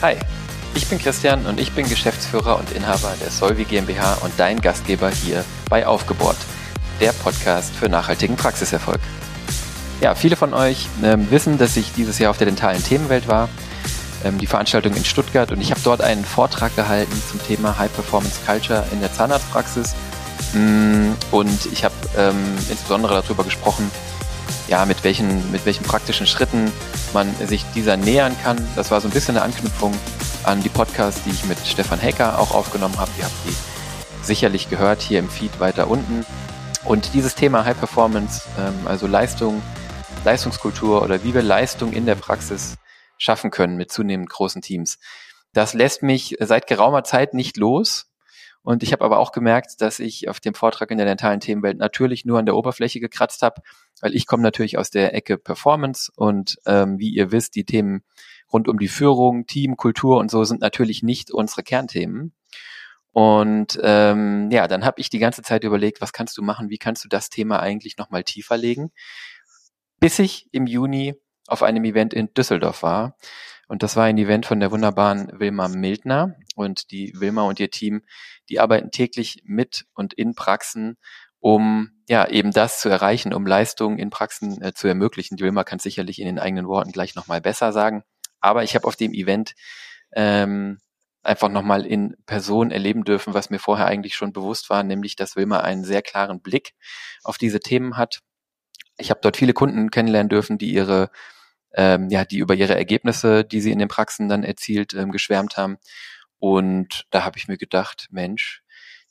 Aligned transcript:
Hi, 0.00 0.14
ich 0.76 0.86
bin 0.86 1.00
Christian 1.00 1.44
und 1.46 1.58
ich 1.58 1.72
bin 1.72 1.88
Geschäftsführer 1.88 2.56
und 2.56 2.70
Inhaber 2.70 3.14
der 3.20 3.32
Solvi 3.32 3.64
GmbH 3.64 4.18
und 4.20 4.32
dein 4.36 4.60
Gastgeber 4.60 5.10
hier 5.10 5.44
bei 5.68 5.88
Aufgebohrt, 5.88 6.36
der 7.00 7.10
Podcast 7.10 7.74
für 7.74 7.88
nachhaltigen 7.88 8.36
Praxiserfolg. 8.36 9.00
Ja, 10.00 10.14
viele 10.14 10.36
von 10.36 10.54
euch 10.54 10.86
ähm, 11.02 11.28
wissen, 11.32 11.58
dass 11.58 11.76
ich 11.76 11.94
dieses 11.94 12.20
Jahr 12.20 12.30
auf 12.30 12.38
der 12.38 12.46
dentalen 12.46 12.80
Themenwelt 12.80 13.26
war, 13.26 13.48
ähm, 14.22 14.38
die 14.38 14.46
Veranstaltung 14.46 14.94
in 14.94 15.04
Stuttgart 15.04 15.50
und 15.50 15.60
ich 15.60 15.72
habe 15.72 15.80
dort 15.82 16.00
einen 16.00 16.24
Vortrag 16.24 16.76
gehalten 16.76 17.20
zum 17.28 17.42
Thema 17.44 17.76
High 17.76 17.92
Performance 17.92 18.38
Culture 18.46 18.84
in 18.92 19.00
der 19.00 19.12
Zahnarztpraxis 19.12 19.96
mm, 20.52 21.10
und 21.32 21.66
ich 21.72 21.82
habe 21.82 21.96
ähm, 22.16 22.36
insbesondere 22.70 23.20
darüber 23.20 23.42
gesprochen, 23.42 23.90
ja, 24.68 24.84
mit 24.84 25.02
welchen, 25.04 25.50
mit 25.50 25.66
welchen 25.66 25.84
praktischen 25.84 26.26
Schritten 26.26 26.70
man 27.12 27.34
sich 27.36 27.64
dieser 27.74 27.96
nähern 27.96 28.36
kann. 28.42 28.56
Das 28.76 28.90
war 28.90 29.00
so 29.00 29.08
ein 29.08 29.12
bisschen 29.12 29.36
eine 29.36 29.44
Anknüpfung 29.44 29.94
an 30.44 30.62
die 30.62 30.68
Podcasts, 30.68 31.22
die 31.24 31.30
ich 31.30 31.44
mit 31.44 31.58
Stefan 31.66 31.98
Hecker 31.98 32.38
auch 32.38 32.52
aufgenommen 32.52 32.98
habe. 32.98 33.10
Ihr 33.18 33.24
habt 33.24 33.34
die 33.46 33.54
sicherlich 34.24 34.68
gehört 34.68 35.00
hier 35.00 35.18
im 35.18 35.28
Feed 35.28 35.58
weiter 35.58 35.88
unten. 35.88 36.24
Und 36.84 37.14
dieses 37.14 37.34
Thema 37.34 37.64
High 37.64 37.78
Performance, 37.78 38.42
ähm, 38.58 38.86
also 38.86 39.06
Leistung, 39.06 39.62
Leistungskultur 40.24 41.02
oder 41.02 41.24
wie 41.24 41.34
wir 41.34 41.42
Leistung 41.42 41.92
in 41.92 42.06
der 42.06 42.14
Praxis 42.14 42.76
schaffen 43.16 43.50
können 43.50 43.76
mit 43.76 43.90
zunehmend 43.90 44.28
großen 44.28 44.62
Teams, 44.62 44.98
das 45.54 45.74
lässt 45.74 46.02
mich 46.02 46.36
seit 46.40 46.66
geraumer 46.66 47.04
Zeit 47.04 47.34
nicht 47.34 47.56
los. 47.56 48.07
Und 48.62 48.82
ich 48.82 48.92
habe 48.92 49.04
aber 49.04 49.18
auch 49.18 49.32
gemerkt, 49.32 49.80
dass 49.80 49.98
ich 49.98 50.28
auf 50.28 50.40
dem 50.40 50.54
Vortrag 50.54 50.90
in 50.90 50.98
der 50.98 51.06
dentalen 51.06 51.40
Themenwelt 51.40 51.78
natürlich 51.78 52.24
nur 52.24 52.38
an 52.38 52.46
der 52.46 52.56
Oberfläche 52.56 53.00
gekratzt 53.00 53.42
habe, 53.42 53.62
weil 54.00 54.14
ich 54.14 54.26
komme 54.26 54.42
natürlich 54.42 54.78
aus 54.78 54.90
der 54.90 55.14
Ecke 55.14 55.38
Performance 55.38 56.12
und 56.14 56.56
ähm, 56.66 56.98
wie 56.98 57.10
ihr 57.10 57.32
wisst, 57.32 57.54
die 57.54 57.64
Themen 57.64 58.02
rund 58.52 58.68
um 58.68 58.78
die 58.78 58.88
Führung, 58.88 59.46
Team, 59.46 59.76
Kultur 59.76 60.18
und 60.18 60.30
so 60.30 60.44
sind 60.44 60.60
natürlich 60.60 61.02
nicht 61.02 61.30
unsere 61.30 61.62
Kernthemen. 61.62 62.34
Und 63.12 63.78
ähm, 63.82 64.50
ja, 64.50 64.68
dann 64.68 64.84
habe 64.84 65.00
ich 65.00 65.10
die 65.10 65.18
ganze 65.18 65.42
Zeit 65.42 65.64
überlegt, 65.64 66.00
was 66.00 66.12
kannst 66.12 66.36
du 66.36 66.42
machen, 66.42 66.70
wie 66.70 66.78
kannst 66.78 67.04
du 67.04 67.08
das 67.08 67.30
Thema 67.30 67.60
eigentlich 67.60 67.96
nochmal 67.96 68.22
tiefer 68.22 68.56
legen, 68.56 68.92
bis 69.98 70.18
ich 70.18 70.48
im 70.52 70.66
Juni 70.66 71.14
auf 71.46 71.62
einem 71.62 71.84
Event 71.84 72.14
in 72.14 72.32
Düsseldorf 72.34 72.82
war. 72.82 73.16
Und 73.68 73.82
das 73.82 73.96
war 73.96 74.04
ein 74.04 74.18
Event 74.18 74.46
von 74.46 74.60
der 74.60 74.70
wunderbaren 74.70 75.30
Wilma 75.38 75.68
Mildner. 75.68 76.34
Und 76.56 76.90
die 76.90 77.12
Wilma 77.14 77.42
und 77.42 77.60
ihr 77.60 77.70
Team, 77.70 78.02
die 78.48 78.58
arbeiten 78.58 78.90
täglich 78.90 79.42
mit 79.44 79.84
und 79.94 80.14
in 80.14 80.34
Praxen, 80.34 80.96
um 81.38 81.90
ja 82.08 82.26
eben 82.26 82.50
das 82.50 82.80
zu 82.80 82.88
erreichen, 82.88 83.32
um 83.32 83.46
Leistungen 83.46 83.98
in 83.98 84.10
Praxen 84.10 84.60
äh, 84.62 84.72
zu 84.72 84.88
ermöglichen. 84.88 85.36
Die 85.36 85.44
Wilma 85.44 85.62
kann 85.64 85.78
sicherlich 85.78 86.18
in 86.18 86.26
den 86.26 86.38
eigenen 86.38 86.66
Worten 86.66 86.92
gleich 86.92 87.14
nochmal 87.14 87.40
besser 87.40 87.72
sagen. 87.72 88.02
Aber 88.40 88.64
ich 88.64 88.74
habe 88.74 88.86
auf 88.86 88.96
dem 88.96 89.12
Event 89.12 89.54
ähm, 90.14 90.78
einfach 91.22 91.48
nochmal 91.48 91.84
in 91.84 92.16
Person 92.26 92.70
erleben 92.70 93.04
dürfen, 93.04 93.34
was 93.34 93.50
mir 93.50 93.58
vorher 93.58 93.86
eigentlich 93.86 94.14
schon 94.14 94.32
bewusst 94.32 94.70
war, 94.70 94.82
nämlich 94.82 95.14
dass 95.16 95.36
Wilma 95.36 95.60
einen 95.60 95.84
sehr 95.84 96.02
klaren 96.02 96.40
Blick 96.40 96.72
auf 97.22 97.38
diese 97.38 97.60
Themen 97.60 97.96
hat. 97.96 98.20
Ich 98.96 99.10
habe 99.10 99.20
dort 99.22 99.36
viele 99.36 99.52
Kunden 99.52 99.90
kennenlernen 99.90 100.30
dürfen, 100.30 100.58
die 100.58 100.72
ihre 100.72 101.10
ähm, 101.74 102.08
ja, 102.10 102.24
die 102.24 102.38
über 102.38 102.54
ihre 102.54 102.74
Ergebnisse, 102.74 103.44
die 103.44 103.60
sie 103.60 103.72
in 103.72 103.78
den 103.78 103.88
Praxen 103.88 104.28
dann 104.28 104.44
erzielt, 104.44 104.94
ähm, 104.94 105.10
geschwärmt 105.10 105.56
haben. 105.56 105.78
Und 106.38 107.06
da 107.10 107.24
habe 107.24 107.38
ich 107.38 107.48
mir 107.48 107.58
gedacht, 107.58 108.08
Mensch, 108.10 108.62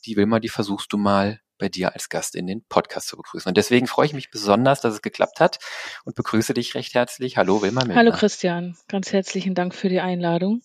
die 0.06 0.16
Wilma, 0.16 0.40
die 0.40 0.50
versuchst 0.50 0.92
du 0.94 0.98
mal 0.98 1.42
bei 1.58 1.70
dir 1.70 1.94
als 1.94 2.10
Gast 2.10 2.36
in 2.36 2.48
den 2.48 2.64
Podcast 2.64 3.08
zu 3.08 3.18
begrüßen. 3.18 3.50
Und 3.50 3.58
deswegen 3.58 3.88
freue 3.88 4.06
ich 4.06 4.14
mich 4.14 4.30
besonders, 4.30 4.82
dass 4.82 4.94
es 4.94 5.02
geklappt 5.02 5.40
hat 5.40 5.60
und 6.06 6.16
begrüße 6.16 6.54
dich 6.54 6.76
recht 6.76 6.94
herzlich. 6.94 7.38
Hallo 7.38 7.62
Wilma. 7.62 7.82
Milner. 7.82 7.96
Hallo 7.96 8.12
Christian, 8.12 8.78
ganz 8.88 9.12
herzlichen 9.14 9.56
Dank 9.56 9.74
für 9.74 9.90
die 9.90 10.00
Einladung. 10.00 10.62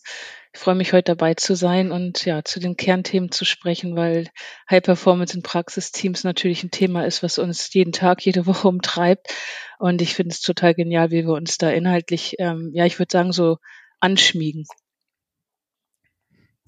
Ich 0.55 0.61
freue 0.61 0.75
mich 0.75 0.93
heute 0.93 1.13
dabei 1.13 1.33
zu 1.33 1.55
sein 1.57 1.93
und 1.93 2.27
ja, 2.27 2.45
zu 2.45 2.61
den 2.61 2.77
Kernthemen 2.77 3.33
zu 3.33 3.47
sprechen, 3.47 3.97
weil 3.97 4.29
High 4.71 4.83
Performance 4.83 5.35
in 5.35 5.43
Praxisteams 5.43 6.25
natürlich 6.25 6.63
ein 6.63 6.71
Thema 6.71 7.07
ist, 7.07 7.23
was 7.23 7.39
uns 7.39 7.73
jeden 7.73 7.93
Tag, 7.93 8.25
jede 8.25 8.45
Woche 8.45 8.69
umtreibt. 8.69 9.35
Und 9.79 10.03
ich 10.03 10.15
finde 10.15 10.33
es 10.35 10.43
total 10.43 10.75
genial, 10.75 11.11
wie 11.11 11.25
wir 11.25 11.33
uns 11.33 11.57
da 11.57 11.71
inhaltlich, 11.71 12.37
ähm, 12.39 12.71
ja, 12.75 12.85
ich 12.85 12.99
würde 12.99 13.11
sagen, 13.11 13.33
so 13.33 13.57
anschmiegen. 13.99 14.67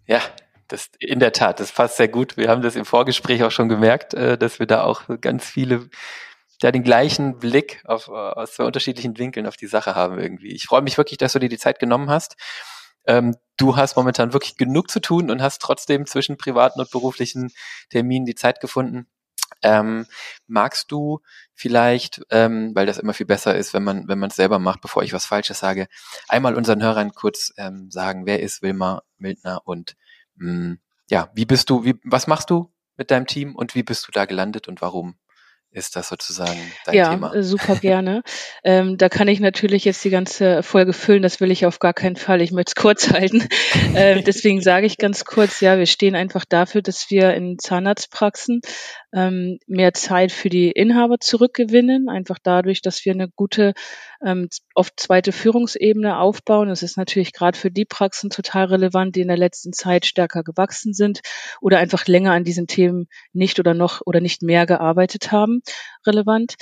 Ja, 0.06 0.22
das 0.74 0.90
in 0.98 1.20
der 1.20 1.32
Tat, 1.32 1.60
das 1.60 1.72
passt 1.72 1.96
sehr 1.96 2.08
gut. 2.08 2.36
Wir 2.36 2.48
haben 2.48 2.62
das 2.62 2.76
im 2.76 2.84
Vorgespräch 2.84 3.42
auch 3.42 3.50
schon 3.50 3.68
gemerkt, 3.68 4.14
äh, 4.14 4.36
dass 4.36 4.58
wir 4.58 4.66
da 4.66 4.84
auch 4.84 5.02
ganz 5.20 5.44
viele 5.44 5.88
da 6.60 6.70
den 6.70 6.84
gleichen 6.84 7.38
Blick 7.38 7.82
auf, 7.84 8.08
aus 8.08 8.54
zwei 8.54 8.64
unterschiedlichen 8.64 9.18
Winkeln 9.18 9.46
auf 9.46 9.56
die 9.56 9.66
Sache 9.66 9.94
haben 9.94 10.18
irgendwie. 10.18 10.54
Ich 10.54 10.66
freue 10.66 10.82
mich 10.82 10.96
wirklich, 10.96 11.18
dass 11.18 11.32
du 11.32 11.38
dir 11.38 11.48
die 11.48 11.58
Zeit 11.58 11.78
genommen 11.78 12.10
hast 12.10 12.36
ähm, 13.06 13.36
du 13.56 13.76
hast 13.76 13.96
momentan 13.96 14.32
wirklich 14.32 14.56
genug 14.56 14.90
zu 14.90 15.00
tun 15.00 15.30
und 15.30 15.42
hast 15.42 15.60
trotzdem 15.60 16.06
zwischen 16.06 16.36
privaten 16.36 16.80
und 16.80 16.90
beruflichen 16.90 17.52
Terminen 17.90 18.26
die 18.26 18.34
Zeit 18.34 18.60
gefunden. 18.60 19.06
Ähm, 19.62 20.06
magst 20.46 20.90
du 20.90 21.20
vielleicht, 21.54 22.22
ähm, 22.30 22.72
weil 22.74 22.86
das 22.86 22.98
immer 22.98 23.14
viel 23.14 23.26
besser 23.26 23.54
ist, 23.54 23.72
wenn 23.74 23.84
man 23.84 24.08
wenn 24.08 24.18
man 24.18 24.30
es 24.30 24.36
selber 24.36 24.58
macht, 24.58 24.80
bevor 24.80 25.02
ich 25.02 25.12
was 25.12 25.26
Falsches 25.26 25.58
sage, 25.58 25.86
einmal 26.28 26.54
unseren 26.54 26.82
Hörern 26.82 27.12
kurz 27.12 27.52
ähm, 27.56 27.90
sagen, 27.90 28.26
wer 28.26 28.40
ist 28.40 28.62
Wilma 28.62 29.02
Mildner 29.18 29.62
und 29.64 29.96
ja, 31.08 31.30
wie 31.34 31.44
bist 31.44 31.70
du, 31.70 31.84
wie, 31.84 31.94
was 32.04 32.26
machst 32.26 32.50
du 32.50 32.72
mit 32.96 33.10
deinem 33.10 33.26
Team 33.26 33.54
und 33.54 33.74
wie 33.74 33.82
bist 33.82 34.06
du 34.06 34.12
da 34.12 34.24
gelandet 34.24 34.68
und 34.68 34.80
warum? 34.80 35.16
ist 35.74 35.96
das 35.96 36.08
sozusagen 36.08 36.60
dein 36.86 36.94
ja, 36.94 37.10
Thema? 37.10 37.34
Ja, 37.34 37.42
super 37.42 37.76
gerne. 37.76 38.22
ähm, 38.64 38.96
da 38.96 39.08
kann 39.08 39.28
ich 39.28 39.40
natürlich 39.40 39.84
jetzt 39.84 40.04
die 40.04 40.10
ganze 40.10 40.62
Folge 40.62 40.92
füllen, 40.92 41.22
das 41.22 41.40
will 41.40 41.50
ich 41.50 41.66
auf 41.66 41.80
gar 41.80 41.92
keinen 41.92 42.16
Fall. 42.16 42.40
Ich 42.40 42.52
möchte 42.52 42.70
es 42.70 42.74
kurz 42.80 43.10
halten. 43.12 43.46
ähm, 43.94 44.22
deswegen 44.26 44.62
sage 44.62 44.86
ich 44.86 44.98
ganz 44.98 45.24
kurz, 45.24 45.60
ja, 45.60 45.76
wir 45.76 45.86
stehen 45.86 46.14
einfach 46.14 46.44
dafür, 46.48 46.80
dass 46.80 47.10
wir 47.10 47.34
in 47.34 47.58
Zahnarztpraxen 47.58 48.60
ähm, 49.12 49.58
mehr 49.66 49.92
Zeit 49.94 50.32
für 50.32 50.48
die 50.48 50.70
Inhaber 50.70 51.18
zurückgewinnen, 51.18 52.08
einfach 52.08 52.38
dadurch, 52.42 52.80
dass 52.80 53.04
wir 53.04 53.12
eine 53.12 53.28
gute, 53.28 53.74
ähm, 54.24 54.48
oft 54.74 54.98
zweite 54.98 55.32
Führungsebene 55.32 56.18
aufbauen. 56.18 56.68
Das 56.68 56.82
ist 56.82 56.96
natürlich 56.96 57.32
gerade 57.32 57.58
für 57.58 57.70
die 57.70 57.84
Praxen 57.84 58.30
total 58.30 58.66
relevant, 58.66 59.14
die 59.16 59.20
in 59.20 59.28
der 59.28 59.36
letzten 59.36 59.72
Zeit 59.72 60.06
stärker 60.06 60.42
gewachsen 60.42 60.94
sind 60.94 61.20
oder 61.60 61.78
einfach 61.78 62.06
länger 62.06 62.32
an 62.32 62.44
diesen 62.44 62.66
Themen 62.66 63.08
nicht 63.32 63.60
oder 63.60 63.74
noch 63.74 64.00
oder 64.04 64.20
nicht 64.20 64.42
mehr 64.42 64.66
gearbeitet 64.66 65.30
haben, 65.30 65.62
relevant. 66.06 66.54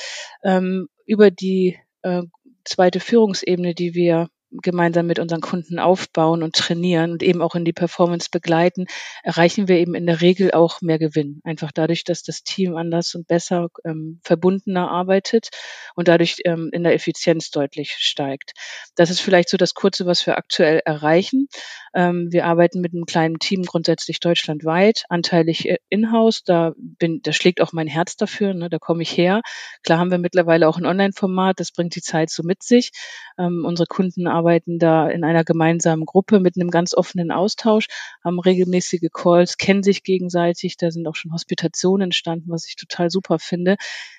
Ähm, 0.42 0.88
über 1.06 1.30
die 1.30 1.78
äh, 2.02 2.22
zweite 2.64 3.00
Führungsebene, 3.00 3.74
die 3.74 3.94
wir 3.94 4.28
gemeinsam 4.62 5.06
mit 5.06 5.18
unseren 5.18 5.40
Kunden 5.40 5.78
aufbauen 5.78 6.42
und 6.42 6.54
trainieren 6.54 7.12
und 7.12 7.22
eben 7.22 7.40
auch 7.40 7.54
in 7.54 7.64
die 7.64 7.72
Performance 7.72 8.28
begleiten, 8.30 8.86
erreichen 9.22 9.68
wir 9.68 9.76
eben 9.76 9.94
in 9.94 10.06
der 10.06 10.20
Regel 10.20 10.52
auch 10.52 10.80
mehr 10.82 10.98
Gewinn. 10.98 11.40
Einfach 11.44 11.72
dadurch, 11.72 12.04
dass 12.04 12.22
das 12.22 12.42
Team 12.42 12.76
anders 12.76 13.14
und 13.14 13.26
besser 13.26 13.68
ähm, 13.84 14.20
verbundener 14.22 14.90
arbeitet 14.90 15.48
und 15.94 16.08
dadurch 16.08 16.36
ähm, 16.44 16.68
in 16.72 16.82
der 16.82 16.94
Effizienz 16.94 17.50
deutlich 17.50 17.96
steigt. 17.98 18.52
Das 18.94 19.10
ist 19.10 19.20
vielleicht 19.20 19.48
so 19.48 19.56
das 19.56 19.74
Kurze, 19.74 20.04
was 20.06 20.26
wir 20.26 20.36
aktuell 20.36 20.80
erreichen. 20.84 21.48
Ähm, 21.94 22.28
wir 22.30 22.46
arbeiten 22.46 22.80
mit 22.80 22.92
einem 22.92 23.06
kleinen 23.06 23.38
Team 23.38 23.62
grundsätzlich 23.62 24.20
deutschlandweit, 24.20 25.04
anteilig 25.08 25.68
äh, 25.68 25.78
in-house. 25.88 26.42
Da 26.44 26.72
bin, 26.76 27.20
da 27.22 27.32
schlägt 27.32 27.60
auch 27.60 27.72
mein 27.72 27.86
Herz 27.86 28.16
dafür. 28.16 28.54
Ne? 28.54 28.68
Da 28.68 28.78
komme 28.78 29.02
ich 29.02 29.16
her. 29.16 29.40
Klar 29.82 29.98
haben 29.98 30.10
wir 30.10 30.18
mittlerweile 30.18 30.68
auch 30.68 30.76
ein 30.76 30.86
Online-Format. 30.86 31.60
Das 31.60 31.72
bringt 31.72 31.94
die 31.96 32.02
Zeit 32.02 32.30
so 32.30 32.42
mit 32.42 32.62
sich. 32.62 32.90
Ähm, 33.38 33.64
unsere 33.66 33.86
Kunden 33.86 34.26
arbeiten 34.26 34.41
da 34.78 35.08
in 35.08 35.24
einer 35.24 35.44
gemeinsamen 35.44 36.04
Gruppe 36.06 36.40
mit 36.40 36.56
einem 36.56 36.70
ganz 36.70 36.94
offenen 36.94 37.30
Austausch, 37.30 37.86
haben 38.24 38.40
regelmäßige 38.40 39.08
Calls, 39.12 39.56
kennen 39.56 39.82
sich 39.82 40.02
gegenseitig. 40.02 40.76
Da 40.76 40.90
sind 40.90 41.06
auch 41.06 41.16
schon 41.16 41.32
Hospitationen 41.32 42.06
entstanden, 42.06 42.50
was 42.50 42.66
ich 42.68 42.76
total 42.76 43.10
super 43.10 43.38
finde. 43.38 43.76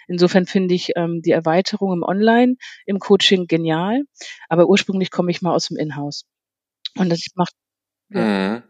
Insofern 0.07 0.45
finde 0.45 0.75
ich 0.75 0.91
ähm, 0.95 1.21
die 1.21 1.31
Erweiterung 1.31 1.93
im 1.93 2.03
Online, 2.03 2.55
im 2.85 2.99
Coaching 2.99 3.47
genial. 3.47 4.03
Aber 4.49 4.67
ursprünglich 4.67 5.11
komme 5.11 5.31
ich 5.31 5.41
mal 5.41 5.53
aus 5.53 5.67
dem 5.67 5.77
Inhouse. 5.77 6.25
Und 6.97 7.09
das 7.09 7.25
macht 7.35 7.53
Mhm. 8.13 8.63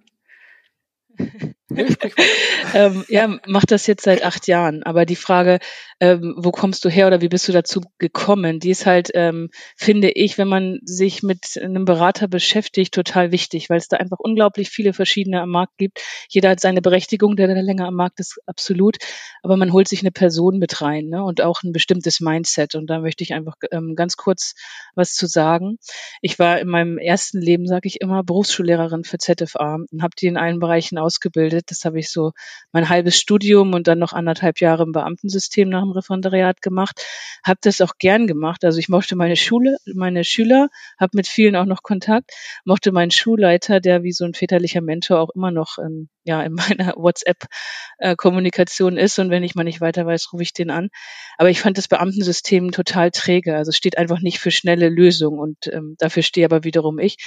ähm, 2.74 3.06
ja, 3.08 3.40
macht 3.48 3.72
das 3.72 3.88
jetzt 3.88 4.04
seit 4.04 4.24
acht 4.24 4.48
Jahren. 4.48 4.84
Aber 4.84 5.06
die 5.06 5.16
Frage, 5.16 5.60
ähm, 6.00 6.36
wo 6.38 6.52
kommst 6.52 6.84
du 6.86 6.90
her 6.90 7.08
oder 7.08 7.22
wie 7.22 7.30
bist 7.30 7.48
du 7.48 7.52
dazu 7.52 7.82
gekommen, 7.98 8.60
die 8.60 8.72
ist 8.72 8.86
halt, 8.86 9.10
ähm, 9.14 9.50
finde 9.76 10.12
ich, 10.12 10.38
wenn 10.38 10.48
man 10.48 10.80
sich 10.84 11.24
mit 11.24 11.58
einem 11.62 11.86
Berater 11.86 12.28
beschäftigt, 12.28 12.94
total 12.94 13.32
wichtig, 13.32 13.70
weil 13.70 13.78
es 13.78 13.88
da 13.88 13.98
einfach 13.98 14.20
unglaublich 14.20 14.70
viele 14.70 14.94
verschiedene 14.94 15.42
am 15.42 15.50
Markt 15.50 15.78
gibt. 15.78 16.02
Jeder 16.30 16.50
hat 16.50 16.60
seine 16.60 16.82
Berechtigung, 16.82 17.36
der 17.36 17.48
da 17.48 17.54
länger 17.54 17.88
am 17.88 17.96
Markt 17.96 18.20
ist, 18.20 18.40
absolut. 18.46 18.98
Aber 19.42 19.58
man 19.58 19.72
holt 19.72 19.88
sich 19.88 20.02
eine 20.02 20.12
Person 20.12 20.60
mit 20.60 20.82
rein 20.82 21.08
ne? 21.08 21.24
und 21.24 21.42
auch 21.42 21.64
ein 21.64 21.72
bestimmtes 21.72 22.20
Mindset. 22.20 22.76
Und 22.76 22.88
da 22.88 23.00
möchte 23.00 23.24
ich 23.24 23.34
einfach 23.34 23.56
ähm, 23.72 23.96
ganz 23.96 24.18
kurz 24.18 24.56
was 24.96 25.14
zu 25.14 25.26
sagen. 25.26 25.78
Ich 26.22 26.40
war 26.40 26.60
in 26.60 26.68
meinem 26.68 26.98
ersten 26.98 27.40
Leben, 27.40 27.68
sage 27.68 27.88
ich 27.88 28.02
immer, 28.02 28.24
Berufsschullehrerin 28.24 29.04
für 29.04 29.18
ZFA 29.18 29.80
und 29.90 30.04
habe 30.04 30.16
die 30.20 30.28
in 30.28 30.38
allen 30.38 30.60
Bereichen 30.60 30.98
ausgebildet 30.98 31.63
Das 31.68 31.86
habe 31.86 32.00
ich 32.00 32.12
so 32.12 32.32
mein 32.72 32.90
halbes 32.90 33.18
Studium 33.18 33.74
und 33.74 33.88
dann 33.88 34.00
noch 34.00 34.14
anderthalb 34.14 34.60
Jahre 34.60 34.84
im 34.84 34.92
Beamtensystem 34.92 35.70
nach 35.70 35.82
dem 35.82 35.92
Referendariat 35.92 36.62
gemacht. 36.62 37.06
Habe 37.46 37.60
das 37.62 37.82
auch 37.82 37.98
gern 37.98 38.28
gemacht. 38.28 38.64
Also 38.64 38.80
ich 38.80 38.90
mochte 38.90 39.16
meine 39.16 39.36
Schule, 39.36 39.78
meine 39.86 40.24
Schüler, 40.24 40.70
habe 41.00 41.12
mit 41.16 41.28
vielen 41.28 41.56
auch 41.56 41.66
noch 41.66 41.84
Kontakt, 41.84 42.32
mochte 42.66 42.92
meinen 42.92 43.12
Schulleiter, 43.12 43.80
der 43.80 44.04
wie 44.04 44.12
so 44.12 44.26
ein 44.26 44.34
väterlicher 44.34 44.82
Mentor 44.82 45.20
auch 45.20 45.30
immer 45.36 45.52
noch 45.52 45.78
in, 45.78 46.10
ja, 46.24 46.42
in 46.42 46.54
meiner 46.78 46.94
WhatsApp-Kommunikation 46.96 48.98
ist. 48.98 49.20
Und 49.20 49.30
wenn 49.30 49.44
ich 49.44 49.56
mal 49.56 49.64
nicht 49.64 49.82
weiter 49.82 50.06
weiß, 50.06 50.34
rufe 50.34 50.44
ich 50.44 50.54
den 50.54 50.70
an. 50.70 50.90
Aber 51.38 51.50
ich 51.50 51.62
fand 51.62 51.78
das 51.78 51.88
Beamtensystem 51.88 52.72
total 52.72 53.12
träge. 53.12 53.56
Also 53.56 53.70
es 53.70 53.78
steht 53.78 53.98
einfach 53.98 54.20
nicht 54.20 54.40
für 54.40 54.52
schnelle 54.52 54.90
Lösungen 54.90 55.40
und 55.40 55.68
ähm, 55.68 55.96
dafür 56.00 56.24
stehe 56.24 56.46
aber 56.46 56.64
wiederum 56.64 57.00
ich. 57.00 57.18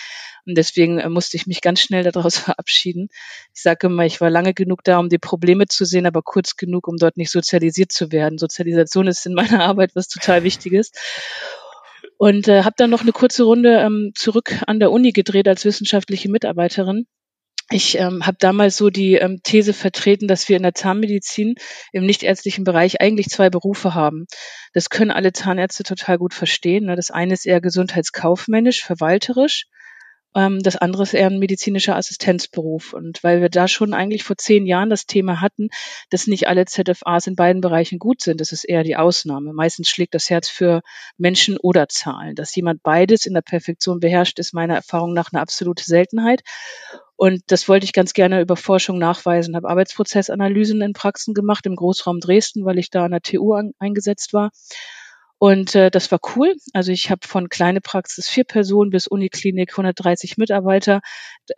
Und 0.46 0.56
deswegen 0.56 0.98
äh, 0.98 1.08
musste 1.08 1.37
ich 1.37 1.46
mich 1.46 1.60
ganz 1.60 1.81
schnell 1.81 2.04
daraus 2.10 2.38
verabschieden. 2.38 3.08
Ich 3.54 3.62
sage 3.62 3.88
immer, 3.88 4.04
ich 4.04 4.20
war 4.20 4.31
lange 4.31 4.54
genug 4.54 4.82
da, 4.84 4.99
um 4.99 5.08
die 5.08 5.19
Probleme 5.19 5.66
zu 5.66 5.84
sehen, 5.84 6.06
aber 6.06 6.22
kurz 6.22 6.56
genug, 6.56 6.88
um 6.88 6.96
dort 6.96 7.16
nicht 7.16 7.31
sozialisiert 7.31 7.92
zu 7.92 8.12
werden. 8.12 8.38
Sozialisation 8.38 9.06
ist 9.06 9.26
in 9.26 9.34
meiner 9.34 9.64
Arbeit 9.64 9.90
was 9.94 10.08
total 10.08 10.42
Wichtiges. 10.42 10.92
Und 12.19 12.49
äh, 12.49 12.62
habe 12.62 12.76
dann 12.78 12.88
noch 12.88 13.02
eine 13.02 13.12
kurze 13.12 13.44
Runde 13.44 13.78
ähm, 13.78 14.12
zurück 14.14 14.62
an 14.66 14.81
der 14.81 14.90
Uni 14.90 15.12
gedreht 15.12 15.49
als 15.49 15.66
wissenschaftliche 15.66 16.31
Mitarbeiterin 16.31 17.06
ich 17.70 17.98
ähm, 17.98 18.24
habe 18.24 18.36
damals 18.38 18.76
so 18.76 18.90
die 18.90 19.14
ähm, 19.14 19.40
These 19.42 19.72
vertreten, 19.72 20.28
dass 20.28 20.48
wir 20.48 20.56
in 20.56 20.62
der 20.62 20.74
Zahnmedizin 20.74 21.56
im 21.92 22.06
nichtärztlichen 22.06 22.64
Bereich 22.64 23.00
eigentlich 23.00 23.28
zwei 23.28 23.50
Berufe 23.50 23.94
haben. 23.94 24.26
Das 24.72 24.88
können 24.88 25.10
alle 25.10 25.32
Zahnärzte 25.32 25.82
total 25.82 26.18
gut 26.18 26.32
verstehen. 26.32 26.86
Ne? 26.86 26.96
Das 26.96 27.10
eine 27.10 27.34
ist 27.34 27.44
eher 27.44 27.60
gesundheitskaufmännisch, 27.60 28.84
verwalterisch 28.84 29.66
ähm, 30.36 30.62
das 30.62 30.76
andere 30.76 31.02
ist 31.02 31.14
eher 31.14 31.28
ein 31.28 31.38
medizinischer 31.38 31.96
Assistenzberuf. 31.96 32.92
Und 32.92 33.24
weil 33.24 33.40
wir 33.40 33.48
da 33.48 33.66
schon 33.66 33.94
eigentlich 33.94 34.22
vor 34.22 34.36
zehn 34.36 34.66
Jahren 34.66 34.90
das 34.90 35.06
Thema 35.06 35.40
hatten, 35.40 35.70
dass 36.10 36.26
nicht 36.26 36.46
alle 36.46 36.66
ZFAs 36.66 37.26
in 37.26 37.34
beiden 37.34 37.62
Bereichen 37.62 37.98
gut 37.98 38.20
sind, 38.20 38.40
das 38.40 38.52
ist 38.52 38.64
eher 38.64 38.84
die 38.84 38.96
Ausnahme. 38.96 39.52
Meistens 39.54 39.88
schlägt 39.88 40.14
das 40.14 40.28
Herz 40.30 40.48
für 40.48 40.82
Menschen 41.16 41.56
oder 41.56 41.88
Zahlen. 41.88 42.34
Dass 42.34 42.54
jemand 42.54 42.82
beides 42.82 43.26
in 43.26 43.34
der 43.34 43.40
Perfektion 43.40 43.98
beherrscht, 43.98 44.38
ist 44.38 44.52
meiner 44.52 44.74
Erfahrung 44.74 45.14
nach 45.14 45.32
eine 45.32 45.40
absolute 45.40 45.84
Seltenheit. 45.84 46.42
Und 47.16 47.42
das 47.46 47.68
wollte 47.68 47.84
ich 47.84 47.92
ganz 47.92 48.12
gerne 48.12 48.42
über 48.42 48.56
Forschung 48.56 48.98
nachweisen, 48.98 49.56
habe 49.56 49.68
Arbeitsprozessanalysen 49.68 50.82
in 50.82 50.92
Praxen 50.92 51.32
gemacht 51.32 51.66
im 51.66 51.76
Großraum 51.76 52.20
Dresden, 52.20 52.64
weil 52.64 52.78
ich 52.78 52.90
da 52.90 53.04
an 53.04 53.12
der 53.12 53.22
TU 53.22 53.54
an, 53.54 53.72
eingesetzt 53.78 54.32
war 54.32 54.50
und 55.38 55.74
äh, 55.74 55.90
das 55.90 56.10
war 56.10 56.18
cool. 56.34 56.54
Also 56.72 56.92
ich 56.92 57.10
habe 57.10 57.26
von 57.26 57.48
kleine 57.50 57.82
Praxis 57.82 58.28
vier 58.28 58.44
Personen 58.44 58.90
bis 58.90 59.06
Uniklinik 59.06 59.72
130 59.72 60.38
Mitarbeiter 60.38 61.02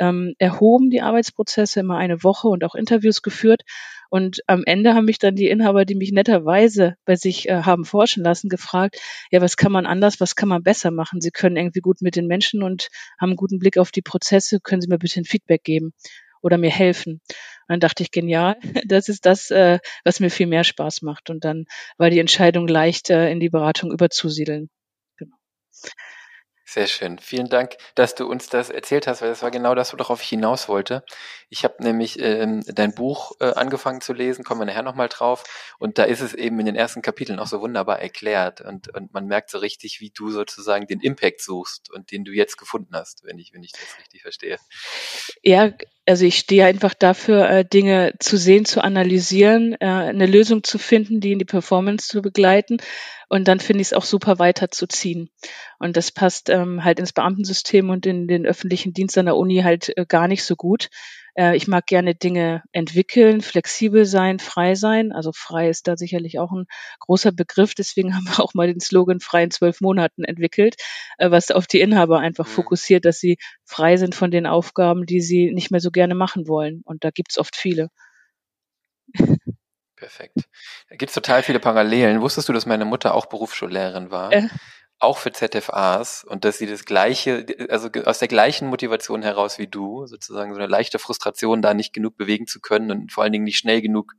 ähm, 0.01 0.35
erhoben 0.39 0.91
die 0.91 1.01
Arbeitsprozesse 1.01 1.81
immer 1.81 1.97
eine 1.97 2.25
Woche 2.25 2.49
und 2.49 2.65
auch 2.65 2.75
Interviews 2.75 3.23
geführt. 3.23 3.63
Und 4.11 4.41
am 4.47 4.63
Ende 4.65 4.95
haben 4.95 5.05
mich 5.05 5.19
dann 5.19 5.37
die 5.37 5.49
Inhaber, 5.49 5.85
die 5.85 5.95
mich 5.95 6.13
netterweise 6.13 6.97
bei 7.05 7.15
sich 7.15 7.49
äh, 7.49 7.63
haben 7.63 7.85
forschen 7.85 8.25
lassen, 8.25 8.49
gefragt, 8.49 8.97
ja, 9.31 9.41
was 9.41 9.57
kann 9.57 9.71
man 9.71 9.87
anders, 9.87 10.19
was 10.19 10.35
kann 10.35 10.49
man 10.49 10.63
besser 10.63 10.91
machen? 10.91 11.21
Sie 11.21 11.31
können 11.31 11.57
irgendwie 11.57 11.81
gut 11.81 12.01
mit 12.01 12.17
den 12.17 12.27
Menschen 12.27 12.63
und 12.63 12.89
haben 13.21 13.31
einen 13.31 13.37
guten 13.37 13.59
Blick 13.59 13.79
auf 13.79 13.93
die 13.93 14.03
Prozesse. 14.03 14.61
Können 14.61 14.81
Sie 14.81 14.89
mir 14.89 14.99
bitte 14.99 15.21
ein 15.21 15.25
Feedback 15.25 15.63
geben? 15.63 15.93
Oder 16.43 16.59
mir 16.59 16.71
helfen. 16.71 17.21
Und 17.69 17.69
dann 17.69 17.81
dachte 17.81 18.03
ich, 18.03 18.11
genial, 18.11 18.57
das 18.87 19.09
ist 19.09 19.27
das, 19.27 19.51
äh, 19.51 19.79
was 20.05 20.21
mir 20.21 20.31
viel 20.31 20.47
mehr 20.47 20.65
Spaß 20.65 21.03
macht. 21.03 21.31
Und 21.31 21.45
dann 21.45 21.67
war 21.97 22.11
die 22.11 22.21
Entscheidung 22.21 22.67
leicht, 22.69 23.11
äh, 23.11 23.31
in 23.31 23.41
die 23.41 23.51
Beratung 23.51 23.93
überzusiedeln. 23.93 24.71
Genau. 25.17 25.37
Sehr 26.71 26.87
schön. 26.87 27.19
Vielen 27.19 27.49
Dank, 27.49 27.77
dass 27.95 28.15
du 28.15 28.27
uns 28.27 28.51
das 28.51 28.69
erzählt 28.69 29.07
hast, 29.07 29.23
weil 29.23 29.31
das 29.31 29.41
war 29.41 29.51
genau 29.51 29.75
das, 29.75 29.99
worauf 29.99 30.23
ich 30.23 30.29
hinaus 30.29 30.69
wollte. 30.69 31.03
Ich 31.49 31.65
habe 31.65 31.83
nämlich 31.83 32.19
ähm, 32.21 32.63
dein 32.67 32.95
Buch 32.95 33.33
äh, 33.41 33.53
angefangen 33.55 34.03
zu 34.03 34.13
lesen, 34.13 34.45
kommen 34.45 34.61
wir 34.61 34.67
nachher 34.67 34.83
nochmal 34.83 35.09
drauf. 35.09 35.45
Und 35.79 35.97
da 35.97 36.05
ist 36.05 36.21
es 36.21 36.35
eben 36.35 36.61
in 36.61 36.67
den 36.67 36.77
ersten 36.77 37.01
Kapiteln 37.01 37.39
auch 37.39 37.47
so 37.47 37.63
wunderbar 37.63 38.01
erklärt. 38.01 38.61
Und, 38.61 38.95
und 38.95 39.15
man 39.15 39.27
merkt 39.27 39.49
so 39.49 39.57
richtig, 39.57 40.01
wie 40.01 40.11
du 40.11 40.31
sozusagen 40.31 40.87
den 40.87 41.01
Impact 41.01 41.41
suchst 41.41 41.91
und 41.91 42.13
den 42.13 42.25
du 42.25 42.33
jetzt 42.33 42.59
gefunden 42.59 42.95
hast, 42.95 43.25
wenn 43.25 43.39
ich, 43.39 43.55
wenn 43.55 43.63
ich 43.63 43.73
das 43.73 43.99
richtig 43.99 44.21
verstehe. 44.21 44.59
Ja, 45.43 45.73
also 46.09 46.25
ich 46.25 46.39
stehe 46.39 46.65
einfach 46.65 46.95
dafür, 46.95 47.49
äh, 47.49 47.65
Dinge 47.65 48.15
zu 48.19 48.37
sehen, 48.37 48.65
zu 48.65 48.83
analysieren, 48.83 49.75
äh, 49.75 49.87
eine 49.87 50.27
Lösung 50.27 50.65
zu 50.65 50.79
finden, 50.79 51.21
die 51.21 51.33
in 51.33 51.39
die 51.39 51.45
Performance 51.45 52.09
zu 52.09 52.23
begleiten 52.23 52.79
und 53.29 53.47
dann 53.47 53.61
finde 53.61 53.83
ich 53.83 53.89
es 53.89 53.93
auch 53.93 54.05
super 54.05 54.39
weiterzuziehen. 54.39 55.31
Und 55.79 55.97
das 55.97 56.11
passt 56.11 56.49
ähm, 56.49 56.83
halt 56.83 56.99
ins 56.99 57.13
Beamtensystem 57.13 57.91
und 57.91 58.07
in 58.07 58.27
den 58.27 58.47
öffentlichen 58.47 58.95
Dienst 58.95 59.19
an 59.19 59.27
der 59.27 59.37
Uni 59.37 59.61
halt 59.63 59.97
äh, 59.97 60.07
gar 60.07 60.29
nicht 60.29 60.45
so 60.45 60.57
gut. 60.57 60.89
Äh, 61.39 61.57
ich 61.57 61.69
mag 61.69 61.87
gerne 61.87 62.17
Dinge 62.17 62.65
entwickeln, 62.73 63.41
flexibel 63.41 64.05
sein, 64.05 64.41
frei 64.41 64.75
sein. 64.75 65.13
Also 65.13 65.31
frei 65.33 65.69
ist 65.69 65.87
da 65.87 65.97
sicherlich 65.97 66.39
auch 66.41 66.51
ein 66.51 66.67
großer 66.99 67.31
Begriff. 67.31 67.75
Deswegen 67.75 68.15
haben 68.17 68.27
wir 68.27 68.41
auch 68.41 68.55
mal 68.55 68.67
den 68.67 68.81
Slogan 68.81 69.21
frei 69.21 69.45
in 69.45 69.51
zwölf 69.51 69.81
Monaten 69.81 70.25
entwickelt, 70.25 70.75
äh, 71.19 71.31
was 71.31 71.51
auf 71.51 71.67
die 71.67 71.81
Inhaber 71.81 72.19
einfach 72.19 72.47
mhm. 72.47 72.51
fokussiert, 72.51 73.05
dass 73.05 73.21
sie 73.21 73.39
frei 73.65 73.97
sind 73.97 74.15
von 74.15 74.31
den 74.31 74.47
Aufgaben, 74.47 75.07
die 75.07 75.21
sie 75.21 75.53
nicht 75.53 75.71
mehr 75.71 75.81
so 75.81 75.91
gerne 75.91 76.17
machen 76.17 76.49
wollen. 76.49 76.83
Und 76.85 77.05
da 77.05 77.11
gibt 77.11 77.31
es 77.31 77.39
oft 77.39 77.55
viele. 77.55 77.89
Perfekt. 79.95 80.37
Da 80.89 80.97
gibt 80.97 81.11
es 81.11 81.15
total 81.15 81.43
viele 81.43 81.61
Parallelen. 81.61 82.21
Wusstest 82.21 82.49
du, 82.49 82.53
dass 82.53 82.67
meine 82.67 82.85
Mutter 82.85 83.15
auch 83.15 83.27
Berufsschullehrerin 83.27 84.11
war? 84.11 84.33
Äh. 84.33 84.49
Auch 85.01 85.19
für 85.19 85.31
ZFAs 85.31 86.25
und 86.25 86.45
dass 86.45 86.59
sie 86.59 86.67
das 86.67 86.85
gleiche, 86.85 87.47
also 87.69 87.89
aus 88.05 88.19
der 88.19 88.29
gleichen 88.29 88.69
Motivation 88.69 89.23
heraus 89.23 89.59
wie 89.59 89.69
du, 89.69 90.07
sozusagen 90.07 90.53
so 90.53 90.59
eine 90.59 90.67
leichte 90.67 90.99
Frustration, 90.99 91.63
da 91.63 91.73
nicht 91.73 91.93
genug 91.93 92.17
bewegen 92.17 92.47
zu 92.47 92.61
können 92.61 92.91
und 92.91 93.13
vor 93.13 93.23
allen 93.23 93.33
Dingen 93.33 93.45
nicht 93.45 93.59
schnell 93.59 93.81
genug 93.81 94.15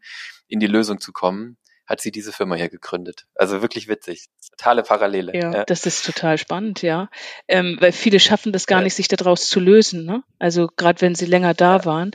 in 0.48 0.60
die 0.60 0.68
Lösung 0.68 1.02
zu 1.02 1.12
kommen, 1.12 1.58
hat 1.90 2.02
sie 2.02 2.12
diese 2.12 2.32
Firma 2.32 2.56
hier 2.56 2.70
gegründet. 2.70 3.26
Also 3.34 3.64
wirklich 3.64 3.88
witzig. 3.88 4.28
Totale 4.52 4.84
Parallele. 4.84 5.34
Ja, 5.36 5.52
ja. 5.52 5.66
das 5.66 5.88
ist 5.88 6.06
total 6.06 6.38
spannend, 6.38 6.84
ja. 6.84 7.10
Ähm, 7.48 7.78
weil 7.80 7.92
viele 7.92 8.20
schaffen 8.20 8.54
das 8.54 8.68
gar 8.68 8.80
ja. 8.80 8.84
nicht, 8.84 8.94
sich 8.94 9.08
daraus 9.08 9.50
zu 9.50 9.60
lösen, 9.60 10.06
ne? 10.06 10.24
Also 10.38 10.70
gerade 10.78 11.02
wenn 11.02 11.16
sie 11.16 11.26
länger 11.26 11.56
da 11.56 11.78
ja. 11.78 11.86
waren. 11.86 12.12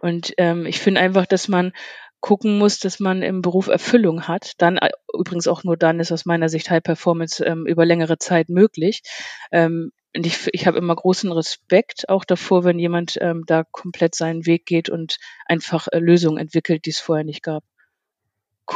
Und 0.00 0.32
ähm, 0.38 0.64
ich 0.64 0.80
finde 0.80 1.02
einfach, 1.02 1.26
dass 1.26 1.46
man 1.46 1.72
gucken 2.20 2.58
muss, 2.58 2.78
dass 2.78 3.00
man 3.00 3.22
im 3.22 3.42
Beruf 3.42 3.68
Erfüllung 3.68 4.26
hat. 4.26 4.52
Dann 4.58 4.76
äh, 4.76 4.90
übrigens 5.16 5.46
auch 5.46 5.64
nur 5.64 5.76
dann 5.76 6.00
ist 6.00 6.12
aus 6.12 6.24
meiner 6.26 6.48
Sicht 6.48 6.70
High 6.70 6.82
Performance 6.82 7.44
ähm, 7.44 7.66
über 7.66 7.86
längere 7.86 8.18
Zeit 8.18 8.48
möglich. 8.48 9.02
Ähm, 9.52 9.92
und 10.16 10.26
ich, 10.26 10.48
ich 10.52 10.66
habe 10.66 10.78
immer 10.78 10.96
großen 10.96 11.30
Respekt 11.30 12.08
auch 12.08 12.24
davor, 12.24 12.64
wenn 12.64 12.78
jemand 12.78 13.18
ähm, 13.20 13.44
da 13.46 13.64
komplett 13.70 14.14
seinen 14.14 14.46
Weg 14.46 14.66
geht 14.66 14.88
und 14.88 15.18
einfach 15.46 15.88
äh, 15.92 15.98
Lösungen 15.98 16.38
entwickelt, 16.38 16.86
die 16.86 16.90
es 16.90 17.00
vorher 17.00 17.24
nicht 17.24 17.42
gab. 17.42 17.62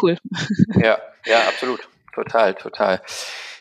Cool. 0.00 0.18
Ja, 0.82 0.98
ja, 1.26 1.38
absolut. 1.48 1.88
Total, 2.14 2.54
total. 2.54 3.00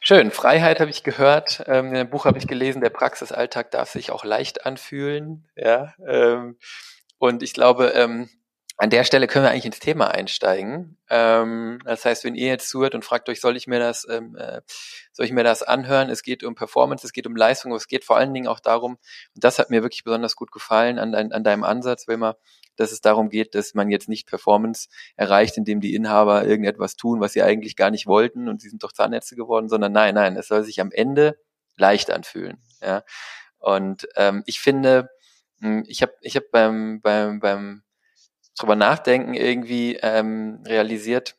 Schön. 0.01 0.31
Freiheit 0.31 0.79
habe 0.79 0.91
ich 0.91 1.03
gehört. 1.03 1.63
Ähm, 1.67 1.87
in 1.87 1.93
dem 1.93 2.09
Buch 2.09 2.25
habe 2.25 2.37
ich 2.37 2.47
gelesen, 2.47 2.81
der 2.81 2.89
Praxisalltag 2.89 3.71
darf 3.71 3.89
sich 3.89 4.11
auch 4.11 4.25
leicht 4.25 4.65
anfühlen. 4.65 5.47
Ja. 5.55 5.93
Ähm, 6.05 6.57
und 7.17 7.43
ich 7.43 7.53
glaube, 7.53 7.93
ähm, 7.95 8.29
an 8.81 8.89
der 8.89 9.03
Stelle 9.03 9.27
können 9.27 9.45
wir 9.45 9.51
eigentlich 9.51 9.67
ins 9.67 9.77
Thema 9.77 10.09
einsteigen. 10.09 10.97
Ähm, 11.07 11.77
das 11.85 12.03
heißt, 12.03 12.23
wenn 12.23 12.33
ihr 12.33 12.47
jetzt 12.47 12.67
zuhört 12.67 12.95
und 12.95 13.05
fragt 13.05 13.29
euch, 13.29 13.39
soll 13.39 13.55
ich 13.55 13.67
mir 13.67 13.77
das, 13.77 14.07
ähm, 14.09 14.35
äh, 14.35 14.61
soll 15.11 15.27
ich 15.27 15.31
mir 15.31 15.43
das 15.43 15.61
anhören? 15.61 16.09
Es 16.09 16.23
geht 16.23 16.43
um 16.43 16.55
Performance, 16.55 17.05
es 17.05 17.13
geht 17.13 17.27
um 17.27 17.35
Leistung, 17.35 17.71
aber 17.71 17.77
es 17.77 17.87
geht 17.87 18.03
vor 18.03 18.17
allen 18.17 18.33
Dingen 18.33 18.47
auch 18.47 18.59
darum, 18.59 18.93
und 18.93 19.43
das 19.43 19.59
hat 19.59 19.69
mir 19.69 19.83
wirklich 19.83 20.03
besonders 20.03 20.35
gut 20.35 20.51
gefallen 20.51 20.97
an, 20.97 21.11
dein, 21.11 21.31
an 21.31 21.43
deinem 21.43 21.63
Ansatz, 21.63 22.07
Wilma, 22.07 22.37
dass 22.75 22.91
es 22.91 23.01
darum 23.01 23.29
geht, 23.29 23.53
dass 23.53 23.75
man 23.75 23.91
jetzt 23.91 24.09
nicht 24.09 24.27
Performance 24.27 24.89
erreicht, 25.15 25.57
indem 25.57 25.79
die 25.79 25.93
Inhaber 25.93 26.43
irgendetwas 26.45 26.95
tun, 26.95 27.21
was 27.21 27.33
sie 27.33 27.43
eigentlich 27.43 27.75
gar 27.75 27.91
nicht 27.91 28.07
wollten 28.07 28.49
und 28.49 28.63
sie 28.63 28.69
sind 28.69 28.81
doch 28.81 28.93
Zahnärzte 28.93 29.35
geworden, 29.35 29.69
sondern 29.69 29.91
nein, 29.91 30.15
nein, 30.15 30.35
es 30.37 30.47
soll 30.47 30.63
sich 30.63 30.81
am 30.81 30.91
Ende 30.91 31.37
leicht 31.77 32.09
anfühlen. 32.09 32.57
Ja? 32.81 33.03
Und 33.59 34.07
ähm, 34.15 34.41
ich 34.47 34.59
finde, 34.59 35.11
hm, 35.59 35.83
ich 35.85 36.01
habe 36.01 36.13
ich 36.21 36.35
hab 36.35 36.49
beim, 36.49 36.99
beim, 36.99 37.39
beim 37.39 37.83
drüber 38.57 38.75
nachdenken 38.75 39.33
irgendwie 39.33 39.97
ähm, 40.01 40.63
realisiert, 40.65 41.35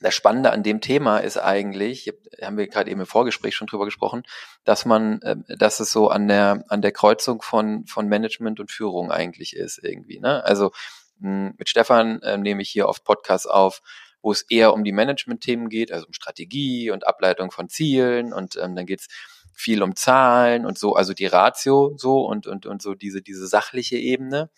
das 0.00 0.14
Spannende 0.14 0.50
an 0.50 0.62
dem 0.62 0.80
Thema 0.80 1.18
ist 1.18 1.36
eigentlich, 1.36 2.10
haben 2.40 2.56
wir 2.56 2.66
gerade 2.68 2.90
eben 2.90 3.00
im 3.00 3.06
Vorgespräch 3.06 3.54
schon 3.54 3.66
drüber 3.66 3.84
gesprochen, 3.84 4.22
dass 4.64 4.86
man, 4.86 5.20
äh, 5.22 5.36
dass 5.58 5.78
es 5.80 5.92
so 5.92 6.08
an 6.08 6.26
der 6.26 6.64
an 6.68 6.80
der 6.82 6.92
Kreuzung 6.92 7.42
von 7.42 7.86
von 7.86 8.08
Management 8.08 8.60
und 8.60 8.70
Führung 8.70 9.10
eigentlich 9.12 9.54
ist 9.54 9.78
irgendwie. 9.82 10.18
Ne? 10.18 10.42
Also 10.44 10.72
mh, 11.18 11.52
mit 11.58 11.68
Stefan 11.68 12.22
äh, 12.22 12.38
nehme 12.38 12.62
ich 12.62 12.70
hier 12.70 12.88
oft 12.88 13.04
Podcasts 13.04 13.46
auf, 13.46 13.82
wo 14.22 14.32
es 14.32 14.42
eher 14.48 14.72
um 14.72 14.84
die 14.84 14.92
Management-Themen 14.92 15.68
geht, 15.68 15.92
also 15.92 16.06
um 16.06 16.14
Strategie 16.14 16.90
und 16.90 17.06
Ableitung 17.06 17.50
von 17.50 17.68
Zielen 17.68 18.32
und 18.32 18.56
ähm, 18.56 18.76
dann 18.76 18.86
geht's 18.86 19.08
viel 19.54 19.82
um 19.82 19.94
Zahlen 19.96 20.64
und 20.64 20.78
so, 20.78 20.94
also 20.94 21.12
die 21.12 21.26
Ratio 21.26 21.92
so 21.98 22.24
und 22.24 22.46
und 22.46 22.64
und 22.64 22.80
so 22.80 22.94
diese 22.94 23.20
diese 23.20 23.46
sachliche 23.46 23.96
Ebene. 23.96 24.50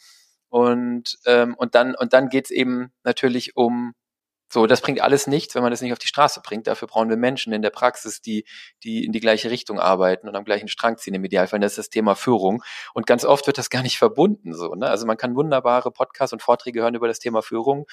Und, 0.53 1.19
ähm, 1.27 1.55
und 1.57 1.75
dann, 1.75 1.95
und 1.95 2.13
dann 2.13 2.29
geht's 2.29 2.51
eben 2.51 2.93
natürlich 3.05 3.57
um 3.57 3.95
So, 4.53 4.67
das 4.67 4.83
bringt 4.83 5.01
alles 5.01 5.27
nichts, 5.27 5.55
wenn 5.55 5.63
man 5.63 5.71
das 5.73 5.81
nicht 5.83 5.93
auf 5.95 5.99
die 5.99 6.09
Straße 6.09 6.43
bringt. 6.43 6.67
Dafür 6.67 6.89
brauchen 6.89 7.09
wir 7.11 7.17
Menschen 7.17 7.55
in 7.55 7.63
der 7.63 7.71
Praxis, 7.71 8.21
die, 8.23 8.45
die 8.85 9.05
in 9.07 9.13
die 9.13 9.21
gleiche 9.21 9.51
Richtung 9.51 9.81
arbeiten 9.81 10.29
und 10.29 10.37
am 10.37 10.45
gleichen 10.45 10.69
Strang 10.69 10.99
ziehen 10.99 11.15
im 11.15 11.25
Idealfall. 11.25 11.61
Das 11.61 11.73
ist 11.73 11.79
das 11.79 11.91
Thema 11.91 12.15
Führung. 12.17 12.63
Und 12.95 13.07
ganz 13.07 13.25
oft 13.25 13.47
wird 13.47 13.59
das 13.59 13.71
gar 13.71 13.83
nicht 13.83 13.99
verbunden, 13.99 14.55
so, 14.55 14.75
ne? 14.75 14.89
Also 14.89 15.07
man 15.07 15.17
kann 15.19 15.37
wunderbare 15.37 15.91
Podcasts 15.93 16.35
und 16.35 16.43
Vorträge 16.43 16.83
hören 16.83 16.95
über 16.97 17.09
das 17.09 17.19
Thema 17.21 17.43
Führung 17.43 17.87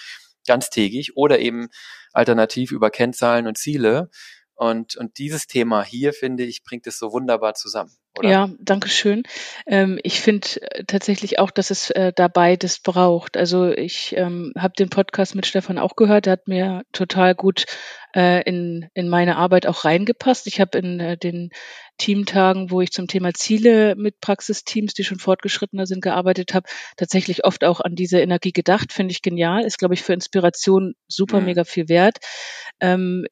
ganztägig 0.48 1.18
oder 1.18 1.40
eben 1.40 1.70
alternativ 2.14 2.72
über 2.74 2.92
Kennzahlen 2.92 3.48
und 3.48 3.58
Ziele. 3.58 4.10
Und, 4.56 4.98
und 4.98 5.18
dieses 5.20 5.48
Thema 5.48 5.84
hier, 5.84 6.14
finde 6.14 6.44
ich, 6.46 6.64
bringt 6.64 6.88
es 6.88 7.00
so 7.00 7.14
wunderbar 7.14 7.56
zusammen. 7.56 7.99
Oder? 8.20 8.30
Ja, 8.30 8.50
danke 8.60 8.90
schön. 8.90 9.24
Ähm, 9.66 9.98
ich 10.04 10.20
finde 10.20 10.48
äh, 10.62 10.84
tatsächlich 10.86 11.40
auch, 11.40 11.52
dass 11.52 11.72
es 11.72 11.90
äh, 11.90 12.12
da 12.14 12.28
beides 12.28 12.80
braucht. 12.80 13.38
Also 13.38 13.72
ich 13.72 14.16
ähm, 14.18 14.54
habe 14.58 14.74
den 14.78 14.90
Podcast 14.90 15.36
mit 15.36 15.46
Stefan 15.46 15.78
auch 15.78 15.96
gehört, 15.96 16.26
der 16.26 16.34
hat 16.34 16.48
mir 16.48 16.84
total 16.92 17.34
gut 17.34 17.66
äh, 18.14 18.44
in, 18.44 18.90
in 18.94 19.08
meine 19.08 19.38
Arbeit 19.38 19.68
auch 19.68 19.86
reingepasst. 19.86 20.48
Ich 20.48 20.60
habe 20.60 20.78
in 20.78 21.00
äh, 21.00 21.18
den 21.18 21.52
Teamtagen, 21.98 22.72
wo 22.72 22.82
ich 22.82 22.92
zum 22.92 23.08
Thema 23.08 23.34
Ziele 23.34 23.96
mit 23.96 24.20
Praxisteams, 24.20 24.94
die 24.94 25.04
schon 25.04 25.20
fortgeschrittener 25.20 25.86
sind, 25.86 26.02
gearbeitet 26.02 26.54
habe, 26.54 26.68
tatsächlich 26.98 27.46
oft 27.46 27.64
auch 27.64 27.80
an 27.80 27.96
diese 27.96 28.20
Energie 28.20 28.52
gedacht. 28.52 28.92
Finde 28.92 29.14
ich 29.14 29.22
genial. 29.22 29.64
Ist, 29.64 29.80
glaube 29.80 29.94
ich, 29.94 30.04
für 30.04 30.14
Inspiration 30.14 30.96
super 31.08 31.40
mhm. 31.40 31.46
mega 31.46 31.64
viel 31.64 31.88
wert. 31.88 32.18
Ähm, 32.82 33.26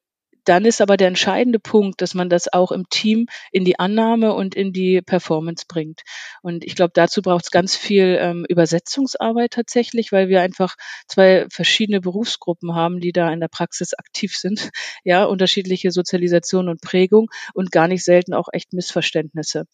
dann 0.48 0.66
ist 0.66 0.82
aber 0.82 0.96
der 0.98 1.10
entscheidende 1.10 1.60
Punkt, 1.60 2.01
dass 2.01 2.13
man 2.13 2.30
das 2.30 2.51
auch 2.51 2.72
im 2.72 2.88
Team 2.89 3.27
in 3.51 3.66
die 3.66 3.80
Annahme 3.80 4.34
und 4.34 4.56
in 4.56 4.72
die 4.72 5.01
Performance 5.01 5.66
bringt. 5.68 6.04
Und 6.42 6.63
ich 6.63 6.75
glaube, 6.75 6.92
dazu 6.94 7.22
braucht 7.22 7.46
es 7.46 7.51
ganz 7.51 7.75
viel 7.75 8.18
ähm, 8.20 8.46
Übersetzungsarbeit 8.48 9.51
tatsächlich, 9.51 10.12
weil 10.12 10.30
wir 10.30 10.42
einfach 10.42 10.75
zwei 11.08 11.48
verschiedene 11.50 12.00
Berufsgruppen 12.00 12.75
haben, 12.75 13.00
die 13.01 13.12
da 13.12 13.32
in 13.32 13.42
der 13.42 13.50
Praxis 13.50 13.94
aktiv 13.94 14.36
sind. 14.36 14.70
Ja, 15.04 15.25
unterschiedliche 15.25 15.92
Sozialisation 15.92 16.70
und 16.70 16.82
Prägung 16.82 17.27
und 17.54 17.72
gar 17.72 17.88
nicht 17.88 18.04
selten 18.04 18.34
auch 18.34 18.48
echt 18.51 18.74
Missverständnisse. 18.74 19.66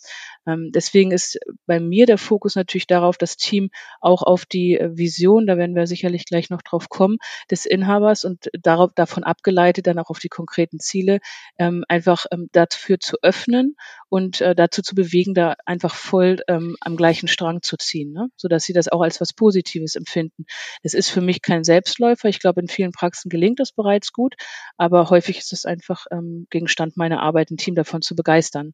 Ähm, 0.47 0.71
deswegen 0.73 1.11
ist 1.11 1.39
bei 1.65 1.79
mir 1.79 2.05
der 2.05 2.17
Fokus 2.17 2.55
natürlich 2.55 2.87
darauf, 2.87 3.17
das 3.17 3.37
Team 3.37 3.69
auch 4.01 4.21
auf 4.23 4.45
die 4.45 4.77
äh, 4.77 4.97
Vision, 4.97 5.47
da 5.47 5.57
werden 5.57 5.75
wir 5.75 5.87
sicherlich 5.87 6.25
gleich 6.25 6.49
noch 6.49 6.61
drauf 6.61 6.89
kommen, 6.89 7.17
des 7.51 7.65
Inhabers 7.65 8.25
und 8.25 8.49
darauf, 8.53 8.91
davon 8.95 9.23
abgeleitet 9.23 9.87
dann 9.87 9.99
auch 9.99 10.09
auf 10.09 10.19
die 10.19 10.29
konkrete 10.29 10.62
konkreten 10.63 10.79
Ziele 10.79 11.19
ähm, 11.57 11.83
einfach 11.87 12.25
ähm, 12.31 12.49
dafür 12.51 12.99
zu 12.99 13.17
öffnen 13.21 13.75
und 14.09 14.41
äh, 14.41 14.55
dazu 14.55 14.81
zu 14.81 14.95
bewegen, 14.95 15.33
da 15.33 15.55
einfach 15.65 15.95
voll 15.95 16.39
ähm, 16.47 16.75
am 16.81 16.95
gleichen 16.95 17.27
Strang 17.27 17.61
zu 17.61 17.77
ziehen, 17.77 18.13
ne? 18.13 18.29
sodass 18.37 18.63
sie 18.63 18.73
das 18.73 18.87
auch 18.87 19.01
als 19.01 19.19
was 19.19 19.33
Positives 19.33 19.95
empfinden. 19.95 20.45
Es 20.81 20.93
ist 20.93 21.09
für 21.09 21.21
mich 21.21 21.41
kein 21.41 21.63
Selbstläufer. 21.63 22.29
Ich 22.29 22.39
glaube, 22.39 22.61
in 22.61 22.67
vielen 22.67 22.91
Praxen 22.91 23.29
gelingt 23.29 23.59
das 23.59 23.71
bereits 23.71 24.13
gut, 24.13 24.35
aber 24.77 25.09
häufig 25.09 25.37
ist 25.37 25.53
es 25.53 25.65
einfach 25.65 26.05
ähm, 26.11 26.47
Gegenstand 26.49 26.97
meiner 26.97 27.21
Arbeit, 27.21 27.51
ein 27.51 27.57
Team 27.57 27.75
davon 27.75 28.01
zu 28.01 28.15
begeistern. 28.15 28.73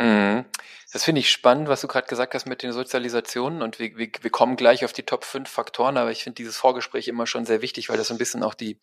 Mhm. 0.00 0.44
Das 0.92 1.04
finde 1.04 1.20
ich 1.20 1.30
spannend, 1.30 1.68
was 1.68 1.82
du 1.82 1.86
gerade 1.86 2.08
gesagt 2.08 2.34
hast 2.34 2.46
mit 2.46 2.62
den 2.62 2.72
Sozialisationen 2.72 3.62
und 3.62 3.78
wir, 3.78 3.96
wir, 3.96 4.10
wir 4.20 4.30
kommen 4.30 4.56
gleich 4.56 4.84
auf 4.84 4.92
die 4.92 5.04
Top 5.04 5.24
5 5.24 5.48
Faktoren, 5.48 5.96
aber 5.96 6.10
ich 6.10 6.24
finde 6.24 6.34
dieses 6.34 6.56
Vorgespräch 6.56 7.06
immer 7.06 7.26
schon 7.26 7.44
sehr 7.44 7.62
wichtig, 7.62 7.88
weil 7.88 7.96
das 7.96 8.08
so 8.08 8.14
ein 8.14 8.18
bisschen 8.18 8.42
auch 8.42 8.54
die, 8.54 8.80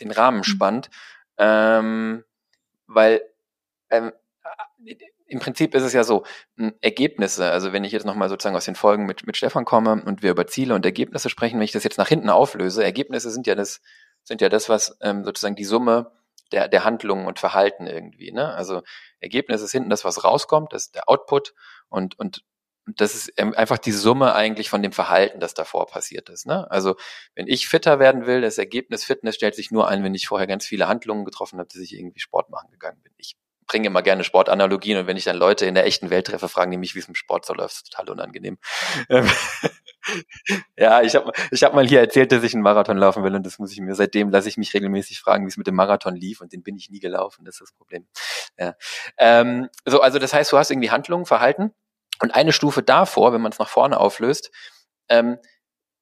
den 0.00 0.10
Rahmen 0.10 0.38
mhm. 0.38 0.44
spannt. 0.44 0.90
Ähm, 1.36 2.24
weil 2.86 3.22
ähm, 3.90 4.12
im 5.26 5.38
Prinzip 5.38 5.74
ist 5.74 5.82
es 5.82 5.92
ja 5.92 6.02
so, 6.02 6.24
Ergebnisse, 6.80 7.50
also 7.50 7.72
wenn 7.72 7.84
ich 7.84 7.92
jetzt 7.92 8.06
nochmal 8.06 8.28
sozusagen 8.28 8.56
aus 8.56 8.64
den 8.64 8.74
Folgen 8.74 9.06
mit, 9.06 9.26
mit 9.26 9.36
Stefan 9.36 9.64
komme 9.64 10.02
und 10.04 10.22
wir 10.22 10.30
über 10.30 10.46
Ziele 10.46 10.74
und 10.74 10.84
Ergebnisse 10.84 11.30
sprechen, 11.30 11.58
wenn 11.58 11.64
ich 11.64 11.72
das 11.72 11.84
jetzt 11.84 11.98
nach 11.98 12.08
hinten 12.08 12.30
auflöse, 12.30 12.82
Ergebnisse 12.82 13.30
sind 13.30 13.46
ja 13.46 13.54
das, 13.54 13.80
sind 14.24 14.40
ja 14.40 14.48
das, 14.48 14.68
was 14.68 14.96
ähm, 15.02 15.24
sozusagen 15.24 15.56
die 15.56 15.64
Summe 15.64 16.10
der, 16.52 16.68
der 16.68 16.84
Handlungen 16.84 17.26
und 17.26 17.38
Verhalten 17.38 17.86
irgendwie. 17.86 18.32
Ne? 18.32 18.52
Also 18.54 18.82
Ergebnis 19.20 19.62
ist 19.62 19.72
hinten 19.72 19.90
das, 19.90 20.04
was 20.04 20.24
rauskommt, 20.24 20.72
das 20.72 20.86
ist 20.86 20.94
der 20.94 21.08
Output 21.08 21.54
und, 21.88 22.18
und 22.18 22.44
das 22.86 23.14
ist 23.14 23.38
einfach 23.38 23.78
die 23.78 23.92
Summe 23.92 24.34
eigentlich 24.34 24.70
von 24.70 24.82
dem 24.82 24.92
Verhalten, 24.92 25.40
das 25.40 25.54
davor 25.54 25.86
passiert 25.86 26.28
ist. 26.28 26.46
Ne? 26.46 26.68
Also 26.70 26.96
wenn 27.34 27.46
ich 27.46 27.68
fitter 27.68 27.98
werden 27.98 28.26
will, 28.26 28.40
das 28.40 28.58
Ergebnis 28.58 29.04
Fitness 29.04 29.34
stellt 29.36 29.54
sich 29.54 29.70
nur 29.70 29.88
ein, 29.88 30.02
wenn 30.02 30.14
ich 30.14 30.26
vorher 30.26 30.46
ganz 30.46 30.66
viele 30.66 30.88
Handlungen 30.88 31.24
getroffen 31.24 31.58
habe, 31.58 31.68
dass 31.68 31.80
ich 31.80 31.94
irgendwie 31.94 32.20
Sport 32.20 32.50
machen 32.50 32.70
gegangen 32.70 33.00
bin. 33.02 33.12
Ich 33.18 33.36
bringe 33.70 33.86
immer 33.86 34.02
gerne 34.02 34.24
Sportanalogien 34.24 34.98
und 34.98 35.06
wenn 35.06 35.16
ich 35.16 35.22
dann 35.22 35.36
Leute 35.36 35.64
in 35.64 35.76
der 35.76 35.86
echten 35.86 36.10
Welt 36.10 36.26
treffe, 36.26 36.48
fragen 36.48 36.72
die 36.72 36.76
mich, 36.76 36.96
wie 36.96 36.98
es 36.98 37.06
im 37.06 37.14
Sport 37.14 37.46
so 37.46 37.54
läuft. 37.54 37.70
Das 37.70 37.76
ist 37.76 37.92
total 37.92 38.10
unangenehm. 38.10 38.58
Ähm, 39.08 39.30
ja, 40.76 41.02
ich 41.02 41.14
habe 41.14 41.30
ich 41.52 41.62
hab 41.62 41.72
mal 41.72 41.86
hier 41.86 42.00
erzählt, 42.00 42.32
dass 42.32 42.42
ich 42.42 42.52
einen 42.52 42.64
Marathon 42.64 42.96
laufen 42.96 43.22
will 43.22 43.34
und 43.36 43.46
das 43.46 43.60
muss 43.60 43.70
ich 43.70 43.80
mir 43.80 43.94
seitdem 43.94 44.30
lasse 44.30 44.48
ich 44.48 44.56
mich 44.56 44.74
regelmäßig 44.74 45.20
fragen, 45.20 45.44
wie 45.44 45.50
es 45.50 45.56
mit 45.56 45.68
dem 45.68 45.76
Marathon 45.76 46.16
lief 46.16 46.40
und 46.40 46.52
den 46.52 46.64
bin 46.64 46.76
ich 46.76 46.90
nie 46.90 46.98
gelaufen. 46.98 47.44
Das 47.44 47.54
ist 47.56 47.60
das 47.60 47.72
Problem. 47.72 48.08
Ja. 48.58 48.74
Ähm, 49.18 49.68
so, 49.84 50.00
also 50.00 50.18
das 50.18 50.34
heißt, 50.34 50.50
du 50.50 50.58
hast 50.58 50.72
irgendwie 50.72 50.90
Handlungen, 50.90 51.26
Verhalten 51.26 51.72
und 52.20 52.34
eine 52.34 52.52
Stufe 52.52 52.82
davor, 52.82 53.32
wenn 53.32 53.40
man 53.40 53.52
es 53.52 53.60
nach 53.60 53.68
vorne 53.68 53.98
auflöst, 53.98 54.50
ähm, 55.08 55.38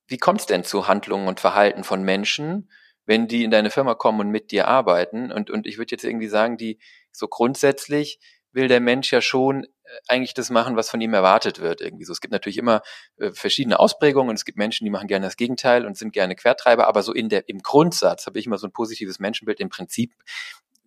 wie 0.07 0.17
kommt 0.17 0.41
es 0.41 0.47
denn 0.47 0.65
zu 0.65 0.89
Handlungen 0.89 1.29
und 1.29 1.39
Verhalten 1.39 1.85
von 1.85 2.03
Menschen, 2.03 2.71
wenn 3.05 3.29
die 3.29 3.45
in 3.45 3.51
deine 3.51 3.71
Firma 3.71 3.95
kommen 3.95 4.21
und 4.21 4.31
mit 4.31 4.51
dir 4.51 4.69
arbeiten? 4.69 5.31
Und, 5.31 5.51
und 5.51 5.67
ich 5.67 5.77
würde 5.77 5.93
jetzt 5.93 6.05
irgendwie 6.05 6.29
sagen, 6.29 6.57
die 6.57 6.79
so 7.12 7.29
grundsätzlich 7.29 8.19
will 8.53 8.69
der 8.69 8.81
Mensch 8.81 9.12
ja 9.12 9.21
schon 9.21 9.65
äh, 9.65 9.69
eigentlich 10.09 10.35
das 10.35 10.50
machen, 10.50 10.77
was 10.77 10.91
von 10.91 11.00
ihm 11.00 11.15
erwartet 11.15 11.61
wird 11.61 11.81
irgendwie 11.81 12.05
so. 12.05 12.12
Es 12.12 12.21
gibt 12.21 12.33
natürlich 12.33 12.59
immer 12.59 12.83
äh, 13.19 13.31
verschiedene 13.33 13.79
Ausprägungen 13.79 14.31
und 14.31 14.37
es 14.37 14.45
gibt 14.45 14.59
Menschen, 14.59 14.85
die 14.85 14.91
machen 14.91 15.09
gerne 15.09 15.27
das 15.27 15.37
Gegenteil 15.37 15.87
und 15.87 15.97
sind 15.97 16.12
gerne 16.12 16.35
Quertreiber, 16.35 16.87
aber 16.87 17.03
so 17.03 17.12
in 17.12 17.29
der, 17.29 17.49
im 17.49 17.59
Grundsatz 17.59 18.27
habe 18.27 18.38
ich 18.38 18.47
immer 18.47 18.59
so 18.59 18.67
ein 18.67 18.73
positives 18.73 19.19
Menschenbild. 19.19 19.61
Im 19.61 19.69
Prinzip 19.69 20.15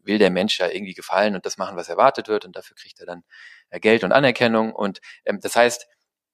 will 0.03 0.17
der 0.17 0.31
Mensch 0.31 0.59
ja 0.59 0.67
irgendwie 0.67 0.93
gefallen 0.93 1.35
und 1.35 1.45
das 1.45 1.57
machen, 1.57 1.77
was 1.77 1.89
erwartet 1.89 2.27
wird 2.27 2.45
und 2.45 2.55
dafür 2.55 2.75
kriegt 2.75 2.99
er 2.99 3.05
dann 3.05 3.23
äh, 3.69 3.79
Geld 3.79 4.03
und 4.03 4.11
Anerkennung 4.11 4.73
und 4.73 4.99
ähm, 5.25 5.39
das 5.39 5.55
heißt, 5.55 5.87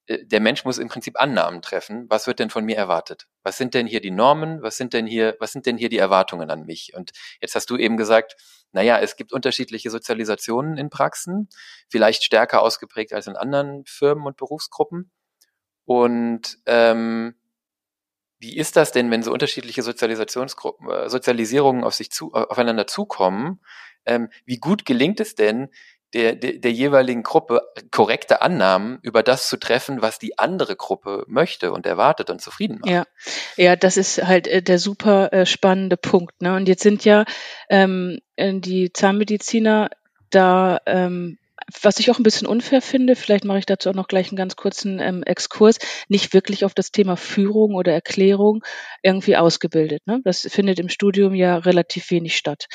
äh, 0.08 0.26
der 0.26 0.40
Mensch 0.40 0.66
muss 0.66 0.78
im 0.78 0.88
Prinzip 0.88 1.20
Annahmen 1.20 1.62
treffen. 1.62 2.06
Was 2.10 2.28
wird 2.28 2.40
denn 2.40 2.50
von 2.50 2.66
mir 2.66 2.78
erwartet? 2.78 3.28
Was 3.44 3.58
sind 3.58 3.74
denn 3.74 3.88
hier 3.88 4.02
die 4.02 4.12
Normen? 4.12 4.62
Was 4.62 4.78
sind 4.78 4.94
denn 4.94 5.06
hier, 5.06 5.36
was 5.40 5.52
sind 5.52 5.66
denn 5.66 5.78
hier 5.78 5.90
die 5.90 5.98
Erwartungen 5.98 6.50
an 6.50 6.66
mich? 6.66 6.94
Und 6.96 7.12
jetzt 7.42 7.56
hast 7.56 7.70
du 7.70 7.78
eben 7.78 7.98
gesagt, 7.98 8.36
naja, 8.72 9.00
es 9.00 9.16
gibt 9.16 9.34
unterschiedliche 9.34 9.90
Sozialisationen 9.90 10.78
in 10.78 10.90
Praxen, 10.90 11.50
vielleicht 11.90 12.24
stärker 12.24 12.62
ausgeprägt 12.62 13.14
als 13.14 13.28
in 13.28 13.36
anderen 13.36 13.84
Firmen 13.86 14.26
und 14.26 14.38
Berufsgruppen. 14.38 15.12
Und 15.86 16.58
ähm, 16.66 17.36
wie 18.40 18.56
ist 18.56 18.76
das 18.76 18.92
denn, 18.92 19.10
wenn 19.10 19.24
so 19.24 19.32
unterschiedliche 19.32 19.82
Sozialisationsgruppen, 19.82 20.90
äh, 20.90 21.10
Sozialisierungen 21.10 21.84
auf 21.84 21.96
sich 21.96 22.12
zu, 22.12 22.34
aufeinander 22.34 22.88
zukommen? 22.88 23.62
Ähm, 24.06 24.30
wie 24.46 24.58
gut 24.58 24.86
gelingt 24.86 25.20
es 25.20 25.36
denn, 25.36 25.70
der, 26.14 26.36
der, 26.36 26.54
der 26.54 26.72
jeweiligen 26.72 27.24
Gruppe 27.24 27.62
korrekte 27.92 28.42
Annahmen 28.42 29.00
über 29.02 29.24
das 29.24 29.50
zu 29.50 29.58
treffen, 29.58 30.02
was 30.02 30.20
die 30.20 30.40
andere 30.40 30.76
Gruppe 30.76 31.24
möchte 31.28 31.72
und 31.72 31.86
erwartet 31.86 32.30
und 32.30 32.42
zufrieden 32.42 32.80
macht. 32.80 32.90
Ja, 32.90 33.06
ja, 33.58 33.76
das 33.76 33.98
ist 33.98 34.24
halt 34.24 34.48
äh, 34.48 34.62
der 34.62 34.80
super 34.80 35.34
äh, 35.34 35.46
spannende 35.46 35.98
Punkt. 35.98 36.42
Ne? 36.42 36.56
Und 36.56 36.68
jetzt 36.68 36.84
sind 36.84 37.04
ja 37.06 37.26
ähm, 37.70 38.20
äh, 38.36 38.54
die 38.54 38.92
Zahnmediziner 38.94 39.90
da 40.30 40.80
ähm, 40.86 41.38
was 41.82 42.00
ich 42.00 42.10
auch 42.10 42.18
ein 42.18 42.24
bisschen 42.24 42.48
unfair 42.48 42.82
finde, 42.82 43.16
vielleicht 43.16 43.44
mache 43.44 43.60
ich 43.60 43.66
dazu 43.66 43.90
auch 43.90 43.94
noch 43.94 44.08
gleich 44.08 44.30
einen 44.30 44.38
ganz 44.38 44.56
kurzen 44.56 45.00
ähm, 45.00 45.24
Exkurs, 45.24 45.80
nicht 46.08 46.34
wirklich 46.34 46.64
auf 46.64 46.74
das 46.74 46.92
Thema 46.92 47.18
Führung 47.18 47.76
oder 47.76 47.92
Erklärung 47.92 48.64
irgendwie 49.04 49.36
ausgebildet. 49.36 50.06
Ne? 50.06 50.22
Das 50.24 50.48
findet 50.50 50.80
im 50.80 50.88
Studium 50.88 51.34
ja 51.36 51.58
relativ 51.58 52.10
wenig 52.10 52.38
statt. 52.38 52.68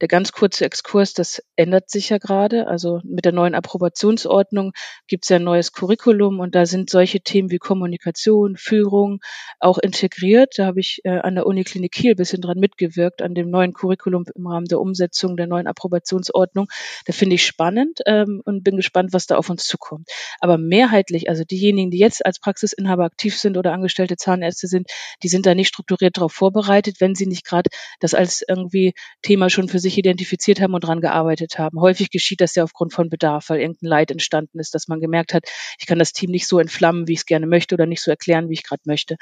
Der 0.00 0.08
ganz 0.08 0.32
kurze 0.32 0.64
Exkurs, 0.64 1.12
das 1.12 1.42
ändert 1.56 1.90
sich 1.90 2.08
ja 2.08 2.18
gerade. 2.18 2.66
Also 2.66 3.00
mit 3.04 3.24
der 3.24 3.32
neuen 3.32 3.54
Approbationsordnung 3.54 4.72
gibt 5.06 5.24
es 5.24 5.28
ja 5.28 5.36
ein 5.36 5.44
neues 5.44 5.72
Curriculum 5.72 6.40
und 6.40 6.54
da 6.54 6.64
sind 6.64 6.88
solche 6.88 7.20
Themen 7.20 7.50
wie 7.50 7.58
Kommunikation, 7.58 8.56
Führung 8.56 9.20
auch 9.58 9.78
integriert. 9.78 10.54
Da 10.56 10.66
habe 10.66 10.80
ich 10.80 11.00
äh, 11.04 11.18
an 11.18 11.34
der 11.34 11.46
Uniklinik 11.46 11.92
Kiel 11.92 12.14
bisschen 12.14 12.40
dran 12.40 12.58
mitgewirkt, 12.58 13.20
an 13.20 13.34
dem 13.34 13.50
neuen 13.50 13.72
Curriculum 13.72 14.24
im 14.34 14.46
Rahmen 14.46 14.66
der 14.66 14.80
Umsetzung 14.80 15.36
der 15.36 15.46
neuen 15.46 15.66
Approbationsordnung. 15.66 16.68
Da 17.04 17.12
finde 17.12 17.34
ich 17.34 17.44
spannend 17.44 18.00
ähm, 18.06 18.40
und 18.44 18.64
bin 18.64 18.76
gespannt, 18.76 19.12
was 19.12 19.26
da 19.26 19.36
auf 19.36 19.50
uns 19.50 19.66
zukommt. 19.66 20.08
Aber 20.40 20.56
mehrheitlich, 20.56 21.28
also 21.28 21.44
diejenigen, 21.44 21.90
die 21.90 21.98
jetzt 21.98 22.24
als 22.24 22.38
Praxisinhaber 22.38 23.04
aktiv 23.04 23.36
sind 23.36 23.58
oder 23.58 23.72
angestellte 23.72 24.16
Zahnärzte 24.16 24.66
sind, 24.66 24.88
die 25.22 25.28
sind 25.28 25.46
da 25.46 25.54
nicht 25.54 25.68
strukturiert 25.68 26.16
darauf 26.16 26.32
vorbereitet, 26.32 27.00
wenn 27.00 27.14
sie 27.14 27.26
nicht 27.26 27.44
gerade 27.44 27.70
das 27.98 28.14
als 28.14 28.42
irgendwie 28.46 28.94
Thema 29.22 29.50
schon 29.50 29.68
für 29.68 29.78
sich 29.78 29.89
sich 29.90 29.98
identifiziert 29.98 30.60
haben 30.60 30.74
und 30.74 30.84
dran 30.84 31.00
gearbeitet 31.00 31.58
haben. 31.58 31.80
Häufig 31.80 32.10
geschieht 32.10 32.40
das 32.40 32.54
ja 32.54 32.64
aufgrund 32.64 32.92
von 32.92 33.10
Bedarf, 33.10 33.50
weil 33.50 33.60
irgendein 33.60 33.88
Leid 33.88 34.10
entstanden 34.10 34.58
ist, 34.58 34.74
dass 34.74 34.88
man 34.88 35.00
gemerkt 35.00 35.34
hat, 35.34 35.44
ich 35.78 35.86
kann 35.86 35.98
das 35.98 36.12
Team 36.12 36.30
nicht 36.30 36.46
so 36.46 36.58
entflammen, 36.58 37.08
wie 37.08 37.12
ich 37.12 37.20
es 37.20 37.26
gerne 37.26 37.46
möchte 37.46 37.74
oder 37.74 37.86
nicht 37.86 38.02
so 38.02 38.10
erklären, 38.10 38.48
wie 38.48 38.54
ich 38.54 38.64
gerade 38.64 38.82
möchte. 38.84 39.16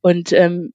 Und 0.00 0.32
ähm, 0.32 0.72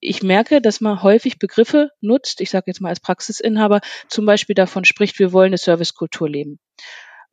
ich 0.00 0.22
merke, 0.22 0.60
dass 0.60 0.80
man 0.80 1.02
häufig 1.02 1.38
Begriffe 1.38 1.90
nutzt, 2.00 2.40
ich 2.40 2.50
sage 2.50 2.64
jetzt 2.68 2.80
mal 2.80 2.90
als 2.90 3.00
Praxisinhaber, 3.00 3.80
zum 4.08 4.26
Beispiel 4.26 4.54
davon 4.54 4.84
spricht, 4.84 5.18
wir 5.18 5.32
wollen 5.32 5.48
eine 5.48 5.58
Servicekultur 5.58 6.28
leben. 6.28 6.60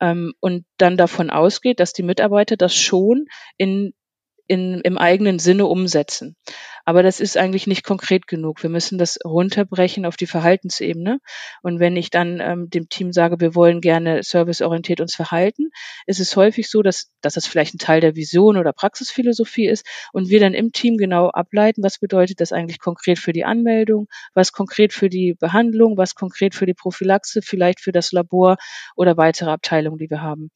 Ähm, 0.02 0.34
und 0.40 0.66
dann 0.78 0.98
davon 0.98 1.30
ausgeht, 1.30 1.80
dass 1.80 1.94
die 1.94 2.04
Mitarbeiter 2.04 2.58
das 2.58 2.76
schon 2.76 3.28
in 3.58 3.94
in, 4.48 4.82
im 4.82 4.98
eigenen 4.98 5.40
Sinne 5.40 5.66
umsetzen. 5.66 6.36
Aber 6.86 7.02
das 7.02 7.20
ist 7.20 7.36
eigentlich 7.36 7.66
nicht 7.66 7.84
konkret 7.84 8.28
genug. 8.28 8.62
Wir 8.62 8.70
müssen 8.70 8.98
das 8.98 9.18
runterbrechen 9.26 10.06
auf 10.06 10.18
die 10.18 10.28
Verhaltensebene. 10.28 11.20
Und 11.64 11.80
wenn 11.80 11.98
ich 11.98 12.12
dann 12.12 12.40
ähm, 12.40 12.70
dem 12.70 12.90
Team 12.90 13.12
sage, 13.12 13.40
wir 13.40 13.56
wollen 13.56 13.82
gerne 13.82 14.22
serviceorientiert 14.22 15.02
uns 15.02 15.16
verhalten, 15.16 15.70
ist 16.06 16.20
es 16.20 16.36
häufig 16.36 16.70
so, 16.70 16.84
dass, 16.84 17.12
dass 17.22 17.34
das 17.34 17.48
vielleicht 17.48 17.74
ein 17.74 17.80
Teil 17.80 18.02
der 18.02 18.16
Vision 18.16 18.58
oder 18.58 18.72
Praxisphilosophie 18.72 19.68
ist 19.68 19.86
und 20.14 20.30
wir 20.30 20.40
dann 20.40 20.54
im 20.54 20.72
Team 20.72 20.98
genau 20.98 21.30
ableiten, 21.30 21.84
was 21.84 21.98
bedeutet 21.98 22.40
das 22.40 22.52
eigentlich 22.52 22.80
konkret 22.80 23.18
für 23.18 23.34
die 23.34 23.46
Anmeldung, 23.46 24.08
was 24.36 24.52
konkret 24.52 24.94
für 24.94 25.10
die 25.10 25.34
Behandlung, 25.34 25.98
was 25.98 26.14
konkret 26.14 26.54
für 26.54 26.68
die 26.68 26.76
Prophylaxe, 26.76 27.42
vielleicht 27.42 27.82
für 27.82 27.92
das 27.92 28.12
Labor 28.12 28.58
oder 28.96 29.18
weitere 29.18 29.50
Abteilungen, 29.50 29.98
die 29.98 30.10
wir 30.10 30.22
haben. 30.22 30.52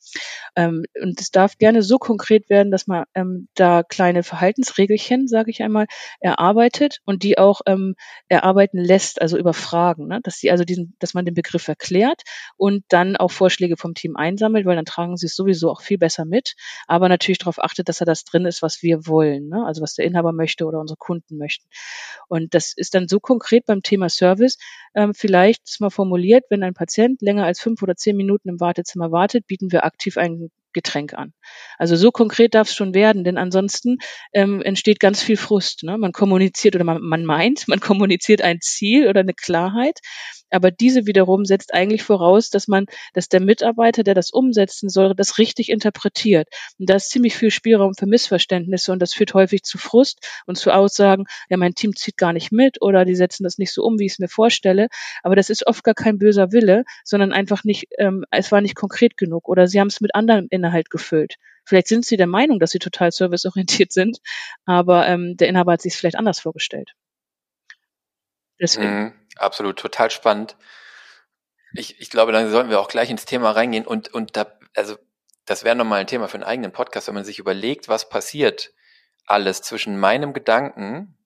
Ähm, 0.56 0.86
und 1.02 1.20
es 1.20 1.32
darf 1.32 1.58
gerne 1.58 1.82
so 1.82 1.98
konkret 1.98 2.50
werden, 2.50 2.72
dass 2.72 2.86
man 2.86 3.06
ähm, 3.16 3.48
da 3.56 3.82
kleine 3.82 4.22
Verhaltensregelchen, 4.22 5.28
sage 5.28 5.50
ich 5.50 5.64
einmal, 5.64 5.88
erarbeitet 6.20 7.00
und 7.06 7.24
die 7.24 7.38
auch 7.38 7.62
ähm, 7.66 7.96
erarbeiten 8.28 8.78
lässt, 8.78 9.22
also 9.22 9.38
über 9.38 9.54
Fragen, 9.54 10.08
ne? 10.08 10.20
dass 10.24 10.38
sie 10.38 10.52
also 10.52 10.64
diesen, 10.64 10.96
dass 11.00 11.14
man 11.14 11.26
den 11.26 11.34
Begriff 11.34 11.68
erklärt 11.68 12.24
und 12.58 12.84
dann 12.90 13.16
auch 13.16 13.32
Vorschläge 13.32 13.78
vom 13.78 13.94
Team 13.94 14.16
einsammelt, 14.16 14.66
weil 14.66 14.76
dann 14.76 14.86
tragen 14.86 15.18
sie 15.18 15.28
es 15.28 15.36
sowieso 15.36 15.70
auch 15.72 15.82
viel 15.82 15.98
besser 15.98 16.26
mit, 16.26 16.56
aber 16.88 17.10
natürlich 17.10 17.40
darauf 17.40 17.60
achtet, 17.64 17.90
dass 17.90 18.00
da 18.00 18.06
das 18.06 18.24
drin 18.26 18.46
ist, 18.46 18.62
was 18.62 18.82
wir 18.82 19.08
wollen, 19.08 19.50
ne? 19.50 19.66
also 19.66 19.82
was 19.82 19.96
der 19.96 20.06
Inhaber 20.06 20.34
möchte 20.34 20.66
oder 20.66 20.80
unsere 20.80 20.98
Kunden 20.98 21.38
möchten. 21.38 21.68
Und 22.28 22.54
das 22.54 22.74
ist 22.76 22.96
dann 22.96 23.08
so 23.08 23.20
konkret 23.20 23.66
beim 23.66 23.82
Thema 23.82 24.10
Service, 24.10 24.58
ähm, 24.96 25.14
vielleicht 25.14 25.68
ist 25.68 25.82
mal 25.82 25.90
formuliert, 25.90 26.46
wenn 26.50 26.64
ein 26.64 26.74
Patient 26.74 27.22
länger 27.22 27.46
als 27.46 27.60
fünf 27.60 27.82
oder 27.82 27.96
zehn 27.96 28.18
Minuten 28.18 28.50
im 28.50 28.60
Wartezimmer 28.60 29.12
wartet, 29.12 29.48
bieten 29.48 29.72
wir 29.72 29.86
aktiv 29.86 30.18
ein 30.18 30.50
Getränk 30.74 31.14
an. 31.14 31.34
Also 31.78 31.96
so 31.96 32.12
konkret 32.12 32.54
darf 32.54 32.70
es 32.70 32.76
schon 32.76 32.94
werden, 32.94 33.24
denn 33.24 33.38
ansonsten 33.38 33.98
ähm, 34.34 34.62
entsteht 34.62 35.00
ganz 35.00 35.22
viel 35.22 35.38
Frust. 35.38 35.84
Ne? 35.84 35.98
Man 35.98 36.12
kommuniziert 36.12 36.76
oder 36.76 36.86
man, 36.86 37.02
man 37.02 37.26
meint, 37.26 37.68
man 37.68 37.80
kommuniziert 37.80 38.42
ein 38.42 38.60
Ziel 38.62 39.08
oder 39.08 39.22
eine 39.22 39.34
Klarheit, 39.34 40.00
aber 40.52 40.72
diese 40.72 41.06
wiederum 41.06 41.46
setzt 41.46 41.74
eigentlich 41.74 42.04
voraus, 42.04 42.50
dass 42.50 42.68
man, 42.68 42.86
dass 43.14 43.30
der 43.30 43.42
Mitarbeiter, 43.42 44.04
der 44.04 44.14
das 44.14 44.32
umsetzen 44.32 44.90
soll, 44.90 45.14
das 45.16 45.38
richtig 45.38 45.70
interpretiert. 45.70 46.48
Und 46.78 46.90
da 46.90 46.96
ist 46.96 47.10
ziemlich 47.10 47.36
viel 47.36 47.52
Spielraum 47.52 47.94
für 47.94 48.06
Missverständnisse 48.06 48.92
und 48.92 49.00
das 49.00 49.14
führt 49.14 49.34
häufig 49.34 49.64
zu 49.64 49.78
Frust 49.78 50.20
und 50.46 50.58
zu 50.58 50.72
Aussagen, 50.72 51.26
ja, 51.50 51.58
mein 51.58 51.76
Team 51.76 51.96
zieht 51.96 52.18
gar 52.18 52.34
nicht 52.34 52.52
mit 52.52 52.82
oder 52.82 53.06
die 53.06 53.16
setzen 53.16 53.44
das 53.44 53.58
nicht 53.58 53.74
so 53.74 53.84
um, 53.84 54.00
wie 54.00 54.06
ich 54.06 54.14
es 54.14 54.20
mir 54.20 54.28
vorstelle. 54.30 54.88
Aber 55.24 55.36
das 55.36 55.50
ist 55.50 55.68
oft 55.68 55.84
gar 55.84 55.96
kein 55.96 56.18
böser 56.18 56.52
Wille, 56.52 56.84
sondern 57.04 57.32
einfach 57.34 57.64
nicht, 57.64 57.88
ähm, 57.98 58.26
es 58.32 58.52
war 58.52 58.62
nicht 58.62 58.76
konkret 58.76 59.18
genug 59.18 59.48
oder 59.48 59.68
sie 59.68 59.80
haben 59.80 59.88
es 59.88 60.02
mit 60.02 60.16
anderem 60.16 60.48
Inhalt 60.50 60.90
gefüllt. 60.90 61.36
Vielleicht 61.66 61.88
sind 61.88 62.06
sie 62.06 62.18
der 62.18 62.28
Meinung, 62.28 62.60
dass 62.60 62.72
sie 62.72 62.80
total 62.80 63.12
serviceorientiert 63.12 63.92
sind, 63.92 64.20
aber 64.66 65.08
ähm, 65.08 65.38
der 65.38 65.50
Inhaber 65.50 65.74
hat 65.74 65.82
sich 65.82 65.94
es 65.94 66.00
vielleicht 66.00 66.18
anders 66.18 66.40
vorgestellt. 66.40 66.94
Deswegen. 68.60 69.04
Mhm, 69.04 69.14
absolut, 69.42 69.78
total 69.78 70.10
spannend. 70.12 70.56
Ich, 71.74 72.00
ich 72.00 72.10
glaube, 72.10 72.32
dann 72.32 72.50
sollten 72.50 72.70
wir 72.70 72.80
auch 72.80 72.88
gleich 72.88 73.10
ins 73.10 73.26
Thema 73.26 73.52
reingehen 73.52 73.86
und, 73.86 74.14
und 74.14 74.36
da, 74.36 74.48
also 74.76 74.98
das 75.46 75.64
wäre 75.64 75.76
nochmal 75.76 76.02
ein 76.02 76.08
Thema 76.08 76.28
für 76.28 76.36
einen 76.36 76.44
eigenen 76.44 76.72
Podcast, 76.72 77.08
wenn 77.08 77.16
man 77.16 77.26
sich 77.26 77.40
überlegt, 77.40 77.88
was 77.88 78.10
passiert 78.10 78.72
alles 79.26 79.62
zwischen 79.62 80.00
meinem 80.00 80.34
Gedanken, 80.34 81.19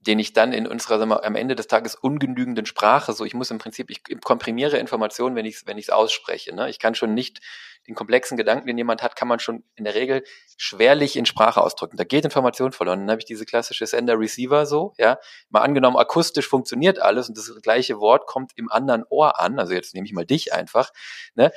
den 0.00 0.18
ich 0.18 0.32
dann 0.32 0.52
in 0.52 0.66
unserer 0.66 0.98
sagen 0.98 1.10
wir, 1.10 1.24
am 1.24 1.34
Ende 1.34 1.56
des 1.56 1.66
Tages 1.66 1.94
ungenügenden 1.94 2.66
Sprache, 2.66 3.12
so 3.12 3.24
ich 3.24 3.34
muss 3.34 3.50
im 3.50 3.58
Prinzip, 3.58 3.90
ich 3.90 4.02
komprimiere 4.22 4.78
Informationen, 4.78 5.34
wenn 5.34 5.44
ich 5.44 5.56
es 5.56 5.66
wenn 5.66 5.78
ich's 5.78 5.90
ausspreche. 5.90 6.54
Ne? 6.54 6.70
Ich 6.70 6.78
kann 6.78 6.94
schon 6.94 7.14
nicht 7.14 7.40
den 7.88 7.94
komplexen 7.94 8.36
Gedanken, 8.36 8.66
den 8.66 8.78
jemand 8.78 9.02
hat, 9.02 9.16
kann 9.16 9.28
man 9.28 9.40
schon 9.40 9.64
in 9.74 9.84
der 9.84 9.94
Regel 9.94 10.22
schwerlich 10.56 11.16
in 11.16 11.26
Sprache 11.26 11.62
ausdrücken. 11.62 11.96
Da 11.96 12.04
geht 12.04 12.24
Information 12.24 12.72
verloren. 12.72 13.00
Dann 13.00 13.10
habe 13.10 13.20
ich 13.20 13.24
diese 13.24 13.46
klassische 13.46 13.86
Sender-Receiver 13.86 14.66
so, 14.66 14.92
ja. 14.98 15.18
Mal 15.48 15.62
angenommen, 15.62 15.96
akustisch 15.96 16.46
funktioniert 16.46 17.00
alles 17.00 17.28
und 17.28 17.36
das 17.36 17.50
gleiche 17.62 17.98
Wort 17.98 18.26
kommt 18.26 18.52
im 18.56 18.70
anderen 18.70 19.04
Ohr 19.08 19.40
an, 19.40 19.58
also 19.58 19.72
jetzt 19.72 19.94
nehme 19.94 20.06
ich 20.06 20.12
mal 20.12 20.26
dich 20.26 20.52
einfach, 20.52 20.92
ne? 21.34 21.50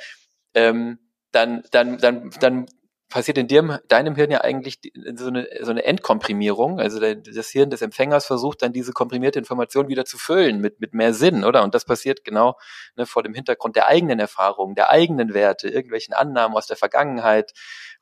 Ähm, 0.54 0.98
dann, 1.32 1.62
dann, 1.70 1.98
dann, 1.98 2.30
dann 2.40 2.66
passiert 3.12 3.36
in 3.36 3.46
dir, 3.46 3.82
deinem 3.88 4.16
Hirn 4.16 4.30
ja 4.30 4.40
eigentlich 4.40 4.80
so 5.14 5.26
eine, 5.26 5.46
so 5.60 5.70
eine 5.70 5.84
Endkomprimierung. 5.84 6.80
Also 6.80 6.98
das 6.98 7.50
Hirn 7.50 7.70
des 7.70 7.82
Empfängers 7.82 8.26
versucht 8.26 8.62
dann 8.62 8.72
diese 8.72 8.92
komprimierte 8.92 9.38
Information 9.38 9.88
wieder 9.88 10.04
zu 10.04 10.16
füllen 10.16 10.60
mit, 10.60 10.80
mit 10.80 10.94
mehr 10.94 11.12
Sinn, 11.12 11.44
oder? 11.44 11.62
Und 11.62 11.74
das 11.74 11.84
passiert 11.84 12.24
genau 12.24 12.58
ne, 12.96 13.04
vor 13.04 13.22
dem 13.22 13.34
Hintergrund 13.34 13.76
der 13.76 13.86
eigenen 13.86 14.18
Erfahrungen, 14.18 14.74
der 14.74 14.88
eigenen 14.88 15.34
Werte, 15.34 15.68
irgendwelchen 15.68 16.14
Annahmen 16.14 16.56
aus 16.56 16.66
der 16.66 16.76
Vergangenheit 16.76 17.52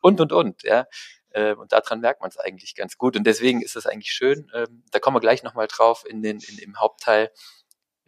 und, 0.00 0.20
und, 0.20 0.32
und, 0.32 0.62
ja. 0.62 0.86
Äh, 1.30 1.54
und 1.54 1.72
daran 1.72 2.00
merkt 2.00 2.20
man 2.20 2.30
es 2.30 2.38
eigentlich 2.38 2.76
ganz 2.76 2.96
gut. 2.96 3.16
Und 3.16 3.24
deswegen 3.24 3.62
ist 3.62 3.76
es 3.76 3.86
eigentlich 3.86 4.12
schön, 4.12 4.50
ähm, 4.54 4.84
da 4.92 5.00
kommen 5.00 5.16
wir 5.16 5.20
gleich 5.20 5.42
nochmal 5.42 5.66
drauf 5.66 6.04
in 6.08 6.22
den, 6.22 6.38
in, 6.38 6.58
im 6.58 6.78
Hauptteil, 6.78 7.30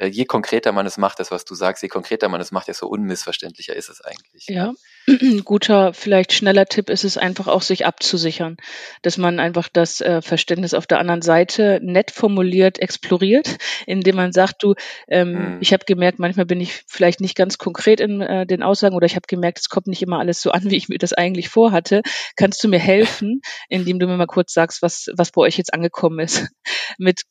je 0.06 0.24
konkreter 0.24 0.72
man 0.72 0.86
es 0.86 0.98
macht, 0.98 1.18
das 1.20 1.30
was 1.30 1.44
du 1.44 1.54
sagst, 1.54 1.82
je 1.82 1.88
konkreter 1.88 2.28
man 2.28 2.40
es 2.40 2.52
macht, 2.52 2.68
desto 2.68 2.86
unmissverständlicher 2.86 3.74
ist 3.76 3.88
es 3.88 4.00
eigentlich. 4.00 4.46
Ja, 4.48 4.72
ein 5.08 5.42
guter, 5.44 5.94
vielleicht 5.94 6.32
schneller 6.32 6.66
Tipp 6.66 6.90
ist 6.90 7.04
es 7.04 7.16
einfach 7.16 7.48
auch, 7.48 7.62
sich 7.62 7.86
abzusichern, 7.86 8.56
dass 9.02 9.18
man 9.18 9.40
einfach 9.40 9.68
das 9.72 10.00
äh, 10.00 10.22
Verständnis 10.22 10.74
auf 10.74 10.86
der 10.86 10.98
anderen 10.98 11.22
Seite 11.22 11.80
nett 11.82 12.10
formuliert, 12.10 12.78
exploriert, 12.78 13.56
indem 13.86 14.16
man 14.16 14.32
sagt, 14.32 14.62
du, 14.62 14.74
ähm, 15.08 15.36
hm. 15.36 15.58
ich 15.60 15.72
habe 15.72 15.84
gemerkt, 15.84 16.18
manchmal 16.18 16.46
bin 16.46 16.60
ich 16.60 16.84
vielleicht 16.86 17.20
nicht 17.20 17.36
ganz 17.36 17.58
konkret 17.58 18.00
in 18.00 18.20
äh, 18.20 18.46
den 18.46 18.62
Aussagen 18.62 18.94
oder 18.94 19.06
ich 19.06 19.16
habe 19.16 19.26
gemerkt, 19.26 19.58
es 19.60 19.68
kommt 19.68 19.86
nicht 19.86 20.02
immer 20.02 20.18
alles 20.18 20.40
so 20.40 20.50
an, 20.50 20.62
wie 20.70 20.76
ich 20.76 20.88
mir 20.88 20.98
das 20.98 21.12
eigentlich 21.12 21.48
vorhatte. 21.48 22.02
Kannst 22.36 22.62
du 22.64 22.68
mir 22.68 22.80
helfen, 22.80 23.40
indem 23.68 23.98
du 23.98 24.06
mir 24.06 24.16
mal 24.16 24.26
kurz 24.26 24.52
sagst, 24.52 24.82
was, 24.82 25.08
was 25.16 25.32
bei 25.32 25.42
euch 25.42 25.58
jetzt 25.58 25.74
angekommen 25.74 26.20
ist? 26.20 26.48
Mit 26.98 27.22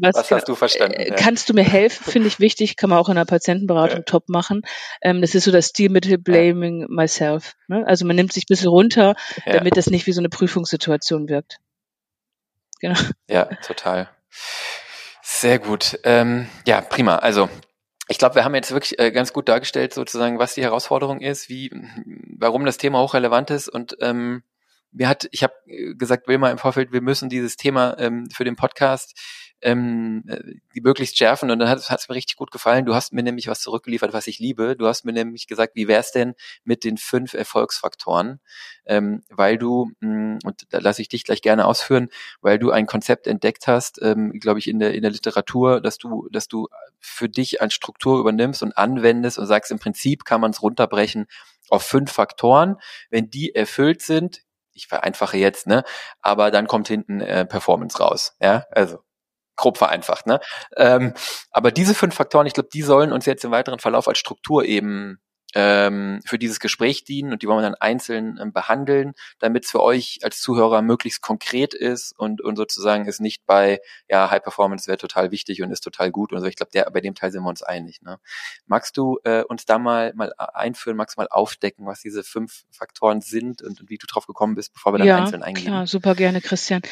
was, 0.00 0.14
Was 0.16 0.30
hast 0.30 0.48
du 0.48 0.54
verstanden? 0.54 0.94
Äh, 0.94 1.08
ja. 1.10 1.14
Kannst 1.14 1.48
du 1.48 1.54
mir 1.54 1.64
helfen, 1.64 2.10
finde 2.10 2.28
ich 2.28 2.40
wichtig, 2.40 2.76
kann 2.76 2.90
man 2.90 2.98
auch 2.98 3.08
in 3.08 3.16
der 3.16 3.24
Patientenberatung 3.24 3.98
ja. 3.98 4.04
top 4.04 4.28
machen. 4.28 4.62
Ähm, 5.02 5.20
das 5.20 5.34
ist 5.34 5.44
so 5.44 5.52
das 5.52 5.68
Stilmittel 5.68 6.18
Blaming 6.18 6.82
ja. 6.82 6.86
Myself. 6.88 7.54
Ne? 7.68 7.84
Also 7.86 8.06
man 8.06 8.16
nimmt 8.16 8.32
sich 8.32 8.44
ein 8.44 8.50
bisschen 8.50 8.68
runter, 8.68 9.14
damit 9.44 9.76
das 9.76 9.88
nicht 9.88 10.06
wie 10.06 10.12
so 10.12 10.20
eine 10.20 10.28
Prüfungssituation 10.28 11.28
wirkt. 11.28 11.58
Genau. 12.80 12.98
Ja, 13.28 13.44
total. 13.66 14.08
Sehr 15.22 15.58
gut. 15.58 15.98
Ähm, 16.04 16.48
ja, 16.66 16.80
prima. 16.80 17.16
Also 17.16 17.48
ich 18.08 18.18
glaube, 18.18 18.36
wir 18.36 18.44
haben 18.44 18.54
jetzt 18.54 18.70
wirklich 18.70 18.98
äh, 18.98 19.10
ganz 19.10 19.32
gut 19.32 19.48
dargestellt, 19.48 19.92
sozusagen, 19.92 20.38
was 20.38 20.54
die 20.54 20.62
Herausforderung 20.62 21.20
ist, 21.20 21.48
wie, 21.48 21.70
warum 22.38 22.64
das 22.64 22.78
Thema 22.78 23.00
hochrelevant 23.00 23.50
ist 23.50 23.68
und 23.68 23.96
ähm, 24.00 24.42
mir 24.92 25.08
hat, 25.08 25.28
ich 25.30 25.42
habe 25.42 25.54
gesagt, 25.96 26.26
Wilma 26.26 26.50
im 26.50 26.58
Vorfeld, 26.58 26.92
wir 26.92 27.02
müssen 27.02 27.28
dieses 27.28 27.56
Thema 27.56 27.96
ähm, 27.98 28.28
für 28.32 28.44
den 28.44 28.56
Podcast 28.56 29.14
ähm, 29.62 30.24
äh, 30.26 30.38
die 30.74 30.80
möglichst 30.80 31.16
schärfen. 31.18 31.50
Und 31.50 31.58
dann 31.58 31.68
hat 31.68 31.78
es 31.78 32.08
mir 32.08 32.14
richtig 32.14 32.36
gut 32.36 32.50
gefallen. 32.50 32.84
Du 32.84 32.94
hast 32.94 33.12
mir 33.12 33.22
nämlich 33.22 33.48
was 33.48 33.60
zurückgeliefert, 33.60 34.12
was 34.12 34.26
ich 34.26 34.38
liebe. 34.38 34.76
Du 34.76 34.86
hast 34.86 35.04
mir 35.04 35.12
nämlich 35.12 35.46
gesagt, 35.46 35.76
wie 35.76 35.88
wär's 35.88 36.12
denn 36.12 36.34
mit 36.64 36.84
den 36.84 36.96
fünf 36.98 37.34
Erfolgsfaktoren? 37.34 38.40
Ähm, 38.84 39.22
weil 39.28 39.58
du, 39.58 39.90
mh, 40.00 40.10
mm, 40.10 40.38
und 40.44 40.66
da 40.70 40.78
lasse 40.78 41.02
ich 41.02 41.08
dich 41.08 41.24
gleich 41.24 41.42
gerne 41.42 41.66
ausführen, 41.66 42.08
weil 42.40 42.58
du 42.58 42.70
ein 42.70 42.86
Konzept 42.86 43.26
entdeckt 43.26 43.66
hast, 43.66 44.00
ähm, 44.02 44.32
glaube 44.40 44.58
ich, 44.58 44.68
in 44.68 44.78
der, 44.78 44.94
in 44.94 45.02
der 45.02 45.10
Literatur, 45.10 45.80
dass 45.80 45.98
du, 45.98 46.28
dass 46.30 46.48
du 46.48 46.68
für 47.00 47.28
dich 47.28 47.60
als 47.60 47.74
Struktur 47.74 48.20
übernimmst 48.20 48.62
und 48.62 48.76
anwendest 48.76 49.38
und 49.38 49.46
sagst, 49.46 49.70
im 49.72 49.78
Prinzip 49.78 50.24
kann 50.24 50.40
man 50.40 50.50
es 50.50 50.62
runterbrechen 50.62 51.26
auf 51.68 51.82
fünf 51.82 52.12
Faktoren. 52.12 52.76
Wenn 53.10 53.30
die 53.30 53.54
erfüllt 53.54 54.02
sind, 54.02 54.42
ich 54.72 54.88
vereinfache 54.88 55.38
jetzt, 55.38 55.66
ne? 55.66 55.84
Aber 56.20 56.50
dann 56.50 56.66
kommt 56.66 56.88
hinten 56.88 57.20
äh, 57.20 57.46
Performance 57.46 57.98
raus. 57.98 58.36
Ja, 58.40 58.66
also 58.70 58.98
grob 59.56 59.78
vereinfacht. 59.78 60.26
Ne? 60.26 60.40
Ähm, 60.76 61.14
aber 61.50 61.72
diese 61.72 61.94
fünf 61.94 62.14
Faktoren, 62.14 62.46
ich 62.46 62.54
glaube, 62.54 62.68
die 62.72 62.82
sollen 62.82 63.12
uns 63.12 63.26
jetzt 63.26 63.44
im 63.44 63.50
weiteren 63.50 63.78
Verlauf 63.78 64.08
als 64.08 64.18
Struktur 64.18 64.64
eben 64.64 65.18
ähm, 65.56 66.20
für 66.26 66.38
dieses 66.38 66.60
Gespräch 66.60 67.04
dienen 67.04 67.32
und 67.32 67.40
die 67.42 67.48
wollen 67.48 67.60
wir 67.60 67.62
dann 67.62 67.74
einzeln 67.74 68.38
ähm, 68.38 68.52
behandeln, 68.52 69.14
damit 69.38 69.64
es 69.64 69.70
für 69.70 69.82
euch 69.82 70.18
als 70.22 70.38
Zuhörer 70.42 70.82
möglichst 70.82 71.22
konkret 71.22 71.72
ist 71.72 72.12
und, 72.18 72.42
und 72.42 72.56
sozusagen 72.56 73.06
ist 73.06 73.20
nicht 73.20 73.46
bei, 73.46 73.80
ja, 74.06 74.30
High 74.30 74.42
Performance 74.42 74.86
wäre 74.86 74.98
total 74.98 75.30
wichtig 75.30 75.62
und 75.62 75.70
ist 75.70 75.80
total 75.80 76.10
gut 76.10 76.34
und 76.34 76.40
so. 76.40 76.46
Ich 76.46 76.56
glaube, 76.56 76.72
der, 76.72 76.90
bei 76.90 77.00
dem 77.00 77.14
Teil 77.14 77.32
sind 77.32 77.42
wir 77.42 77.48
uns 77.48 77.62
einig. 77.62 78.02
Ne? 78.02 78.18
Magst 78.66 78.98
du 78.98 79.18
äh, 79.24 79.44
uns 79.44 79.64
da 79.64 79.78
mal, 79.78 80.12
mal 80.14 80.30
einführen, 80.36 80.98
magst 80.98 81.16
du 81.16 81.22
mal 81.22 81.28
aufdecken, 81.30 81.86
was 81.86 82.02
diese 82.02 82.22
fünf 82.22 82.64
Faktoren 82.70 83.22
sind 83.22 83.62
und, 83.62 83.80
und 83.80 83.88
wie 83.88 83.96
du 83.96 84.06
drauf 84.06 84.26
gekommen 84.26 84.56
bist, 84.56 84.74
bevor 84.74 84.92
wir 84.92 84.98
dann 84.98 85.08
ja, 85.08 85.22
einzeln 85.22 85.42
eingehen? 85.42 85.72
Ja, 85.72 85.86
super 85.86 86.14
gerne, 86.14 86.42
Christian. 86.42 86.82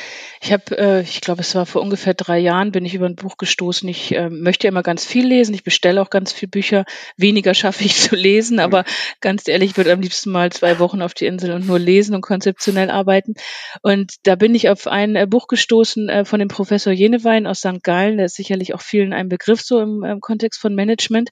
Ich 0.40 0.54
habe, 0.54 0.78
äh, 0.78 1.00
ich 1.02 1.20
glaube, 1.20 1.42
es 1.42 1.54
war 1.54 1.66
vor 1.66 1.82
ungefähr 1.82 2.14
drei 2.14 2.38
Jahren, 2.38 2.72
bin 2.72 2.86
ich 2.86 2.94
über 2.94 3.06
ein 3.06 3.16
Buch 3.16 3.36
gestoßen. 3.36 3.86
Ich 3.90 4.14
äh, 4.14 4.30
möchte 4.30 4.68
immer 4.68 4.82
ganz 4.82 5.04
viel 5.04 5.26
lesen. 5.26 5.54
Ich 5.54 5.64
bestelle 5.64 6.00
auch 6.00 6.08
ganz 6.08 6.32
viele 6.32 6.48
Bücher. 6.48 6.86
Weniger 7.18 7.52
schaffe 7.52 7.84
ich 7.84 8.00
zu 8.00 8.16
lesen 8.16 8.53
lesen, 8.54 8.60
aber 8.60 8.84
ganz 9.20 9.48
ehrlich, 9.48 9.70
ich 9.70 9.76
würde 9.76 9.92
am 9.92 10.00
liebsten 10.00 10.30
mal 10.30 10.50
zwei 10.52 10.78
Wochen 10.78 11.02
auf 11.02 11.14
die 11.14 11.26
Insel 11.26 11.52
und 11.52 11.66
nur 11.66 11.78
lesen 11.78 12.14
und 12.14 12.20
konzeptionell 12.20 12.90
arbeiten. 12.90 13.34
Und 13.82 14.14
da 14.24 14.36
bin 14.36 14.54
ich 14.54 14.68
auf 14.68 14.86
ein 14.86 15.16
äh, 15.16 15.26
Buch 15.26 15.48
gestoßen 15.48 16.08
äh, 16.08 16.24
von 16.24 16.38
dem 16.38 16.48
Professor 16.48 16.92
Jenewein 16.92 17.46
aus 17.46 17.58
St. 17.58 17.82
Gallen, 17.82 18.16
der 18.16 18.26
ist 18.26 18.36
sicherlich 18.36 18.74
auch 18.74 18.80
vielen 18.80 19.12
ein 19.12 19.28
Begriff 19.28 19.60
so 19.60 19.80
im, 19.80 20.04
im 20.04 20.20
Kontext 20.20 20.60
von 20.60 20.74
Management. 20.74 21.30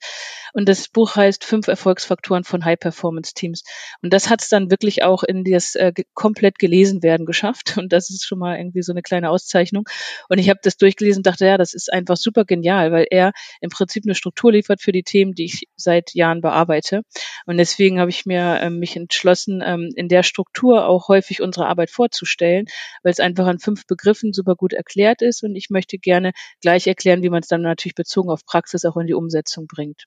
Und 0.52 0.68
das 0.68 0.88
Buch 0.88 1.16
heißt 1.16 1.44
Fünf 1.44 1.66
Erfolgsfaktoren 1.66 2.44
von 2.44 2.64
High-Performance-Teams. 2.64 3.62
Und 4.02 4.12
das 4.12 4.28
hat 4.28 4.42
es 4.42 4.48
dann 4.48 4.70
wirklich 4.70 5.02
auch 5.02 5.22
in 5.22 5.44
das 5.44 5.74
äh, 5.74 5.92
komplett 6.14 6.58
gelesen 6.58 7.02
werden 7.02 7.26
geschafft. 7.26 7.78
Und 7.78 7.92
das 7.92 8.10
ist 8.10 8.26
schon 8.26 8.38
mal 8.38 8.58
irgendwie 8.58 8.82
so 8.82 8.92
eine 8.92 9.02
kleine 9.02 9.30
Auszeichnung. 9.30 9.84
Und 10.28 10.38
ich 10.38 10.50
habe 10.50 10.60
das 10.62 10.76
durchgelesen 10.76 11.20
und 11.20 11.26
dachte, 11.26 11.46
ja, 11.46 11.56
das 11.56 11.74
ist 11.74 11.92
einfach 11.92 12.16
super 12.16 12.44
genial, 12.44 12.92
weil 12.92 13.06
er 13.10 13.32
im 13.60 13.70
Prinzip 13.70 14.04
eine 14.04 14.14
Struktur 14.14 14.52
liefert 14.52 14.82
für 14.82 14.92
die 14.92 15.02
Themen, 15.02 15.32
die 15.32 15.46
ich 15.46 15.68
seit 15.76 16.14
Jahren 16.14 16.42
bearbeite. 16.42 17.02
Und 17.46 17.58
deswegen 17.58 18.00
habe 18.00 18.10
ich 18.10 18.26
mir 18.26 18.60
äh, 18.60 18.70
mich 18.70 18.96
entschlossen, 18.96 19.62
ähm, 19.64 19.90
in 19.94 20.08
der 20.08 20.22
Struktur 20.22 20.86
auch 20.86 21.08
häufig 21.08 21.40
unsere 21.40 21.66
Arbeit 21.66 21.90
vorzustellen, 21.90 22.66
weil 23.02 23.12
es 23.12 23.20
einfach 23.20 23.46
an 23.46 23.58
fünf 23.58 23.86
Begriffen 23.86 24.32
super 24.32 24.54
gut 24.54 24.72
erklärt 24.72 25.22
ist. 25.22 25.42
Und 25.42 25.56
ich 25.56 25.70
möchte 25.70 25.98
gerne 25.98 26.32
gleich 26.60 26.86
erklären, 26.86 27.22
wie 27.22 27.30
man 27.30 27.40
es 27.40 27.48
dann 27.48 27.62
natürlich 27.62 27.94
bezogen 27.94 28.30
auf 28.30 28.44
Praxis 28.44 28.84
auch 28.84 28.96
in 28.96 29.06
die 29.06 29.14
Umsetzung 29.14 29.66
bringt. 29.66 30.04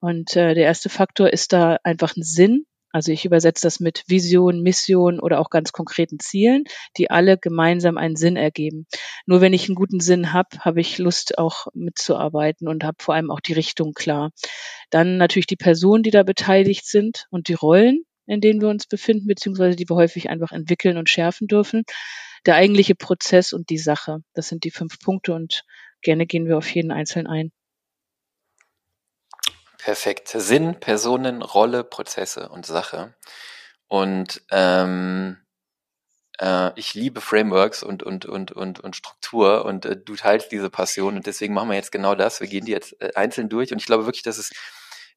Und 0.00 0.34
äh, 0.36 0.54
der 0.54 0.64
erste 0.64 0.88
Faktor 0.88 1.30
ist 1.30 1.52
da 1.52 1.78
einfach 1.84 2.16
ein 2.16 2.22
Sinn. 2.22 2.64
Also 2.92 3.12
ich 3.12 3.24
übersetze 3.24 3.62
das 3.62 3.80
mit 3.80 4.04
Vision, 4.08 4.62
Mission 4.62 5.20
oder 5.20 5.40
auch 5.40 5.50
ganz 5.50 5.72
konkreten 5.72 6.18
Zielen, 6.18 6.64
die 6.96 7.10
alle 7.10 7.38
gemeinsam 7.38 7.96
einen 7.96 8.16
Sinn 8.16 8.36
ergeben. 8.36 8.86
Nur 9.26 9.40
wenn 9.40 9.52
ich 9.52 9.68
einen 9.68 9.76
guten 9.76 10.00
Sinn 10.00 10.32
habe, 10.32 10.58
habe 10.60 10.80
ich 10.80 10.98
Lust 10.98 11.38
auch 11.38 11.68
mitzuarbeiten 11.74 12.68
und 12.68 12.84
habe 12.84 12.96
vor 13.00 13.14
allem 13.14 13.30
auch 13.30 13.40
die 13.40 13.52
Richtung 13.52 13.92
klar. 13.92 14.32
Dann 14.90 15.16
natürlich 15.18 15.46
die 15.46 15.56
Personen, 15.56 16.02
die 16.02 16.10
da 16.10 16.22
beteiligt 16.22 16.86
sind 16.86 17.26
und 17.30 17.48
die 17.48 17.54
Rollen, 17.54 18.04
in 18.26 18.40
denen 18.40 18.60
wir 18.60 18.68
uns 18.68 18.86
befinden, 18.86 19.26
beziehungsweise 19.26 19.76
die 19.76 19.88
wir 19.88 19.96
häufig 19.96 20.28
einfach 20.28 20.52
entwickeln 20.52 20.96
und 20.96 21.08
schärfen 21.08 21.46
dürfen. 21.46 21.84
Der 22.46 22.56
eigentliche 22.56 22.94
Prozess 22.94 23.52
und 23.52 23.70
die 23.70 23.78
Sache. 23.78 24.22
Das 24.34 24.48
sind 24.48 24.64
die 24.64 24.70
fünf 24.70 24.98
Punkte 24.98 25.34
und 25.34 25.64
gerne 26.02 26.26
gehen 26.26 26.46
wir 26.46 26.58
auf 26.58 26.74
jeden 26.74 26.90
einzeln 26.90 27.26
ein. 27.26 27.52
Perfekt. 29.82 30.28
Sinn, 30.28 30.78
Personen, 30.78 31.42
Rolle, 31.42 31.84
Prozesse 31.84 32.48
und 32.50 32.66
Sache. 32.66 33.14
Und 33.88 34.42
ähm, 34.50 35.38
äh, 36.38 36.70
ich 36.78 36.94
liebe 36.94 37.20
Frameworks 37.20 37.82
und, 37.82 38.02
und, 38.02 38.26
und, 38.26 38.52
und, 38.52 38.80
und 38.80 38.96
Struktur 38.96 39.64
und 39.64 39.86
äh, 39.86 39.96
du 39.96 40.16
teilst 40.16 40.52
diese 40.52 40.70
Passion 40.70 41.16
und 41.16 41.26
deswegen 41.26 41.54
machen 41.54 41.70
wir 41.70 41.76
jetzt 41.76 41.92
genau 41.92 42.14
das. 42.14 42.40
Wir 42.40 42.46
gehen 42.48 42.66
die 42.66 42.72
jetzt 42.72 43.00
äh, 43.00 43.12
einzeln 43.14 43.48
durch 43.48 43.72
und 43.72 43.78
ich 43.78 43.86
glaube 43.86 44.04
wirklich, 44.06 44.22
dass 44.22 44.38
es 44.38 44.50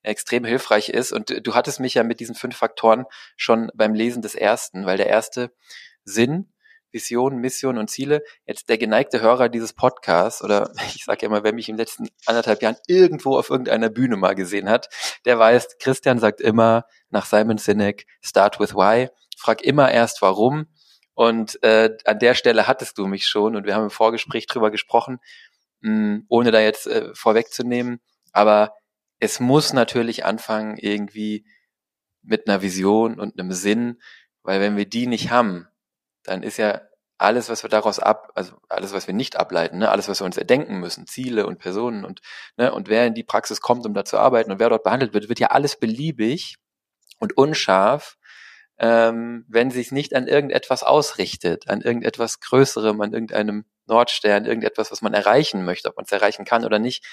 extrem 0.01 0.45
hilfreich 0.45 0.89
ist. 0.89 1.11
Und 1.11 1.31
äh, 1.31 1.41
du 1.41 1.55
hattest 1.55 1.79
mich 1.81 1.95
ja 1.95 2.03
mit 2.03 2.19
diesen 2.21 2.35
fünf 2.35 2.55
Faktoren 2.55 3.05
schon 3.35 3.69
beim 3.75 3.93
Lesen 3.93 4.21
des 4.21 4.35
ersten, 4.35 4.85
weil 4.85 4.97
der 4.97 5.07
erste 5.07 5.51
Sinn 6.05 6.52
Vision, 6.93 7.37
Mission 7.37 7.77
und 7.77 7.89
Ziele. 7.89 8.23
Jetzt 8.45 8.69
der 8.69 8.77
geneigte 8.77 9.21
Hörer 9.21 9.49
dieses 9.49 9.73
Podcasts 9.73 10.43
oder 10.43 10.71
ich 10.95 11.03
sage 11.03 11.23
ja 11.23 11.27
immer, 11.27 11.43
wer 11.43 11.53
mich 11.53 11.67
in 11.67 11.75
den 11.75 11.79
letzten 11.79 12.09
anderthalb 12.25 12.61
Jahren 12.61 12.77
irgendwo 12.87 13.37
auf 13.37 13.49
irgendeiner 13.49 13.89
Bühne 13.89 14.15
mal 14.15 14.35
gesehen 14.35 14.69
hat, 14.69 14.89
der 15.25 15.39
weiß, 15.39 15.77
Christian 15.79 16.19
sagt 16.19 16.39
immer 16.39 16.85
nach 17.09 17.25
Simon 17.25 17.57
Sinek, 17.57 18.05
start 18.21 18.59
with 18.59 18.75
why, 18.75 19.09
frag 19.37 19.61
immer 19.63 19.91
erst 19.91 20.21
warum. 20.21 20.67
Und 21.15 21.61
äh, 21.63 21.95
an 22.05 22.19
der 22.19 22.33
Stelle 22.33 22.67
hattest 22.67 22.97
du 22.97 23.05
mich 23.05 23.27
schon 23.27 23.55
und 23.55 23.65
wir 23.65 23.75
haben 23.75 23.83
im 23.83 23.89
Vorgespräch 23.89 24.47
drüber 24.47 24.71
gesprochen, 24.71 25.19
mh, 25.81 25.89
hm, 25.89 26.25
ohne 26.29 26.51
da 26.51 26.59
jetzt 26.59 26.87
äh, 26.87 27.13
vorwegzunehmen. 27.13 27.99
Aber 28.31 28.73
es 29.19 29.39
muss 29.39 29.73
natürlich 29.73 30.25
anfangen 30.25 30.77
irgendwie 30.77 31.45
mit 32.23 32.47
einer 32.47 32.61
Vision 32.61 33.19
und 33.19 33.39
einem 33.39 33.51
Sinn, 33.51 34.01
weil 34.41 34.59
wenn 34.59 34.75
wir 34.75 34.85
die 34.85 35.07
nicht 35.07 35.29
haben, 35.29 35.67
dann 36.23 36.43
ist 36.43 36.57
ja 36.57 36.81
alles, 37.17 37.49
was 37.49 37.63
wir 37.63 37.69
daraus 37.69 37.99
ab, 37.99 38.31
also 38.35 38.53
alles, 38.69 38.93
was 38.93 39.07
wir 39.07 39.13
nicht 39.13 39.37
ableiten, 39.37 39.77
ne, 39.77 39.89
alles, 39.89 40.09
was 40.09 40.19
wir 40.19 40.25
uns 40.25 40.37
erdenken 40.37 40.79
müssen, 40.79 41.07
Ziele 41.07 41.45
und 41.45 41.59
Personen 41.59 42.05
und, 42.05 42.21
ne, 42.57 42.73
und 42.73 42.89
wer 42.89 43.05
in 43.07 43.13
die 43.13 43.23
Praxis 43.23 43.61
kommt, 43.61 43.85
um 43.85 43.93
da 43.93 44.03
zu 44.03 44.17
arbeiten 44.17 44.51
und 44.51 44.59
wer 44.59 44.69
dort 44.69 44.83
behandelt 44.83 45.13
wird, 45.13 45.29
wird 45.29 45.39
ja 45.39 45.47
alles 45.47 45.79
beliebig 45.79 46.57
und 47.19 47.37
unscharf, 47.37 48.17
ähm, 48.77 49.45
wenn 49.47 49.71
sich 49.71 49.91
nicht 49.91 50.15
an 50.15 50.27
irgendetwas 50.27 50.83
ausrichtet, 50.83 51.69
an 51.69 51.81
irgendetwas 51.81 52.39
Größerem, 52.39 52.99
an 53.01 53.13
irgendeinem 53.13 53.65
Nordstern, 53.85 54.45
irgendetwas, 54.45 54.91
was 54.91 55.01
man 55.01 55.13
erreichen 55.13 55.63
möchte, 55.63 55.89
ob 55.89 55.97
man 55.97 56.05
es 56.05 56.11
erreichen 56.11 56.45
kann 56.45 56.65
oder 56.65 56.79
nicht, 56.79 57.05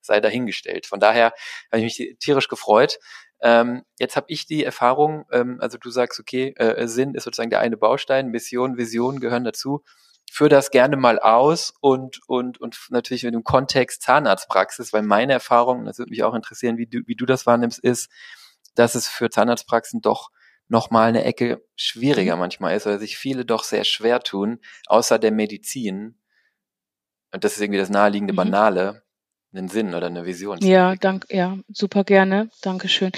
sei 0.00 0.20
dahingestellt. 0.20 0.86
Von 0.86 1.00
daher 1.00 1.32
habe 1.72 1.82
ich 1.82 1.98
mich 1.98 2.16
tierisch 2.20 2.48
gefreut, 2.48 2.98
ähm, 3.40 3.82
jetzt 3.98 4.16
habe 4.16 4.26
ich 4.28 4.46
die 4.46 4.64
Erfahrung, 4.64 5.24
ähm, 5.30 5.58
also 5.60 5.78
du 5.78 5.90
sagst, 5.90 6.18
okay, 6.18 6.54
äh, 6.56 6.86
Sinn 6.88 7.14
ist 7.14 7.24
sozusagen 7.24 7.50
der 7.50 7.60
eine 7.60 7.76
Baustein, 7.76 8.28
Mission, 8.28 8.76
Vision 8.76 9.20
gehören 9.20 9.44
dazu. 9.44 9.84
Führe 10.30 10.50
das 10.50 10.70
gerne 10.70 10.96
mal 10.96 11.18
aus 11.18 11.72
und, 11.80 12.20
und, 12.26 12.60
und 12.60 12.76
natürlich 12.90 13.24
in 13.24 13.32
dem 13.32 13.44
Kontext 13.44 14.02
Zahnarztpraxis, 14.02 14.92
weil 14.92 15.02
meine 15.02 15.32
Erfahrung, 15.32 15.86
das 15.86 15.98
würde 15.98 16.10
mich 16.10 16.22
auch 16.22 16.34
interessieren, 16.34 16.76
wie 16.76 16.86
du, 16.86 17.00
wie 17.06 17.16
du 17.16 17.24
das 17.24 17.46
wahrnimmst, 17.46 17.78
ist, 17.78 18.10
dass 18.74 18.94
es 18.94 19.08
für 19.08 19.30
Zahnarztpraxen 19.30 20.02
doch 20.02 20.30
nochmal 20.68 21.08
eine 21.08 21.24
Ecke 21.24 21.64
schwieriger 21.76 22.36
mhm. 22.36 22.40
manchmal 22.40 22.76
ist, 22.76 22.86
weil 22.86 22.98
sich 22.98 23.16
viele 23.16 23.44
doch 23.44 23.64
sehr 23.64 23.84
schwer 23.84 24.20
tun, 24.20 24.60
außer 24.86 25.18
der 25.18 25.32
Medizin. 25.32 26.18
Und 27.32 27.44
das 27.44 27.54
ist 27.54 27.60
irgendwie 27.60 27.80
das 27.80 27.90
naheliegende 27.90 28.34
mhm. 28.34 28.38
Banale, 28.38 29.02
einen 29.54 29.68
Sinn 29.68 29.94
oder 29.94 30.08
eine 30.08 30.26
Vision. 30.26 30.58
Ja, 30.60 30.94
dank, 30.94 31.26
ja, 31.30 31.56
super 31.72 32.04
gerne. 32.04 32.50
Dankeschön. 32.62 33.12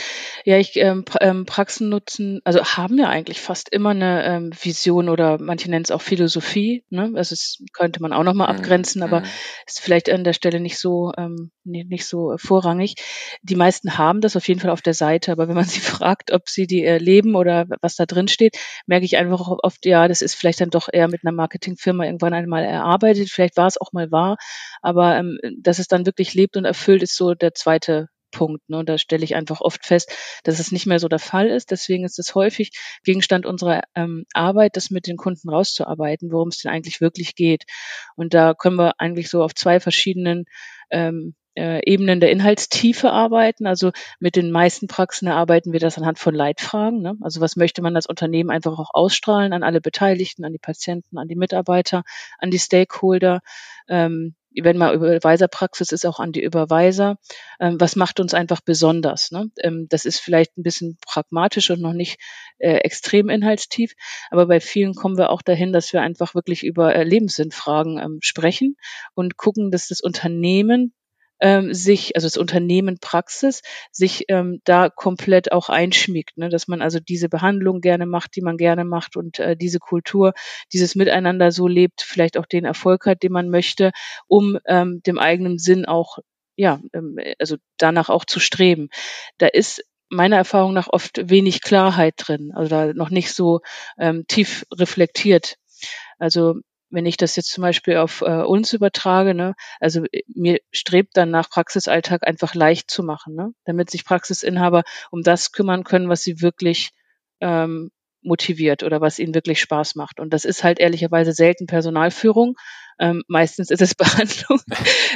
Ja, 0.44 0.58
ich 0.58 0.76
ähm, 0.76 1.04
ähm, 1.20 1.44
Praxen 1.44 1.88
nutzen, 1.88 2.40
also 2.44 2.62
haben 2.62 2.98
ja 2.98 3.08
eigentlich 3.08 3.40
fast 3.40 3.68
immer 3.70 3.90
eine 3.90 4.24
ähm, 4.24 4.52
Vision 4.52 5.08
oder 5.08 5.38
manche 5.40 5.68
nennen 5.70 5.84
es 5.84 5.90
auch 5.90 6.02
Philosophie. 6.02 6.84
Ne? 6.88 7.12
Also 7.14 7.32
es 7.32 7.62
könnte 7.72 8.00
man 8.00 8.12
auch 8.12 8.22
nochmal 8.22 8.52
mhm. 8.52 8.58
abgrenzen, 8.58 9.02
aber 9.02 9.20
mhm. 9.20 9.26
ist 9.66 9.80
vielleicht 9.80 10.08
an 10.08 10.22
der 10.22 10.32
Stelle 10.32 10.60
nicht 10.60 10.78
so 10.78 11.12
ähm, 11.16 11.50
nicht, 11.64 11.88
nicht 11.88 12.06
so 12.06 12.34
vorrangig. 12.36 12.94
Die 13.42 13.56
meisten 13.56 13.98
haben 13.98 14.20
das 14.20 14.36
auf 14.36 14.46
jeden 14.46 14.60
Fall 14.60 14.70
auf 14.70 14.82
der 14.82 14.94
Seite, 14.94 15.32
aber 15.32 15.48
wenn 15.48 15.54
man 15.54 15.64
sie 15.64 15.80
fragt, 15.80 16.32
ob 16.32 16.48
sie 16.48 16.66
die 16.66 16.84
erleben 16.84 17.34
oder 17.34 17.66
was 17.80 17.96
da 17.96 18.06
drin 18.06 18.28
steht, 18.28 18.56
merke 18.86 19.04
ich 19.04 19.16
einfach 19.16 19.48
oft, 19.62 19.84
ja, 19.86 20.08
das 20.08 20.22
ist 20.22 20.34
vielleicht 20.34 20.60
dann 20.60 20.70
doch 20.70 20.88
eher 20.92 21.08
mit 21.08 21.24
einer 21.24 21.34
Marketingfirma 21.34 22.04
irgendwann 22.04 22.34
einmal 22.34 22.64
erarbeitet. 22.64 23.30
Vielleicht 23.30 23.56
war 23.56 23.66
es 23.66 23.80
auch 23.80 23.92
mal 23.92 24.10
wahr, 24.10 24.36
aber 24.82 25.16
ähm, 25.16 25.38
dass 25.58 25.78
es 25.78 25.88
dann 25.88 26.06
wirklich 26.06 26.19
wirklich 26.20 26.34
lebt 26.34 26.58
und 26.58 26.66
erfüllt, 26.66 27.02
ist 27.02 27.16
so 27.16 27.32
der 27.34 27.54
zweite 27.54 28.08
Punkt. 28.30 28.68
Ne? 28.68 28.84
Da 28.84 28.98
stelle 28.98 29.24
ich 29.24 29.34
einfach 29.34 29.62
oft 29.62 29.86
fest, 29.86 30.12
dass 30.44 30.58
es 30.58 30.70
nicht 30.70 30.86
mehr 30.86 30.98
so 30.98 31.08
der 31.08 31.18
Fall 31.18 31.48
ist. 31.48 31.70
Deswegen 31.70 32.04
ist 32.04 32.18
es 32.18 32.34
häufig 32.34 32.72
Gegenstand 33.04 33.46
unserer 33.46 33.82
ähm, 33.94 34.26
Arbeit, 34.34 34.76
das 34.76 34.90
mit 34.90 35.06
den 35.06 35.16
Kunden 35.16 35.48
rauszuarbeiten, 35.48 36.30
worum 36.30 36.48
es 36.48 36.58
denn 36.58 36.70
eigentlich 36.70 37.00
wirklich 37.00 37.34
geht. 37.34 37.64
Und 38.16 38.34
da 38.34 38.52
können 38.52 38.76
wir 38.76 39.00
eigentlich 39.00 39.30
so 39.30 39.42
auf 39.42 39.54
zwei 39.54 39.80
verschiedenen 39.80 40.44
ähm, 40.90 41.34
äh, 41.56 41.80
Ebenen 41.90 42.20
der 42.20 42.30
Inhaltstiefe 42.30 43.10
arbeiten. 43.10 43.66
Also 43.66 43.90
mit 44.20 44.36
den 44.36 44.50
meisten 44.50 44.88
Praxen 44.88 45.26
erarbeiten 45.26 45.72
wir 45.72 45.80
das 45.80 45.96
anhand 45.96 46.18
von 46.18 46.34
Leitfragen. 46.34 47.00
Ne? 47.00 47.14
Also 47.22 47.40
was 47.40 47.56
möchte 47.56 47.80
man 47.80 47.96
als 47.96 48.06
Unternehmen 48.06 48.50
einfach 48.50 48.78
auch 48.78 48.90
ausstrahlen 48.92 49.54
an 49.54 49.62
alle 49.62 49.80
Beteiligten, 49.80 50.44
an 50.44 50.52
die 50.52 50.58
Patienten, 50.58 51.16
an 51.16 51.28
die 51.28 51.36
Mitarbeiter, 51.36 52.04
an 52.38 52.50
die 52.50 52.58
Stakeholder. 52.58 53.40
Ähm, 53.88 54.36
wenn 54.54 54.76
mal 54.76 54.94
Überweiserpraxis 54.94 55.92
ist, 55.92 56.06
auch 56.06 56.20
an 56.20 56.32
die 56.32 56.42
Überweiser. 56.42 57.16
Ähm, 57.60 57.80
was 57.80 57.96
macht 57.96 58.20
uns 58.20 58.34
einfach 58.34 58.60
besonders? 58.60 59.30
Ne? 59.30 59.50
Ähm, 59.62 59.86
das 59.88 60.04
ist 60.04 60.20
vielleicht 60.20 60.56
ein 60.58 60.62
bisschen 60.62 60.98
pragmatisch 61.06 61.70
und 61.70 61.80
noch 61.80 61.92
nicht 61.92 62.18
äh, 62.58 62.76
extrem 62.78 63.28
inhaltstief, 63.28 63.94
aber 64.30 64.46
bei 64.46 64.60
vielen 64.60 64.94
kommen 64.94 65.18
wir 65.18 65.30
auch 65.30 65.42
dahin, 65.42 65.72
dass 65.72 65.92
wir 65.92 66.02
einfach 66.02 66.34
wirklich 66.34 66.64
über 66.64 66.94
äh, 66.94 67.04
Lebenssinnfragen 67.04 67.98
ähm, 67.98 68.18
sprechen 68.20 68.76
und 69.14 69.36
gucken, 69.36 69.70
dass 69.70 69.88
das 69.88 70.00
Unternehmen 70.00 70.94
ähm, 71.40 71.74
sich, 71.74 72.16
also 72.16 72.26
das 72.26 72.36
Unternehmen 72.36 72.98
Praxis, 73.00 73.62
sich 73.92 74.24
ähm, 74.28 74.60
da 74.64 74.88
komplett 74.88 75.52
auch 75.52 75.68
einschmiegt, 75.68 76.36
ne? 76.36 76.48
dass 76.48 76.68
man 76.68 76.82
also 76.82 77.00
diese 77.00 77.28
Behandlung 77.28 77.80
gerne 77.80 78.06
macht, 78.06 78.36
die 78.36 78.42
man 78.42 78.56
gerne 78.56 78.84
macht 78.84 79.16
und 79.16 79.38
äh, 79.38 79.56
diese 79.56 79.78
Kultur, 79.78 80.32
dieses 80.72 80.94
Miteinander 80.94 81.52
so 81.52 81.66
lebt, 81.66 82.02
vielleicht 82.02 82.36
auch 82.36 82.46
den 82.46 82.64
Erfolg 82.64 83.06
hat, 83.06 83.22
den 83.22 83.32
man 83.32 83.48
möchte, 83.48 83.92
um 84.26 84.58
ähm, 84.66 85.02
dem 85.06 85.18
eigenen 85.18 85.58
Sinn 85.58 85.86
auch 85.86 86.18
ja, 86.56 86.80
ähm, 86.92 87.16
also 87.38 87.56
danach 87.78 88.10
auch 88.10 88.26
zu 88.26 88.38
streben. 88.38 88.90
Da 89.38 89.46
ist 89.46 89.82
meiner 90.10 90.36
Erfahrung 90.36 90.74
nach 90.74 90.88
oft 90.88 91.30
wenig 91.30 91.62
Klarheit 91.62 92.14
drin, 92.18 92.52
also 92.54 92.68
da 92.68 92.92
noch 92.92 93.10
nicht 93.10 93.32
so 93.32 93.60
ähm, 93.98 94.24
tief 94.28 94.66
reflektiert. 94.74 95.56
Also 96.18 96.56
wenn 96.90 97.06
ich 97.06 97.16
das 97.16 97.36
jetzt 97.36 97.50
zum 97.50 97.62
Beispiel 97.62 97.96
auf 97.96 98.22
äh, 98.22 98.42
uns 98.42 98.72
übertrage, 98.72 99.34
ne, 99.34 99.54
also 99.80 100.04
äh, 100.12 100.22
mir 100.28 100.60
strebt 100.72 101.16
dann 101.16 101.30
nach 101.30 101.48
Praxisalltag 101.50 102.26
einfach 102.26 102.54
leicht 102.54 102.90
zu 102.90 103.02
machen, 103.02 103.34
ne, 103.34 103.52
damit 103.64 103.90
sich 103.90 104.04
Praxisinhaber 104.04 104.82
um 105.10 105.22
das 105.22 105.52
kümmern 105.52 105.84
können, 105.84 106.08
was 106.08 106.22
sie 106.22 106.40
wirklich 106.40 106.90
ähm, 107.40 107.90
motiviert 108.22 108.82
oder 108.82 109.00
was 109.00 109.18
ihnen 109.18 109.34
wirklich 109.34 109.60
Spaß 109.60 109.94
macht. 109.94 110.20
Und 110.20 110.32
das 110.32 110.44
ist 110.44 110.62
halt 110.64 110.78
ehrlicherweise 110.78 111.32
selten 111.32 111.66
Personalführung. 111.66 112.56
Ähm, 112.98 113.22
meistens 113.28 113.70
ist 113.70 113.80
es 113.80 113.94
Behandlung, 113.96 114.60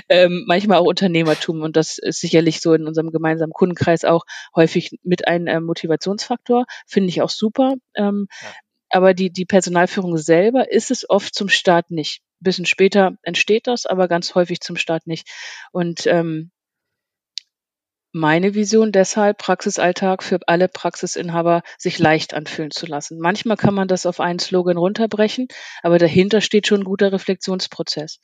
ähm, 0.08 0.44
manchmal 0.46 0.78
auch 0.78 0.86
Unternehmertum. 0.86 1.60
Und 1.60 1.76
das 1.76 1.98
ist 1.98 2.20
sicherlich 2.20 2.60
so 2.60 2.72
in 2.72 2.86
unserem 2.86 3.10
gemeinsamen 3.10 3.52
Kundenkreis 3.52 4.04
auch 4.04 4.24
häufig 4.56 4.98
mit 5.02 5.28
einem 5.28 5.46
äh, 5.46 5.60
Motivationsfaktor. 5.60 6.64
Finde 6.86 7.10
ich 7.10 7.20
auch 7.20 7.30
super. 7.30 7.74
Ähm, 7.94 8.26
ja. 8.40 8.48
Aber 8.94 9.12
die, 9.12 9.32
die 9.32 9.44
Personalführung 9.44 10.16
selber 10.18 10.70
ist 10.70 10.92
es 10.92 11.10
oft 11.10 11.34
zum 11.34 11.48
Start 11.48 11.90
nicht. 11.90 12.20
Ein 12.20 12.44
bisschen 12.44 12.64
später 12.64 13.18
entsteht 13.22 13.66
das, 13.66 13.86
aber 13.86 14.06
ganz 14.06 14.36
häufig 14.36 14.60
zum 14.60 14.76
Start 14.76 15.08
nicht. 15.08 15.28
Und 15.72 16.06
ähm, 16.06 16.52
meine 18.12 18.54
Vision 18.54 18.92
deshalb, 18.92 19.38
Praxisalltag 19.38 20.22
für 20.22 20.38
alle 20.46 20.68
Praxisinhaber 20.68 21.62
sich 21.76 21.98
leicht 21.98 22.34
anfühlen 22.34 22.70
zu 22.70 22.86
lassen. 22.86 23.18
Manchmal 23.18 23.56
kann 23.56 23.74
man 23.74 23.88
das 23.88 24.06
auf 24.06 24.20
einen 24.20 24.38
Slogan 24.38 24.76
runterbrechen, 24.76 25.48
aber 25.82 25.98
dahinter 25.98 26.40
steht 26.40 26.68
schon 26.68 26.82
ein 26.82 26.84
guter 26.84 27.10
Reflexionsprozess, 27.10 28.20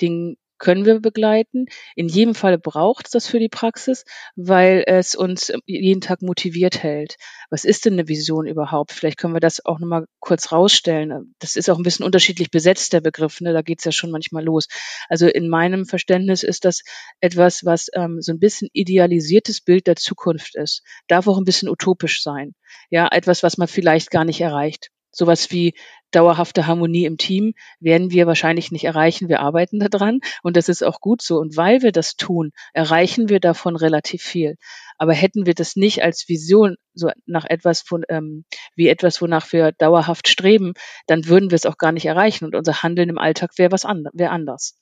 den 0.00 0.38
können 0.64 0.86
wir 0.86 0.98
begleiten. 0.98 1.66
In 1.94 2.08
jedem 2.08 2.34
Fall 2.34 2.56
braucht 2.56 3.04
es 3.06 3.12
das 3.12 3.26
für 3.26 3.38
die 3.38 3.50
Praxis, 3.50 4.06
weil 4.34 4.82
es 4.86 5.14
uns 5.14 5.52
jeden 5.66 6.00
Tag 6.00 6.22
motiviert 6.22 6.82
hält. 6.82 7.16
Was 7.50 7.66
ist 7.66 7.84
denn 7.84 7.92
eine 7.92 8.08
Vision 8.08 8.46
überhaupt? 8.46 8.92
Vielleicht 8.92 9.18
können 9.18 9.34
wir 9.34 9.40
das 9.40 9.62
auch 9.62 9.78
nochmal 9.78 10.06
kurz 10.20 10.52
rausstellen. 10.52 11.34
Das 11.38 11.56
ist 11.56 11.68
auch 11.68 11.76
ein 11.76 11.82
bisschen 11.82 12.06
unterschiedlich 12.06 12.50
besetzt, 12.50 12.94
der 12.94 13.02
Begriff. 13.02 13.42
Ne? 13.42 13.52
Da 13.52 13.60
geht 13.60 13.80
es 13.80 13.84
ja 13.84 13.92
schon 13.92 14.10
manchmal 14.10 14.42
los. 14.42 14.66
Also 15.10 15.26
in 15.26 15.50
meinem 15.50 15.84
Verständnis 15.84 16.42
ist 16.42 16.64
das 16.64 16.82
etwas, 17.20 17.66
was 17.66 17.88
ähm, 17.92 18.22
so 18.22 18.32
ein 18.32 18.40
bisschen 18.40 18.70
idealisiertes 18.72 19.60
Bild 19.60 19.86
der 19.86 19.96
Zukunft 19.96 20.56
ist. 20.56 20.82
Darf 21.08 21.28
auch 21.28 21.36
ein 21.36 21.44
bisschen 21.44 21.68
utopisch 21.68 22.22
sein. 22.22 22.54
Ja, 22.88 23.06
etwas, 23.12 23.42
was 23.42 23.58
man 23.58 23.68
vielleicht 23.68 24.10
gar 24.10 24.24
nicht 24.24 24.40
erreicht. 24.40 24.88
Sowas 25.10 25.50
wie 25.50 25.74
dauerhafte 26.14 26.66
Harmonie 26.66 27.04
im 27.04 27.16
Team 27.16 27.54
werden 27.80 28.10
wir 28.10 28.26
wahrscheinlich 28.26 28.70
nicht 28.70 28.84
erreichen. 28.84 29.28
Wir 29.28 29.40
arbeiten 29.40 29.78
daran 29.90 30.20
und 30.42 30.56
das 30.56 30.68
ist 30.68 30.82
auch 30.82 31.00
gut 31.00 31.22
so. 31.22 31.38
Und 31.38 31.56
weil 31.56 31.82
wir 31.82 31.92
das 31.92 32.16
tun, 32.16 32.52
erreichen 32.72 33.28
wir 33.28 33.40
davon 33.40 33.76
relativ 33.76 34.22
viel. 34.22 34.56
Aber 34.98 35.12
hätten 35.12 35.46
wir 35.46 35.54
das 35.54 35.76
nicht 35.76 36.02
als 36.02 36.28
Vision 36.28 36.76
so 36.94 37.10
nach 37.26 37.44
etwas 37.44 37.80
von 37.80 38.04
ähm, 38.08 38.44
wie 38.76 38.88
etwas, 38.88 39.20
wonach 39.20 39.52
wir 39.52 39.72
dauerhaft 39.72 40.28
streben, 40.28 40.74
dann 41.06 41.26
würden 41.26 41.50
wir 41.50 41.56
es 41.56 41.66
auch 41.66 41.78
gar 41.78 41.92
nicht 41.92 42.06
erreichen 42.06 42.44
und 42.44 42.54
unser 42.54 42.82
Handeln 42.82 43.08
im 43.08 43.18
Alltag 43.18 43.50
wäre 43.56 43.72
was 43.72 43.84
an, 43.84 44.04
wäre 44.12 44.30
anders. 44.30 44.78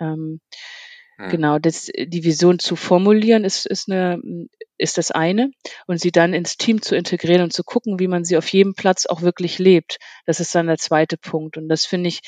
Ähm, 0.00 0.40
hm. 1.16 1.30
Genau, 1.30 1.58
das, 1.58 1.86
die 1.86 2.24
Vision 2.24 2.58
zu 2.58 2.76
formulieren 2.76 3.44
ist, 3.44 3.66
ist, 3.66 3.90
eine, 3.90 4.20
ist 4.76 4.98
das 4.98 5.10
eine 5.10 5.50
und 5.86 6.00
sie 6.00 6.12
dann 6.12 6.34
ins 6.34 6.56
Team 6.56 6.82
zu 6.82 6.94
integrieren 6.94 7.42
und 7.42 7.52
zu 7.52 7.64
gucken, 7.64 7.98
wie 7.98 8.08
man 8.08 8.24
sie 8.24 8.36
auf 8.36 8.48
jedem 8.48 8.74
Platz 8.74 9.06
auch 9.06 9.22
wirklich 9.22 9.58
lebt. 9.58 9.98
Das 10.26 10.40
ist 10.40 10.54
dann 10.54 10.66
der 10.66 10.78
zweite 10.78 11.16
Punkt. 11.16 11.56
Und 11.56 11.68
das 11.68 11.86
finde 11.86 12.08
ich 12.08 12.20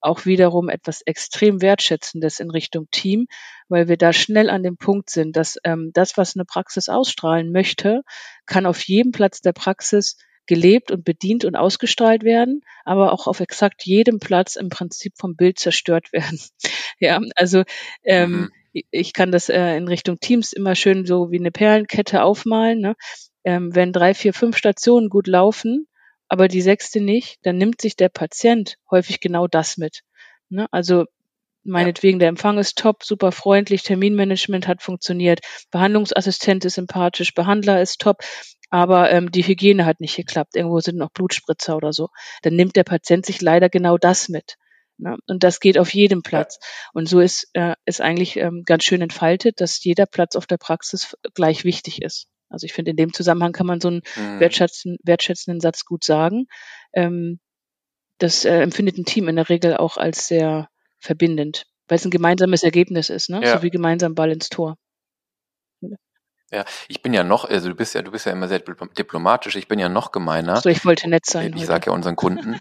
auch 0.00 0.24
wiederum 0.24 0.68
etwas 0.68 1.02
extrem 1.02 1.60
Wertschätzendes 1.60 2.38
in 2.38 2.50
Richtung 2.50 2.86
Team, 2.92 3.26
weil 3.68 3.88
wir 3.88 3.96
da 3.96 4.12
schnell 4.12 4.50
an 4.50 4.62
dem 4.62 4.76
Punkt 4.76 5.10
sind, 5.10 5.36
dass 5.36 5.58
ähm, 5.64 5.90
das, 5.94 6.16
was 6.16 6.36
eine 6.36 6.44
Praxis 6.44 6.88
ausstrahlen 6.88 7.50
möchte, 7.50 8.02
kann 8.44 8.66
auf 8.66 8.80
jedem 8.82 9.10
Platz 9.10 9.40
der 9.40 9.52
Praxis 9.52 10.16
gelebt 10.46 10.90
und 10.90 11.04
bedient 11.04 11.44
und 11.44 11.56
ausgestrahlt 11.56 12.22
werden, 12.22 12.62
aber 12.84 13.12
auch 13.12 13.26
auf 13.26 13.40
exakt 13.40 13.84
jedem 13.84 14.18
Platz 14.18 14.56
im 14.56 14.68
Prinzip 14.68 15.14
vom 15.16 15.36
Bild 15.36 15.58
zerstört 15.58 16.12
werden. 16.12 16.40
ja, 16.98 17.20
also 17.34 17.64
ähm, 18.04 18.50
mhm. 18.72 18.82
ich 18.90 19.12
kann 19.12 19.32
das 19.32 19.48
äh, 19.48 19.76
in 19.76 19.88
Richtung 19.88 20.18
Teams 20.20 20.52
immer 20.52 20.74
schön 20.74 21.06
so 21.06 21.30
wie 21.30 21.38
eine 21.38 21.50
Perlenkette 21.50 22.22
aufmalen. 22.22 22.80
Ne? 22.80 22.96
Ähm, 23.44 23.74
wenn 23.74 23.92
drei, 23.92 24.14
vier, 24.14 24.34
fünf 24.34 24.56
Stationen 24.56 25.08
gut 25.08 25.26
laufen, 25.26 25.86
aber 26.28 26.48
die 26.48 26.62
sechste 26.62 27.00
nicht, 27.00 27.38
dann 27.42 27.58
nimmt 27.58 27.80
sich 27.80 27.96
der 27.96 28.08
Patient 28.08 28.76
häufig 28.90 29.20
genau 29.20 29.46
das 29.46 29.76
mit. 29.76 30.02
Ne? 30.48 30.66
Also 30.70 31.04
meinetwegen, 31.66 32.18
der 32.18 32.28
Empfang 32.28 32.58
ist 32.58 32.78
top, 32.78 33.04
super 33.04 33.32
freundlich, 33.32 33.82
Terminmanagement 33.82 34.66
hat 34.66 34.82
funktioniert, 34.82 35.40
Behandlungsassistent 35.70 36.64
ist 36.64 36.74
sympathisch, 36.74 37.34
Behandler 37.34 37.82
ist 37.82 38.00
top, 38.00 38.22
aber 38.70 39.10
ähm, 39.10 39.30
die 39.30 39.42
Hygiene 39.42 39.86
hat 39.86 40.00
nicht 40.00 40.16
geklappt. 40.16 40.56
Irgendwo 40.56 40.80
sind 40.80 40.98
noch 40.98 41.10
Blutspritzer 41.10 41.76
oder 41.76 41.92
so. 41.92 42.08
Dann 42.42 42.56
nimmt 42.56 42.76
der 42.76 42.84
Patient 42.84 43.24
sich 43.24 43.40
leider 43.40 43.68
genau 43.68 43.96
das 43.98 44.28
mit. 44.28 44.56
Ne? 44.98 45.16
Und 45.26 45.44
das 45.44 45.60
geht 45.60 45.78
auf 45.78 45.92
jedem 45.94 46.22
Platz. 46.22 46.58
Und 46.92 47.08
so 47.08 47.20
ist, 47.20 47.48
äh, 47.52 47.74
ist 47.84 48.00
eigentlich 48.00 48.36
ähm, 48.36 48.62
ganz 48.64 48.84
schön 48.84 49.02
entfaltet, 49.02 49.60
dass 49.60 49.82
jeder 49.84 50.06
Platz 50.06 50.36
auf 50.36 50.46
der 50.46 50.58
Praxis 50.58 51.16
gleich 51.34 51.64
wichtig 51.64 52.02
ist. 52.02 52.28
Also 52.48 52.64
ich 52.64 52.72
finde, 52.72 52.92
in 52.92 52.96
dem 52.96 53.12
Zusammenhang 53.12 53.52
kann 53.52 53.66
man 53.66 53.80
so 53.80 53.88
einen 53.88 54.02
mhm. 54.16 54.40
wertschätzen, 54.40 54.96
wertschätzenden 55.02 55.60
Satz 55.60 55.84
gut 55.84 56.04
sagen. 56.04 56.46
Ähm, 56.92 57.40
das 58.18 58.44
äh, 58.44 58.60
empfindet 58.60 58.96
ein 58.98 59.04
Team 59.04 59.28
in 59.28 59.36
der 59.36 59.48
Regel 59.48 59.76
auch 59.76 59.96
als 59.96 60.28
sehr 60.28 60.68
verbindend, 60.98 61.66
weil 61.88 61.96
es 61.96 62.04
ein 62.04 62.10
gemeinsames 62.10 62.62
Ergebnis 62.62 63.10
ist, 63.10 63.28
ne? 63.28 63.40
Ja. 63.42 63.56
so 63.56 63.62
wie 63.62 63.70
gemeinsam 63.70 64.14
Ball 64.14 64.32
ins 64.32 64.48
Tor. 64.48 64.78
Ja, 66.52 66.64
ich 66.88 67.02
bin 67.02 67.12
ja 67.12 67.24
noch, 67.24 67.44
also 67.44 67.68
du 67.68 67.74
bist 67.74 67.94
ja, 67.94 68.02
du 68.02 68.12
bist 68.12 68.26
ja 68.26 68.32
immer 68.32 68.46
sehr 68.46 68.60
diplomatisch, 68.60 69.56
ich 69.56 69.66
bin 69.66 69.78
ja 69.78 69.88
noch 69.88 70.12
gemeiner. 70.12 70.60
So, 70.60 70.68
ich 70.68 70.84
wollte 70.84 71.08
nett 71.08 71.26
sein. 71.26 71.52
Ich 71.56 71.66
sage 71.66 71.86
ja 71.86 71.92
unseren 71.92 72.14
Kunden. 72.14 72.60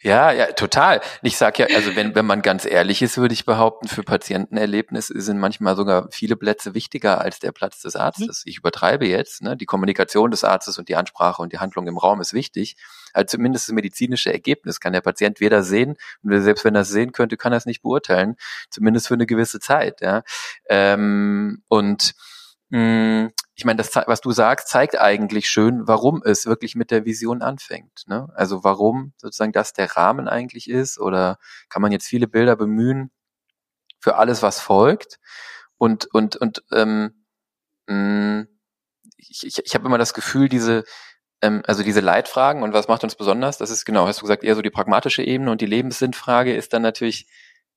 ja, 0.00 0.30
ja, 0.30 0.46
total. 0.52 1.00
Ich 1.22 1.36
sag 1.36 1.58
ja, 1.58 1.66
also 1.74 1.96
wenn, 1.96 2.14
wenn 2.14 2.24
man 2.24 2.40
ganz 2.40 2.64
ehrlich 2.64 3.02
ist, 3.02 3.18
würde 3.18 3.34
ich 3.34 3.44
behaupten, 3.44 3.88
für 3.88 4.04
Patientenerlebnis 4.04 5.08
sind 5.08 5.40
manchmal 5.40 5.74
sogar 5.74 6.06
viele 6.12 6.36
Plätze 6.36 6.74
wichtiger 6.74 7.20
als 7.20 7.40
der 7.40 7.50
Platz 7.50 7.82
des 7.82 7.96
Arztes. 7.96 8.44
Mhm. 8.44 8.50
Ich 8.50 8.58
übertreibe 8.58 9.08
jetzt, 9.08 9.42
ne? 9.42 9.56
Die 9.56 9.66
Kommunikation 9.66 10.30
des 10.30 10.44
Arztes 10.44 10.78
und 10.78 10.88
die 10.88 10.94
Ansprache 10.94 11.42
und 11.42 11.52
die 11.52 11.58
Handlung 11.58 11.88
im 11.88 11.98
Raum 11.98 12.20
ist 12.20 12.32
wichtig. 12.32 12.76
Also 13.12 13.38
zumindest 13.38 13.66
das 13.66 13.74
medizinische 13.74 14.32
Ergebnis 14.32 14.78
kann 14.78 14.92
der 14.92 15.00
Patient 15.00 15.40
weder 15.40 15.64
sehen 15.64 15.96
und 16.22 16.40
selbst 16.42 16.64
wenn 16.64 16.76
er 16.76 16.82
es 16.82 16.90
sehen 16.90 17.10
könnte, 17.10 17.36
kann 17.36 17.52
er 17.52 17.58
es 17.58 17.66
nicht 17.66 17.82
beurteilen. 17.82 18.36
Zumindest 18.70 19.08
für 19.08 19.14
eine 19.14 19.26
gewisse 19.26 19.58
Zeit, 19.58 20.00
ja. 20.00 20.22
Ähm, 20.68 21.64
und 21.66 22.14
hm, 22.70 23.32
ich 23.54 23.64
meine, 23.64 23.78
das, 23.78 23.94
was 23.94 24.20
du 24.20 24.32
sagst, 24.32 24.68
zeigt 24.68 24.98
eigentlich 24.98 25.48
schön, 25.48 25.86
warum 25.86 26.22
es 26.22 26.46
wirklich 26.46 26.74
mit 26.74 26.90
der 26.90 27.04
Vision 27.04 27.42
anfängt. 27.42 28.04
Ne? 28.06 28.28
Also 28.34 28.64
warum 28.64 29.12
sozusagen 29.16 29.52
das 29.52 29.72
der 29.72 29.96
Rahmen 29.96 30.28
eigentlich 30.28 30.68
ist 30.68 30.98
oder 30.98 31.38
kann 31.68 31.82
man 31.82 31.92
jetzt 31.92 32.06
viele 32.06 32.28
Bilder 32.28 32.56
bemühen 32.56 33.10
für 34.00 34.16
alles, 34.16 34.42
was 34.42 34.60
folgt. 34.60 35.18
Und, 35.78 36.06
und, 36.12 36.36
und 36.36 36.64
ähm, 36.72 37.24
hm, 37.88 38.48
ich, 39.16 39.46
ich, 39.46 39.58
ich 39.64 39.74
habe 39.74 39.86
immer 39.86 39.98
das 39.98 40.14
Gefühl, 40.14 40.48
diese, 40.48 40.84
ähm, 41.42 41.62
also 41.66 41.82
diese 41.82 42.00
Leitfragen 42.00 42.62
und 42.62 42.72
was 42.72 42.88
macht 42.88 43.04
uns 43.04 43.14
besonders, 43.16 43.58
das 43.58 43.70
ist 43.70 43.84
genau, 43.84 44.06
hast 44.06 44.20
du 44.20 44.24
gesagt, 44.24 44.44
eher 44.44 44.54
so 44.54 44.62
die 44.62 44.70
pragmatische 44.70 45.22
Ebene 45.22 45.50
und 45.50 45.60
die 45.60 45.66
Lebenssinnfrage 45.66 46.54
ist 46.54 46.72
dann 46.72 46.82
natürlich 46.82 47.26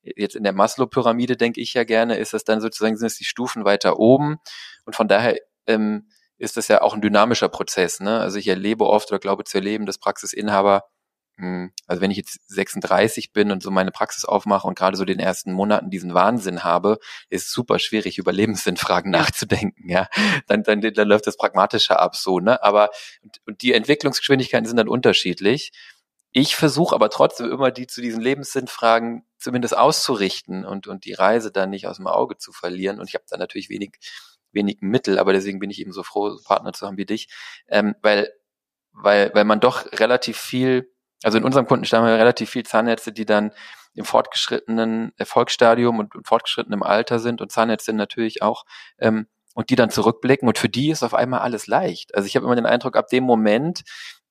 jetzt 0.02 0.36
in 0.36 0.44
der 0.44 0.54
Maslow-Pyramide 0.54 1.38
denke 1.38 1.62
ich 1.62 1.74
ja 1.74 1.84
gerne, 1.84 2.18
ist 2.18 2.34
das 2.34 2.44
dann 2.44 2.62
sozusagen, 2.62 2.98
sind 2.98 3.08
es 3.08 3.18
die 3.18 3.26
Stufen 3.26 3.66
weiter 3.66 4.00
oben. 4.00 4.38
Und 4.86 4.96
von 4.96 5.08
daher 5.08 5.38
ähm, 5.68 6.08
ist 6.38 6.58
das 6.58 6.68
ja 6.70 6.82
auch 6.82 6.94
ein 6.94 7.02
dynamischer 7.02 7.50
Prozess. 7.50 8.00
Ne? 8.00 8.20
Also 8.20 8.38
ich 8.38 8.48
erlebe 8.48 8.86
oft 8.86 9.12
oder 9.12 9.20
glaube 9.20 9.44
zu 9.44 9.58
erleben, 9.58 9.86
dass 9.86 9.98
Praxisinhaber, 9.98 10.86
mh, 11.36 11.46
hm, 11.46 11.72
also 11.86 12.02
wenn 12.02 12.12
ich 12.12 12.18
jetzt 12.18 12.40
36 12.48 13.34
bin 13.34 13.52
und 13.52 13.62
so 13.62 13.72
meine 13.72 13.92
Praxis 13.92 14.24
aufmache 14.26 14.66
und 14.66 14.78
gerade 14.78 14.96
so 14.96 15.04
den 15.06 15.20
ersten 15.20 15.52
Monaten 15.52 15.90
diesen 15.90 16.14
Wahnsinn 16.14 16.64
habe, 16.64 16.98
ist 17.30 17.48
es 17.48 17.52
super 17.52 17.78
schwierig, 17.78 18.18
über 18.18 18.32
Lebenssinnfragen 18.32 19.12
nachzudenken. 19.12 19.90
Ja, 19.90 20.08
dann, 20.48 20.64
dann, 20.64 20.82
dann 20.82 21.08
läuft 21.08 21.28
das 21.28 21.38
pragmatischer 21.38 22.00
ab 22.00 22.16
so. 22.16 22.40
Ne? 22.40 22.64
Aber 22.64 22.90
und, 23.22 23.42
und 23.46 23.62
die 23.62 23.74
Entwicklungsgeschwindigkeiten 23.74 24.66
sind 24.66 24.78
dann 24.78 24.88
unterschiedlich. 24.88 25.72
Ich 26.32 26.56
versuche 26.56 26.94
aber 26.94 27.10
trotzdem 27.10 27.52
immer 27.52 27.72
die 27.72 27.88
zu 27.88 28.02
diesen 28.02 28.22
Lebenssinnfragen 28.22 29.26
zumindest 29.38 29.76
auszurichten 29.76 30.66
und, 30.66 30.88
und 30.88 31.06
die 31.06 31.14
Reise 31.14 31.52
dann 31.52 31.72
nicht 31.72 31.88
aus 31.88 31.98
dem 31.98 32.08
Auge 32.08 32.38
zu 32.38 32.52
verlieren. 32.52 33.00
Und 33.00 33.08
ich 33.08 33.16
habe 33.16 33.26
da 33.28 33.38
natürlich 33.38 33.70
wenig, 33.70 33.96
wenig 34.52 34.78
Mittel, 34.82 35.18
aber 35.18 35.34
deswegen 35.34 35.60
bin 35.60 35.72
ich 35.72 35.80
eben 35.80 35.92
so 35.92 36.04
froh, 36.04 36.38
Partner 36.46 36.74
zu 36.74 36.86
haben 36.86 36.98
wie 36.98 37.06
dich, 37.06 37.30
ähm, 37.68 37.96
weil, 38.02 38.32
weil, 38.92 39.32
weil 39.34 39.46
man 39.46 39.60
doch 39.60 39.92
relativ 39.94 40.38
viel, 40.38 40.92
also 41.24 41.38
in 41.38 41.44
unserem 41.44 41.66
Kundenstamm 41.66 42.04
haben 42.04 42.12
wir 42.12 42.20
relativ 42.20 42.52
viel 42.52 42.64
Zahnärzte, 42.64 43.12
die 43.12 43.26
dann 43.26 43.52
im 43.96 44.06
fortgeschrittenen 44.06 45.14
Erfolgsstadium 45.18 45.98
und, 45.98 46.16
und 46.16 46.28
fortgeschrittenem 46.28 46.84
Alter 46.84 47.20
sind 47.20 47.42
und 47.42 47.52
Zahnärzte 47.52 47.94
natürlich 47.94 48.44
auch, 48.44 48.66
ähm, 49.00 49.28
und 49.56 49.72
die 49.72 49.76
dann 49.76 49.90
zurückblicken 49.90 50.48
und 50.48 50.58
für 50.58 50.70
die 50.70 50.90
ist 50.90 51.04
auf 51.04 51.14
einmal 51.14 51.42
alles 51.42 51.68
leicht. 51.68 52.16
Also 52.16 52.28
ich 52.28 52.36
habe 52.36 52.46
immer 52.46 52.56
den 52.56 52.68
Eindruck, 52.68 52.96
ab 52.96 53.08
dem 53.08 53.24
Moment, 53.24 53.82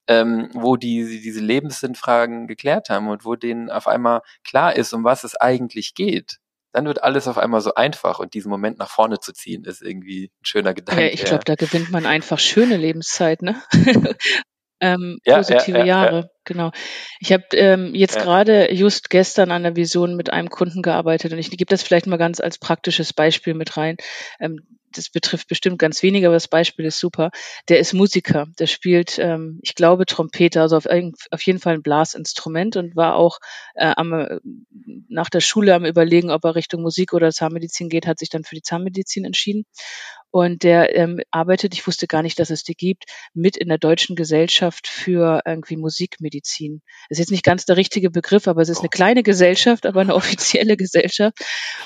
ähm, 0.09 0.49
wo 0.55 0.77
die 0.77 1.21
diese 1.21 1.41
Lebenssinnfragen 1.41 2.49
geklärt 2.49 2.91
haben 2.91 3.09
und 3.09 3.25
wo 3.25 3.37
denen 3.37 3.71
auf 3.71 3.87
einmal 3.87 4.23
klar 4.43 4.75
ist, 4.75 4.93
um 4.95 5.05
was 5.05 5.23
es 5.23 5.37
eigentlich 5.37 5.95
geht, 5.95 6.39
dann 6.73 6.87
wird 6.87 7.03
alles 7.03 7.29
auf 7.29 7.39
einmal 7.39 7.61
so 7.61 7.75
einfach 7.75 8.19
und 8.19 8.35
diesen 8.35 8.51
Moment 8.51 8.79
nach 8.79 8.91
vorne 8.91 9.21
zu 9.21 9.33
ziehen, 9.33 9.65
ist 9.65 9.83
irgendwie 9.83 10.25
ein 10.41 10.45
schöner 10.45 10.75
Gedanke. 10.75 11.03
Ja, 11.03 11.09
ich 11.09 11.25
glaube, 11.25 11.45
da 11.45 11.55
gewinnt 11.55 11.91
man 11.91 12.07
einfach 12.07 12.39
schöne 12.39 12.77
Lebenszeit, 12.77 13.43
ne? 13.43 13.63
ähm, 14.81 15.19
ja, 15.25 15.37
positive 15.37 15.79
ja, 15.79 15.85
ja, 15.85 15.87
Jahre, 15.87 16.31
genau. 16.45 16.71
Ich 17.21 17.33
habe 17.33 17.45
ähm, 17.53 17.95
jetzt 17.95 18.19
gerade 18.19 18.73
just 18.73 19.11
gestern 19.11 19.51
an 19.51 19.63
der 19.63 19.77
Vision 19.77 20.17
mit 20.17 20.31
einem 20.31 20.49
Kunden 20.51 20.83
gearbeitet 20.83 21.33
und 21.33 21.39
ich 21.39 21.51
gebe 21.51 21.67
das 21.67 21.83
vielleicht 21.83 22.07
mal 22.07 22.19
ganz 22.19 22.41
als 22.41 22.59
praktisches 22.59 23.13
Beispiel 23.13 23.55
mit 23.55 23.77
rein. 23.77 23.97
Ähm, 24.41 24.78
das 24.93 25.11
betrifft 25.11 25.49
bestimmt 25.49 25.79
ganz 25.79 26.03
wenige, 26.03 26.27
aber 26.27 26.37
das 26.37 26.49
Beispiel 26.49 26.85
ist 26.87 26.99
super. 26.99 27.31
Der 27.69 27.79
ist 27.79 27.93
Musiker, 27.93 28.47
der 28.59 28.67
spielt, 28.67 29.19
ähm, 29.19 29.61
ich 29.63 29.75
glaube, 29.75 30.07
Trompete, 30.07 30.61
also 30.61 30.77
auf, 30.77 30.87
auf, 30.87 31.43
jeden 31.43 31.59
Fall 31.59 31.75
ein 31.75 31.83
Blasinstrument 31.83 32.77
und 32.77 32.97
war 32.97 33.17
auch 33.17 33.39
äh, 33.75 33.93
am, 33.97 34.41
nach 35.09 35.31
der 35.31 35.41
Schule 35.41 35.75
am 35.75 35.85
überlegen, 35.85 36.31
ob 36.31 36.45
er 36.45 36.55
Richtung 36.55 36.83
Musik 36.83 37.13
oder 37.13 37.31
Zahnmedizin 37.31 37.89
geht, 37.89 38.07
hat 38.07 38.19
sich 38.19 38.31
dann 38.31 38.45
für 38.45 38.55
die 38.55 38.63
Zahnmedizin 38.63 39.25
entschieden 39.25 39.65
und 40.31 40.63
der 40.63 40.95
ähm, 40.97 41.21
arbeitet, 41.31 41.75
ich 41.75 41.87
wusste 41.87 42.07
gar 42.07 42.23
nicht, 42.23 42.39
dass 42.39 42.51
es 42.51 42.63
die 42.63 42.75
gibt, 42.75 43.05
mit 43.35 43.57
in 43.57 43.69
der 43.69 43.79
Deutschen 43.79 44.17
Gesellschaft 44.17 44.87
für 44.87 45.43
irgendwie 45.47 45.77
Musikmedizin. 45.77 46.83
Das 47.09 47.19
ist 47.19 47.25
jetzt 47.25 47.31
nicht 47.31 47.45
ganz 47.45 47.65
der 47.65 47.77
richtige 47.77 48.11
Begriff, 48.11 48.47
aber 48.47 48.61
es 48.61 48.69
ist 48.69 48.81
eine 48.81 48.89
kleine 48.89 49.23
Gesellschaft, 49.23 49.87
aber 49.87 50.01
eine 50.01 50.15
offizielle 50.15 50.77
Gesellschaft. 50.79 51.39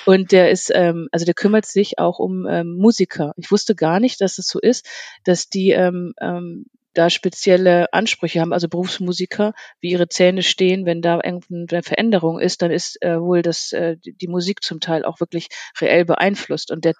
Und 0.06 0.32
der 0.32 0.50
ist, 0.50 0.70
ähm, 0.74 1.08
also 1.12 1.24
der 1.24 1.34
kümmert 1.34 1.66
sich 1.66 1.98
auch 1.98 2.18
um 2.18 2.46
ähm, 2.46 2.76
Musiker. 2.76 3.32
Ich 3.36 3.50
wusste 3.50 3.74
gar 3.74 4.00
nicht, 4.00 4.20
dass 4.20 4.38
es 4.38 4.48
so 4.48 4.58
ist, 4.58 4.88
dass 5.24 5.48
die 5.48 5.70
ähm, 5.70 6.14
ähm, 6.20 6.66
da 6.94 7.10
spezielle 7.10 7.92
Ansprüche 7.92 8.40
haben, 8.40 8.52
also 8.52 8.68
Berufsmusiker, 8.68 9.54
wie 9.80 9.92
ihre 9.92 10.08
Zähne 10.08 10.42
stehen, 10.42 10.84
wenn 10.84 11.00
da 11.00 11.20
irgendeine 11.24 11.82
Veränderung 11.82 12.38
ist, 12.38 12.62
dann 12.62 12.70
ist 12.70 13.00
äh, 13.02 13.20
wohl 13.20 13.42
das, 13.42 13.72
äh, 13.72 13.96
die 13.98 14.28
Musik 14.28 14.62
zum 14.62 14.80
Teil 14.80 15.04
auch 15.04 15.20
wirklich 15.20 15.48
reell 15.80 16.04
beeinflusst. 16.04 16.70
Und 16.70 16.84
der 16.84 16.94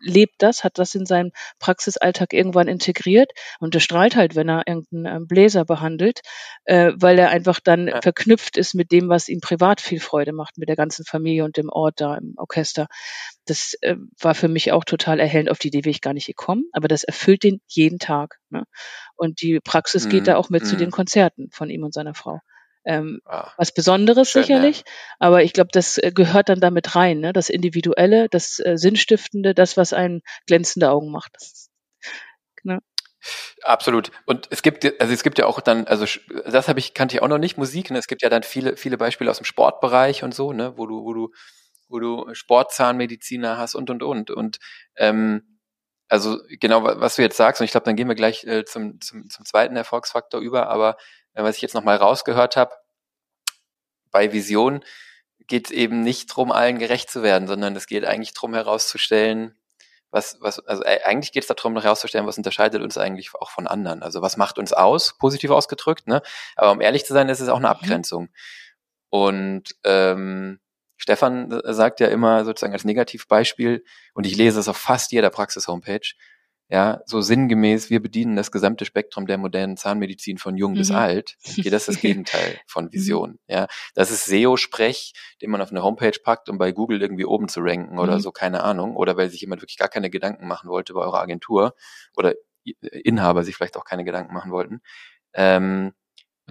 lebt 0.00 0.36
das, 0.38 0.64
hat 0.64 0.78
das 0.78 0.94
in 0.94 1.06
seinem 1.06 1.32
Praxisalltag 1.58 2.32
irgendwann 2.32 2.68
integriert 2.68 3.30
und 3.60 3.74
der 3.74 3.80
strahlt 3.80 4.16
halt, 4.16 4.34
wenn 4.34 4.48
er 4.48 4.64
irgendeinen 4.66 5.16
ähm, 5.16 5.26
Bläser 5.26 5.64
behandelt, 5.64 6.20
äh, 6.64 6.92
weil 6.96 7.18
er 7.18 7.30
einfach 7.30 7.60
dann 7.60 7.90
verknüpft 8.02 8.56
ist 8.56 8.74
mit 8.74 8.92
dem, 8.92 9.08
was 9.08 9.28
ihm 9.28 9.40
privat 9.40 9.80
viel 9.80 10.00
Freude 10.00 10.32
macht, 10.32 10.58
mit 10.58 10.68
der 10.68 10.76
ganzen 10.76 11.04
Familie 11.04 11.44
und 11.44 11.56
dem 11.56 11.68
Ort 11.68 12.00
da 12.00 12.16
im 12.16 12.34
Orchester. 12.36 12.86
Das 13.46 13.74
äh, 13.80 13.96
war 14.20 14.34
für 14.34 14.48
mich 14.48 14.72
auch 14.72 14.84
total 14.84 15.20
erhellend. 15.20 15.50
Auf 15.50 15.58
die 15.58 15.68
Idee 15.68 15.84
wäre 15.84 15.90
ich 15.90 16.00
gar 16.00 16.14
nicht 16.14 16.26
gekommen, 16.26 16.64
aber 16.72 16.88
das 16.88 17.04
erfüllt 17.04 17.44
den 17.44 17.60
jeden 17.66 17.98
Tag. 17.98 18.38
Ne? 18.50 18.64
Und 19.16 19.40
die 19.42 19.60
Praxis 19.60 20.06
mhm. 20.06 20.10
geht 20.10 20.26
da 20.26 20.36
auch 20.36 20.50
mit 20.50 20.62
mhm. 20.64 20.66
zu 20.66 20.76
den 20.76 20.90
Konzerten 20.90 21.48
von 21.52 21.70
ihm 21.70 21.84
und 21.84 21.94
seiner 21.94 22.14
Frau 22.14 22.40
ähm, 22.86 23.20
ah, 23.26 23.50
was 23.56 23.72
Besonderes 23.72 24.30
schön, 24.30 24.42
sicherlich. 24.42 24.78
Ja. 24.78 24.84
Aber 25.18 25.42
ich 25.42 25.52
glaube, 25.52 25.70
das 25.72 25.98
äh, 25.98 26.12
gehört 26.14 26.48
dann 26.48 26.60
damit 26.60 26.94
rein, 26.94 27.20
ne? 27.20 27.32
das 27.32 27.50
Individuelle, 27.50 28.28
das 28.28 28.60
äh, 28.60 28.76
Sinnstiftende, 28.76 29.54
das, 29.54 29.76
was 29.76 29.92
einen 29.92 30.22
glänzende 30.46 30.90
Augen 30.90 31.10
macht. 31.10 31.36
Ne? 32.62 32.80
Absolut. 33.62 34.12
Und 34.24 34.46
es 34.50 34.62
gibt, 34.62 34.84
also 35.00 35.12
es 35.12 35.24
gibt 35.24 35.38
ja 35.38 35.46
auch 35.46 35.60
dann, 35.60 35.86
also 35.88 36.06
das 36.44 36.68
habe 36.68 36.78
ich, 36.78 36.94
kannte 36.94 37.16
ich 37.16 37.22
auch 37.22 37.28
noch 37.28 37.38
nicht, 37.38 37.58
Musik, 37.58 37.90
ne? 37.90 37.98
Es 37.98 38.06
gibt 38.06 38.22
ja 38.22 38.28
dann 38.28 38.44
viele, 38.44 38.76
viele 38.76 38.96
Beispiele 38.98 39.30
aus 39.30 39.38
dem 39.38 39.44
Sportbereich 39.44 40.22
und 40.22 40.32
so, 40.32 40.52
ne, 40.52 40.74
wo 40.76 40.86
du, 40.86 41.04
wo 41.04 41.12
du, 41.12 41.32
wo 41.88 41.98
du 41.98 42.34
Sportzahnmediziner 42.34 43.58
hast 43.58 43.74
und 43.74 43.90
und 43.90 44.04
und. 44.04 44.30
Und 44.30 44.58
ähm, 44.96 45.58
also 46.08 46.38
genau, 46.48 46.84
was 46.84 47.16
du 47.16 47.22
jetzt 47.22 47.36
sagst, 47.36 47.60
und 47.60 47.64
ich 47.64 47.72
glaube, 47.72 47.84
dann 47.84 47.96
gehen 47.96 48.06
wir 48.06 48.14
gleich 48.14 48.44
äh, 48.44 48.64
zum, 48.64 49.00
zum, 49.00 49.28
zum 49.28 49.44
zweiten 49.44 49.74
Erfolgsfaktor 49.74 50.40
über, 50.40 50.68
aber 50.68 50.96
was 51.44 51.56
ich 51.56 51.62
jetzt 51.62 51.74
nochmal 51.74 51.96
rausgehört 51.96 52.56
habe, 52.56 52.74
bei 54.10 54.32
Vision 54.32 54.84
geht 55.46 55.66
es 55.66 55.70
eben 55.72 56.02
nicht 56.02 56.30
darum, 56.30 56.50
allen 56.52 56.78
gerecht 56.78 57.10
zu 57.10 57.22
werden, 57.22 57.46
sondern 57.46 57.76
es 57.76 57.86
geht 57.86 58.04
eigentlich 58.04 58.34
darum 58.34 58.54
herauszustellen, 58.54 59.56
was, 60.10 60.38
was, 60.40 60.60
also 60.60 60.82
äh, 60.84 61.00
eigentlich 61.04 61.32
geht 61.32 61.44
es 61.44 61.54
darum, 61.54 61.78
herauszustellen, 61.78 62.26
was 62.26 62.38
unterscheidet 62.38 62.82
uns 62.82 62.96
eigentlich 62.96 63.34
auch 63.34 63.50
von 63.50 63.66
anderen. 63.66 64.02
Also 64.02 64.22
was 64.22 64.36
macht 64.36 64.58
uns 64.58 64.72
aus, 64.72 65.16
positiv 65.18 65.50
ausgedrückt, 65.50 66.06
ne? 66.06 66.22
Aber 66.56 66.72
um 66.72 66.80
ehrlich 66.80 67.04
zu 67.04 67.12
sein, 67.12 67.28
ist 67.28 67.40
es 67.40 67.48
auch 67.48 67.56
eine 67.56 67.66
mhm. 67.66 67.72
Abgrenzung. 67.72 68.28
Und 69.10 69.76
ähm, 69.84 70.60
Stefan 70.96 71.60
sagt 71.64 72.00
ja 72.00 72.08
immer 72.08 72.44
sozusagen 72.44 72.72
als 72.72 72.84
Negativbeispiel, 72.84 73.84
und 74.14 74.26
ich 74.26 74.36
lese 74.36 74.58
es 74.60 74.68
auf 74.68 74.76
fast 74.76 75.12
jeder 75.12 75.30
Praxis-Homepage, 75.30 76.14
ja, 76.68 77.00
so 77.06 77.20
sinngemäß, 77.20 77.90
wir 77.90 78.02
bedienen 78.02 78.34
das 78.34 78.50
gesamte 78.50 78.84
Spektrum 78.84 79.28
der 79.28 79.38
modernen 79.38 79.76
Zahnmedizin 79.76 80.36
von 80.38 80.56
jung 80.56 80.72
mhm. 80.72 80.78
bis 80.78 80.90
alt. 80.90 81.36
Okay, 81.46 81.70
das 81.70 81.82
ist 81.82 81.88
das 81.88 82.00
Gegenteil 82.00 82.58
von 82.66 82.86
mhm. 82.86 82.92
Vision. 82.92 83.38
Ja, 83.46 83.68
das 83.94 84.10
ist 84.10 84.24
SEO-Sprech, 84.24 85.12
den 85.42 85.50
man 85.50 85.60
auf 85.60 85.70
eine 85.70 85.84
Homepage 85.84 86.18
packt, 86.22 86.48
um 86.48 86.58
bei 86.58 86.72
Google 86.72 87.00
irgendwie 87.02 87.24
oben 87.24 87.48
zu 87.48 87.60
ranken 87.60 87.98
oder 87.98 88.16
mhm. 88.16 88.20
so, 88.20 88.32
keine 88.32 88.64
Ahnung. 88.64 88.96
Oder 88.96 89.16
weil 89.16 89.30
sich 89.30 89.40
jemand 89.40 89.62
wirklich 89.62 89.78
gar 89.78 89.88
keine 89.88 90.10
Gedanken 90.10 90.48
machen 90.48 90.68
wollte 90.68 90.92
bei 90.92 91.00
eurer 91.00 91.20
Agentur 91.20 91.74
oder 92.16 92.34
Inhaber 93.04 93.44
sich 93.44 93.54
vielleicht 93.54 93.76
auch 93.76 93.84
keine 93.84 94.04
Gedanken 94.04 94.34
machen 94.34 94.50
wollten. 94.50 94.80
Ähm, 95.34 95.92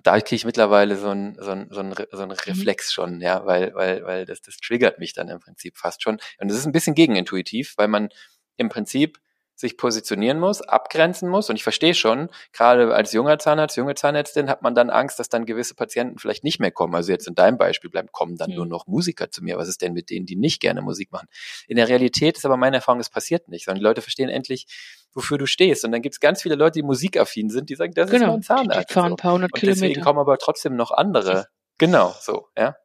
da 0.04 0.20
kriege 0.20 0.36
ich 0.36 0.46
mittlerweile 0.46 0.98
so 0.98 1.10
ein, 1.10 1.38
so 1.40 1.52
ein, 1.52 1.68
so 1.72 1.82
ein, 1.82 1.94
so 2.12 2.22
ein 2.22 2.30
mhm. 2.30 2.36
Reflex 2.36 2.94
schon, 2.94 3.20
ja, 3.20 3.46
weil, 3.46 3.74
weil, 3.76 4.04
weil 4.06 4.26
das, 4.26 4.42
das 4.42 4.58
triggert 4.58 5.00
mich 5.00 5.14
dann 5.14 5.28
im 5.28 5.42
Prinzip 5.42 5.78
fast 5.78 6.04
schon. 6.04 6.20
Und 6.40 6.50
das 6.50 6.58
ist 6.58 6.66
ein 6.66 6.72
bisschen 6.72 6.96
gegenintuitiv, 6.96 7.74
weil 7.76 7.90
man 7.90 8.10
im 8.56 8.70
Prinzip 8.70 9.20
sich 9.56 9.78
positionieren 9.78 10.40
muss, 10.40 10.62
abgrenzen 10.62 11.30
muss. 11.30 11.50
Und 11.50 11.56
ich 11.56 11.64
verstehe 11.64 11.94
schon, 11.94 12.30
gerade 12.52 12.94
als 12.94 13.14
junger 13.14 13.40
Zahnarzt, 13.40 13.78
junge 13.78 13.96
Zahnärztin 13.96 14.50
hat 14.50 14.62
man 14.62 14.76
dann 14.76 14.90
Angst, 14.90 15.18
dass 15.18 15.30
dann 15.30 15.46
gewisse 15.46 15.76
Patienten 15.76 16.20
vielleicht 16.20 16.44
nicht 16.44 16.60
mehr 16.60 16.72
kommen. 16.72 16.94
Also 16.94 17.12
jetzt 17.12 17.28
in 17.28 17.36
deinem 17.36 17.58
Beispiel 17.58 17.90
bleiben, 17.90 18.10
kommen 18.12 18.36
dann 18.36 18.50
mhm. 18.50 18.58
nur 18.58 18.66
noch 18.66 18.86
Musiker 18.88 19.32
zu 19.32 19.44
mir. 19.44 19.58
Was 19.58 19.70
ist 19.70 19.82
denn 19.82 19.94
mit 19.94 20.10
denen, 20.10 20.26
die 20.26 20.36
nicht 20.36 20.60
gerne 20.62 20.82
Musik 20.82 21.12
machen? 21.12 21.28
In 21.68 21.78
der 21.78 21.88
Realität 21.88 22.38
ist 22.38 22.46
aber 22.46 22.58
meine 22.58 22.78
Erfahrung, 22.78 23.00
es 23.00 23.10
passiert 23.10 23.48
nicht, 23.48 23.66
sondern 23.66 23.80
die 23.80 23.86
Leute 23.86 24.02
verstehen 24.02 24.30
endlich, 24.30 24.68
wofür 25.14 25.38
du 25.38 25.46
stehst. 25.46 25.86
Und 25.86 25.94
dann 25.94 26.02
gibt 26.02 26.16
es 26.16 26.20
ganz 26.20 26.42
viele 26.42 26.56
Leute, 26.56 26.80
die 26.80 26.84
musikaffin 26.84 27.50
sind, 27.50 27.70
die 27.70 27.76
sagen, 27.76 27.94
das 27.94 28.10
genau, 28.10 28.26
ist 28.26 28.32
mein 28.32 28.42
Zahnarzt. 28.44 28.90
Die 28.90 28.94
fahren 28.94 29.14
ein 29.14 29.16
paar 29.16 29.34
hundert 29.34 29.54
Und 29.54 29.60
Kilometer. 29.60 29.88
Deswegen 29.88 30.02
kommen 30.02 30.20
aber 30.20 30.38
trotzdem 30.38 30.76
noch 30.76 30.92
andere. 30.92 31.48
Genau, 31.78 32.14
so, 32.20 32.50
ja. 32.58 32.76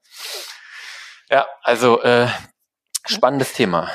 Ja, 1.28 1.46
also 1.62 2.00
äh, 2.02 2.28
spannendes 3.06 3.52
Thema. 3.52 3.90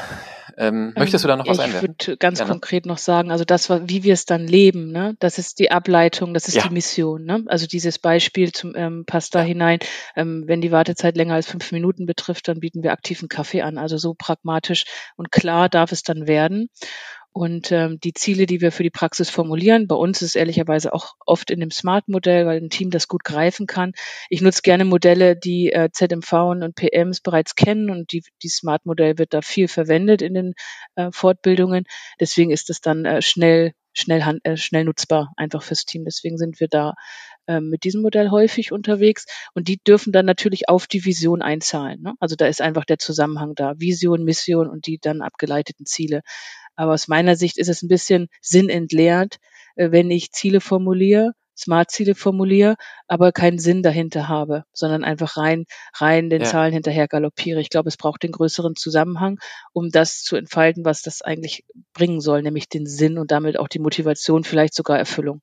Ähm, 0.58 0.94
möchtest 0.96 1.24
du 1.24 1.28
da 1.28 1.36
noch 1.36 1.48
was 1.48 1.60
einwerfen? 1.60 1.96
Ich 2.00 2.08
würde 2.08 2.18
ganz 2.18 2.40
Gerne. 2.40 2.52
konkret 2.52 2.86
noch 2.86 2.98
sagen, 2.98 3.32
also 3.32 3.44
das, 3.44 3.70
wie 3.70 4.04
wir 4.04 4.14
es 4.14 4.26
dann 4.26 4.48
leben, 4.48 4.92
ne? 4.92 5.16
das 5.20 5.38
ist 5.38 5.60
die 5.60 5.72
Ableitung, 5.72 6.34
das 6.34 6.48
ist 6.48 6.56
ja. 6.56 6.64
die 6.64 6.74
Mission. 6.74 7.26
Ne? 7.26 7.44
Also 7.48 7.68
dieses 7.68 8.00
Beispiel 8.00 8.52
zum, 8.52 8.74
ähm, 8.76 9.06
passt 9.06 9.36
da 9.36 9.40
ja. 9.40 9.46
hinein. 9.46 9.80
Ähm, 10.16 10.44
wenn 10.48 10.62
die 10.62 10.72
Wartezeit 10.72 11.18
länger 11.18 11.36
als 11.36 11.48
fünf 11.48 11.72
Minuten 11.72 12.06
betrifft, 12.06 12.48
dann 12.48 12.60
bieten 12.60 12.84
wir 12.84 12.92
aktiven 12.92 13.28
Kaffee 13.28 13.62
an. 13.62 13.78
Also 13.78 13.98
so 13.98 14.14
pragmatisch 14.14 14.86
und 15.16 15.32
klar 15.32 15.70
darf 15.70 15.92
es 15.92 16.04
dann 16.04 16.28
werden. 16.28 16.70
Und 17.38 17.70
ähm, 17.74 18.00
die 18.00 18.14
Ziele, 18.14 18.46
die 18.46 18.62
wir 18.62 18.72
für 18.72 18.84
die 18.84 18.90
Praxis 18.90 19.30
formulieren, 19.30 19.90
bei 19.90 19.96
uns 19.96 20.22
ist 20.22 20.38
ehrlicherweise 20.38 20.94
auch 20.94 21.16
oft 21.26 21.52
in 21.52 21.60
dem 21.60 21.70
Smart-Modell, 21.70 22.46
weil 22.46 22.62
ein 22.62 22.70
Team 22.70 22.92
das 22.92 23.10
gut 23.10 23.26
greifen 23.26 23.68
kann. 23.68 23.92
Ich 24.30 24.40
nutze 24.40 24.62
gerne 24.62 24.86
Modelle, 24.86 25.36
die 25.36 25.70
äh, 25.74 25.90
ZMV 25.92 26.32
und 26.32 26.76
PMs 26.76 27.20
bereits 27.20 27.56
kennen 27.56 27.90
und 27.90 28.14
die, 28.14 28.24
die 28.42 28.48
Smart-Modell 28.48 29.18
wird 29.18 29.34
da 29.34 29.42
viel 29.42 29.68
verwendet 29.68 30.22
in 30.22 30.34
den 30.34 30.54
äh, 30.96 31.10
Fortbildungen. 31.12 31.84
Deswegen 32.22 32.52
ist 32.52 32.70
es 32.70 32.80
dann 32.80 33.04
äh, 33.04 33.22
schnell 33.22 33.74
schnell, 33.92 34.40
äh, 34.44 34.56
schnell 34.56 34.86
nutzbar 34.86 35.34
einfach 35.36 35.62
fürs 35.62 35.84
Team. 35.84 36.06
Deswegen 36.06 36.38
sind 36.38 36.62
wir 36.62 36.70
da 36.70 36.94
äh, 37.48 37.60
mit 37.60 37.84
diesem 37.84 38.02
Modell 38.02 38.30
häufig 38.30 38.72
unterwegs 38.72 39.26
und 39.54 39.68
die 39.68 39.78
dürfen 39.78 40.14
dann 40.14 40.26
natürlich 40.26 40.70
auf 40.70 40.88
die 40.88 41.04
Vision 41.04 41.42
einzahlen. 41.42 42.02
Ne? 42.02 42.14
Also 42.20 42.36
da 42.36 42.48
ist 42.48 42.62
einfach 42.62 42.86
der 42.86 42.98
Zusammenhang 42.98 43.56
da, 43.56 43.74
Vision, 43.78 44.24
Mission 44.24 44.70
und 44.70 44.88
die 44.88 45.00
dann 45.00 45.22
abgeleiteten 45.22 45.86
Ziele. 45.86 46.22
Aber 46.76 46.94
aus 46.94 47.08
meiner 47.08 47.36
Sicht 47.36 47.58
ist 47.58 47.70
es 47.70 47.82
ein 47.82 47.88
bisschen 47.88 48.28
sinnentleert, 48.42 49.38
äh, 49.76 49.92
wenn 49.92 50.12
ich 50.12 50.32
Ziele 50.32 50.62
formuliere, 50.62 51.34
Smart-Ziele 51.58 52.16
formuliere, 52.16 52.76
aber 53.08 53.32
keinen 53.32 53.60
Sinn 53.60 53.82
dahinter 53.82 54.28
habe, 54.28 54.66
sondern 54.74 55.04
einfach 55.04 55.38
rein, 55.38 55.66
rein 55.94 56.30
den 56.30 56.42
ja. 56.42 56.48
Zahlen 56.48 56.74
hinterher 56.74 57.08
galoppiere. 57.08 57.62
Ich 57.62 57.70
glaube, 57.70 57.90
es 57.90 57.98
braucht 57.98 58.24
den 58.24 58.32
größeren 58.32 58.76
Zusammenhang, 58.76 59.40
um 59.74 59.90
das 59.90 60.22
zu 60.22 60.36
entfalten, 60.36 60.86
was 60.86 61.02
das 61.02 61.22
eigentlich 61.22 61.64
bringen 61.94 62.20
soll, 62.20 62.42
nämlich 62.42 62.68
den 62.68 62.86
Sinn 62.86 63.18
und 63.18 63.32
damit 63.32 63.58
auch 63.58 63.68
die 63.68 63.80
Motivation, 63.80 64.44
vielleicht 64.44 64.74
sogar 64.74 64.98
Erfüllung. 64.98 65.42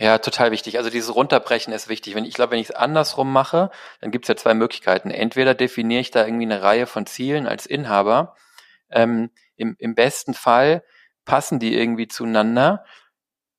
Ja, 0.00 0.18
total 0.18 0.52
wichtig. 0.52 0.78
Also 0.78 0.90
dieses 0.90 1.12
Runterbrechen 1.12 1.72
ist 1.72 1.88
wichtig. 1.88 2.14
Wenn 2.14 2.24
ich 2.24 2.34
glaube, 2.34 2.52
wenn 2.52 2.60
ich 2.60 2.70
es 2.70 2.74
andersrum 2.74 3.32
mache, 3.32 3.70
dann 4.00 4.12
gibt 4.12 4.26
es 4.26 4.28
ja 4.28 4.36
zwei 4.36 4.54
Möglichkeiten. 4.54 5.10
Entweder 5.10 5.54
definiere 5.54 6.00
ich 6.00 6.12
da 6.12 6.24
irgendwie 6.24 6.44
eine 6.44 6.62
Reihe 6.62 6.86
von 6.86 7.04
Zielen 7.06 7.48
als 7.48 7.66
Inhaber 7.66 8.36
ähm, 8.90 9.30
im, 9.56 9.76
Im 9.78 9.94
besten 9.94 10.34
Fall 10.34 10.82
passen 11.24 11.58
die 11.58 11.74
irgendwie 11.74 12.08
zueinander, 12.08 12.84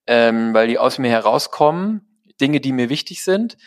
ähm, 0.08 0.54
weil 0.54 0.68
die 0.68 0.80
aus 0.80 0.98
mir 0.98 1.10
herauskommen, 1.10 2.24
Dinge, 2.42 2.62
die 2.62 2.72
mir 2.72 2.90
wichtig 2.90 3.24
sind. 3.24 3.58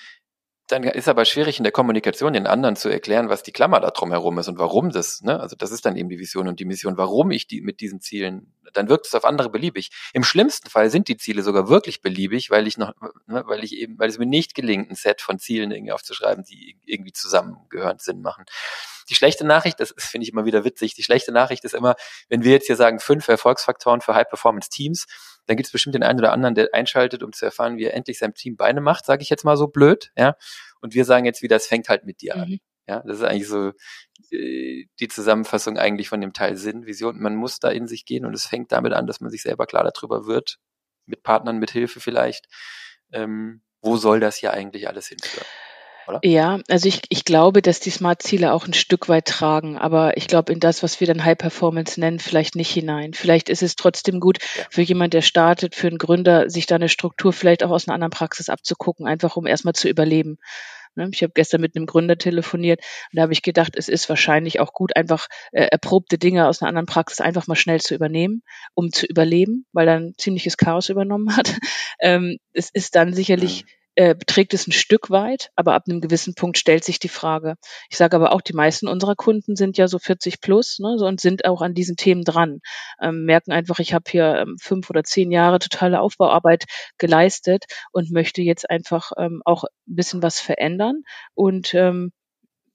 Dann 0.69 0.85
ist 0.85 1.09
aber 1.09 1.25
schwierig 1.25 1.59
in 1.59 1.65
der 1.65 1.73
Kommunikation 1.73 2.33
den 2.33 2.47
anderen 2.47 2.77
zu 2.77 2.89
erklären, 2.89 3.29
was 3.29 3.43
die 3.43 3.53
Klammer 3.53 3.81
da 3.81 3.91
drum 3.91 4.11
herum 4.11 4.39
ist 4.39 4.49
und 4.49 4.59
warum 4.59 4.91
das, 4.91 5.21
ne? 5.21 5.39
Also 5.41 5.57
das 5.57 5.71
ist 5.71 5.85
dann 5.85 5.97
eben 5.97 6.09
die 6.09 6.19
Vision 6.19 6.49
und 6.49 6.61
die 6.61 6.65
Mission, 6.65 6.97
warum 6.97 7.31
ich 7.31 7.47
die 7.47 7.61
mit 7.61 7.81
diesen 7.81 8.01
Zielen, 8.01 8.55
dann 8.73 8.89
wirkt 8.89 9.07
es 9.07 9.15
auf 9.15 9.25
andere 9.25 9.51
beliebig. 9.51 9.91
Im 10.13 10.23
schlimmsten 10.25 10.71
Fall 10.71 10.89
sind 10.89 11.09
die 11.09 11.17
Ziele 11.17 11.43
sogar 11.43 11.69
wirklich 11.69 12.01
beliebig, 12.01 12.51
weil 12.51 12.67
ich 12.67 12.79
noch, 12.79 12.95
ne, 13.27 13.43
weil 13.47 13.65
ich 13.65 13.77
eben, 13.77 13.99
weil 13.99 14.09
es 14.09 14.19
mir 14.19 14.27
nicht 14.27 14.55
gelingt, 14.55 14.91
ein 14.91 14.95
Set 14.95 15.21
von 15.21 15.39
Zielen 15.39 15.73
irgendwie 15.73 15.93
aufzuschreiben, 15.93 16.45
die 16.45 16.79
irgendwie 16.87 17.13
zusammengehörend 17.13 18.01
Sinn 18.01 18.23
machen. 18.23 18.45
Die 19.11 19.15
schlechte 19.15 19.45
Nachricht, 19.45 19.81
das 19.81 19.93
finde 19.99 20.25
ich 20.25 20.33
immer 20.33 20.45
wieder 20.45 20.65
witzig, 20.65 20.95
die 20.95 21.03
schlechte 21.03 21.33
Nachricht 21.33 21.65
ist 21.65 21.75
immer, 21.75 21.97
wenn 22.29 22.45
wir 22.45 22.53
jetzt 22.53 22.67
hier 22.67 22.77
sagen, 22.77 23.01
fünf 23.01 23.27
Erfolgsfaktoren 23.29 24.01
für 24.01 24.15
High-Performance-Teams, 24.15 25.07
dann 25.47 25.57
gibt 25.57 25.67
es 25.67 25.73
bestimmt 25.73 25.95
den 25.95 26.03
einen 26.03 26.19
oder 26.19 26.33
anderen, 26.33 26.55
der 26.55 26.69
einschaltet, 26.73 27.23
um 27.23 27.33
zu 27.33 27.45
erfahren, 27.45 27.77
wie 27.77 27.85
er 27.85 27.95
endlich 27.95 28.19
seinem 28.19 28.35
Team 28.35 28.57
Beine 28.57 28.81
macht, 28.81 29.05
sage 29.05 29.23
ich 29.23 29.31
jetzt 29.31 29.45
mal 29.45 29.57
so 29.57 29.69
blöd, 29.69 30.13
ja. 30.17 30.37
Und 30.81 30.95
wir 30.95 31.05
sagen 31.05 31.25
jetzt 31.25 31.43
wieder, 31.43 31.57
es 31.57 31.67
fängt 31.67 31.89
halt 31.89 32.05
mit 32.05 32.21
dir 32.21 32.37
an. 32.37 32.49
Mhm. 32.49 32.61
Ja, 32.89 33.03
das 33.07 33.19
ist 33.19 33.25
eigentlich 33.25 33.49
so 33.49 33.73
äh, 34.31 34.87
die 34.99 35.09
Zusammenfassung 35.09 35.79
eigentlich 35.79 36.09
von 36.09 36.21
dem 36.21 36.33
Teil 36.33 36.57
Sinn, 36.57 36.85
Vision. 36.87 37.21
Man 37.21 37.37
muss 37.37 37.61
da 37.61 37.71
in 37.71 37.87
sich 37.87 38.05
gehen 38.05 38.27
und 38.27 38.35
es 38.35 38.47
fängt 38.47 38.73
damit 38.73 38.93
an, 38.93 39.07
dass 39.07 39.21
man 39.21 39.31
sich 39.31 39.43
selber 39.43 39.67
klar 39.67 39.89
darüber 39.89 40.27
wird, 40.27 40.59
mit 41.07 41.23
Partnern, 41.23 41.59
mit 41.59 41.71
Hilfe 41.71 42.01
vielleicht, 42.01 42.47
ähm, 43.13 43.63
wo 43.81 43.97
soll 43.97 44.21
das 44.21 44.37
hier 44.37 44.53
eigentlich 44.53 44.89
alles 44.89 45.09
hinführen 45.09 45.47
oder? 46.13 46.29
Ja, 46.29 46.61
also 46.69 46.89
ich, 46.89 47.03
ich 47.09 47.25
glaube, 47.25 47.63
dass 47.63 47.81
die 47.81 47.91
Smart-Ziele 47.91 48.53
auch 48.53 48.67
ein 48.67 48.75
Stück 48.75 49.09
weit 49.09 49.27
tragen, 49.27 49.79
aber 49.79 50.17
ich 50.17 50.27
glaube 50.27 50.53
in 50.53 50.61
das, 50.61 50.83
was 50.83 51.01
wir 51.01 51.07
dann 51.07 51.25
High 51.25 51.39
Performance 51.39 51.99
nennen, 51.99 52.19
vielleicht 52.19 52.57
nicht 52.57 52.71
hinein. 52.71 53.15
Vielleicht 53.15 53.49
ist 53.49 53.63
es 53.63 53.77
trotzdem 53.77 54.21
gut 54.21 54.39
ja. 54.57 54.65
für 54.71 54.83
jemand, 54.83 55.15
der 55.15 55.23
startet, 55.23 55.75
für 55.75 55.89
einen 55.89 55.99
Gründer, 55.99 56.51
sich 56.51 56.67
da 56.67 56.77
eine 56.77 56.89
Struktur 56.89 57.33
vielleicht 57.33 57.65
auch 57.65 57.71
aus 57.71 57.89
einer 57.89 57.95
anderen 57.95 58.11
Praxis 58.11 58.49
abzugucken, 58.49 59.07
einfach 59.07 59.37
um 59.37 59.47
erstmal 59.47 59.75
zu 59.75 59.89
überleben. 59.89 60.39
Ne, 60.95 61.09
ich 61.11 61.23
habe 61.23 61.33
gestern 61.35 61.63
mit 61.63 61.75
einem 61.75 61.87
Gründer 61.87 62.19
telefoniert 62.19 62.81
und 62.81 63.17
da 63.17 63.23
habe 63.23 63.33
ich 63.33 63.41
gedacht, 63.41 63.77
es 63.77 63.89
ist 63.89 64.11
wahrscheinlich 64.11 64.61
auch 64.61 64.75
gut, 64.75 64.95
einfach 64.95 65.29
äh, 65.53 65.65
erprobte 65.65 66.19
Dinge 66.19 66.47
aus 66.47 66.61
einer 66.61 66.69
anderen 66.69 66.87
Praxis 66.87 67.23
einfach 67.23 67.47
mal 67.47 67.57
schnell 67.57 67.81
zu 67.81 67.95
übernehmen, 67.95 68.43
um 68.75 68.93
zu 68.93 69.07
überleben, 69.07 69.65
weil 69.73 69.89
er 69.89 69.97
ein 69.97 70.15
ziemliches 70.19 70.59
Chaos 70.59 70.89
übernommen 70.89 71.35
hat. 71.37 71.53
Ähm, 72.05 72.39
es 72.53 72.69
ist 72.71 72.97
dann 72.97 73.15
sicherlich 73.15 73.63
mhm 73.63 73.82
äh, 73.95 74.15
beträgt 74.15 74.55
es 74.55 74.67
ein 74.67 74.73
Stück 74.73 75.11
weit, 75.11 75.51
aber 75.55 75.75
ab 75.75 75.85
einem 75.89 76.01
gewissen 76.01 76.35
Punkt 76.35 76.57
stellt 76.59 76.85
sich 76.85 76.99
die 76.99 77.09
Frage. 77.09 77.57
Ich 77.91 77.97
sage 77.97 78.17
aber 78.17 78.33
auch, 78.33 78.41
die 78.41 78.55
meisten 78.55 78.89
unserer 78.89 79.15
Kunden 79.15 79.55
sind 79.57 79.77
ja 79.77 79.89
so 79.89 79.99
40 79.99 80.41
plus 80.41 80.79
ne, 80.79 80.97
so, 80.99 81.07
und 81.07 81.21
sind 81.21 81.45
auch 81.45 81.61
an 81.61 81.75
diesen 81.75 81.97
Themen 81.97 82.25
dran. 82.25 82.61
Ähm, 83.01 83.25
merken 83.25 83.53
einfach, 83.53 83.79
ich 83.81 83.93
habe 83.95 84.05
hier 84.11 84.37
ähm, 84.37 84.57
fünf 84.61 84.89
oder 84.91 85.05
zehn 85.05 85.31
Jahre 85.31 85.59
totale 85.59 86.01
Aufbauarbeit 86.01 86.65
geleistet 86.99 87.65
und 87.93 88.11
möchte 88.11 88.43
jetzt 88.43 88.69
einfach 88.71 89.13
ähm, 89.19 89.43
auch 89.45 89.65
ein 89.65 89.97
bisschen 89.97 90.23
was 90.23 90.41
verändern 90.41 91.03
und 91.35 91.75
ähm, 91.75 92.13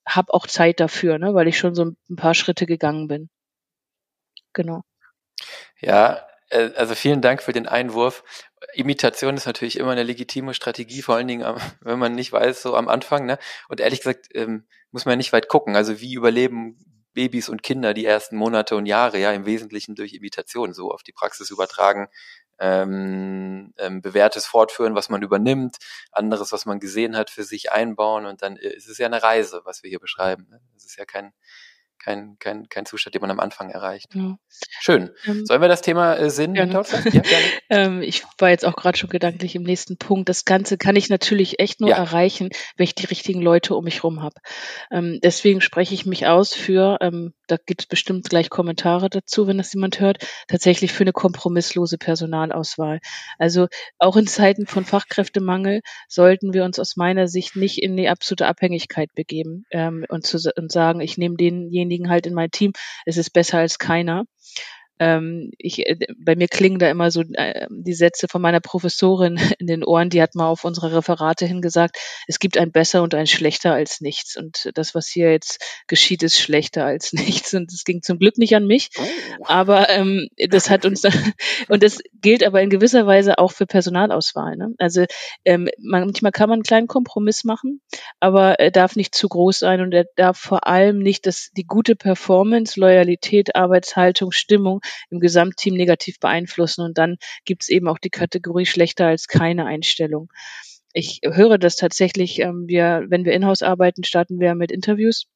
habe 0.07 0.33
auch 0.33 0.47
Zeit 0.47 0.79
dafür, 0.79 1.17
ne, 1.19 1.33
weil 1.33 1.47
ich 1.47 1.57
schon 1.57 1.75
so 1.75 1.85
ein 1.85 2.15
paar 2.15 2.33
Schritte 2.33 2.65
gegangen 2.65 3.07
bin. 3.07 3.29
Genau. 4.53 4.81
Ja, 5.79 6.27
also 6.49 6.95
vielen 6.95 7.21
Dank 7.21 7.43
für 7.43 7.53
den 7.53 7.67
Einwurf. 7.67 8.23
Imitation 8.73 9.35
ist 9.35 9.45
natürlich 9.45 9.77
immer 9.77 9.91
eine 9.91 10.03
legitime 10.03 10.53
Strategie, 10.53 11.01
vor 11.01 11.15
allen 11.15 11.27
Dingen, 11.27 11.45
wenn 11.81 11.99
man 11.99 12.15
nicht 12.15 12.31
weiß, 12.31 12.61
so 12.61 12.75
am 12.75 12.87
Anfang. 12.87 13.25
Ne? 13.25 13.37
Und 13.69 13.79
ehrlich 13.79 13.99
gesagt, 13.99 14.27
ähm, 14.33 14.65
muss 14.91 15.05
man 15.05 15.13
ja 15.13 15.17
nicht 15.17 15.33
weit 15.33 15.49
gucken. 15.49 15.75
Also 15.75 15.99
wie 15.99 16.13
überleben 16.13 16.77
Babys 17.13 17.49
und 17.49 17.63
Kinder 17.63 17.95
die 17.95 18.05
ersten 18.05 18.37
Monate 18.37 18.75
und 18.75 18.85
Jahre, 18.85 19.17
ja, 19.17 19.31
im 19.31 19.47
Wesentlichen 19.47 19.95
durch 19.95 20.13
Imitation, 20.13 20.73
so 20.73 20.91
auf 20.91 21.01
die 21.01 21.11
Praxis 21.11 21.49
übertragen, 21.49 22.09
ähm, 22.59 23.73
ähm, 23.77 24.01
bewährtes 24.03 24.45
fortführen, 24.45 24.93
was 24.93 25.09
man 25.09 25.23
übernimmt, 25.23 25.77
anderes, 26.11 26.51
was 26.51 26.67
man 26.67 26.79
gesehen 26.79 27.17
hat, 27.17 27.31
für 27.31 27.43
sich 27.43 27.71
einbauen 27.71 28.27
und 28.27 28.43
dann 28.43 28.57
äh, 28.57 28.69
ist 28.69 28.87
es 28.87 28.99
ja 28.99 29.07
eine 29.07 29.23
Reise, 29.23 29.61
was 29.63 29.81
wir 29.81 29.89
hier 29.89 29.99
beschreiben. 29.99 30.47
Ne? 30.49 30.61
Es 30.75 30.85
ist 30.85 30.97
ja 30.97 31.05
kein, 31.05 31.33
kein, 31.99 32.37
kein, 32.39 32.69
kein 32.69 32.85
Zustand, 32.85 33.15
den 33.15 33.21
man 33.21 33.31
am 33.31 33.39
Anfang 33.39 33.69
erreicht. 33.69 34.15
Ja. 34.15 34.37
Schön. 34.79 35.11
Ähm, 35.25 35.45
Sollen 35.45 35.61
wir 35.61 35.67
das 35.67 35.81
Thema 35.81 36.15
äh, 36.15 36.29
Sinn. 36.29 36.55
Ja, 36.55 36.65
gerne. 36.65 36.85
ähm, 37.69 38.01
ich 38.01 38.23
war 38.37 38.49
jetzt 38.49 38.65
auch 38.65 38.75
gerade 38.75 38.97
schon 38.97 39.09
gedanklich 39.09 39.55
im 39.55 39.63
nächsten 39.63 39.97
Punkt. 39.97 40.29
Das 40.29 40.45
Ganze 40.45 40.77
kann 40.77 40.95
ich 40.95 41.09
natürlich 41.09 41.59
echt 41.59 41.81
nur 41.81 41.89
ja. 41.89 41.97
erreichen, 41.97 42.49
wenn 42.75 42.83
ich 42.83 42.95
die 42.95 43.05
richtigen 43.05 43.41
Leute 43.41 43.75
um 43.75 43.83
mich 43.83 44.03
rum 44.03 44.21
habe. 44.21 44.35
Ähm, 44.91 45.19
deswegen 45.21 45.61
spreche 45.61 45.93
ich 45.93 46.05
mich 46.05 46.27
aus 46.27 46.53
für, 46.53 46.97
ähm, 47.01 47.33
da 47.47 47.57
gibt 47.57 47.81
es 47.81 47.87
bestimmt 47.87 48.29
gleich 48.29 48.49
Kommentare 48.49 49.09
dazu, 49.09 49.47
wenn 49.47 49.57
das 49.57 49.73
jemand 49.73 49.99
hört, 49.99 50.25
tatsächlich 50.47 50.93
für 50.93 51.03
eine 51.03 51.13
kompromisslose 51.13 51.97
Personalauswahl. 51.97 52.99
Also 53.37 53.67
auch 53.97 54.15
in 54.15 54.27
Zeiten 54.27 54.65
von 54.65 54.85
Fachkräftemangel 54.85 55.81
sollten 56.07 56.53
wir 56.53 56.63
uns 56.63 56.79
aus 56.79 56.95
meiner 56.95 57.27
Sicht 57.27 57.55
nicht 57.55 57.81
in 57.81 57.97
die 57.97 58.09
absolute 58.09 58.47
Abhängigkeit 58.47 59.09
begeben 59.13 59.65
ähm, 59.71 60.05
und, 60.09 60.25
zu, 60.25 60.37
und 60.55 60.71
sagen, 60.71 61.01
ich 61.01 61.17
nehme 61.17 61.35
denjenigen 61.35 61.86
denjenigen 61.87 62.09
halt 62.09 62.25
in 62.25 62.33
mein 62.33 62.51
Team, 62.51 62.73
es 63.05 63.17
ist 63.17 63.31
besser 63.31 63.59
als 63.59 63.79
keiner. 63.79 64.25
Ähm, 64.99 65.51
ich, 65.57 65.85
äh, 65.85 65.97
bei 66.17 66.35
mir 66.35 66.47
klingen 66.47 66.79
da 66.79 66.89
immer 66.89 67.11
so 67.11 67.21
äh, 67.33 67.67
die 67.69 67.93
Sätze 67.93 68.27
von 68.27 68.41
meiner 68.41 68.59
Professorin 68.59 69.37
in 69.59 69.67
den 69.67 69.83
Ohren, 69.83 70.09
die 70.09 70.21
hat 70.21 70.35
mal 70.35 70.47
auf 70.47 70.63
unsere 70.63 70.95
Referate 70.95 71.45
hingesagt, 71.45 71.97
es 72.27 72.39
gibt 72.39 72.57
ein 72.57 72.71
besser 72.71 73.03
und 73.03 73.13
ein 73.13 73.27
schlechter 73.27 73.73
als 73.73 74.01
nichts. 74.01 74.35
Und 74.37 74.71
das, 74.73 74.95
was 74.95 75.07
hier 75.07 75.31
jetzt 75.31 75.63
geschieht, 75.87 76.23
ist 76.23 76.39
schlechter 76.39 76.85
als 76.85 77.13
nichts. 77.13 77.53
Und 77.53 77.71
es 77.71 77.83
ging 77.83 78.01
zum 78.01 78.17
Glück 78.17 78.37
nicht 78.37 78.55
an 78.55 78.65
mich. 78.65 78.89
Oh. 78.97 79.43
Aber 79.45 79.89
ähm, 79.89 80.27
das 80.49 80.69
hat 80.69 80.85
uns, 80.85 81.03
und 81.67 81.83
das 81.83 81.99
gilt 82.21 82.43
aber 82.43 82.61
in 82.61 82.69
gewisser 82.69 83.05
Weise 83.05 83.37
auch 83.37 83.51
für 83.51 83.67
Personalauswahl. 83.67 84.55
Ne? 84.57 84.73
Also 84.79 85.05
ähm, 85.45 85.69
manchmal 85.77 86.31
kann 86.31 86.49
man 86.49 86.57
einen 86.57 86.63
kleinen 86.63 86.87
Kompromiss 86.87 87.43
machen, 87.43 87.81
aber 88.19 88.59
er 88.59 88.71
darf 88.71 88.95
nicht 88.95 89.13
zu 89.13 89.29
groß 89.29 89.59
sein 89.59 89.81
und 89.81 89.93
er 89.93 90.05
darf 90.15 90.37
vor 90.37 90.65
allem 90.65 90.99
nicht 90.99 91.27
dass 91.27 91.51
die 91.51 91.65
gute 91.65 91.95
Performance, 91.95 92.79
Loyalität, 92.79 93.55
Arbeitshaltung, 93.55 94.31
Stimmung 94.31 94.81
im 95.09 95.19
Gesamtteam 95.19 95.75
negativ 95.75 96.19
beeinflussen. 96.19 96.83
Und 96.83 96.97
dann 96.97 97.17
gibt 97.45 97.63
es 97.63 97.69
eben 97.69 97.87
auch 97.87 97.99
die 97.99 98.09
Kategorie 98.09 98.65
schlechter 98.65 99.07
als 99.07 99.27
keine 99.27 99.65
Einstellung. 99.65 100.31
Ich 100.93 101.19
höre 101.23 101.57
das 101.57 101.75
tatsächlich, 101.75 102.39
ähm, 102.39 102.65
wir, 102.67 103.05
wenn 103.09 103.25
wir 103.25 103.33
in-house 103.33 103.61
arbeiten, 103.61 104.03
starten 104.03 104.39
wir 104.39 104.55
mit 104.55 104.71
Interviews 104.71 105.27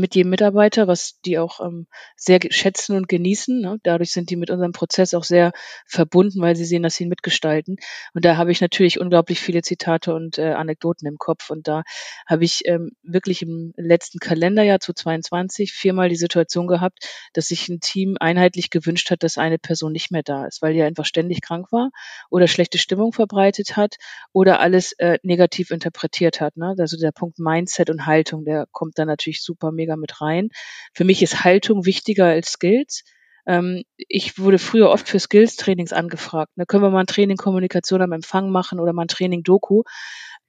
mit 0.00 0.14
jedem 0.14 0.30
Mitarbeiter, 0.30 0.86
was 0.86 1.20
die 1.24 1.38
auch 1.38 1.60
ähm, 1.60 1.86
sehr 2.16 2.40
schätzen 2.50 2.96
und 2.96 3.08
genießen. 3.08 3.60
Ne? 3.60 3.78
Dadurch 3.82 4.12
sind 4.12 4.30
die 4.30 4.36
mit 4.36 4.50
unserem 4.50 4.72
Prozess 4.72 5.14
auch 5.14 5.24
sehr 5.24 5.52
verbunden, 5.86 6.40
weil 6.40 6.56
sie 6.56 6.64
sehen, 6.64 6.82
dass 6.82 6.96
sie 6.96 7.04
ihn 7.04 7.08
mitgestalten. 7.08 7.76
Und 8.14 8.24
da 8.24 8.36
habe 8.36 8.52
ich 8.52 8.60
natürlich 8.60 9.00
unglaublich 9.00 9.40
viele 9.40 9.62
Zitate 9.62 10.14
und 10.14 10.38
äh, 10.38 10.52
Anekdoten 10.52 11.06
im 11.06 11.18
Kopf. 11.18 11.50
Und 11.50 11.68
da 11.68 11.82
habe 12.26 12.44
ich 12.44 12.62
ähm, 12.66 12.92
wirklich 13.02 13.42
im 13.42 13.72
letzten 13.76 14.18
Kalenderjahr 14.18 14.80
zu 14.80 14.92
22 14.92 15.72
viermal 15.72 16.08
die 16.08 16.16
Situation 16.16 16.66
gehabt, 16.66 17.08
dass 17.32 17.48
sich 17.48 17.68
ein 17.68 17.80
Team 17.80 18.16
einheitlich 18.20 18.70
gewünscht 18.70 19.10
hat, 19.10 19.22
dass 19.22 19.38
eine 19.38 19.58
Person 19.58 19.92
nicht 19.92 20.10
mehr 20.10 20.22
da 20.22 20.46
ist, 20.46 20.62
weil 20.62 20.74
die 20.74 20.82
einfach 20.82 21.04
ständig 21.04 21.42
krank 21.42 21.72
war 21.72 21.90
oder 22.30 22.48
schlechte 22.48 22.78
Stimmung 22.78 23.12
verbreitet 23.12 23.76
hat 23.76 23.96
oder 24.32 24.60
alles 24.60 24.92
äh, 24.92 25.18
negativ 25.22 25.70
interpretiert 25.70 26.40
hat. 26.40 26.56
Ne? 26.56 26.74
Also 26.78 26.96
der 26.98 27.12
Punkt 27.12 27.38
Mindset 27.38 27.90
und 27.90 28.06
Haltung, 28.06 28.44
der 28.44 28.66
kommt 28.72 28.98
da 28.98 29.04
natürlich 29.04 29.42
super 29.42 29.72
mega 29.82 29.96
mit 29.96 30.20
rein. 30.20 30.48
Für 30.94 31.04
mich 31.04 31.22
ist 31.22 31.44
Haltung 31.44 31.84
wichtiger 31.84 32.26
als 32.26 32.52
Skills. 32.52 33.02
Ähm, 33.46 33.82
ich 33.96 34.38
wurde 34.38 34.58
früher 34.58 34.90
oft 34.90 35.08
für 35.08 35.18
Skills-Trainings 35.18 35.92
angefragt. 35.92 36.56
Ne, 36.56 36.66
können 36.66 36.82
wir 36.82 36.90
mal 36.90 37.00
ein 37.00 37.06
Training 37.06 37.36
Kommunikation 37.36 38.02
am 38.02 38.12
Empfang 38.12 38.50
machen 38.50 38.78
oder 38.78 38.92
mal 38.92 39.02
ein 39.02 39.08
Training 39.08 39.42
Doku. 39.42 39.82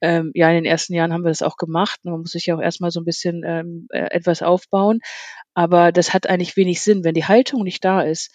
Ähm, 0.00 0.30
ja, 0.34 0.48
in 0.48 0.56
den 0.56 0.64
ersten 0.64 0.94
Jahren 0.94 1.12
haben 1.12 1.24
wir 1.24 1.30
das 1.30 1.42
auch 1.42 1.56
gemacht. 1.56 2.00
Man 2.04 2.20
muss 2.20 2.32
sich 2.32 2.46
ja 2.46 2.56
auch 2.56 2.60
erstmal 2.60 2.90
so 2.90 3.00
ein 3.00 3.04
bisschen 3.04 3.42
ähm, 3.44 3.86
äh, 3.90 4.10
etwas 4.10 4.42
aufbauen. 4.42 5.00
Aber 5.54 5.92
das 5.92 6.12
hat 6.14 6.28
eigentlich 6.28 6.56
wenig 6.56 6.82
Sinn. 6.82 7.04
Wenn 7.04 7.14
die 7.14 7.24
Haltung 7.24 7.62
nicht 7.62 7.84
da 7.84 8.02
ist, 8.02 8.30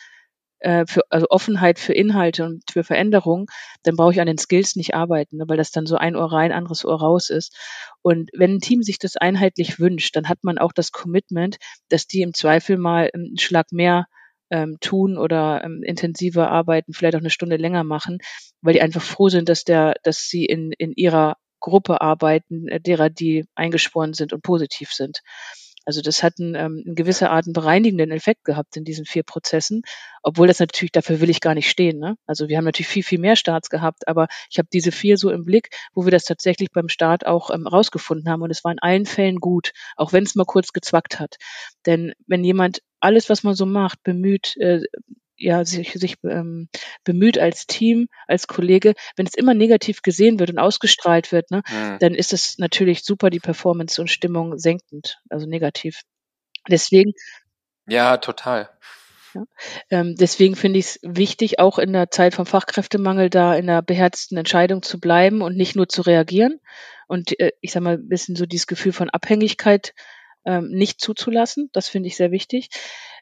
äh, 0.59 0.85
für, 0.87 1.01
also 1.09 1.27
Offenheit 1.29 1.79
für 1.79 1.93
Inhalte 1.93 2.45
und 2.45 2.63
für 2.71 2.83
Veränderung, 2.83 3.47
dann 3.83 3.95
brauche 3.95 4.11
ich 4.11 4.21
an 4.21 4.27
den 4.27 4.37
Skills 4.37 4.75
nicht 4.75 4.93
arbeiten, 4.93 5.37
ne, 5.37 5.45
weil 5.47 5.57
das 5.57 5.71
dann 5.71 5.85
so 5.85 5.95
ein 5.95 6.15
Ohr 6.15 6.31
rein, 6.31 6.51
anderes 6.51 6.85
Ohr 6.85 6.99
raus 6.99 7.29
ist. 7.29 7.55
Und 8.01 8.29
wenn 8.33 8.55
ein 8.55 8.59
Team 8.59 8.81
sich 8.83 8.99
das 8.99 9.17
einheitlich 9.17 9.79
wünscht, 9.79 10.15
dann 10.15 10.29
hat 10.29 10.39
man 10.43 10.57
auch 10.57 10.73
das 10.73 10.91
Commitment, 10.91 11.57
dass 11.89 12.07
die 12.07 12.21
im 12.21 12.33
Zweifel 12.33 12.77
mal 12.77 13.09
einen 13.13 13.37
Schlag 13.37 13.71
mehr 13.71 14.05
ähm, 14.49 14.77
tun 14.81 15.17
oder 15.17 15.63
ähm, 15.63 15.83
intensiver 15.83 16.49
arbeiten, 16.49 16.93
vielleicht 16.93 17.15
auch 17.15 17.19
eine 17.19 17.29
Stunde 17.29 17.57
länger 17.57 17.83
machen, 17.83 18.19
weil 18.61 18.73
die 18.73 18.81
einfach 18.81 19.01
froh 19.01 19.29
sind, 19.29 19.49
dass 19.49 19.63
der, 19.63 19.95
dass 20.03 20.27
sie 20.27 20.45
in, 20.45 20.71
in 20.71 20.91
ihrer 20.93 21.37
Gruppe 21.59 22.01
arbeiten, 22.01 22.67
äh, 22.67 22.79
derer, 22.79 23.09
die 23.09 23.45
eingesporen 23.55 24.13
sind 24.13 24.33
und 24.33 24.43
positiv 24.43 24.91
sind. 24.91 25.21
Also 25.85 26.01
das 26.01 26.23
hat 26.23 26.33
einen, 26.39 26.55
ähm, 26.55 26.83
in 26.85 26.95
gewisser 26.95 27.31
Art 27.31 27.45
einen 27.45 27.53
bereinigenden 27.53 28.11
Effekt 28.11 28.43
gehabt 28.43 28.77
in 28.77 28.83
diesen 28.83 29.05
vier 29.05 29.23
Prozessen, 29.23 29.81
obwohl 30.23 30.47
das 30.47 30.59
natürlich, 30.59 30.91
dafür 30.91 31.21
will 31.21 31.29
ich 31.29 31.41
gar 31.41 31.55
nicht 31.55 31.69
stehen. 31.69 31.99
Ne? 31.99 32.15
Also 32.25 32.49
wir 32.49 32.57
haben 32.57 32.65
natürlich 32.65 32.87
viel, 32.87 33.03
viel 33.03 33.19
mehr 33.19 33.35
Starts 33.35 33.69
gehabt, 33.69 34.07
aber 34.07 34.27
ich 34.49 34.57
habe 34.57 34.67
diese 34.71 34.91
vier 34.91 35.17
so 35.17 35.31
im 35.31 35.45
Blick, 35.45 35.69
wo 35.93 36.05
wir 36.05 36.11
das 36.11 36.25
tatsächlich 36.25 36.69
beim 36.71 36.89
Start 36.89 37.25
auch 37.25 37.49
ähm, 37.49 37.67
rausgefunden 37.67 38.29
haben 38.29 38.41
und 38.41 38.51
es 38.51 38.63
war 38.63 38.71
in 38.71 38.79
allen 38.79 39.05
Fällen 39.05 39.37
gut, 39.37 39.71
auch 39.95 40.13
wenn 40.13 40.23
es 40.23 40.35
mal 40.35 40.45
kurz 40.45 40.73
gezwackt 40.73 41.19
hat. 41.19 41.37
Denn 41.85 42.13
wenn 42.27 42.43
jemand 42.43 42.81
alles, 42.99 43.29
was 43.29 43.43
man 43.43 43.55
so 43.55 43.65
macht, 43.65 44.03
bemüht, 44.03 44.57
äh, 44.57 44.81
ja, 45.39 45.65
sich, 45.65 45.93
sich 45.93 46.15
ähm, 46.23 46.69
bemüht 47.03 47.37
als 47.39 47.65
Team, 47.65 48.07
als 48.27 48.47
Kollege, 48.47 48.93
wenn 49.15 49.25
es 49.25 49.35
immer 49.35 49.53
negativ 49.53 50.01
gesehen 50.01 50.39
wird 50.39 50.49
und 50.51 50.59
ausgestrahlt 50.59 51.31
wird, 51.31 51.49
ne, 51.51 51.63
mhm. 51.67 51.97
dann 51.99 52.13
ist 52.13 52.33
es 52.33 52.57
natürlich 52.57 53.03
super 53.03 53.29
die 53.29 53.39
Performance 53.39 53.99
und 54.01 54.09
Stimmung 54.09 54.57
senkend, 54.59 55.19
also 55.29 55.47
negativ. 55.47 56.01
Deswegen. 56.69 57.13
Ja, 57.87 58.17
total. 58.17 58.69
Ja, 59.33 59.43
ähm, 59.91 60.15
deswegen 60.15 60.55
finde 60.55 60.79
ich 60.79 60.85
es 60.85 60.99
wichtig, 61.03 61.59
auch 61.59 61.77
in 61.77 61.93
der 61.93 62.09
Zeit 62.09 62.33
vom 62.33 62.45
Fachkräftemangel 62.45 63.29
da 63.29 63.55
in 63.55 63.67
der 63.67 63.81
beherzten 63.81 64.37
Entscheidung 64.37 64.81
zu 64.81 64.99
bleiben 64.99 65.41
und 65.41 65.55
nicht 65.55 65.75
nur 65.75 65.87
zu 65.87 66.01
reagieren. 66.01 66.59
Und 67.07 67.39
äh, 67.39 67.51
ich 67.61 67.71
sage 67.71 67.83
mal, 67.83 67.95
ein 67.95 68.09
bisschen 68.09 68.35
so 68.35 68.45
dieses 68.45 68.67
Gefühl 68.67 68.91
von 68.91 69.09
Abhängigkeit 69.09 69.93
ähm, 70.45 70.69
nicht 70.69 71.01
zuzulassen. 71.01 71.69
Das 71.73 71.89
finde 71.89 72.07
ich 72.07 72.15
sehr 72.15 72.31
wichtig. 72.31 72.69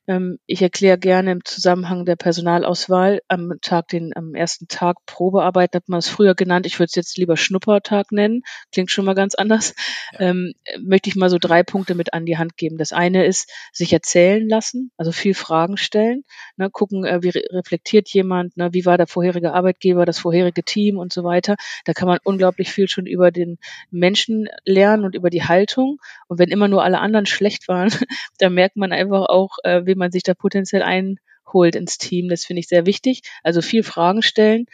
Ähm, 0.07 0.39
ich 0.45 0.61
erkläre 0.61 0.97
gerne 0.97 1.31
im 1.31 1.43
Zusammenhang 1.43 2.05
der 2.05 2.15
Personalauswahl 2.15 3.21
am 3.27 3.53
Tag, 3.61 3.89
den 3.89 4.15
am 4.15 4.33
ersten 4.33 4.67
Tag 4.67 4.97
Probearbeit 5.05 5.75
hat 5.75 5.89
man 5.89 5.99
es 5.99 6.07
früher 6.07 6.33
genannt. 6.33 6.65
Ich 6.65 6.79
würde 6.79 6.87
es 6.87 6.95
jetzt 6.95 7.17
lieber 7.17 7.35
Schnuppertag 7.35 8.11
nennen. 8.11 8.43
Klingt 8.71 8.89
schon 8.89 9.05
mal 9.05 9.15
ganz 9.15 9.35
anders. 9.35 9.75
Ja. 10.13 10.29
Ähm, 10.29 10.53
möchte 10.79 11.09
ich 11.09 11.15
mal 11.15 11.29
so 11.29 11.37
drei 11.39 11.63
Punkte 11.63 11.93
mit 11.93 12.13
an 12.13 12.25
die 12.25 12.37
Hand 12.37 12.55
geben. 12.55 12.77
Das 12.77 12.93
eine 12.93 13.25
ist, 13.25 13.51
sich 13.73 13.91
erzählen 13.91 14.47
lassen, 14.47 14.91
also 14.97 15.11
viel 15.11 15.33
Fragen 15.33 15.75
stellen, 15.75 16.23
ne, 16.55 16.69
gucken, 16.69 17.03
äh, 17.03 17.21
wie 17.21 17.29
re 17.29 17.41
reflektiert 17.51 18.09
jemand, 18.09 18.55
ne, 18.55 18.69
wie 18.71 18.85
war 18.85 18.97
der 18.97 19.07
vorherige 19.07 19.53
Arbeitgeber, 19.53 20.05
das 20.05 20.19
vorherige 20.19 20.63
Team 20.63 20.97
und 20.97 21.11
so 21.11 21.23
weiter. 21.23 21.57
Da 21.83 21.93
kann 21.93 22.07
man 22.07 22.19
unglaublich 22.23 22.71
viel 22.71 22.87
schon 22.87 23.05
über 23.05 23.31
den 23.31 23.57
Menschen 23.91 24.47
lernen 24.63 25.03
und 25.03 25.15
über 25.15 25.29
die 25.29 25.43
Haltung. 25.43 25.99
Und 26.27 26.39
wenn 26.39 26.49
immer 26.49 26.67
nur 26.67 26.83
alle 26.83 26.99
anderen 26.99 27.25
schlecht 27.25 27.67
waren, 27.67 27.89
dann 28.39 28.53
merkt 28.53 28.77
man 28.77 28.93
einfach 28.93 29.25
auch, 29.27 29.57
äh, 29.63 29.85
wie 29.85 29.96
man 29.97 30.11
sich 30.11 30.23
da 30.23 30.33
potenziell 30.33 30.83
einholt 30.83 31.75
ins 31.75 31.97
Team. 31.97 32.29
Das 32.29 32.45
finde 32.45 32.61
ich 32.61 32.67
sehr 32.67 32.85
wichtig. 32.85 33.21
Also 33.43 33.61
viel 33.61 33.83
Fragen 33.83 34.21
stellen, 34.21 34.65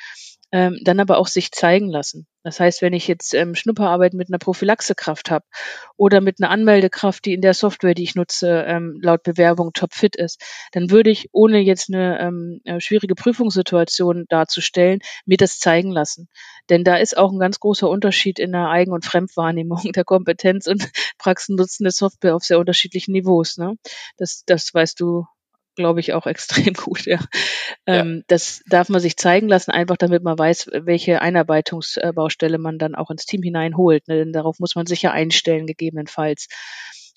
ähm, 0.53 0.79
dann 0.83 0.99
aber 0.99 1.17
auch 1.17 1.27
sich 1.27 1.51
zeigen 1.51 1.89
lassen. 1.89 2.27
Das 2.43 2.59
heißt, 2.59 2.83
wenn 2.83 2.93
ich 2.93 3.07
jetzt 3.07 3.33
ähm, 3.33 3.55
Schnupperarbeit 3.55 4.13
mit 4.13 4.29
einer 4.29 4.37
Prophylaxekraft 4.37 5.31
habe 5.31 5.45
oder 5.97 6.21
mit 6.21 6.39
einer 6.39 6.51
Anmeldekraft, 6.51 7.25
die 7.25 7.33
in 7.33 7.41
der 7.41 7.55
Software, 7.55 7.95
die 7.95 8.03
ich 8.03 8.13
nutze, 8.13 8.63
ähm, 8.67 8.99
laut 9.01 9.23
Bewerbung 9.23 9.73
topfit 9.73 10.15
ist, 10.15 10.39
dann 10.71 10.91
würde 10.91 11.09
ich, 11.09 11.29
ohne 11.31 11.57
jetzt 11.59 11.89
eine 11.89 12.19
ähm, 12.19 12.61
äh, 12.65 12.79
schwierige 12.79 13.15
Prüfungssituation 13.15 14.25
darzustellen, 14.29 14.99
mir 15.25 15.37
das 15.37 15.57
zeigen 15.57 15.91
lassen. 15.91 16.29
Denn 16.69 16.83
da 16.83 16.97
ist 16.97 17.17
auch 17.17 17.31
ein 17.31 17.39
ganz 17.39 17.59
großer 17.59 17.89
Unterschied 17.89 18.37
in 18.37 18.51
der 18.51 18.69
Eigen- 18.69 18.93
und 18.93 19.05
Fremdwahrnehmung 19.05 19.91
der 19.95 20.03
Kompetenz 20.05 20.67
und 20.67 20.87
praxennutzende 21.17 21.89
Software 21.89 22.35
auf 22.35 22.43
sehr 22.43 22.59
unterschiedlichen 22.59 23.13
Niveaus. 23.13 23.57
Ne? 23.57 23.75
Das, 24.17 24.43
das 24.45 24.71
weißt 24.71 24.99
du 24.99 25.25
glaube 25.75 25.99
ich, 25.99 26.13
auch 26.13 26.25
extrem 26.27 26.73
gut. 26.73 27.05
Ja. 27.05 27.19
Ähm, 27.85 28.17
ja. 28.17 28.23
Das 28.27 28.63
darf 28.67 28.89
man 28.89 29.01
sich 29.01 29.17
zeigen 29.17 29.47
lassen, 29.47 29.71
einfach 29.71 29.97
damit 29.97 30.23
man 30.23 30.37
weiß, 30.37 30.69
welche 30.73 31.21
Einarbeitungsbaustelle 31.21 32.57
man 32.57 32.77
dann 32.77 32.95
auch 32.95 33.09
ins 33.09 33.25
Team 33.25 33.43
hineinholt. 33.43 34.07
Ne? 34.07 34.17
Denn 34.17 34.33
darauf 34.33 34.59
muss 34.59 34.75
man 34.75 34.85
sich 34.85 35.01
ja 35.01 35.11
einstellen, 35.11 35.67
gegebenenfalls. 35.67 36.47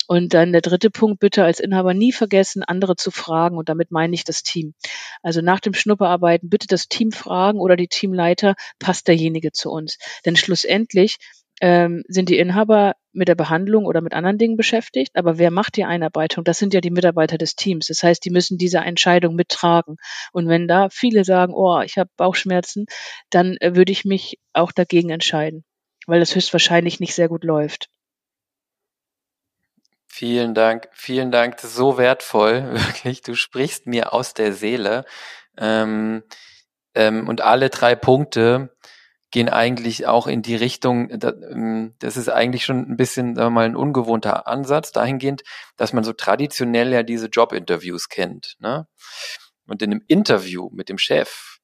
Und 0.07 0.33
dann 0.33 0.53
der 0.53 0.61
dritte 0.61 0.89
Punkt, 0.89 1.19
bitte 1.19 1.43
als 1.43 1.59
Inhaber 1.59 1.93
nie 1.93 2.13
vergessen, 2.13 2.63
andere 2.63 2.95
zu 2.95 3.11
fragen. 3.11 3.57
Und 3.57 3.67
damit 3.67 3.91
meine 3.91 4.15
ich 4.15 4.23
das 4.23 4.41
Team. 4.41 4.73
Also 5.21 5.41
nach 5.41 5.59
dem 5.59 5.73
Schnupperarbeiten 5.73 6.49
bitte 6.49 6.67
das 6.67 6.87
Team 6.87 7.11
fragen 7.11 7.59
oder 7.59 7.75
die 7.75 7.89
Teamleiter, 7.89 8.55
passt 8.79 9.09
derjenige 9.09 9.51
zu 9.51 9.69
uns? 9.69 9.97
Denn 10.25 10.37
schlussendlich 10.37 11.17
ähm, 11.61 12.03
sind 12.07 12.29
die 12.29 12.37
Inhaber 12.37 12.93
mit 13.13 13.27
der 13.27 13.35
Behandlung 13.35 13.85
oder 13.85 14.01
mit 14.01 14.13
anderen 14.13 14.37
Dingen 14.37 14.57
beschäftigt, 14.57 15.15
aber 15.15 15.37
wer 15.37 15.49
macht 15.49 15.75
die 15.75 15.85
Einarbeitung? 15.85 16.43
Das 16.43 16.59
sind 16.59 16.73
ja 16.73 16.81
die 16.81 16.91
Mitarbeiter 16.91 17.37
des 17.37 17.55
Teams. 17.55 17.87
Das 17.87 18.03
heißt, 18.03 18.23
die 18.23 18.29
müssen 18.29 18.57
diese 18.57 18.77
Entscheidung 18.77 19.35
mittragen. 19.35 19.97
Und 20.33 20.47
wenn 20.47 20.67
da 20.67 20.89
viele 20.89 21.23
sagen, 21.23 21.53
oh, 21.53 21.81
ich 21.81 21.97
habe 21.97 22.09
Bauchschmerzen, 22.15 22.85
dann 23.29 23.57
äh, 23.59 23.75
würde 23.75 23.91
ich 23.91 24.05
mich 24.05 24.39
auch 24.53 24.71
dagegen 24.71 25.09
entscheiden, 25.09 25.65
weil 26.05 26.19
das 26.19 26.35
höchstwahrscheinlich 26.35 26.99
nicht 26.99 27.15
sehr 27.15 27.27
gut 27.27 27.43
läuft. 27.43 27.89
Vielen 30.07 30.53
Dank, 30.53 30.89
vielen 30.93 31.31
Dank, 31.31 31.59
so 31.59 31.97
wertvoll, 31.97 32.69
wirklich. 32.73 33.21
Du 33.21 33.35
sprichst 33.35 33.87
mir 33.87 34.13
aus 34.13 34.33
der 34.33 34.53
Seele. 34.53 35.05
Ähm, 35.57 36.23
ähm, 36.93 37.27
und 37.27 37.41
alle 37.41 37.69
drei 37.69 37.95
Punkte, 37.95 38.75
gehen 39.31 39.49
eigentlich 39.49 40.07
auch 40.07 40.27
in 40.27 40.41
die 40.41 40.55
Richtung, 40.55 41.09
ähm, 41.09 41.95
das 41.99 42.17
ist 42.17 42.29
eigentlich 42.29 42.63
schon 42.63 42.89
ein 42.89 42.97
bisschen, 42.97 43.35
sagen 43.35 43.47
wir 43.47 43.51
mal, 43.51 43.65
ein 43.65 43.75
ungewohnter 43.75 44.47
Ansatz 44.47 44.91
dahingehend, 44.91 45.43
dass 45.75 45.93
man 45.93 46.03
so 46.03 46.13
traditionell 46.13 46.91
ja 46.93 47.03
diese 47.03 47.27
Jobinterviews 47.27 48.09
kennt. 48.09 48.55
Ne? 48.59 48.87
Und 49.67 49.81
in 49.81 49.91
einem 49.91 50.03
Interview 50.07 50.69
mit 50.71 50.89
dem 50.89 50.97
Chef 50.97 51.57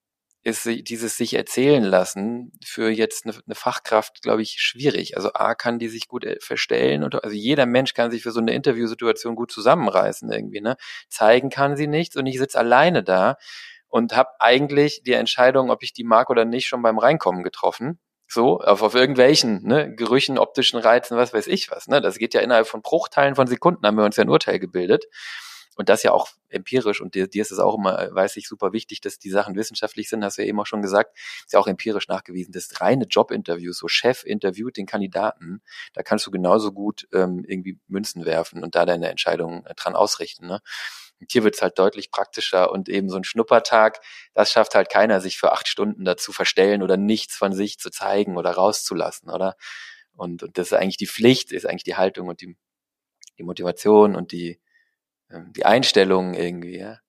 ist 0.46 0.66
dieses 0.66 1.16
sich 1.16 1.36
erzählen 1.36 1.84
lassen 1.84 2.52
für 2.66 2.90
jetzt 2.90 3.26
eine, 3.26 3.56
Fachkraft, 3.56 4.22
glaube 4.22 4.42
ich, 4.42 4.58
schwierig. 4.60 5.16
Also 5.16 5.32
A 5.34 5.56
kann 5.56 5.80
die 5.80 5.88
sich 5.88 6.10
gut 6.10 6.26
äh, 6.26 6.38
verstellen 6.42 7.06
und 7.06 7.24
also 7.24 7.34
jeder 7.34 7.66
Mensch 7.66 7.94
kann 7.94 8.12
sich 8.12 8.24
für 8.24 8.32
so 8.32 8.42
eine 8.42 8.54
Interviewsituation 8.54 9.36
gut 9.36 9.52
zusammenreißen 9.52 10.30
irgendwie. 10.30 10.60
Ne? 10.60 10.76
Zeigen 11.08 11.50
kann 11.50 11.78
sie 11.78 11.88
nichts 11.88 12.18
und 12.18 12.26
ich 12.26 12.38
sitze 12.40 12.60
alleine 12.60 13.04
da 13.04 13.38
und 13.94 14.16
habe 14.16 14.32
eigentlich 14.40 15.04
die 15.04 15.14
Entscheidung, 15.14 15.70
ob 15.70 15.84
ich 15.84 15.94
die 15.94 16.04
mag 16.04 16.32
oder 16.32 16.46
nicht, 16.46 16.66
schon 16.66 16.82
beim 16.82 16.98
Reinkommen 16.98 17.44
getroffen. 17.44 18.00
So, 18.28 18.60
auf, 18.60 18.82
auf 18.82 18.96
irgendwelchen 18.96 19.62
ne, 19.68 19.94
Gerüchen, 19.94 20.40
optischen 20.40 20.80
Reizen, 20.80 21.16
was 21.16 21.32
weiß 21.32 21.46
ich 21.46 21.70
was. 21.70 21.88
Ne? 21.88 22.02
Das 22.02 22.18
geht 22.18 22.34
ja 22.34 22.42
innerhalb 22.42 22.66
von 22.66 22.82
Bruchteilen 22.82 23.36
von 23.36 23.46
Sekunden, 23.46 23.86
haben 23.86 23.96
wir 23.96 24.04
uns 24.04 24.16
ja 24.16 24.24
ein 24.24 24.32
Urteil 24.32 24.58
gebildet. 24.58 25.06
Und 25.76 25.90
das 25.90 26.02
ja 26.02 26.12
auch 26.12 26.30
empirisch, 26.50 27.02
und 27.02 27.14
dir, 27.14 27.28
dir 27.28 27.44
ist 27.44 27.52
es 27.52 27.60
auch 27.60 27.78
immer, 27.78 28.10
weiß 28.12 28.36
ich, 28.38 28.48
super 28.48 28.74
wichtig, 28.74 29.00
dass 29.02 29.20
die 29.20 29.30
Sachen 29.30 29.56
wissenschaftlich 29.56 30.10
sind, 30.10 30.24
hast 30.24 30.40
du 30.40 30.42
ja 30.42 30.48
eben 30.48 30.60
auch 30.60 30.66
schon 30.66 30.82
gesagt, 30.82 31.16
ist 31.46 31.54
ja 31.54 31.60
auch 31.60 31.68
empirisch 31.68 32.08
nachgewiesen. 32.08 32.52
Das 32.52 32.82
reine 32.82 33.06
Jobinterview, 33.06 33.74
so 33.74 33.88
Chef 33.88 34.24
interviewt 34.24 34.78
den 34.78 34.88
Kandidaten, 34.88 35.62
da 35.94 36.02
kannst 36.02 36.26
du 36.26 36.32
genauso 36.32 36.72
gut 36.72 37.08
ähm, 37.14 37.46
irgendwie 37.48 37.80
Münzen 37.88 38.26
werfen 38.26 38.64
und 38.64 38.74
da 38.74 38.88
deine 38.88 39.10
Entscheidung 39.10 39.68
äh, 39.68 39.76
dran 39.76 39.96
ausrichten. 39.96 40.48
Ne? 40.48 40.62
Und 41.24 41.32
hier 41.32 41.46
wird 41.46 41.56
es 41.56 41.62
halt 41.62 41.80
deutlich 41.80 42.12
praktischer 42.12 42.70
und 42.70 42.90
eben 42.90 43.10
so 43.10 43.16
ein 43.16 43.24
Schnuppertag, 43.24 44.02
das 44.34 44.52
schafft 44.52 44.76
halt 44.76 44.90
keiner, 44.90 45.22
sich 45.22 45.38
für 45.38 45.54
acht 45.54 45.70
Stunden 45.70 46.04
dazu 46.04 46.34
verstellen 46.34 46.84
oder 46.84 46.98
nichts 46.98 47.38
von 47.38 47.54
sich 47.54 47.80
zu 47.80 47.90
zeigen 47.90 48.36
oder 48.38 48.52
rauszulassen, 48.52 49.30
oder? 49.30 49.56
Und, 50.16 50.44
und 50.44 50.58
das 50.58 50.68
ist 50.68 50.74
eigentlich 50.74 50.98
die 50.98 51.08
Pflicht, 51.08 51.54
ist 51.54 51.66
eigentlich 51.66 51.86
die 51.86 51.96
Haltung 51.96 52.28
und 52.28 52.42
die, 52.42 52.58
die 53.38 53.44
Motivation 53.44 54.16
und 54.18 54.34
die, 54.34 54.60
ähm, 55.32 55.54
die 55.56 55.66
Einstellung 55.66 56.34
irgendwie, 56.34 56.80
ja. 56.80 57.00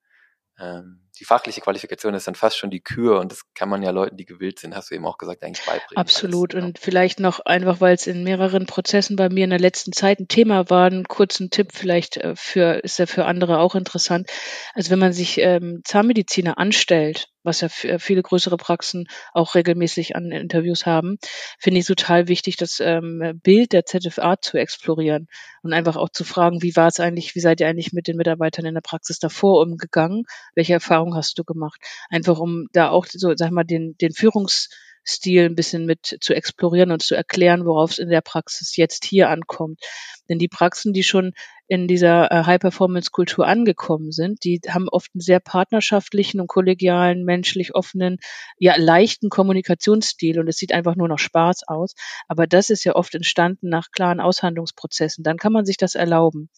Ähm, 0.58 1.03
die 1.18 1.24
fachliche 1.24 1.60
Qualifikation 1.60 2.14
ist 2.14 2.26
dann 2.26 2.34
fast 2.34 2.58
schon 2.58 2.70
die 2.70 2.80
Kür 2.80 3.20
und 3.20 3.30
das 3.30 3.42
kann 3.54 3.68
man 3.68 3.82
ja 3.82 3.90
Leuten, 3.90 4.16
die 4.16 4.24
gewillt 4.24 4.58
sind, 4.58 4.74
hast 4.74 4.90
du 4.90 4.94
eben 4.94 5.06
auch 5.06 5.18
gesagt, 5.18 5.42
eigentlich 5.42 5.64
beibringen. 5.64 5.96
Absolut. 5.96 6.54
Alles, 6.54 6.64
und 6.64 6.78
ja. 6.78 6.84
vielleicht 6.84 7.20
noch 7.20 7.40
einfach, 7.40 7.80
weil 7.80 7.94
es 7.94 8.06
in 8.06 8.24
mehreren 8.24 8.66
Prozessen 8.66 9.16
bei 9.16 9.28
mir 9.28 9.44
in 9.44 9.50
der 9.50 9.60
letzten 9.60 9.92
Zeit 9.92 10.20
ein 10.20 10.28
Thema 10.28 10.68
war, 10.70 10.86
einen 10.86 11.06
kurzen 11.06 11.50
Tipp 11.50 11.70
vielleicht 11.72 12.16
äh, 12.16 12.34
für, 12.36 12.82
ist 12.82 12.98
ja 12.98 13.06
für 13.06 13.26
andere 13.26 13.58
auch 13.58 13.74
interessant. 13.74 14.28
Also 14.74 14.90
wenn 14.90 14.98
man 14.98 15.12
sich 15.12 15.38
ähm, 15.38 15.82
Zahnmediziner 15.84 16.58
anstellt, 16.58 17.28
was 17.44 17.60
ja 17.60 17.68
viele 17.68 18.22
größere 18.22 18.56
Praxen 18.56 19.06
auch 19.32 19.54
regelmäßig 19.54 20.16
an 20.16 20.32
Interviews 20.32 20.86
haben, 20.86 21.18
finde 21.58 21.80
ich 21.80 21.86
total 21.86 22.28
wichtig, 22.28 22.56
das 22.56 22.80
ähm, 22.80 23.40
Bild 23.42 23.72
der 23.72 23.84
ZFA 23.84 24.40
zu 24.40 24.56
explorieren 24.56 25.28
und 25.62 25.72
einfach 25.72 25.96
auch 25.96 26.08
zu 26.08 26.24
fragen, 26.24 26.62
wie 26.62 26.74
war 26.74 26.88
es 26.88 27.00
eigentlich, 27.00 27.34
wie 27.34 27.40
seid 27.40 27.60
ihr 27.60 27.68
eigentlich 27.68 27.92
mit 27.92 28.08
den 28.08 28.16
Mitarbeitern 28.16 28.66
in 28.66 28.74
der 28.74 28.80
Praxis 28.80 29.18
davor 29.18 29.62
umgegangen? 29.62 30.24
Welche 30.54 30.72
Erfahrungen 30.72 31.14
hast 31.14 31.38
du 31.38 31.44
gemacht? 31.44 31.80
Einfach 32.10 32.38
um 32.38 32.66
da 32.72 32.88
auch 32.88 33.06
so, 33.06 33.32
sag 33.36 33.50
mal, 33.50 33.64
den, 33.64 33.96
den 33.98 34.12
Führungs 34.12 34.70
Stil 35.06 35.44
ein 35.44 35.54
bisschen 35.54 35.84
mit 35.84 36.16
zu 36.20 36.34
explorieren 36.34 36.90
und 36.90 37.02
zu 37.02 37.14
erklären, 37.14 37.66
worauf 37.66 37.92
es 37.92 37.98
in 37.98 38.08
der 38.08 38.22
Praxis 38.22 38.76
jetzt 38.76 39.04
hier 39.04 39.28
ankommt. 39.28 39.80
Denn 40.28 40.38
die 40.38 40.48
Praxen, 40.48 40.94
die 40.94 41.02
schon 41.02 41.34
in 41.66 41.88
dieser 41.88 42.30
äh, 42.30 42.44
High-Performance-Kultur 42.44 43.46
angekommen 43.46 44.12
sind, 44.12 44.44
die 44.44 44.60
haben 44.68 44.88
oft 44.88 45.10
einen 45.14 45.20
sehr 45.20 45.40
partnerschaftlichen 45.40 46.40
und 46.40 46.46
kollegialen, 46.46 47.24
menschlich 47.24 47.74
offenen, 47.74 48.18
ja 48.58 48.74
leichten 48.76 49.30
Kommunikationsstil 49.30 50.38
und 50.40 50.48
es 50.48 50.56
sieht 50.56 50.72
einfach 50.72 50.96
nur 50.96 51.08
noch 51.08 51.18
Spaß 51.18 51.66
aus. 51.66 51.94
Aber 52.28 52.46
das 52.46 52.70
ist 52.70 52.84
ja 52.84 52.94
oft 52.94 53.14
entstanden 53.14 53.68
nach 53.68 53.90
klaren 53.90 54.20
Aushandlungsprozessen. 54.20 55.24
Dann 55.24 55.38
kann 55.38 55.52
man 55.52 55.64
sich 55.64 55.76
das 55.76 55.94
erlauben. 55.94 56.50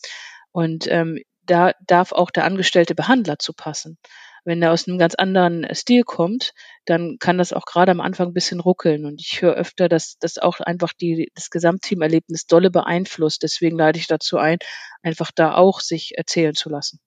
Und 0.51 0.87
ähm, 0.89 1.21
da 1.45 1.73
darf 1.87 2.13
auch 2.13 2.31
der 2.31 2.45
angestellte 2.45 2.95
Behandler 2.95 3.39
zu 3.39 3.53
passen. 3.53 3.99
Wenn 4.47 4.63
er 4.63 4.73
aus 4.73 4.87
einem 4.87 4.97
ganz 4.97 5.17
anderen 5.17 5.67
Stil 5.75 6.05
kommt, 6.05 6.55
dann 6.85 7.17
kann 7.19 7.37
das 7.37 7.53
auch 7.53 7.65
gerade 7.65 7.91
am 7.91 8.01
Anfang 8.01 8.29
ein 8.29 8.33
bisschen 8.33 8.61
ruckeln. 8.61 9.05
Und 9.05 9.21
ich 9.21 9.43
höre 9.43 9.55
öfter, 9.55 9.89
dass 9.89 10.19
das 10.19 10.39
auch 10.39 10.61
einfach 10.61 10.93
die, 10.93 11.31
das 11.35 11.51
Gesamtteamerlebnis 11.51 12.47
dolle 12.47 12.71
beeinflusst. 12.71 13.43
Deswegen 13.43 13.77
lade 13.77 13.99
ich 13.99 14.07
dazu 14.07 14.39
ein, 14.39 14.59
einfach 15.03 15.33
da 15.35 15.55
auch 15.55 15.81
sich 15.81 16.17
erzählen 16.17 16.55
zu 16.55 16.71
lassen. 16.71 17.01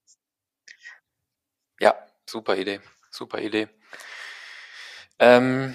Ja, 1.80 1.96
super 2.30 2.58
Idee. 2.58 2.82
Super 3.10 3.42
Idee. 3.42 3.70
Ähm, 5.18 5.74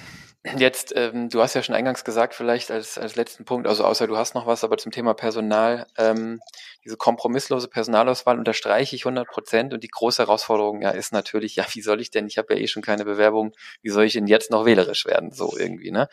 Jetzt, 0.59 0.93
ähm, 0.95 1.31
du 1.31 1.41
hast 1.41 1.55
ja 1.55 1.63
schon 1.63 1.75
eingangs 1.75 2.05
gesagt, 2.05 2.35
vielleicht 2.35 2.71
als, 2.71 2.99
als 2.99 3.17
letzten 3.17 3.47
Punkt, 3.47 3.67
also 3.67 3.83
außer 3.85 4.07
du 4.07 4.19
hast 4.19 4.35
noch 4.35 4.47
was, 4.47 4.63
aber 4.63 4.77
zum 4.77 4.93
Thema 4.93 5.15
Personal, 5.15 5.87
ähm, 5.97 6.39
diese 6.85 6.99
kompromisslose 6.99 7.67
Personalauswahl 7.67 8.39
unterstreiche 8.39 8.95
ich 8.95 9.07
100 9.07 9.27
Prozent 9.27 9.73
und 9.73 9.83
die 9.83 9.89
große 9.89 10.23
Herausforderung 10.23 10.83
ja 10.83 10.91
ist 10.91 11.15
natürlich, 11.15 11.57
ja, 11.57 11.65
wie 11.73 11.81
soll 11.81 11.99
ich 12.03 12.11
denn, 12.11 12.27
ich 12.27 12.37
habe 12.37 12.55
ja 12.55 12.61
eh 12.61 12.67
schon 12.67 12.83
keine 12.83 13.07
Bewerbung, 13.07 13.53
wie 13.81 13.89
soll 13.89 14.05
ich 14.05 14.13
denn 14.13 14.27
jetzt 14.27 14.51
noch 14.51 14.67
wählerisch 14.67 15.07
werden, 15.07 15.33
so 15.33 15.57
irgendwie, 15.57 15.91
ne? 15.91 16.09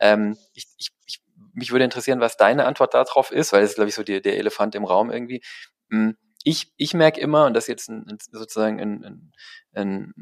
Ähm, 0.00 0.38
ich, 0.54 0.66
ich, 0.78 0.88
ich, 1.04 1.20
mich 1.52 1.70
würde 1.70 1.84
interessieren, 1.84 2.20
was 2.20 2.38
deine 2.38 2.64
Antwort 2.64 2.94
darauf 2.94 3.32
ist, 3.32 3.52
weil 3.52 3.60
das 3.60 3.70
ist, 3.72 3.76
glaube 3.76 3.90
ich, 3.90 3.94
so 3.94 4.02
die, 4.02 4.22
der 4.22 4.38
Elefant 4.38 4.74
im 4.74 4.84
Raum 4.84 5.10
irgendwie. 5.10 5.42
Hm, 5.90 6.16
ich, 6.42 6.72
ich 6.78 6.94
merke 6.94 7.20
immer, 7.20 7.46
und 7.46 7.54
das 7.54 7.64
ist 7.64 7.68
jetzt 7.68 7.88
ein, 7.90 8.18
sozusagen 8.30 8.80
ein, 8.80 9.04
ein, 9.04 9.32
ein, 9.74 10.14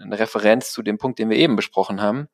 eine 0.00 0.18
Referenz 0.18 0.72
zu 0.72 0.82
dem 0.82 0.98
Punkt, 0.98 1.18
den 1.18 1.30
wir 1.30 1.36
eben 1.36 1.56
besprochen 1.56 2.00
haben, 2.00 2.28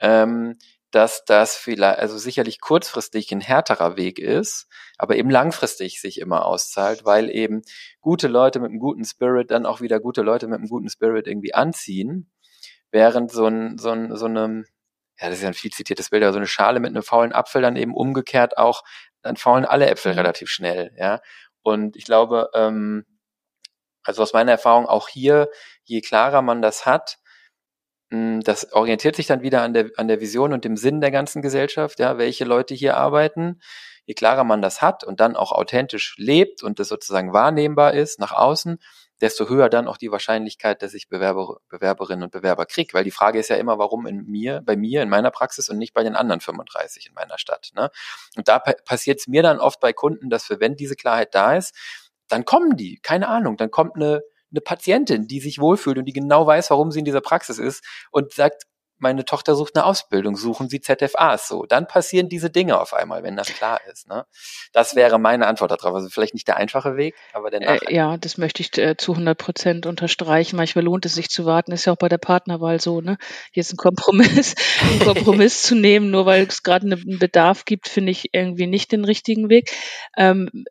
ähm, 0.00 0.56
dass 0.90 1.24
das 1.24 1.56
vielleicht, 1.56 1.98
also 1.98 2.16
sicherlich 2.16 2.60
kurzfristig 2.60 3.30
ein 3.32 3.40
härterer 3.40 3.96
Weg 3.96 4.18
ist, 4.18 4.66
aber 4.96 5.16
eben 5.16 5.30
langfristig 5.30 6.00
sich 6.00 6.20
immer 6.20 6.46
auszahlt, 6.46 7.04
weil 7.04 7.30
eben 7.30 7.62
gute 8.00 8.28
Leute 8.28 8.60
mit 8.60 8.70
einem 8.70 8.78
guten 8.78 9.04
Spirit 9.04 9.50
dann 9.50 9.66
auch 9.66 9.80
wieder 9.80 10.00
gute 10.00 10.22
Leute 10.22 10.46
mit 10.46 10.58
einem 10.58 10.68
guten 10.68 10.88
Spirit 10.88 11.26
irgendwie 11.26 11.54
anziehen, 11.54 12.30
während 12.90 13.30
so 13.30 13.46
ein, 13.46 13.78
so 13.78 13.90
ein, 13.90 14.16
so 14.16 14.26
einem, 14.26 14.64
ja, 15.20 15.28
das 15.28 15.38
ist 15.38 15.42
ja 15.42 15.48
ein 15.48 15.54
viel 15.54 15.72
zitiertes 15.72 16.10
Bild, 16.10 16.22
aber 16.22 16.32
so 16.32 16.38
eine 16.38 16.46
Schale 16.46 16.80
mit 16.80 16.90
einem 16.90 17.02
faulen 17.02 17.32
Apfel 17.32 17.62
dann 17.62 17.76
eben 17.76 17.94
umgekehrt 17.94 18.56
auch, 18.56 18.82
dann 19.22 19.36
faulen 19.36 19.64
alle 19.64 19.90
Äpfel 19.90 20.12
mhm. 20.12 20.18
relativ 20.18 20.48
schnell, 20.48 20.92
ja. 20.96 21.20
Und 21.62 21.96
ich 21.96 22.04
glaube, 22.04 22.48
ähm, 22.54 23.04
also 24.04 24.22
aus 24.22 24.32
meiner 24.32 24.52
Erfahrung 24.52 24.86
auch 24.86 25.08
hier, 25.08 25.50
je 25.82 26.00
klarer 26.00 26.40
man 26.40 26.62
das 26.62 26.86
hat, 26.86 27.18
das 28.10 28.72
orientiert 28.72 29.16
sich 29.16 29.26
dann 29.26 29.42
wieder 29.42 29.62
an 29.62 29.74
der, 29.74 29.90
an 29.96 30.06
der 30.06 30.20
Vision 30.20 30.52
und 30.52 30.64
dem 30.64 30.76
Sinn 30.76 31.00
der 31.00 31.10
ganzen 31.10 31.42
Gesellschaft, 31.42 31.98
ja, 31.98 32.18
welche 32.18 32.44
Leute 32.44 32.74
hier 32.74 32.96
arbeiten. 32.96 33.60
Je 34.04 34.14
klarer 34.14 34.44
man 34.44 34.62
das 34.62 34.80
hat 34.80 35.02
und 35.02 35.18
dann 35.18 35.34
auch 35.34 35.50
authentisch 35.50 36.14
lebt 36.16 36.62
und 36.62 36.78
das 36.78 36.86
sozusagen 36.86 37.32
wahrnehmbar 37.32 37.94
ist 37.94 38.20
nach 38.20 38.30
außen, 38.30 38.78
desto 39.20 39.48
höher 39.48 39.68
dann 39.68 39.88
auch 39.88 39.96
die 39.96 40.12
Wahrscheinlichkeit, 40.12 40.82
dass 40.82 40.94
ich 40.94 41.08
Bewerber, 41.08 41.58
Bewerberinnen 41.68 42.22
und 42.22 42.30
Bewerber 42.30 42.66
kriege. 42.66 42.94
Weil 42.94 43.02
die 43.02 43.10
Frage 43.10 43.40
ist 43.40 43.48
ja 43.48 43.56
immer, 43.56 43.78
warum 43.78 44.06
in 44.06 44.26
mir, 44.26 44.62
bei 44.64 44.76
mir, 44.76 45.02
in 45.02 45.08
meiner 45.08 45.32
Praxis 45.32 45.68
und 45.68 45.78
nicht 45.78 45.92
bei 45.92 46.04
den 46.04 46.14
anderen 46.14 46.40
35 46.40 47.08
in 47.08 47.14
meiner 47.14 47.38
Stadt. 47.38 47.70
Ne? 47.74 47.90
Und 48.36 48.46
da 48.46 48.60
pa 48.60 48.74
passiert 48.84 49.18
es 49.18 49.26
mir 49.26 49.42
dann 49.42 49.58
oft 49.58 49.80
bei 49.80 49.92
Kunden, 49.92 50.30
dass 50.30 50.48
wir, 50.48 50.60
wenn 50.60 50.76
diese 50.76 50.94
Klarheit 50.94 51.34
da 51.34 51.56
ist, 51.56 51.74
dann 52.28 52.44
kommen 52.44 52.76
die, 52.76 53.00
keine 53.02 53.28
Ahnung, 53.28 53.56
dann 53.56 53.70
kommt 53.70 53.96
eine 53.96 54.22
eine 54.50 54.60
Patientin, 54.60 55.26
die 55.26 55.40
sich 55.40 55.58
wohlfühlt 55.58 55.98
und 55.98 56.04
die 56.04 56.12
genau 56.12 56.46
weiß, 56.46 56.70
warum 56.70 56.90
sie 56.90 57.00
in 57.00 57.04
dieser 57.04 57.20
Praxis 57.20 57.58
ist 57.58 57.84
und 58.10 58.32
sagt, 58.32 58.64
meine 58.98 59.24
Tochter 59.24 59.54
sucht 59.54 59.76
eine 59.76 59.84
Ausbildung, 59.84 60.36
suchen 60.36 60.68
Sie 60.68 60.80
ZFAs 60.80 61.48
so. 61.48 61.64
Dann 61.66 61.86
passieren 61.86 62.28
diese 62.28 62.50
Dinge 62.50 62.80
auf 62.80 62.94
einmal, 62.94 63.22
wenn 63.22 63.36
das 63.36 63.48
klar 63.48 63.80
ist. 63.90 64.08
Ne? 64.08 64.24
Das 64.72 64.96
wäre 64.96 65.18
meine 65.18 65.46
Antwort 65.46 65.70
darauf. 65.70 65.94
Also 65.94 66.08
vielleicht 66.08 66.34
nicht 66.34 66.48
der 66.48 66.56
einfache 66.56 66.96
Weg, 66.96 67.14
aber 67.32 67.50
der 67.50 67.60
äh, 67.62 67.94
Ja, 67.94 68.16
das 68.16 68.38
möchte 68.38 68.62
ich 68.62 68.76
äh, 68.78 68.96
zu 68.96 69.12
100 69.12 69.36
Prozent 69.36 69.86
unterstreichen. 69.86 70.56
Manchmal 70.56 70.84
lohnt 70.84 71.04
es 71.04 71.14
sich 71.14 71.28
zu 71.28 71.44
warten. 71.44 71.72
Ist 71.72 71.84
ja 71.84 71.92
auch 71.92 71.98
bei 71.98 72.08
der 72.08 72.18
Partnerwahl 72.18 72.80
so. 72.80 73.00
Ne? 73.00 73.18
Hier 73.52 73.60
ist 73.60 73.72
ein 73.72 73.76
Kompromiss, 73.76 74.54
einen 74.80 75.00
Kompromiss 75.00 75.62
zu 75.62 75.74
nehmen, 75.74 76.10
nur 76.10 76.24
weil 76.26 76.46
es 76.46 76.62
gerade 76.62 76.86
einen 76.86 77.18
Bedarf 77.18 77.64
gibt, 77.64 77.88
finde 77.88 78.12
ich 78.12 78.30
irgendwie 78.32 78.66
nicht 78.66 78.92
den 78.92 79.04
richtigen 79.04 79.50
Weg. 79.50 79.70
Ähm, 80.16 80.64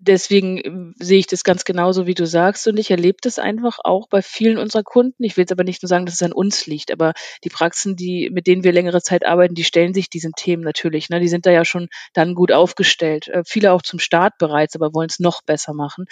deswegen 0.00 0.58
ähm, 0.64 0.94
sehe 0.98 1.18
ich 1.18 1.26
das 1.26 1.44
ganz 1.44 1.64
genauso, 1.64 2.06
wie 2.06 2.14
du 2.14 2.26
sagst. 2.26 2.66
Und 2.66 2.78
ich 2.78 2.90
erlebe 2.90 3.18
das 3.20 3.38
einfach 3.38 3.78
auch 3.84 4.08
bei 4.08 4.22
vielen 4.22 4.58
unserer 4.58 4.82
Kunden. 4.82 5.22
Ich 5.22 5.36
will 5.36 5.42
jetzt 5.42 5.52
aber 5.52 5.64
nicht 5.64 5.82
nur 5.82 5.88
sagen, 5.88 6.06
dass 6.06 6.14
es 6.14 6.22
an 6.22 6.32
uns 6.32 6.66
liegt, 6.66 6.90
aber 6.90 7.12
die 7.44 7.50
Praxen, 7.50 7.96
die, 7.96 8.30
mit 8.32 8.46
denen 8.46 8.64
wir 8.64 8.72
längere 8.72 9.02
Zeit 9.02 9.24
arbeiten, 9.26 9.54
die 9.54 9.64
stellen 9.64 9.94
sich 9.94 10.08
diesen 10.08 10.32
Themen 10.32 10.62
natürlich. 10.62 11.10
Ne? 11.10 11.20
Die 11.20 11.28
sind 11.28 11.46
da 11.46 11.50
ja 11.50 11.64
schon 11.64 11.88
dann 12.14 12.34
gut 12.34 12.50
aufgestellt. 12.50 13.28
Äh, 13.28 13.42
viele 13.46 13.72
auch 13.72 13.82
zum 13.82 13.98
Start 13.98 14.38
bereits, 14.38 14.74
aber 14.74 14.94
wollen 14.94 15.08
es 15.10 15.20
noch 15.20 15.42
besser 15.42 15.74
machen. 15.74 16.06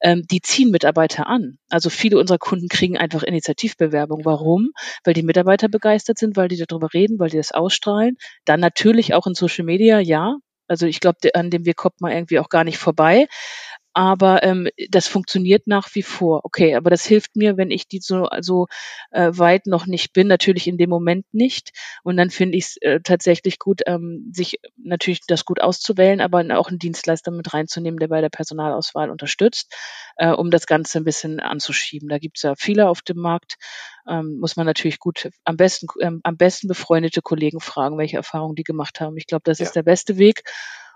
Ähm, 0.00 0.22
die 0.30 0.40
ziehen 0.40 0.70
Mitarbeiter 0.70 1.26
an. 1.26 1.58
Also 1.68 1.90
viele 1.90 2.18
unserer 2.18 2.38
Kunden 2.38 2.68
kriegen 2.68 2.96
einfach 2.96 3.22
Initiativbewerbung. 3.22 4.24
Warum? 4.24 4.70
Weil 5.02 5.14
die 5.14 5.22
Mitarbeiter 5.22 5.68
begeistert 5.68 6.18
sind, 6.18 6.36
weil 6.36 6.48
die 6.48 6.64
darüber 6.64 6.94
reden, 6.94 7.18
weil 7.18 7.30
die 7.30 7.36
das 7.36 7.52
ausstrahlen. 7.52 8.16
Dann 8.44 8.60
natürlich 8.60 9.14
auch 9.14 9.26
in 9.26 9.34
Social 9.34 9.64
Media, 9.64 9.98
ja, 9.98 10.36
also 10.68 10.86
ich 10.86 11.00
glaube, 11.00 11.18
an 11.34 11.50
dem 11.50 11.64
wir 11.64 11.74
kommt 11.74 12.00
man 12.00 12.12
irgendwie 12.12 12.38
auch 12.38 12.48
gar 12.48 12.64
nicht 12.64 12.78
vorbei 12.78 13.26
aber 13.94 14.42
ähm, 14.42 14.68
das 14.90 15.06
funktioniert 15.06 15.68
nach 15.68 15.88
wie 15.94 16.02
vor. 16.02 16.40
Okay, 16.44 16.74
aber 16.74 16.90
das 16.90 17.06
hilft 17.06 17.36
mir, 17.36 17.56
wenn 17.56 17.70
ich 17.70 17.86
die 17.86 18.00
so, 18.00 18.28
so 18.40 18.66
äh, 19.12 19.30
weit 19.32 19.66
noch 19.66 19.86
nicht 19.86 20.12
bin, 20.12 20.26
natürlich 20.26 20.66
in 20.66 20.76
dem 20.76 20.90
Moment 20.90 21.26
nicht. 21.32 21.70
Und 22.02 22.16
dann 22.16 22.30
finde 22.30 22.58
ich 22.58 22.64
es 22.64 22.76
äh, 22.78 23.00
tatsächlich 23.00 23.60
gut, 23.60 23.82
ähm, 23.86 24.30
sich 24.32 24.58
natürlich 24.76 25.20
das 25.28 25.44
gut 25.44 25.60
auszuwählen, 25.60 26.20
aber 26.20 26.44
auch 26.58 26.68
einen 26.68 26.80
Dienstleister 26.80 27.30
mit 27.30 27.54
reinzunehmen, 27.54 28.00
der 28.00 28.08
bei 28.08 28.20
der 28.20 28.30
Personalauswahl 28.30 29.10
unterstützt, 29.10 29.72
äh, 30.16 30.30
um 30.30 30.50
das 30.50 30.66
Ganze 30.66 30.98
ein 30.98 31.04
bisschen 31.04 31.38
anzuschieben. 31.38 32.08
Da 32.08 32.18
gibt 32.18 32.38
es 32.38 32.42
ja 32.42 32.54
viele 32.56 32.88
auf 32.88 33.02
dem 33.02 33.18
Markt. 33.18 33.56
Ähm, 34.08 34.38
muss 34.40 34.56
man 34.56 34.66
natürlich 34.66 34.98
gut 34.98 35.30
am 35.44 35.56
besten 35.56 35.86
ähm, 36.00 36.20
am 36.24 36.36
besten 36.36 36.66
befreundete 36.66 37.22
Kollegen 37.22 37.60
fragen, 37.60 37.96
welche 37.96 38.16
Erfahrungen 38.16 38.56
die 38.56 38.64
gemacht 38.64 39.00
haben. 39.00 39.16
Ich 39.16 39.26
glaube, 39.26 39.44
das 39.44 39.60
ja. 39.60 39.66
ist 39.66 39.76
der 39.76 39.84
beste 39.84 40.18
Weg 40.18 40.42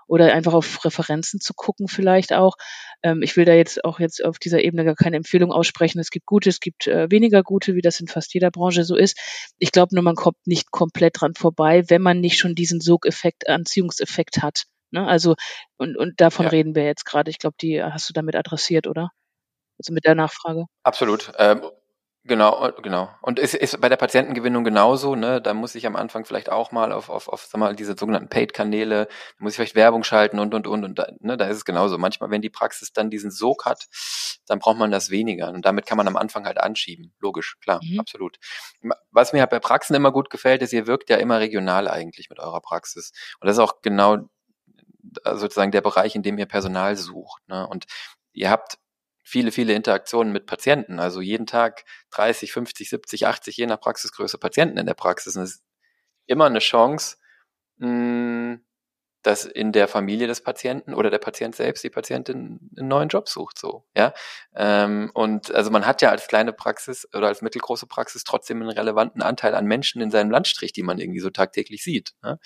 oder 0.09 0.33
einfach 0.33 0.55
auf 0.55 0.85
Referenzen 0.85 1.41
zu 1.41 1.55
gucken 1.55 1.87
vielleicht 1.87 2.33
auch. 2.33 2.57
Ähm, 3.03 3.23
ich 3.23 3.37
will 3.37 3.45
da 3.45 3.53
jetzt 3.53 3.85
auch 3.85 4.01
jetzt 4.01 4.25
auf 4.25 4.39
dieser 4.39 4.65
Ebene 4.65 4.85
gar 4.85 4.97
keine 4.97 5.17
Empfehlung 5.17 5.53
aussprechen. 5.53 6.01
Es 6.01 6.11
gibt 6.11 6.27
gute, 6.27 6.49
es 6.49 6.59
gibt 6.59 6.89
äh, 6.89 7.11
weniger 7.11 7.43
gute, 7.43 7.77
wie 7.77 7.83
das 7.83 8.01
in 8.01 8.09
fast 8.09 8.35
jeder 8.35 8.51
Branche 8.51 8.85
so 8.85 8.97
ist. 8.97 9.17
Ich 9.59 9.71
glaube 9.71 9.95
nur, 9.95 10.03
man 10.03 10.17
kommt 10.17 10.39
nicht 10.47 10.71
komplett 10.73 11.21
dran 11.21 11.35
vorbei, 11.35 11.85
wenn 11.89 12.03
man 12.03 12.21
nicht 12.21 12.39
schon 12.39 12.55
diesen 12.55 12.81
Sogeffekt, 12.81 13.49
Anziehungseffekt 13.49 14.43
hat. 14.43 14.65
Ne? 14.91 15.07
Also 15.07 15.37
und, 15.77 15.97
und 15.97 16.21
davon 16.21 16.47
ja. 16.47 16.51
reden 16.51 16.75
wir 16.75 16.85
jetzt 16.85 17.05
gerade. 17.05 17.31
Ich 17.31 17.39
glaube, 17.39 17.57
die 17.61 17.83
hast 17.83 18.09
du 18.09 18.15
damit 18.15 18.35
adressiert, 18.35 18.87
oder? 18.87 19.11
Also 19.79 19.93
mit 19.93 20.05
der 20.05 20.15
Nachfrage. 20.15 20.65
Absolut. 20.83 21.31
Ähm, 21.39 21.63
Genau, 22.29 22.67
äh, 22.67 22.73
genau. 22.83 23.09
Und 23.23 23.39
es 23.39 23.55
ist 23.55 23.81
bei 23.81 23.89
der 23.89 23.97
Patientengewinnung 23.97 24.63
genauso, 24.63 25.15
ne? 25.15 25.41
Da 25.41 25.55
muss 25.55 25.75
ich 25.75 25.87
am 25.87 25.97
Anfang 25.97 26.27
vielleicht 26.27 26.51
auch 26.51 26.73
mal 26.73 26.93
auf, 26.93 27.09
auf, 27.09 27.27
auf 27.29 27.47
sag 27.47 27.59
mal, 27.59 27.75
diese 27.75 27.97
sogenannten 27.99 28.29
Paid-Kanäle, 28.29 29.07
da 29.07 29.13
muss 29.39 29.53
ich 29.53 29.57
vielleicht 29.57 29.75
Werbung 29.75 30.05
schalten 30.05 30.39
und 30.39 30.53
und 30.53 30.67
und 30.67 30.85
und 30.85 30.99
da, 30.99 31.07
ne, 31.21 31.39
da 31.39 31.47
ist 31.47 31.57
es 31.57 31.65
genauso. 31.65 31.97
Manchmal, 31.97 32.31
wenn 32.31 32.43
die 32.43 32.51
Praxis 32.51 32.93
dann 32.93 33.09
diesen 33.09 33.31
Sog 33.31 33.65
hat, 33.65 33.87
dann 34.47 34.59
braucht 34.59 34.77
man 34.77 34.91
das 34.91 35.09
weniger. 35.09 35.49
Und 35.49 35.65
damit 35.65 35.87
kann 35.87 35.97
man 35.97 36.07
am 36.07 36.17
Anfang 36.17 36.45
halt 36.45 36.59
anschieben. 36.59 37.15
Logisch, 37.19 37.57
klar, 37.63 37.81
mhm. 37.83 37.99
absolut. 37.99 38.37
Was 39.11 39.33
mir 39.33 39.41
halt 39.41 39.51
bei 39.51 39.61
Praxen 39.61 39.97
immer 39.97 40.13
gut 40.13 40.29
gefällt, 40.29 40.61
ist, 40.61 40.75
ihr 40.75 40.87
wirkt 40.87 41.09
ja 41.09 41.17
immer 41.17 41.41
regional 41.41 41.89
eigentlich 41.89 42.29
mit 42.29 42.39
eurer 42.41 42.61
Praxis. 42.61 43.13
Und 43.41 43.47
das 43.47 43.57
ist 43.57 43.63
auch 43.63 43.81
genau 43.81 44.17
äh, 45.25 45.35
sozusagen 45.35 45.73
der 45.73 45.81
Bereich, 45.81 46.15
in 46.15 46.23
dem 46.23 46.37
ihr 46.37 46.47
Personal 46.47 46.95
sucht. 46.97 47.49
Ne? 47.49 47.67
Und 47.67 47.87
ihr 48.35 48.51
habt 48.51 48.79
viele, 49.29 49.53
viele 49.53 49.75
Interaktionen 49.75 50.33
mit 50.33 50.47
Patienten. 50.47 50.99
Also 50.99 51.21
jeden 51.21 51.47
Tag 51.47 51.85
30, 52.13 52.53
50, 52.53 52.89
70, 52.89 53.27
80, 53.27 53.57
je 53.59 53.67
nach 53.67 53.81
Praxisgröße 53.81 54.39
Patienten 54.39 54.79
in 54.79 54.87
der 54.87 54.95
Praxis. 54.95 55.37
Und 55.37 55.43
es 55.43 55.57
ist 55.57 55.65
immer 56.27 56.47
eine 56.47 56.61
Chance, 56.61 57.17
hm, 57.79 58.65
dass 59.23 59.45
in 59.45 59.73
der 59.73 59.89
Familie 59.89 60.27
des 60.29 60.43
Patienten 60.43 60.95
oder 60.95 61.11
der 61.11 61.19
Patient 61.19 61.55
selbst 61.55 61.85
die 61.85 61.91
Patientin 61.91 62.71
einen 62.79 62.89
neuen 62.89 63.09
Job 63.09 63.29
sucht, 63.29 63.59
so, 63.59 63.85
ja. 63.95 64.15
Ähm, 64.55 65.11
und 65.13 65.51
also 65.55 65.71
man 65.71 65.85
hat 65.85 66.01
ja 66.01 66.11
als 66.11 66.29
kleine 66.29 66.53
Praxis 66.55 67.07
oder 67.15 67.27
als 67.27 67.43
mittelgroße 67.43 67.87
Praxis 67.87 68.25
trotzdem 68.25 68.63
einen 68.63 68.71
relevanten 68.71 69.21
Anteil 69.21 69.55
an 69.55 69.67
Menschen 69.67 70.01
in 70.01 70.11
seinem 70.11 70.31
Landstrich, 70.31 70.73
die 70.73 70.85
man 70.85 70.99
irgendwie 70.99 71.21
so 71.21 71.31
tagtäglich 71.31 71.83
sieht. 71.83 72.13
Ne? 72.23 72.39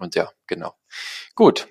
Und 0.00 0.14
ja, 0.14 0.30
genau. 0.46 0.74
Gut, 1.34 1.68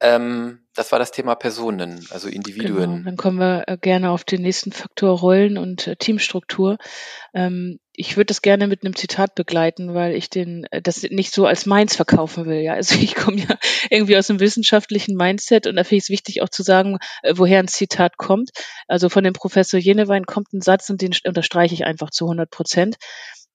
ähm, 0.00 0.60
das 0.74 0.92
war 0.92 0.98
das 0.98 1.10
Thema 1.10 1.34
Personen, 1.36 2.06
also 2.10 2.28
Individuen. 2.28 2.90
Genau, 2.90 3.04
dann 3.04 3.16
kommen 3.16 3.38
wir 3.38 3.64
äh, 3.66 3.78
gerne 3.78 4.10
auf 4.10 4.24
den 4.24 4.42
nächsten 4.42 4.70
Faktor 4.70 5.18
Rollen 5.18 5.56
und 5.56 5.86
äh, 5.86 5.96
Teamstruktur. 5.96 6.76
Ähm, 7.32 7.78
ich 7.94 8.18
würde 8.18 8.26
das 8.26 8.42
gerne 8.42 8.66
mit 8.66 8.84
einem 8.84 8.94
Zitat 8.94 9.34
begleiten, 9.34 9.94
weil 9.94 10.14
ich 10.14 10.28
den 10.28 10.66
äh, 10.70 10.82
das 10.82 11.02
nicht 11.02 11.32
so 11.32 11.46
als 11.46 11.64
meins 11.64 11.96
verkaufen 11.96 12.44
will. 12.44 12.60
Ja, 12.60 12.74
also 12.74 12.94
ich 13.00 13.14
komme 13.14 13.38
ja 13.38 13.56
irgendwie 13.88 14.18
aus 14.18 14.28
einem 14.28 14.40
wissenschaftlichen 14.40 15.16
Mindset 15.16 15.66
und 15.66 15.76
da 15.76 15.84
finde 15.84 15.96
ich 15.96 16.04
es 16.04 16.10
wichtig 16.10 16.42
auch 16.42 16.50
zu 16.50 16.62
sagen, 16.62 16.98
äh, 17.22 17.32
woher 17.36 17.58
ein 17.58 17.68
Zitat 17.68 18.18
kommt. 18.18 18.50
Also 18.86 19.08
von 19.08 19.24
dem 19.24 19.32
Professor 19.32 19.80
Jenewein 19.80 20.26
kommt 20.26 20.52
ein 20.52 20.60
Satz 20.60 20.90
und 20.90 21.00
den 21.00 21.14
unterstreiche 21.24 21.74
ich 21.74 21.86
einfach 21.86 22.10
zu 22.10 22.26
100 22.26 22.50
Prozent. 22.50 22.96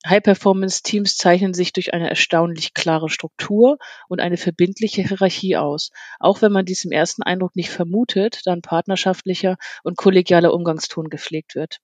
High-Performance-Teams 0.05 1.15
zeichnen 1.15 1.53
sich 1.53 1.73
durch 1.73 1.93
eine 1.93 2.09
erstaunlich 2.09 2.73
klare 2.73 3.09
Struktur 3.09 3.77
und 4.07 4.19
eine 4.19 4.37
verbindliche 4.37 5.03
Hierarchie 5.03 5.57
aus, 5.57 5.91
auch 6.19 6.41
wenn 6.41 6.51
man 6.51 6.65
dies 6.65 6.85
im 6.85 6.91
ersten 6.91 7.23
Eindruck 7.23 7.55
nicht 7.55 7.69
vermutet, 7.69 8.41
da 8.45 8.53
ein 8.53 8.61
partnerschaftlicher 8.61 9.57
und 9.83 9.97
kollegialer 9.97 10.53
Umgangston 10.53 11.09
gepflegt 11.09 11.55
wird. 11.55 11.79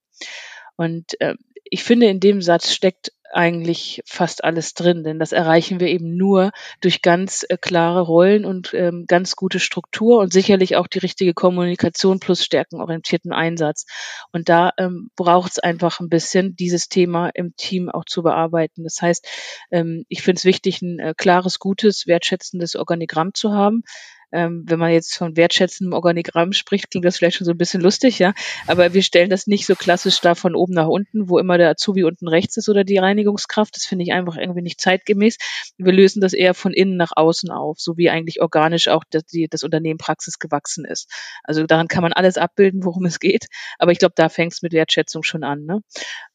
Und 0.77 1.19
äh, 1.21 1.35
ich 1.69 1.83
finde, 1.83 2.07
in 2.07 2.19
dem 2.19 2.41
Satz 2.41 2.71
steckt 2.71 3.11
eigentlich 3.33 4.01
fast 4.05 4.43
alles 4.43 4.73
drin, 4.73 5.03
denn 5.03 5.19
das 5.19 5.31
erreichen 5.31 5.79
wir 5.79 5.87
eben 5.87 6.15
nur 6.15 6.51
durch 6.81 7.01
ganz 7.01 7.45
äh, 7.47 7.57
klare 7.57 8.01
Rollen 8.01 8.45
und 8.45 8.73
ähm, 8.73 9.05
ganz 9.07 9.35
gute 9.35 9.59
Struktur 9.59 10.19
und 10.19 10.31
sicherlich 10.33 10.75
auch 10.75 10.87
die 10.87 10.99
richtige 10.99 11.33
Kommunikation 11.33 12.19
plus 12.19 12.43
stärkenorientierten 12.43 13.33
Einsatz. 13.33 13.85
Und 14.31 14.49
da 14.49 14.71
ähm, 14.77 15.09
braucht 15.15 15.51
es 15.51 15.59
einfach 15.59 15.99
ein 15.99 16.09
bisschen, 16.09 16.55
dieses 16.55 16.89
Thema 16.89 17.29
im 17.33 17.55
Team 17.55 17.89
auch 17.89 18.05
zu 18.05 18.23
bearbeiten. 18.23 18.83
Das 18.83 19.01
heißt, 19.01 19.27
ähm, 19.71 20.05
ich 20.09 20.21
finde 20.21 20.39
es 20.39 20.45
wichtig, 20.45 20.81
ein 20.81 20.99
äh, 20.99 21.13
klares, 21.15 21.59
gutes, 21.59 22.07
wertschätzendes 22.07 22.75
Organigramm 22.75 23.33
zu 23.33 23.53
haben, 23.53 23.83
ähm, 24.31 24.63
wenn 24.67 24.79
man 24.79 24.91
jetzt 24.91 25.15
von 25.15 25.37
wertschätzendem 25.37 25.93
Organigramm 25.93 26.51
spricht, 26.51 26.91
klingt 26.91 27.05
das 27.05 27.17
vielleicht 27.17 27.37
schon 27.37 27.45
so 27.45 27.51
ein 27.51 27.57
bisschen 27.57 27.81
lustig, 27.81 28.19
ja. 28.19 28.33
Aber 28.67 28.93
wir 28.93 29.01
stellen 29.01 29.29
das 29.29 29.47
nicht 29.47 29.65
so 29.65 29.75
klassisch 29.75 30.19
da 30.21 30.35
von 30.35 30.55
oben 30.55 30.73
nach 30.73 30.87
unten, 30.87 31.29
wo 31.29 31.39
immer 31.39 31.57
der 31.57 31.69
Azubi 31.69 32.03
unten 32.03 32.27
rechts 32.27 32.57
ist 32.57 32.69
oder 32.69 32.83
die 32.83 32.97
Reinigungskraft. 32.97 33.75
Das 33.75 33.85
finde 33.85 34.03
ich 34.03 34.13
einfach 34.13 34.35
irgendwie 34.35 34.61
nicht 34.61 34.81
zeitgemäß. 34.81 35.37
Wir 35.77 35.93
lösen 35.93 36.21
das 36.21 36.33
eher 36.33 36.53
von 36.53 36.73
innen 36.73 36.97
nach 36.97 37.11
außen 37.15 37.49
auf, 37.51 37.79
so 37.79 37.97
wie 37.97 38.09
eigentlich 38.09 38.41
organisch 38.41 38.87
auch 38.87 39.03
das, 39.09 39.25
die, 39.25 39.47
das 39.49 39.63
Unternehmen 39.63 39.97
Praxis 39.97 40.39
gewachsen 40.39 40.85
ist. 40.85 41.09
Also 41.43 41.65
daran 41.65 41.87
kann 41.87 42.03
man 42.03 42.13
alles 42.13 42.37
abbilden, 42.37 42.83
worum 42.83 43.05
es 43.05 43.19
geht. 43.19 43.47
Aber 43.79 43.91
ich 43.91 43.99
glaube, 43.99 44.13
da 44.15 44.29
fängt 44.29 44.53
es 44.53 44.61
mit 44.61 44.73
Wertschätzung 44.73 45.23
schon 45.23 45.43
an. 45.43 45.65
Ne? 45.65 45.81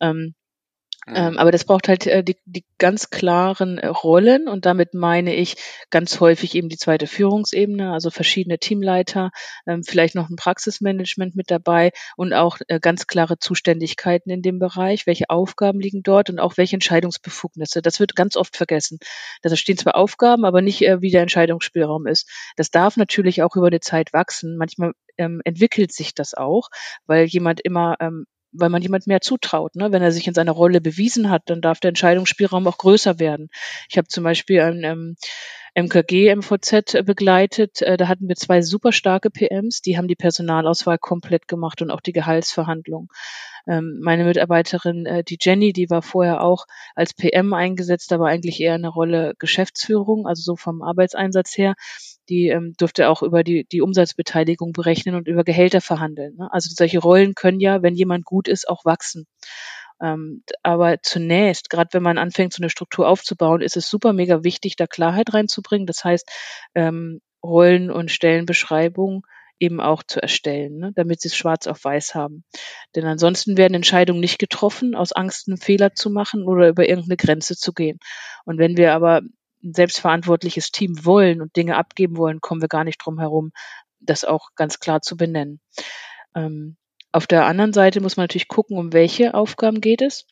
Ähm, 0.00 0.34
Ähm, 1.08 1.36
aber 1.36 1.50
das 1.50 1.64
braucht 1.64 1.88
halt 1.88 2.06
äh, 2.06 2.22
die, 2.22 2.36
die 2.44 2.64
ganz 2.78 3.10
klaren 3.10 3.78
äh, 3.78 3.88
Rollen 3.88 4.46
und 4.46 4.66
damit 4.66 4.94
meine 4.94 5.34
ich 5.34 5.56
ganz 5.90 6.20
häufig 6.20 6.54
eben 6.54 6.68
die 6.68 6.76
zweite 6.76 7.08
Führungsebene, 7.08 7.92
also 7.92 8.10
verschiedene 8.10 8.58
Teamleiter, 8.58 9.30
ähm, 9.66 9.82
vielleicht 9.82 10.14
noch 10.14 10.30
ein 10.30 10.36
Praxismanagement 10.36 11.34
mit 11.34 11.50
dabei 11.50 11.90
und 12.16 12.32
auch 12.32 12.58
äh, 12.68 12.78
ganz 12.78 13.08
klare 13.08 13.38
Zuständigkeiten 13.38 14.30
in 14.30 14.42
dem 14.42 14.60
Bereich, 14.60 15.06
welche 15.08 15.28
Aufgaben 15.28 15.80
liegen 15.80 16.04
dort 16.04 16.30
und 16.30 16.38
auch 16.38 16.56
welche 16.56 16.76
Entscheidungsbefugnisse. 16.76 17.82
Das 17.82 17.98
wird 17.98 18.14
ganz 18.14 18.36
oft 18.36 18.56
vergessen. 18.56 18.98
Da 19.42 19.54
stehen 19.56 19.78
zwar 19.78 19.96
Aufgaben, 19.96 20.44
aber 20.44 20.62
nicht, 20.62 20.82
äh, 20.82 21.00
wie 21.02 21.10
der 21.10 21.22
Entscheidungsspielraum 21.22 22.06
ist. 22.06 22.30
Das 22.56 22.70
darf 22.70 22.96
natürlich 22.96 23.42
auch 23.42 23.56
über 23.56 23.70
die 23.70 23.80
Zeit 23.80 24.12
wachsen. 24.12 24.56
Manchmal 24.56 24.92
ähm, 25.18 25.40
entwickelt 25.44 25.92
sich 25.92 26.14
das 26.14 26.34
auch, 26.34 26.68
weil 27.06 27.26
jemand 27.26 27.60
immer 27.60 27.96
ähm, 28.00 28.26
weil 28.52 28.68
man 28.68 28.82
jemand 28.82 29.06
mehr 29.06 29.20
zutraut. 29.20 29.76
Ne? 29.76 29.92
Wenn 29.92 30.02
er 30.02 30.12
sich 30.12 30.26
in 30.26 30.34
seiner 30.34 30.52
Rolle 30.52 30.80
bewiesen 30.80 31.30
hat, 31.30 31.42
dann 31.46 31.60
darf 31.60 31.80
der 31.80 31.90
Entscheidungsspielraum 31.90 32.66
auch 32.66 32.78
größer 32.78 33.18
werden. 33.18 33.48
Ich 33.88 33.98
habe 33.98 34.08
zum 34.08 34.24
Beispiel 34.24 34.60
ein 34.60 34.84
ähm, 34.84 35.16
MKG 35.74 36.34
MVZ 36.34 37.04
begleitet. 37.04 37.82
Äh, 37.82 37.96
da 37.96 38.08
hatten 38.08 38.28
wir 38.28 38.36
zwei 38.36 38.62
super 38.62 38.92
starke 38.92 39.30
PMs, 39.30 39.80
die 39.80 39.96
haben 39.96 40.08
die 40.08 40.16
Personalauswahl 40.16 40.98
komplett 40.98 41.48
gemacht 41.48 41.82
und 41.82 41.90
auch 41.90 42.00
die 42.00 42.12
Gehaltsverhandlung. 42.12 43.08
Ähm, 43.66 44.00
meine 44.02 44.24
Mitarbeiterin, 44.24 45.06
äh, 45.06 45.24
die 45.24 45.38
Jenny, 45.40 45.72
die 45.72 45.88
war 45.88 46.02
vorher 46.02 46.42
auch 46.42 46.66
als 46.94 47.14
PM 47.14 47.52
eingesetzt, 47.54 48.12
aber 48.12 48.26
eigentlich 48.26 48.60
eher 48.60 48.74
eine 48.74 48.88
Rolle 48.88 49.34
Geschäftsführung, 49.38 50.26
also 50.26 50.42
so 50.42 50.56
vom 50.56 50.82
Arbeitseinsatz 50.82 51.56
her 51.56 51.74
die 52.28 52.48
ähm, 52.48 52.74
durfte 52.78 53.08
auch 53.08 53.22
über 53.22 53.44
die, 53.44 53.66
die 53.70 53.82
Umsatzbeteiligung 53.82 54.72
berechnen 54.72 55.14
und 55.14 55.28
über 55.28 55.44
Gehälter 55.44 55.80
verhandeln. 55.80 56.36
Ne? 56.36 56.48
Also 56.52 56.70
solche 56.74 56.98
Rollen 56.98 57.34
können 57.34 57.60
ja, 57.60 57.82
wenn 57.82 57.94
jemand 57.94 58.24
gut 58.24 58.48
ist, 58.48 58.68
auch 58.68 58.84
wachsen. 58.84 59.26
Ähm, 60.02 60.42
aber 60.62 61.00
zunächst, 61.02 61.70
gerade 61.70 61.90
wenn 61.92 62.02
man 62.02 62.18
anfängt, 62.18 62.52
so 62.52 62.62
eine 62.62 62.70
Struktur 62.70 63.08
aufzubauen, 63.08 63.60
ist 63.62 63.76
es 63.76 63.88
super 63.88 64.12
mega 64.12 64.42
wichtig, 64.42 64.76
da 64.76 64.86
Klarheit 64.86 65.32
reinzubringen. 65.32 65.86
Das 65.86 66.04
heißt, 66.04 66.28
ähm, 66.74 67.20
Rollen- 67.42 67.90
und 67.90 68.10
Stellenbeschreibungen 68.10 69.22
eben 69.58 69.80
auch 69.80 70.02
zu 70.02 70.20
erstellen, 70.20 70.78
ne, 70.78 70.92
damit 70.94 71.20
sie 71.20 71.28
es 71.28 71.36
schwarz 71.36 71.68
auf 71.68 71.84
weiß 71.84 72.16
haben. 72.16 72.44
Denn 72.96 73.04
ansonsten 73.04 73.56
werden 73.56 73.74
Entscheidungen 73.74 74.20
nicht 74.20 74.40
getroffen, 74.40 74.96
aus 74.96 75.12
Angst, 75.12 75.46
einen 75.46 75.56
Fehler 75.56 75.94
zu 75.94 76.10
machen 76.10 76.48
oder 76.48 76.68
über 76.68 76.88
irgendeine 76.88 77.16
Grenze 77.16 77.56
zu 77.56 77.72
gehen. 77.72 77.98
Und 78.44 78.58
wenn 78.58 78.76
wir 78.76 78.92
aber 78.92 79.22
ein 79.62 79.74
selbstverantwortliches 79.74 80.72
Team 80.72 81.04
wollen 81.04 81.40
und 81.40 81.54
Dinge 81.56 81.76
abgeben 81.76 82.16
wollen, 82.16 82.40
kommen 82.40 82.60
wir 82.60 82.68
gar 82.68 82.82
nicht 82.82 82.98
drum 82.98 83.20
herum, 83.20 83.52
das 84.00 84.24
auch 84.24 84.48
ganz 84.56 84.80
klar 84.80 85.00
zu 85.00 85.16
benennen. 85.16 85.60
Ähm, 86.34 86.76
auf 87.12 87.26
der 87.26 87.46
anderen 87.46 87.72
Seite 87.72 88.00
muss 88.00 88.16
man 88.16 88.24
natürlich 88.24 88.48
gucken, 88.48 88.78
um 88.78 88.92
welche 88.92 89.34
Aufgaben 89.34 89.80
geht 89.80 90.02
es. 90.02 90.26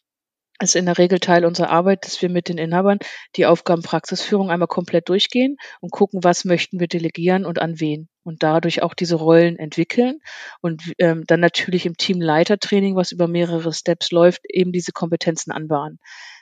Es 0.62 0.70
ist 0.70 0.76
in 0.76 0.84
der 0.84 0.98
Regel 0.98 1.20
Teil 1.20 1.46
unserer 1.46 1.70
Arbeit, 1.70 2.04
dass 2.04 2.20
wir 2.20 2.28
mit 2.28 2.48
den 2.48 2.58
Inhabern 2.58 2.98
die 3.36 3.46
Aufgabenpraxisführung 3.46 4.50
einmal 4.50 4.68
komplett 4.68 5.08
durchgehen 5.08 5.56
und 5.80 5.90
gucken, 5.90 6.22
was 6.22 6.44
möchten 6.44 6.80
wir 6.80 6.86
delegieren 6.86 7.46
und 7.46 7.62
an 7.62 7.80
wen. 7.80 8.08
Und 8.24 8.42
dadurch 8.42 8.82
auch 8.82 8.92
diese 8.92 9.16
Rollen 9.16 9.56
entwickeln 9.56 10.20
und 10.60 10.92
ähm, 10.98 11.24
dann 11.26 11.40
natürlich 11.40 11.86
im 11.86 11.96
Teamleitertraining, 11.96 12.94
was 12.94 13.10
über 13.10 13.26
mehrere 13.26 13.72
Steps 13.72 14.10
läuft, 14.10 14.42
eben 14.46 14.70
diese 14.70 14.92
Kompetenzen 14.92 15.50
anbahnen. 15.50 15.98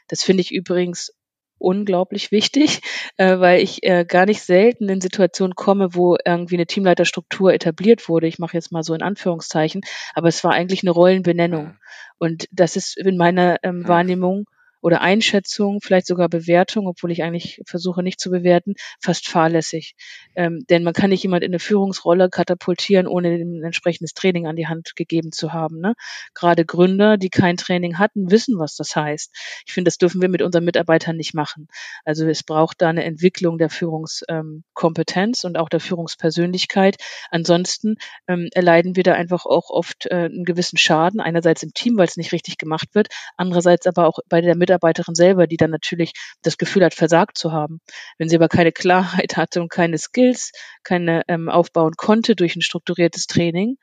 Das 0.09 0.25
finde 0.25 0.41
ich 0.41 0.51
übrigens 0.53 1.13
unglaublich 1.59 2.31
wichtig, 2.31 2.81
äh, 3.17 3.39
weil 3.39 3.61
ich 3.61 3.83
äh, 3.83 4.05
gar 4.05 4.27
nicht 4.27 4.43
selten 4.43 4.89
in 4.89 5.01
Situationen 5.01 5.55
komme, 5.55 5.95
wo 5.95 6.17
irgendwie 6.25 6.57
eine 6.57 6.67
Teamleiterstruktur 6.67 7.53
etabliert 7.53 8.09
wurde. 8.09 8.27
Ich 8.27 8.39
mache 8.39 8.57
jetzt 8.57 8.73
mal 8.73 8.83
so 8.83 8.95
in 8.95 9.03
Anführungszeichen, 9.03 9.83
aber 10.15 10.29
es 10.29 10.43
war 10.45 10.53
eigentlich 10.53 10.83
eine 10.83 10.91
Rollenbenennung. 10.91 11.77
Und 12.19 12.49
das 12.51 12.77
ist 12.77 12.97
in 12.97 13.17
meiner 13.17 13.59
ähm. 13.63 13.87
Wahrnehmung 13.87 14.47
oder 14.81 15.01
Einschätzung, 15.01 15.81
vielleicht 15.83 16.07
sogar 16.07 16.29
Bewertung, 16.29 16.87
obwohl 16.87 17.11
ich 17.11 17.23
eigentlich 17.23 17.61
versuche 17.67 18.03
nicht 18.03 18.21
zu 18.21 18.31
bewerten, 18.31 18.75
fast 19.01 19.29
fahrlässig. 19.29 19.95
Ähm, 20.35 20.65
denn 20.69 20.85
man 20.85 20.95
kann 20.95 21.11
nicht 21.11 21.23
jemand 21.23 21.45
in 21.45 21.51
eine 21.51 21.59
Führungsrolle 21.59 22.31
katapultieren, 22.31 23.07
ohne 23.07 23.29
ein 23.31 23.63
entsprechendes 23.65 24.15
Training 24.15 24.47
an 24.47 24.57
die 24.57 24.67
Hand 24.67 24.95
gegeben 24.97 25.33
zu 25.33 25.53
haben. 25.53 25.81
Ne? 25.81 25.95
Gerade 26.35 26.65
Gründer, 26.65 27.17
die 27.17 27.31
kein 27.31 27.57
Training 27.57 27.99
hatten, 27.99 28.31
wissen, 28.31 28.59
was 28.59 28.77
das 28.77 28.95
heißt. 28.95 29.35
Ich 29.67 29.73
finde, 29.73 29.89
das 29.89 29.99
dürfen 29.99 30.21
wir 30.21 30.29
mit 30.29 30.43
unseren 30.43 30.65
Mitarbeitern 30.65 31.17
nicht 31.17 31.35
machen. 31.35 31.69
Also 32.05 32.27
es 32.27 32.43
braucht 32.43 32.81
da 32.83 32.89
eine 32.89 33.05
Entwicklung 33.05 33.59
der 33.59 33.71
Führungskompetenz 33.71 35.45
ähm, 35.45 35.49
und 35.49 35.59
auch 35.59 35.69
der 35.69 35.81
Führungspersönlichkeit. 35.81 36.97
Ansonsten 37.31 37.97
ähm, 38.27 38.49
erleiden 38.53 38.97
wir 38.97 39.03
da 39.03 39.15
einfach 39.15 39.47
auch 39.47 39.71
oft 39.71 40.07
äh, 40.07 40.15
einen 40.15 40.45
gewissen 40.45 40.79
Schaden, 40.79 41.21
einerseits 41.21 41.63
im 41.63 41.73
Team, 41.75 41.97
weil 41.97 42.07
es 42.07 42.17
nicht 42.17 42.33
richtig 42.33 42.59
gemacht 42.59 42.89
wird, 42.95 43.09
andererseits 43.37 43.87
aber 43.87 44.07
auch 44.07 44.19
bei 44.29 44.41
der 44.41 44.55
Mitarbeiterin 44.69 45.15
selber, 45.15 45.47
die 45.47 45.57
dann 45.57 45.71
natürlich 45.71 46.13
das 46.43 46.59
Gefühl 46.59 46.85
hat, 46.85 46.95
versagt 46.95 47.39
zu 47.39 47.53
haben. 47.53 47.81
Wenn 48.19 48.29
sie 48.29 48.37
aber 48.37 48.49
keine 48.49 48.73
Klarheit 48.73 49.37
hatte 49.37 49.63
und 49.63 49.71
keine 49.71 49.99
Skills, 49.99 50.53
keine 50.85 51.23
ähm, 51.29 51.49
aufbauen 51.49 51.95
konnte 51.97 52.37
durch 52.37 52.55
ein 52.55 52.63
strukturiertes 52.63 53.27
Training, 53.27 53.77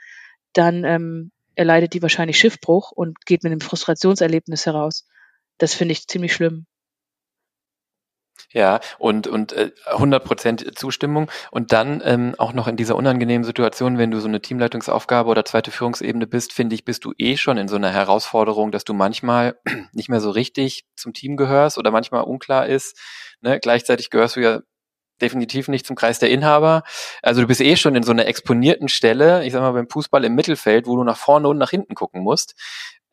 dann 0.54 0.84
ähm, 0.84 1.32
erleidet 1.56 1.94
die 1.94 2.02
wahrscheinlich 2.02 2.38
Schiffbruch 2.38 2.92
und 2.92 3.26
geht 3.26 3.44
mit 3.44 3.52
einem 3.52 3.62
Frustrationserlebnis 3.62 4.66
heraus. 4.66 5.08
Das 5.58 5.74
finde 5.74 5.94
ich 5.94 6.08
ziemlich 6.08 6.34
schlimm. 6.34 6.68
Ja, 8.56 8.80
und, 9.00 9.28
und 9.28 9.52
äh, 9.52 9.72
100% 9.86 10.78
Zustimmung. 10.78 11.30
Und 11.52 11.74
dann 11.74 12.02
ähm, 12.06 12.36
auch 12.38 12.54
noch 12.54 12.70
in 12.70 12.78
dieser 12.78 12.96
unangenehmen 12.96 13.44
Situation, 13.44 13.98
wenn 13.98 14.12
du 14.12 14.22
so 14.22 14.30
eine 14.30 14.40
Teamleitungsaufgabe 14.40 15.30
oder 15.30 15.44
zweite 15.44 15.72
Führungsebene 15.72 16.26
bist, 16.26 16.54
finde 16.54 16.74
ich, 16.74 16.86
bist 16.86 17.04
du 17.04 17.12
eh 17.18 17.36
schon 17.36 17.58
in 17.58 17.68
so 17.68 17.76
einer 17.76 17.92
Herausforderung, 17.92 18.72
dass 18.72 18.86
du 18.86 18.94
manchmal 18.94 19.60
nicht 19.92 20.08
mehr 20.08 20.22
so 20.22 20.30
richtig 20.30 20.86
zum 20.96 21.12
Team 21.12 21.36
gehörst 21.36 21.78
oder 21.78 21.92
manchmal 21.92 22.24
unklar 22.24 22.66
ist. 22.68 22.98
Ne? 23.42 23.60
Gleichzeitig 23.60 24.10
gehörst 24.10 24.38
du 24.38 24.40
ja 24.40 24.62
definitiv 25.22 25.68
nicht 25.68 25.86
zum 25.86 25.98
Kreis 25.98 26.20
der 26.20 26.30
Inhaber. 26.30 26.84
Also 27.22 27.42
du 27.42 27.48
bist 27.48 27.60
eh 27.60 27.76
schon 27.76 27.96
in 27.96 28.04
so 28.04 28.14
einer 28.14 28.26
exponierten 28.26 28.88
Stelle, 28.88 29.44
ich 29.46 29.52
sag 29.52 29.60
mal 29.60 29.74
beim 29.74 29.90
Fußball 29.90 30.24
im 30.24 30.34
Mittelfeld, 30.34 30.88
wo 30.88 30.96
du 30.96 31.04
nach 31.04 31.18
vorne 31.18 31.50
und 31.50 31.58
nach 31.58 31.72
hinten 31.72 31.94
gucken 31.94 32.24
musst. 32.24 32.56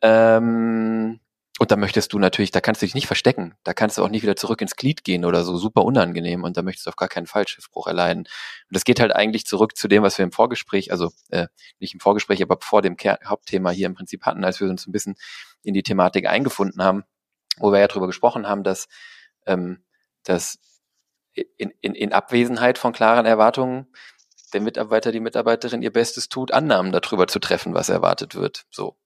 Ähm, 0.01 1.19
und 1.63 1.71
da 1.71 1.77
möchtest 1.77 2.11
du 2.11 2.19
natürlich, 2.19 2.51
da 2.51 2.59
kannst 2.59 2.81
du 2.81 2.85
dich 2.85 2.93
nicht 2.93 3.07
verstecken. 3.07 3.55
Da 3.63 3.73
kannst 3.73 3.97
du 3.97 4.03
auch 4.03 4.09
nicht 4.09 4.21
wieder 4.21 4.35
zurück 4.35 4.59
ins 4.59 4.75
Glied 4.75 5.05
gehen 5.05 5.23
oder 5.23 5.45
so, 5.45 5.55
super 5.55 5.85
unangenehm. 5.85 6.43
Und 6.43 6.57
da 6.57 6.61
möchtest 6.61 6.85
du 6.85 6.89
auf 6.89 6.97
gar 6.97 7.07
keinen 7.07 7.25
Fall 7.25 7.47
Schiffbruch 7.47 7.87
erleiden. 7.87 8.23
Und 8.23 8.75
das 8.75 8.83
geht 8.83 8.99
halt 8.99 9.15
eigentlich 9.15 9.45
zurück 9.45 9.77
zu 9.77 9.87
dem, 9.87 10.03
was 10.03 10.17
wir 10.17 10.25
im 10.25 10.33
Vorgespräch, 10.33 10.91
also 10.91 11.11
äh, 11.29 11.47
nicht 11.79 11.93
im 11.93 12.01
Vorgespräch, 12.01 12.43
aber 12.43 12.57
vor 12.59 12.81
dem 12.81 12.97
Ker 12.97 13.17
Hauptthema 13.23 13.69
hier 13.69 13.85
im 13.85 13.95
Prinzip 13.95 14.23
hatten, 14.25 14.43
als 14.43 14.59
wir 14.59 14.67
uns 14.67 14.85
ein 14.85 14.91
bisschen 14.91 15.15
in 15.61 15.73
die 15.73 15.83
Thematik 15.83 16.27
eingefunden 16.27 16.83
haben, 16.83 17.05
wo 17.55 17.71
wir 17.71 17.79
ja 17.79 17.87
drüber 17.87 18.07
gesprochen 18.07 18.45
haben, 18.45 18.65
dass, 18.65 18.89
ähm, 19.45 19.85
dass 20.25 20.59
in, 21.31 21.71
in, 21.79 21.95
in 21.95 22.11
Abwesenheit 22.11 22.77
von 22.77 22.91
klaren 22.91 23.25
Erwartungen 23.25 23.87
der 24.51 24.59
Mitarbeiter, 24.59 25.13
die 25.13 25.21
Mitarbeiterin 25.21 25.81
ihr 25.81 25.93
Bestes 25.93 26.27
tut, 26.27 26.51
Annahmen 26.51 26.91
darüber 26.91 27.27
zu 27.27 27.39
treffen, 27.39 27.73
was 27.73 27.87
erwartet 27.87 28.35
wird. 28.35 28.65
So. 28.69 28.97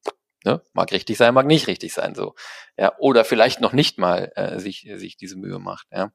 Ne? 0.46 0.62
Mag 0.74 0.92
richtig 0.92 1.18
sein, 1.18 1.34
mag 1.34 1.46
nicht 1.46 1.68
richtig 1.68 1.94
sein, 1.94 2.16
so. 2.16 2.36
Ja, 2.78 2.94
oder 3.00 3.26
vielleicht 3.26 3.60
noch 3.62 3.74
nicht 3.74 3.98
mal 3.98 4.32
äh, 4.36 4.60
sich, 4.60 4.88
sich 4.96 5.18
diese 5.18 5.38
Mühe 5.38 5.60
macht. 5.60 5.88
Ja. 5.92 6.12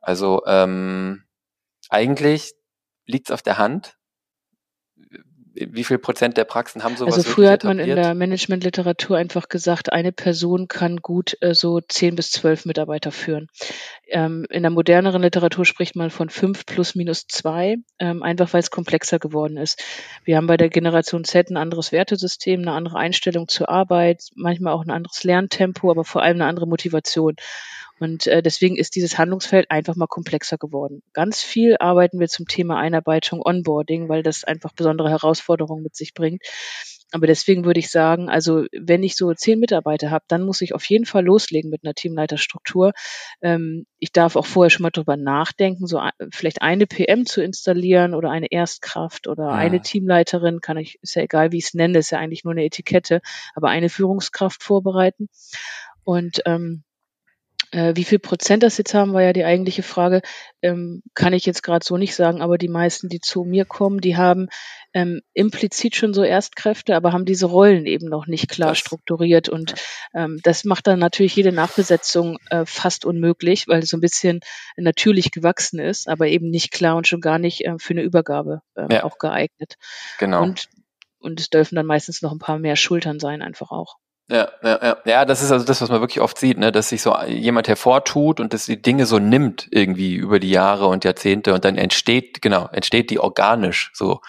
Also 0.00 0.42
ähm, 0.46 1.24
eigentlich 1.90 2.54
liegt 3.06 3.28
es 3.28 3.34
auf 3.34 3.42
der 3.42 3.58
Hand, 3.58 3.96
wie 5.70 5.84
viel 5.84 5.98
Prozent 5.98 6.36
der 6.36 6.44
Praxen 6.44 6.84
haben 6.84 6.96
sowas? 6.96 7.14
Also 7.16 7.28
früher 7.28 7.50
hat 7.50 7.64
man 7.64 7.78
in 7.78 7.94
der 7.94 8.14
Managementliteratur 8.14 9.16
einfach 9.16 9.48
gesagt, 9.48 9.92
eine 9.92 10.12
Person 10.12 10.68
kann 10.68 10.98
gut 10.98 11.36
äh, 11.40 11.54
so 11.54 11.80
zehn 11.80 12.16
bis 12.16 12.30
zwölf 12.30 12.64
Mitarbeiter 12.64 13.12
führen. 13.12 13.48
Ähm, 14.08 14.46
in 14.50 14.62
der 14.62 14.70
moderneren 14.70 15.22
Literatur 15.22 15.64
spricht 15.64 15.96
man 15.96 16.10
von 16.10 16.30
fünf 16.30 16.66
plus 16.66 16.94
minus 16.94 17.26
zwei, 17.26 17.76
ähm, 17.98 18.22
einfach 18.22 18.52
weil 18.52 18.60
es 18.60 18.70
komplexer 18.70 19.18
geworden 19.18 19.56
ist. 19.56 19.82
Wir 20.24 20.36
haben 20.36 20.46
bei 20.46 20.56
der 20.56 20.68
Generation 20.68 21.24
Z 21.24 21.50
ein 21.50 21.56
anderes 21.56 21.92
Wertesystem, 21.92 22.60
eine 22.60 22.72
andere 22.72 22.98
Einstellung 22.98 23.48
zur 23.48 23.68
Arbeit, 23.68 24.24
manchmal 24.34 24.72
auch 24.72 24.84
ein 24.84 24.90
anderes 24.90 25.24
Lerntempo, 25.24 25.90
aber 25.90 26.04
vor 26.04 26.22
allem 26.22 26.36
eine 26.36 26.46
andere 26.46 26.66
Motivation. 26.66 27.36
Und 28.00 28.26
äh, 28.26 28.42
deswegen 28.42 28.76
ist 28.76 28.96
dieses 28.96 29.18
Handlungsfeld 29.18 29.70
einfach 29.70 29.96
mal 29.96 30.06
komplexer 30.06 30.58
geworden. 30.58 31.02
Ganz 31.12 31.42
viel 31.42 31.76
arbeiten 31.78 32.20
wir 32.20 32.28
zum 32.28 32.46
Thema 32.46 32.78
Einarbeitung, 32.78 33.40
Onboarding, 33.44 34.08
weil 34.08 34.22
das 34.22 34.44
einfach 34.44 34.72
besondere 34.72 35.10
Herausforderungen 35.10 35.82
mit 35.82 35.96
sich 35.96 36.14
bringt. 36.14 36.42
Aber 37.10 37.26
deswegen 37.26 37.64
würde 37.64 37.80
ich 37.80 37.90
sagen, 37.90 38.28
also 38.28 38.66
wenn 38.72 39.02
ich 39.02 39.16
so 39.16 39.32
zehn 39.32 39.58
Mitarbeiter 39.58 40.10
habe, 40.10 40.26
dann 40.28 40.42
muss 40.42 40.60
ich 40.60 40.74
auf 40.74 40.84
jeden 40.84 41.06
Fall 41.06 41.24
loslegen 41.24 41.70
mit 41.70 41.82
einer 41.82 41.94
Teamleiterstruktur. 41.94 42.92
Ähm, 43.40 43.86
ich 43.98 44.12
darf 44.12 44.36
auch 44.36 44.44
vorher 44.44 44.68
schon 44.68 44.82
mal 44.82 44.90
drüber 44.90 45.16
nachdenken, 45.16 45.86
so 45.86 46.02
vielleicht 46.30 46.60
eine 46.60 46.86
PM 46.86 47.24
zu 47.24 47.42
installieren 47.42 48.14
oder 48.14 48.30
eine 48.30 48.48
Erstkraft 48.50 49.26
oder 49.26 49.44
ja. 49.44 49.52
eine 49.52 49.80
Teamleiterin, 49.80 50.60
kann 50.60 50.76
ich, 50.76 50.98
ist 51.00 51.16
ja 51.16 51.22
egal, 51.22 51.50
wie 51.50 51.58
ich 51.58 51.64
es 51.64 51.74
nenne, 51.74 51.98
ist 51.98 52.10
ja 52.10 52.18
eigentlich 52.18 52.44
nur 52.44 52.52
eine 52.52 52.64
Etikette, 52.64 53.22
aber 53.54 53.70
eine 53.70 53.88
Führungskraft 53.88 54.62
vorbereiten. 54.62 55.28
Und 56.04 56.42
ähm, 56.44 56.84
Äh, 57.70 57.94
wie 57.96 58.04
viel 58.04 58.18
Prozent 58.18 58.62
das 58.62 58.78
jetzt 58.78 58.94
haben, 58.94 59.12
war 59.12 59.22
ja 59.22 59.32
die 59.32 59.44
eigentliche 59.44 59.82
Frage. 59.82 60.22
Ähm, 60.62 61.02
kann 61.14 61.32
ich 61.32 61.44
jetzt 61.44 61.62
gerade 61.62 61.84
so 61.84 61.96
nicht 61.96 62.14
sagen, 62.14 62.40
aber 62.40 62.56
die 62.58 62.68
meisten, 62.68 63.08
die 63.08 63.20
zu 63.20 63.44
mir 63.44 63.64
kommen, 63.64 64.00
die 64.00 64.16
haben 64.16 64.48
ähm, 64.94 65.20
implizit 65.34 65.94
schon 65.94 66.14
so 66.14 66.22
Erstkräfte, 66.22 66.96
aber 66.96 67.12
haben 67.12 67.26
diese 67.26 67.46
Rollen 67.46 67.86
eben 67.86 68.08
noch 68.08 68.26
nicht 68.26 68.48
klar 68.48 68.70
das, 68.70 68.78
strukturiert. 68.78 69.48
Und 69.48 69.74
ähm, 70.14 70.40
das 70.42 70.64
macht 70.64 70.86
dann 70.86 70.98
natürlich 70.98 71.36
jede 71.36 71.52
Nachbesetzung 71.52 72.38
äh, 72.50 72.64
fast 72.64 73.04
unmöglich, 73.04 73.68
weil 73.68 73.82
es 73.82 73.90
so 73.90 73.98
ein 73.98 74.02
bisschen 74.02 74.40
natürlich 74.76 75.30
gewachsen 75.30 75.78
ist, 75.78 76.08
aber 76.08 76.28
eben 76.28 76.50
nicht 76.50 76.72
klar 76.72 76.96
und 76.96 77.06
schon 77.06 77.20
gar 77.20 77.38
nicht 77.38 77.64
äh, 77.66 77.74
für 77.78 77.92
eine 77.92 78.02
Übergabe 78.02 78.62
äh, 78.76 78.94
ja. 78.94 79.04
auch 79.04 79.18
geeignet. 79.18 79.74
Genau. 80.18 80.42
Und, 80.42 80.68
und 81.18 81.38
es 81.38 81.50
dürfen 81.50 81.76
dann 81.76 81.86
meistens 81.86 82.22
noch 82.22 82.32
ein 82.32 82.38
paar 82.38 82.58
mehr 82.58 82.76
Schultern 82.76 83.20
sein, 83.20 83.42
einfach 83.42 83.70
auch. 83.70 83.96
Ja, 84.30 84.48
ja, 84.62 84.78
ja. 84.82 84.96
Ja, 85.06 85.24
das 85.24 85.42
ist 85.42 85.50
also 85.50 85.64
das, 85.64 85.80
was 85.80 85.88
man 85.88 86.00
wirklich 86.00 86.20
oft 86.20 86.38
sieht, 86.38 86.58
ne, 86.58 86.70
dass 86.70 86.90
sich 86.90 87.00
so 87.00 87.16
jemand 87.26 87.66
hervortut 87.66 88.40
und 88.40 88.52
dass 88.52 88.66
die 88.66 88.80
Dinge 88.80 89.06
so 89.06 89.18
nimmt 89.18 89.68
irgendwie 89.70 90.14
über 90.16 90.38
die 90.38 90.50
Jahre 90.50 90.86
und 90.86 91.04
Jahrzehnte 91.04 91.54
und 91.54 91.64
dann 91.64 91.78
entsteht, 91.78 92.42
genau, 92.42 92.68
entsteht 92.70 93.08
die 93.08 93.18
organisch 93.18 93.90
so, 93.94 94.20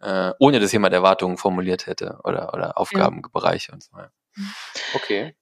äh, 0.00 0.32
ohne 0.38 0.60
dass 0.60 0.72
jemand 0.72 0.94
Erwartungen 0.94 1.36
formuliert 1.36 1.86
hätte 1.86 2.18
oder, 2.24 2.54
oder 2.54 2.78
Aufgabenbereiche 2.78 3.68
ja. 3.68 3.74
und 3.74 3.82
so. 3.82 3.96
Ja. 3.98 4.10
Mhm. 4.36 4.54
Okay. 4.94 5.34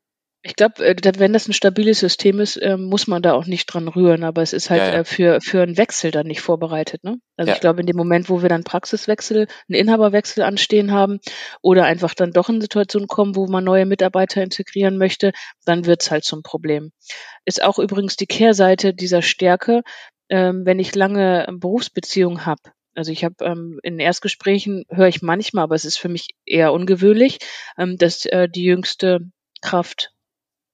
Ich 0.47 0.55
glaube, 0.55 0.87
äh, 0.87 0.97
wenn 1.19 1.33
das 1.33 1.49
ein 1.49 1.53
stabiles 1.53 1.99
System 1.99 2.39
ist, 2.39 2.57
ähm, 2.63 2.85
muss 2.85 3.09
man 3.09 3.21
da 3.21 3.33
auch 3.33 3.47
nicht 3.47 3.67
dran 3.67 3.89
rühren, 3.89 4.23
aber 4.23 4.43
es 4.43 4.53
ist 4.53 4.71
halt 4.71 4.81
ja, 4.81 4.93
ja. 4.93 5.01
Äh, 5.01 5.05
für, 5.05 5.41
für 5.41 5.61
einen 5.61 5.77
Wechsel 5.77 6.13
dann 6.13 6.29
nicht 6.29 6.41
vorbereitet. 6.41 7.03
Ne? 7.03 7.19
Also 7.37 7.49
ja. 7.49 7.55
ich 7.55 7.61
glaube, 7.61 7.81
in 7.81 7.87
dem 7.87 7.97
Moment, 7.97 8.31
wo 8.31 8.43
wir 8.43 8.49
dann 8.49 8.63
Praxiswechsel, 8.63 9.49
einen 9.69 9.81
Inhaberwechsel 9.81 10.45
anstehen 10.45 10.93
haben 10.93 11.19
oder 11.63 11.85
einfach 11.85 12.15
dann 12.15 12.31
doch 12.31 12.49
in 12.49 12.61
Situationen 12.61 13.09
kommen, 13.09 13.35
wo 13.35 13.49
man 13.49 13.65
neue 13.65 13.87
Mitarbeiter 13.87 14.41
integrieren 14.41 14.99
möchte, 14.99 15.33
dann 15.65 15.85
wird's 15.85 16.13
halt 16.13 16.23
zum 16.23 16.45
Problem. 16.45 16.93
Ist 17.45 17.65
auch 17.65 17.81
übrigens 17.81 18.15
die 18.15 18.27
Kehrseite 18.27 18.95
dieser 18.95 19.23
Stärke, 19.23 19.83
ähm, 20.29 20.65
wenn 20.65 20.79
ich 20.79 20.95
lange 20.95 21.49
Berufsbeziehungen 21.59 22.47
habe. 22.47 22.63
Also 22.95 23.11
ich 23.11 23.25
habe 23.25 23.35
ähm, 23.41 23.81
in 23.83 23.99
Erstgesprächen 23.99 24.85
höre 24.91 25.09
ich 25.09 25.23
manchmal, 25.23 25.65
aber 25.65 25.75
es 25.75 25.85
ist 25.85 25.99
für 25.99 26.09
mich 26.09 26.29
eher 26.47 26.73
ungewöhnlich, 26.73 27.39
ähm, 27.77 27.99
dass 27.99 28.27
äh, 28.27 28.49
die 28.49 28.65
jüngste 28.65 29.21
Kraft 29.61 30.13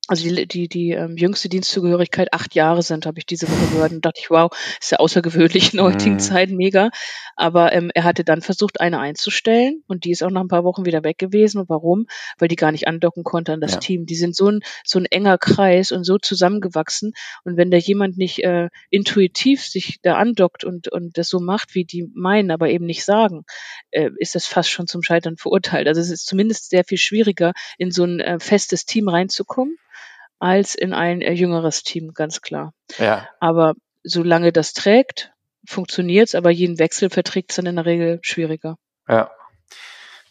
also 0.09 0.28
die, 0.28 0.46
die, 0.48 0.68
die 0.68 0.90
ähm, 0.90 1.16
jüngste 1.16 1.48
Dienstzugehörigkeit 1.48 2.32
acht 2.32 2.57
Jahre 2.57 2.82
sind, 2.82 3.07
habe 3.07 3.20
ich 3.20 3.26
diese 3.26 3.48
Woche 3.48 3.72
gehört 3.72 3.92
und 3.92 4.05
dachte 4.05 4.20
ich, 4.20 4.30
wow, 4.30 4.50
ist 4.80 4.90
ja 4.90 4.98
außergewöhnlich 4.98 5.74
in 5.74 5.80
heutigen 5.80 6.16
mm. 6.16 6.18
Zeit, 6.18 6.50
mega. 6.50 6.90
Aber 7.36 7.72
ähm, 7.72 7.92
er 7.94 8.03
hatte 8.03 8.24
dann 8.24 8.42
versucht, 8.42 8.80
eine 8.80 8.98
einzustellen 8.98 9.84
und 9.86 10.05
die 10.05 10.11
ist 10.11 10.24
auch 10.24 10.30
nach 10.30 10.40
ein 10.40 10.48
paar 10.48 10.64
Wochen 10.64 10.84
wieder 10.84 11.05
weg 11.05 11.18
gewesen. 11.18 11.61
Und 11.61 11.68
warum? 11.68 12.07
Weil 12.38 12.48
die 12.48 12.57
gar 12.57 12.72
nicht 12.72 12.88
andocken 12.88 13.22
konnte 13.22 13.53
an 13.53 13.61
das 13.61 13.74
ja. 13.74 13.78
Team. 13.78 14.05
Die 14.05 14.16
sind 14.16 14.34
so 14.34 14.50
ein, 14.50 14.61
so 14.84 14.98
ein 14.98 15.07
enger 15.07 15.38
Kreis 15.38 15.92
und 15.92 16.03
so 16.03 16.18
zusammengewachsen. 16.18 17.12
Und 17.44 17.57
wenn 17.57 17.70
da 17.70 17.76
jemand 17.76 18.18
nicht 18.18 18.42
äh, 18.42 18.70
intuitiv 18.90 19.64
sich 19.64 20.00
da 20.03 20.16
andockt 20.16 20.64
und, 20.64 20.88
und 20.88 21.16
das 21.16 21.28
so 21.28 21.38
macht, 21.38 21.76
wie 21.76 21.84
die 21.84 22.11
meinen, 22.12 22.50
aber 22.50 22.70
eben 22.70 22.86
nicht 22.86 23.05
sagen, 23.05 23.44
äh, 23.92 24.11
ist 24.16 24.34
das 24.34 24.46
fast 24.46 24.68
schon 24.68 24.88
zum 24.88 25.05
Scheitern 25.05 25.36
verurteilt. 25.36 25.86
Also 25.86 26.00
es 26.00 26.11
ist 26.11 26.26
zumindest 26.26 26.70
sehr 26.70 26.82
viel 26.82 26.98
schwieriger, 26.98 27.53
in 27.78 27.92
so 27.92 28.03
ein 28.03 28.18
äh, 28.18 28.40
festes 28.40 28.84
Team 28.84 29.09
reinzukommen 29.09 29.76
als 30.43 30.74
in 30.74 30.93
ein 30.93 31.22
äh, 31.22 31.32
jüngeres 31.32 31.84
Team, 31.84 32.14
ganz 32.14 32.40
klar. 32.40 32.74
Ja. 32.99 33.28
Aber 33.38 33.74
solange 34.03 34.53
das 34.53 34.74
trägt, 34.74 35.30
funktioniert 35.64 36.28
es, 36.28 36.34
aber 36.34 36.51
jeden 36.51 36.80
Wechsel 36.80 37.11
verträgt 37.11 37.53
es 37.53 37.57
dann 37.57 37.66
in 37.66 37.76
der 37.76 37.86
Regel 37.86 38.18
schwieriger. 38.22 38.76
Ja. 39.09 39.30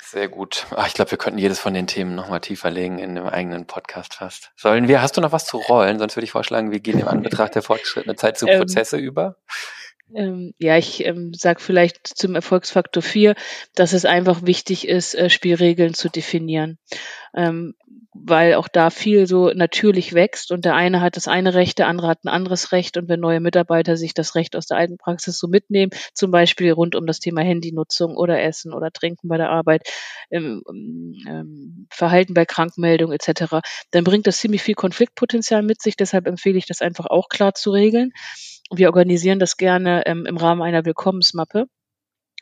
Sehr 0.04 0.28
gut. 0.28 0.66
Ach, 0.76 0.86
ich 0.88 0.94
glaube, 0.94 1.12
wir 1.12 1.18
könnten 1.18 1.40
jedes 1.40 1.60
von 1.60 1.74
den 1.74 1.88
Themen 1.88 2.16
nochmal 2.16 2.42
tiefer 2.42 2.70
legen 2.70 3.00
in 3.00 3.18
einem 3.18 3.28
eigenen 3.28 3.66
Podcast 3.66 4.16
fast. 4.16 4.52
Sollen 4.58 4.90
wir, 4.90 5.02
hast 5.02 5.16
du 5.16 5.22
noch 5.22 5.32
was 5.32 5.46
zu 5.46 5.56
rollen? 5.56 6.00
Sonst 6.00 6.18
würde 6.18 6.26
ich 6.26 6.32
vorschlagen, 6.32 6.72
wir 6.72 6.82
gehen 6.82 7.00
im 7.00 7.08
Anbetracht 7.08 7.56
der 7.56 7.62
fortgeschrittenen 7.62 8.18
Zeit 8.18 8.38
zu 8.38 8.46
ähm, 8.46 8.60
Prozesse 8.60 8.98
ähm, 8.98 9.06
über. 9.06 9.38
Ähm, 10.14 10.54
ja, 10.60 10.78
ich 10.78 11.06
ähm, 11.06 11.34
sage 11.34 11.62
vielleicht 11.62 12.08
zum 12.08 12.36
Erfolgsfaktor 12.36 13.04
4, 13.04 13.36
dass 13.76 13.94
es 13.94 14.06
einfach 14.06 14.46
wichtig 14.46 14.88
ist, 14.88 15.16
äh, 15.16 15.30
Spielregeln 15.30 15.94
zu 15.94 16.10
definieren. 16.10 16.78
Ähm, 17.36 17.74
weil 18.14 18.56
auch 18.56 18.68
da 18.68 18.90
viel 18.90 19.26
so 19.26 19.52
natürlich 19.52 20.14
wächst 20.14 20.52
und 20.52 20.66
der 20.66 20.76
eine 20.76 21.00
hat 21.00 21.16
das 21.16 21.30
eine 21.30 21.54
Recht, 21.54 21.80
der 21.80 21.88
andere 21.88 22.08
hat 22.08 22.26
ein 22.26 22.30
anderes 22.30 22.74
Recht 22.74 22.98
und 22.98 23.08
wenn 23.08 23.22
neue 23.22 23.40
Mitarbeiter 23.40 23.96
sich 23.96 24.14
das 24.14 24.36
Recht 24.36 24.56
aus 24.58 24.66
der 24.66 24.78
alten 24.78 24.98
Praxis 24.98 25.40
so 25.40 25.48
mitnehmen, 25.48 25.92
zum 26.14 26.30
Beispiel 26.30 26.72
rund 26.74 26.96
um 26.96 27.06
das 27.06 27.20
Thema 27.20 27.42
Handynutzung 27.42 28.18
oder 28.18 28.42
Essen 28.42 28.74
oder 28.74 28.92
Trinken 28.92 29.30
bei 29.30 29.38
der 29.38 29.50
Arbeit, 29.50 29.88
ähm, 30.30 30.62
ähm, 31.26 31.88
Verhalten 31.90 32.34
bei 32.34 32.46
Krankmeldung 32.46 33.14
etc., 33.14 33.62
dann 33.92 34.04
bringt 34.04 34.28
das 34.28 34.38
ziemlich 34.38 34.62
viel 34.62 34.76
Konfliktpotenzial 34.76 35.64
mit 35.64 35.82
sich. 35.82 35.96
Deshalb 35.96 36.28
empfehle 36.28 36.58
ich 36.58 36.66
das 36.66 36.82
einfach 36.82 37.06
auch 37.06 37.30
klar 37.30 37.54
zu 37.54 37.72
regeln. 37.72 38.12
Wir 38.74 38.88
organisieren 38.88 39.40
das 39.40 39.58
gerne 39.58 40.04
ähm, 40.06 40.26
im 40.26 40.38
Rahmen 40.38 40.62
einer 40.62 40.86
Willkommensmappe. 40.86 41.68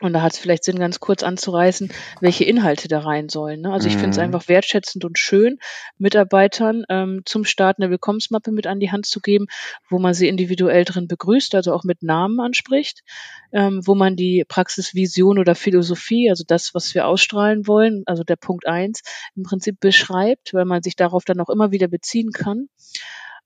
Und 0.02 0.14
da 0.14 0.22
hat 0.22 0.32
es 0.32 0.38
vielleicht 0.38 0.64
Sinn, 0.64 0.78
ganz 0.78 0.98
kurz 0.98 1.22
anzureißen, 1.22 1.92
welche 2.20 2.44
Inhalte 2.44 2.88
da 2.88 3.00
rein 3.00 3.28
sollen. 3.28 3.60
Ne? 3.60 3.72
Also 3.72 3.86
ich 3.86 3.94
finde 3.94 4.10
es 4.10 4.16
mhm. 4.16 4.24
einfach 4.24 4.48
wertschätzend 4.48 5.04
und 5.04 5.18
schön, 5.18 5.58
Mitarbeitern 5.98 6.84
ähm, 6.88 7.20
zum 7.26 7.44
Start 7.44 7.78
eine 7.78 7.90
Willkommensmappe 7.90 8.50
mit 8.50 8.66
an 8.66 8.80
die 8.80 8.90
Hand 8.90 9.04
zu 9.04 9.20
geben, 9.20 9.46
wo 9.90 9.98
man 9.98 10.14
sie 10.14 10.28
individuell 10.28 10.86
drin 10.86 11.06
begrüßt, 11.06 11.54
also 11.54 11.74
auch 11.74 11.84
mit 11.84 12.02
Namen 12.02 12.40
anspricht, 12.40 13.02
ähm, 13.52 13.82
wo 13.84 13.94
man 13.94 14.16
die 14.16 14.44
Praxisvision 14.48 15.38
oder 15.38 15.54
Philosophie, 15.54 16.30
also 16.30 16.44
das, 16.46 16.70
was 16.72 16.94
wir 16.94 17.06
ausstrahlen 17.06 17.66
wollen, 17.66 18.02
also 18.06 18.24
der 18.24 18.36
Punkt 18.36 18.66
eins, 18.66 19.02
im 19.36 19.42
Prinzip 19.42 19.80
beschreibt, 19.80 20.54
weil 20.54 20.64
man 20.64 20.82
sich 20.82 20.96
darauf 20.96 21.26
dann 21.26 21.40
auch 21.40 21.50
immer 21.50 21.72
wieder 21.72 21.88
beziehen 21.88 22.30
kann 22.32 22.68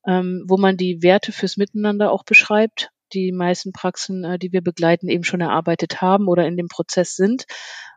ähm, 0.06 0.44
wo 0.48 0.56
man 0.56 0.76
die 0.76 1.02
Werte 1.02 1.32
fürs 1.32 1.56
Miteinander 1.56 2.12
auch 2.12 2.24
beschreibt, 2.24 2.90
die 3.12 3.32
meisten 3.32 3.72
Praxen, 3.72 4.24
äh, 4.24 4.38
die 4.38 4.52
wir 4.52 4.62
begleiten, 4.62 5.08
eben 5.08 5.24
schon 5.24 5.40
erarbeitet 5.40 6.00
haben 6.00 6.28
oder 6.28 6.46
in 6.46 6.56
dem 6.56 6.68
Prozess 6.68 7.16
sind 7.16 7.46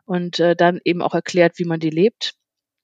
und 0.04 0.40
äh, 0.40 0.56
dann 0.56 0.80
eben 0.84 1.02
auch 1.02 1.14
erklärt, 1.14 1.58
wie 1.58 1.64
man 1.64 1.80
die 1.80 1.90
lebt 1.90 2.34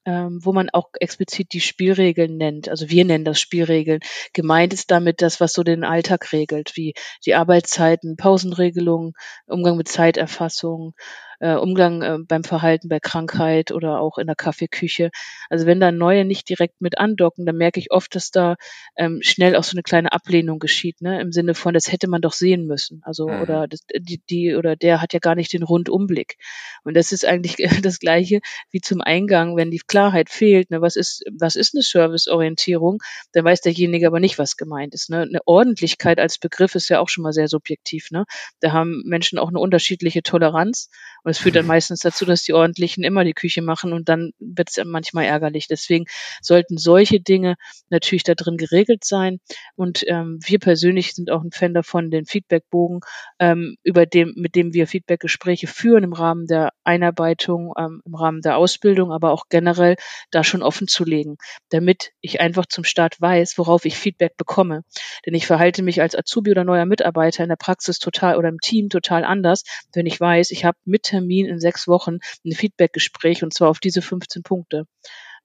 ähm, 0.05 0.39
wo 0.43 0.53
man 0.53 0.69
auch 0.69 0.89
explizit 0.99 1.51
die 1.53 1.61
Spielregeln 1.61 2.37
nennt. 2.37 2.69
Also 2.69 2.89
wir 2.89 3.05
nennen 3.05 3.25
das 3.25 3.39
Spielregeln. 3.39 4.01
Gemeint 4.33 4.73
ist 4.73 4.91
damit 4.91 5.21
das, 5.21 5.39
was 5.39 5.53
so 5.53 5.63
den 5.63 5.83
Alltag 5.83 6.31
regelt, 6.31 6.75
wie 6.75 6.93
die 7.25 7.35
Arbeitszeiten, 7.35 8.15
Pausenregelungen, 8.15 9.13
Umgang 9.47 9.77
mit 9.77 9.87
Zeiterfassung, 9.87 10.93
äh, 11.39 11.55
Umgang 11.55 12.01
äh, 12.01 12.17
beim 12.27 12.43
Verhalten 12.43 12.89
bei 12.89 12.99
Krankheit 12.99 13.71
oder 13.71 13.99
auch 13.99 14.17
in 14.17 14.27
der 14.27 14.35
Kaffeeküche. 14.35 15.09
Also 15.49 15.65
wenn 15.65 15.79
da 15.79 15.91
neue 15.91 16.25
nicht 16.25 16.49
direkt 16.49 16.81
mit 16.81 16.97
andocken, 16.97 17.45
dann 17.45 17.57
merke 17.57 17.79
ich 17.79 17.91
oft, 17.91 18.15
dass 18.15 18.31
da 18.31 18.55
ähm, 18.97 19.19
schnell 19.21 19.55
auch 19.55 19.63
so 19.63 19.73
eine 19.73 19.83
kleine 19.83 20.11
Ablehnung 20.11 20.59
geschieht, 20.59 21.01
ne? 21.01 21.21
Im 21.21 21.31
Sinne 21.31 21.53
von, 21.55 21.73
das 21.73 21.91
hätte 21.91 22.07
man 22.07 22.21
doch 22.21 22.33
sehen 22.33 22.65
müssen. 22.65 23.01
Also 23.03 23.27
mhm. 23.27 23.41
oder 23.41 23.67
das, 23.67 23.81
die, 23.97 24.21
die 24.29 24.55
oder 24.55 24.75
der 24.75 25.01
hat 25.01 25.13
ja 25.13 25.19
gar 25.19 25.35
nicht 25.35 25.53
den 25.53 25.63
Rundumblick. 25.63 26.37
Und 26.83 26.95
das 26.95 27.11
ist 27.11 27.25
eigentlich 27.25 27.55
das 27.81 27.99
Gleiche 27.99 28.39
wie 28.71 28.81
zum 28.81 29.01
Eingang, 29.01 29.55
wenn 29.55 29.71
die 29.71 29.81
Klarheit 29.85 30.29
fehlt. 30.29 30.71
Ne? 30.71 30.81
Was 30.81 30.95
ist 30.95 31.23
was 31.31 31.55
ist 31.55 31.75
eine 31.75 31.83
Serviceorientierung? 31.83 32.99
Dann 33.33 33.45
weiß 33.45 33.61
derjenige 33.61 34.07
aber 34.07 34.19
nicht, 34.19 34.39
was 34.39 34.57
gemeint 34.57 34.93
ist. 34.93 35.09
Ne? 35.09 35.21
Eine 35.21 35.39
Ordentlichkeit 35.45 36.19
als 36.19 36.37
Begriff 36.37 36.75
ist 36.75 36.89
ja 36.89 36.99
auch 36.99 37.09
schon 37.09 37.23
mal 37.23 37.33
sehr 37.33 37.47
subjektiv. 37.47 38.11
Ne? 38.11 38.25
Da 38.59 38.71
haben 38.71 39.03
Menschen 39.05 39.39
auch 39.39 39.49
eine 39.49 39.59
unterschiedliche 39.59 40.23
Toleranz 40.23 40.89
und 41.25 41.31
es 41.31 41.39
führt 41.39 41.55
dann 41.55 41.65
meistens 41.65 42.01
dazu, 42.01 42.23
dass 42.23 42.43
die 42.43 42.53
Ordentlichen 42.53 43.03
immer 43.03 43.23
die 43.23 43.33
Küche 43.33 43.63
machen 43.63 43.93
und 43.93 44.09
dann 44.09 44.31
wird 44.37 44.69
es 44.69 44.83
manchmal 44.85 45.25
ärgerlich. 45.25 45.67
Deswegen 45.67 46.05
sollten 46.39 46.77
solche 46.77 47.19
Dinge 47.19 47.55
natürlich 47.89 48.23
da 48.23 48.35
drin 48.35 48.57
geregelt 48.57 49.03
sein. 49.03 49.39
Und 49.75 50.03
ähm, 50.07 50.37
wir 50.45 50.59
persönlich 50.59 51.15
sind 51.15 51.31
auch 51.31 51.41
ein 51.41 51.51
Fan 51.51 51.73
davon, 51.73 52.11
den 52.11 52.25
Feedbackbogen, 52.25 52.99
ähm, 53.39 53.75
über 53.81 54.05
dem, 54.05 54.33
mit 54.35 54.53
dem 54.53 54.73
wir 54.75 54.85
Feedbackgespräche 54.85 55.65
führen 55.65 56.03
im 56.03 56.13
Rahmen 56.13 56.45
der 56.45 56.73
Einarbeitung, 56.83 57.73
ähm, 57.75 58.03
im 58.05 58.13
Rahmen 58.13 58.41
der 58.41 58.57
Ausbildung, 58.57 59.11
aber 59.11 59.31
auch 59.31 59.45
generell 59.49 59.95
da 60.29 60.43
schon 60.43 60.61
offen 60.61 60.87
zu 60.87 61.05
legen, 61.05 61.37
damit 61.69 62.11
ich 62.21 62.39
einfach 62.39 62.67
zum 62.67 62.83
Start 62.83 63.19
weiß, 63.19 63.57
worauf 63.57 63.85
ich 63.85 63.97
Feedback 63.97 64.37
bekomme. 64.37 64.83
Denn 65.25 65.33
ich 65.33 65.47
verhalte 65.47 65.81
mich 65.81 66.01
als 66.01 66.15
Azubi 66.15 66.51
oder 66.51 66.63
neuer 66.63 66.85
Mitarbeiter 66.85 67.41
in 67.41 67.49
der 67.49 67.55
Praxis 67.55 67.97
total 67.97 68.37
oder 68.37 68.49
im 68.49 68.59
Team 68.59 68.89
total 68.89 69.25
anders, 69.25 69.63
wenn 69.91 70.05
ich 70.05 70.19
weiß, 70.19 70.51
ich 70.51 70.65
habe 70.65 70.77
mit 70.85 71.14
Termin 71.15 71.45
in 71.45 71.59
sechs 71.59 71.87
Wochen 71.87 72.19
ein 72.45 72.51
Feedbackgespräch 72.51 73.43
und 73.43 73.53
zwar 73.53 73.69
auf 73.69 73.79
diese 73.79 74.01
15 74.01 74.43
Punkte. 74.43 74.85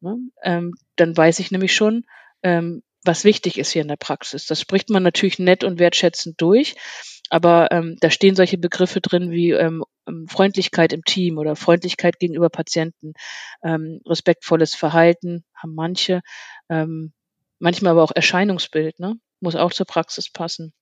Ne? 0.00 0.16
Ähm, 0.42 0.74
dann 0.96 1.16
weiß 1.16 1.38
ich 1.38 1.50
nämlich 1.50 1.74
schon, 1.74 2.04
ähm, 2.42 2.82
was 3.04 3.24
wichtig 3.24 3.58
ist 3.58 3.70
hier 3.70 3.82
in 3.82 3.88
der 3.88 3.96
Praxis. 3.96 4.46
Das 4.46 4.60
spricht 4.60 4.90
man 4.90 5.02
natürlich 5.02 5.38
nett 5.38 5.64
und 5.64 5.78
wertschätzend 5.78 6.40
durch, 6.40 6.74
aber 7.30 7.68
ähm, 7.70 7.96
da 8.00 8.10
stehen 8.10 8.36
solche 8.36 8.58
Begriffe 8.58 9.00
drin 9.00 9.30
wie 9.30 9.52
ähm, 9.52 9.84
ähm 10.06 10.26
Freundlichkeit 10.28 10.92
im 10.92 11.04
Team 11.04 11.38
oder 11.38 11.56
Freundlichkeit 11.56 12.18
gegenüber 12.18 12.50
Patienten, 12.50 13.14
ähm, 13.62 14.00
respektvolles 14.06 14.74
Verhalten 14.74 15.44
haben 15.54 15.74
manche, 15.74 16.20
ähm, 16.68 17.12
manchmal 17.58 17.92
aber 17.92 18.02
auch 18.02 18.12
Erscheinungsbild, 18.14 18.98
ne? 18.98 19.16
muss 19.40 19.56
auch 19.56 19.72
zur 19.72 19.86
Praxis 19.86 20.30
passen. 20.30 20.74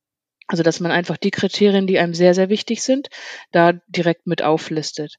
Also 0.49 0.63
dass 0.63 0.81
man 0.81 0.91
einfach 0.91 1.19
die 1.19 1.31
Kriterien, 1.31 1.87
die 1.87 1.99
einem 1.99 2.15
sehr, 2.15 2.35
sehr 2.35 2.49
wichtig 2.49 2.83
sind, 2.83 3.09
da 3.53 3.75
direkt 3.87 4.27
mit 4.27 4.43
auflistet. 4.43 5.17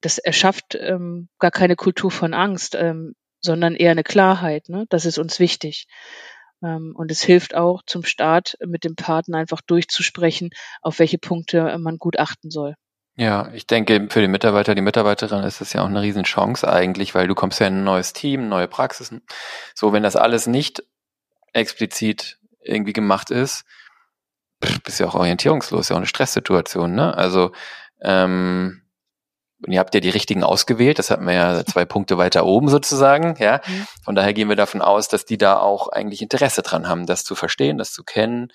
Das 0.00 0.18
erschafft 0.18 0.74
ähm, 0.74 1.28
gar 1.38 1.50
keine 1.50 1.76
Kultur 1.76 2.10
von 2.10 2.32
Angst, 2.34 2.74
ähm, 2.74 3.14
sondern 3.40 3.74
eher 3.74 3.90
eine 3.90 4.04
Klarheit. 4.04 4.68
Ne? 4.68 4.86
Das 4.88 5.04
ist 5.04 5.18
uns 5.18 5.38
wichtig. 5.38 5.86
Ähm, 6.62 6.94
und 6.96 7.10
es 7.10 7.22
hilft 7.22 7.54
auch 7.54 7.82
zum 7.86 8.04
Start 8.04 8.56
mit 8.66 8.84
dem 8.84 8.96
Partner 8.96 9.38
einfach 9.38 9.60
durchzusprechen, 9.60 10.50
auf 10.80 10.98
welche 10.98 11.18
Punkte 11.18 11.76
man 11.78 11.98
gut 11.98 12.18
achten 12.18 12.50
soll. 12.50 12.74
Ja, 13.16 13.50
ich 13.52 13.66
denke, 13.66 14.08
für 14.08 14.22
den 14.22 14.30
Mitarbeiter, 14.30 14.74
die 14.74 14.80
Mitarbeiterin 14.80 15.44
ist 15.44 15.60
das 15.60 15.74
ja 15.74 15.82
auch 15.82 15.88
eine 15.88 16.00
Riesenchance 16.00 16.66
eigentlich, 16.66 17.14
weil 17.14 17.28
du 17.28 17.34
kommst 17.34 17.60
ja 17.60 17.66
in 17.66 17.78
ein 17.80 17.84
neues 17.84 18.14
Team, 18.14 18.48
neue 18.48 18.68
Praxisen. 18.68 19.20
So, 19.74 19.92
wenn 19.92 20.02
das 20.02 20.16
alles 20.16 20.46
nicht 20.46 20.82
explizit 21.52 22.38
irgendwie 22.62 22.94
gemacht 22.94 23.30
ist, 23.30 23.64
bist 24.84 25.00
ja 25.00 25.06
auch 25.06 25.14
orientierungslos, 25.14 25.88
ja 25.88 25.94
auch 25.94 25.98
eine 25.98 26.06
Stresssituation, 26.06 26.94
ne? 26.94 27.16
Also, 27.16 27.52
ähm, 28.02 28.82
und 29.66 29.72
ihr 29.72 29.78
habt 29.78 29.94
ja 29.94 30.00
die 30.00 30.08
richtigen 30.10 30.42
ausgewählt, 30.42 30.98
das 30.98 31.10
hatten 31.10 31.26
wir 31.26 31.34
ja 31.34 31.64
zwei 31.66 31.84
Punkte 31.84 32.16
weiter 32.16 32.46
oben 32.46 32.68
sozusagen, 32.68 33.36
ja. 33.38 33.60
Mhm. 33.66 33.86
Von 34.04 34.14
daher 34.14 34.32
gehen 34.32 34.48
wir 34.48 34.56
davon 34.56 34.80
aus, 34.80 35.08
dass 35.08 35.24
die 35.24 35.38
da 35.38 35.58
auch 35.58 35.88
eigentlich 35.88 36.22
Interesse 36.22 36.62
dran 36.62 36.88
haben, 36.88 37.06
das 37.06 37.24
zu 37.24 37.34
verstehen, 37.34 37.78
das 37.78 37.92
zu 37.92 38.02
kennen 38.04 38.52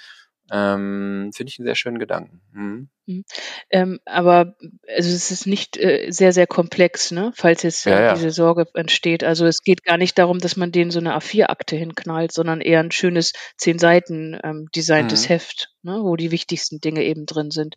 ähm, 0.52 1.32
Finde 1.34 1.50
ich 1.50 1.60
einen 1.60 1.66
sehr 1.66 1.76
schönen 1.76 2.00
Gedanken. 2.00 2.41
Mhm. 2.54 2.89
Mhm. 3.08 3.24
Ähm, 3.70 4.00
aber 4.06 4.56
also 4.88 5.10
es 5.10 5.32
ist 5.32 5.46
nicht 5.46 5.78
äh, 5.78 6.08
sehr, 6.10 6.34
sehr 6.34 6.48
komplex, 6.48 7.12
ne? 7.12 7.32
falls 7.36 7.62
jetzt 7.64 7.86
ja, 7.86 8.02
ja. 8.02 8.14
diese 8.14 8.32
Sorge 8.32 8.68
entsteht. 8.74 9.24
Also 9.24 9.46
es 9.46 9.64
geht 9.64 9.84
gar 9.84 9.98
nicht 9.98 10.18
darum, 10.18 10.39
dass 10.39 10.56
man 10.56 10.72
denen 10.72 10.91
so 10.91 11.00
eine 11.00 11.16
A4-Akte 11.16 11.76
hinknallt, 11.76 12.32
sondern 12.32 12.62
eher 12.62 12.80
ein 12.80 12.91
schönes 12.91 13.34
zehn 13.58 13.78
Seiten 13.80 14.39
ähm, 14.43 14.68
designtes 14.76 15.26
mhm. 15.26 15.30
Heft, 15.30 15.70
ne? 15.84 16.00
wo 16.02 16.16
die 16.16 16.32
wichtigsten 16.32 16.80
Dinge 16.80 17.04
eben 17.04 17.26
drin 17.26 17.52
sind. 17.52 17.76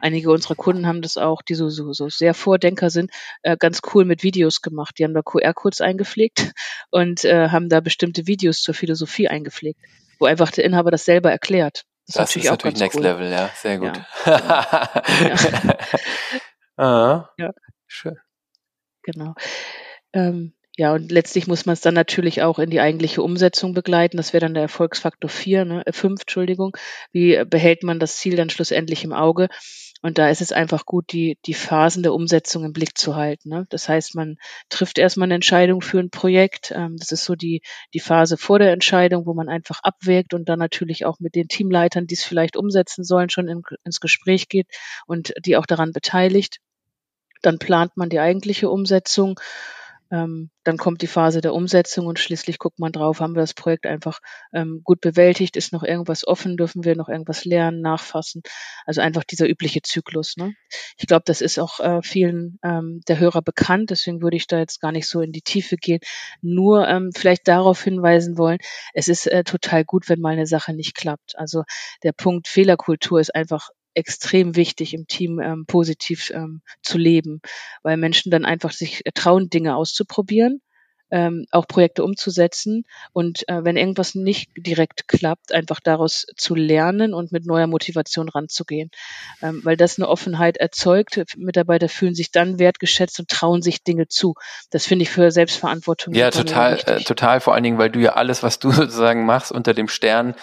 Einige 0.00 0.30
unserer 0.30 0.56
Kunden 0.56 0.86
haben 0.86 1.02
das 1.02 1.16
auch, 1.16 1.42
die 1.42 1.54
so, 1.54 1.68
so, 1.68 1.92
so 1.92 2.08
sehr 2.08 2.34
Vordenker 2.34 2.90
sind, 2.90 3.10
äh, 3.42 3.56
ganz 3.56 3.80
cool 3.94 4.04
mit 4.04 4.22
Videos 4.22 4.60
gemacht. 4.60 4.96
Die 4.98 5.04
haben 5.04 5.14
da 5.14 5.22
QR-Codes 5.22 5.80
eingepflegt 5.80 6.52
und 6.90 7.24
äh, 7.24 7.48
haben 7.48 7.68
da 7.68 7.80
bestimmte 7.80 8.26
Videos 8.26 8.60
zur 8.60 8.74
Philosophie 8.74 9.28
eingepflegt, 9.28 9.80
wo 10.18 10.26
einfach 10.26 10.50
der 10.50 10.64
Inhaber 10.64 10.90
das 10.90 11.04
selber 11.04 11.30
erklärt. 11.30 11.84
Das, 12.06 12.16
das 12.16 12.36
ist 12.36 12.44
natürlich, 12.44 12.44
ist 12.44 12.50
natürlich 12.50 12.78
Next 12.80 12.96
cool. 12.96 13.02
Level, 13.02 13.30
ja, 13.30 13.50
sehr 13.54 13.78
gut. 13.78 14.00
Ja, 14.26 15.02
ja. 16.78 17.30
ja. 17.38 17.50
Schön. 17.86 18.18
Genau. 19.02 19.34
Ähm, 20.12 20.54
ja, 20.76 20.92
und 20.92 21.12
letztlich 21.12 21.46
muss 21.46 21.66
man 21.66 21.74
es 21.74 21.82
dann 21.82 21.94
natürlich 21.94 22.42
auch 22.42 22.58
in 22.58 22.68
die 22.68 22.80
eigentliche 22.80 23.22
Umsetzung 23.22 23.74
begleiten. 23.74 24.16
Das 24.16 24.32
wäre 24.32 24.40
dann 24.40 24.54
der 24.54 24.64
Erfolgsfaktor 24.64 25.30
4, 25.30 25.64
ne, 25.64 25.84
5, 25.88 26.20
äh, 26.20 26.22
Entschuldigung. 26.22 26.76
Wie 27.12 27.44
behält 27.44 27.84
man 27.84 28.00
das 28.00 28.16
Ziel 28.16 28.34
dann 28.34 28.50
schlussendlich 28.50 29.04
im 29.04 29.12
Auge? 29.12 29.48
Und 30.04 30.18
da 30.18 30.28
ist 30.28 30.42
es 30.42 30.52
einfach 30.52 30.84
gut, 30.84 31.14
die, 31.14 31.38
die 31.46 31.54
Phasen 31.54 32.02
der 32.02 32.12
Umsetzung 32.12 32.62
im 32.62 32.74
Blick 32.74 32.98
zu 32.98 33.16
halten. 33.16 33.48
Ne? 33.48 33.66
Das 33.70 33.88
heißt, 33.88 34.14
man 34.14 34.36
trifft 34.68 34.98
erstmal 34.98 35.28
eine 35.28 35.36
Entscheidung 35.36 35.80
für 35.80 35.98
ein 35.98 36.10
Projekt. 36.10 36.74
Ähm, 36.76 36.98
das 36.98 37.10
ist 37.10 37.24
so 37.24 37.34
die, 37.34 37.62
die 37.94 38.00
Phase 38.00 38.36
vor 38.36 38.58
der 38.58 38.72
Entscheidung, 38.72 39.24
wo 39.24 39.32
man 39.32 39.48
einfach 39.48 39.80
abwägt 39.82 40.34
und 40.34 40.46
dann 40.50 40.58
natürlich 40.58 41.06
auch 41.06 41.20
mit 41.20 41.34
den 41.34 41.48
Teamleitern, 41.48 42.06
die 42.06 42.16
es 42.16 42.22
vielleicht 42.22 42.58
umsetzen 42.58 43.02
sollen, 43.02 43.30
schon 43.30 43.48
in, 43.48 43.62
ins 43.82 43.98
Gespräch 43.98 44.50
geht 44.50 44.66
und 45.06 45.32
die 45.42 45.56
auch 45.56 45.64
daran 45.64 45.92
beteiligt. 45.92 46.58
Dann 47.40 47.58
plant 47.58 47.96
man 47.96 48.10
die 48.10 48.20
eigentliche 48.20 48.68
Umsetzung 48.68 49.40
ähm, 50.14 50.50
dann 50.62 50.76
kommt 50.76 51.02
die 51.02 51.08
Phase 51.08 51.40
der 51.40 51.54
Umsetzung 51.54 52.06
und 52.06 52.20
schließlich 52.20 52.60
guckt 52.60 52.78
man 52.78 52.92
drauf, 52.92 53.18
haben 53.18 53.34
wir 53.34 53.40
das 53.40 53.52
Projekt 53.52 53.84
einfach 53.84 54.20
ähm, 54.52 54.80
gut 54.84 55.00
bewältigt, 55.00 55.56
ist 55.56 55.72
noch 55.72 55.82
irgendwas 55.82 56.24
offen, 56.24 56.56
dürfen 56.56 56.84
wir 56.84 56.94
noch 56.94 57.08
irgendwas 57.08 57.44
lernen, 57.44 57.80
nachfassen. 57.80 58.42
Also 58.86 59.00
einfach 59.00 59.24
dieser 59.24 59.48
übliche 59.48 59.82
Zyklus. 59.82 60.36
Ne? 60.36 60.54
Ich 60.96 61.08
glaube, 61.08 61.24
das 61.26 61.40
ist 61.40 61.58
auch 61.58 61.80
äh, 61.80 62.00
vielen 62.02 62.60
ähm, 62.62 63.00
der 63.08 63.18
Hörer 63.18 63.42
bekannt, 63.42 63.90
deswegen 63.90 64.22
würde 64.22 64.36
ich 64.36 64.46
da 64.46 64.58
jetzt 64.58 64.80
gar 64.80 64.92
nicht 64.92 65.08
so 65.08 65.20
in 65.20 65.32
die 65.32 65.42
Tiefe 65.42 65.76
gehen. 65.76 66.00
Nur 66.40 66.86
ähm, 66.86 67.10
vielleicht 67.12 67.48
darauf 67.48 67.82
hinweisen 67.82 68.38
wollen, 68.38 68.58
es 68.92 69.08
ist 69.08 69.26
äh, 69.26 69.42
total 69.42 69.84
gut, 69.84 70.08
wenn 70.08 70.20
mal 70.20 70.34
eine 70.34 70.46
Sache 70.46 70.74
nicht 70.74 70.94
klappt. 70.94 71.36
Also 71.36 71.64
der 72.04 72.12
Punkt 72.12 72.46
Fehlerkultur 72.46 73.18
ist 73.18 73.34
einfach 73.34 73.70
extrem 73.94 74.56
wichtig, 74.56 74.94
im 74.94 75.06
Team 75.06 75.40
ähm, 75.40 75.64
positiv 75.66 76.30
ähm, 76.30 76.62
zu 76.82 76.98
leben, 76.98 77.40
weil 77.82 77.96
Menschen 77.96 78.30
dann 78.30 78.44
einfach 78.44 78.72
sich 78.72 79.02
trauen, 79.14 79.50
Dinge 79.50 79.76
auszuprobieren, 79.76 80.60
ähm, 81.14 81.46
auch 81.52 81.68
Projekte 81.68 82.02
umzusetzen 82.02 82.84
und 83.12 83.48
äh, 83.48 83.62
wenn 83.64 83.76
irgendwas 83.76 84.14
nicht 84.14 84.50
direkt 84.56 85.06
klappt, 85.06 85.52
einfach 85.52 85.78
daraus 85.78 86.26
zu 86.36 86.56
lernen 86.56 87.14
und 87.14 87.30
mit 87.30 87.46
neuer 87.46 87.68
Motivation 87.68 88.28
ranzugehen, 88.28 88.90
ähm, 89.40 89.60
weil 89.64 89.76
das 89.76 89.98
eine 89.98 90.08
Offenheit 90.08 90.56
erzeugt. 90.56 91.22
Mitarbeiter 91.36 91.88
fühlen 91.88 92.14
sich 92.14 92.32
dann 92.32 92.58
wertgeschätzt 92.58 93.20
und 93.20 93.28
trauen 93.28 93.62
sich 93.62 93.84
Dinge 93.84 94.08
zu. 94.08 94.34
Das 94.70 94.86
finde 94.86 95.04
ich 95.04 95.10
für 95.10 95.30
Selbstverantwortung. 95.30 96.14
Ja, 96.14 96.30
total, 96.30 96.80
äh, 96.86 97.00
total. 97.04 97.40
Vor 97.40 97.54
allen 97.54 97.62
Dingen, 97.62 97.78
weil 97.78 97.90
du 97.90 98.00
ja 98.00 98.14
alles, 98.14 98.42
was 98.42 98.58
du 98.58 98.70
sozusagen 98.72 99.24
machst, 99.24 99.52
unter 99.52 99.72
dem 99.72 99.86
Stern 99.86 100.34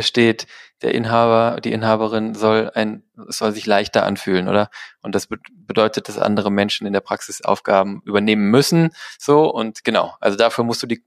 steht 0.00 0.46
der 0.82 0.94
Inhaber, 0.94 1.60
die 1.60 1.72
Inhaberin 1.72 2.34
soll 2.34 2.70
ein, 2.74 3.02
soll 3.28 3.52
sich 3.52 3.66
leichter 3.66 4.04
anfühlen, 4.04 4.48
oder? 4.48 4.70
Und 5.02 5.14
das 5.14 5.28
bedeutet, 5.50 6.08
dass 6.08 6.18
andere 6.18 6.50
Menschen 6.50 6.86
in 6.86 6.92
der 6.92 7.00
Praxis 7.00 7.42
Aufgaben 7.42 8.02
übernehmen 8.04 8.50
müssen, 8.50 8.90
so 9.18 9.52
und 9.52 9.84
genau. 9.84 10.16
Also 10.20 10.36
dafür 10.36 10.64
musst 10.64 10.82
du 10.82 10.86
die 10.86 11.04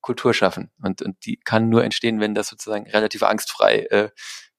Kultur 0.00 0.32
schaffen 0.32 0.70
und 0.82 1.02
und 1.02 1.24
die 1.26 1.36
kann 1.36 1.68
nur 1.68 1.84
entstehen, 1.84 2.20
wenn 2.20 2.34
das 2.34 2.48
sozusagen 2.48 2.88
relativ 2.88 3.22
angstfrei 3.22 3.80
äh, 3.90 4.10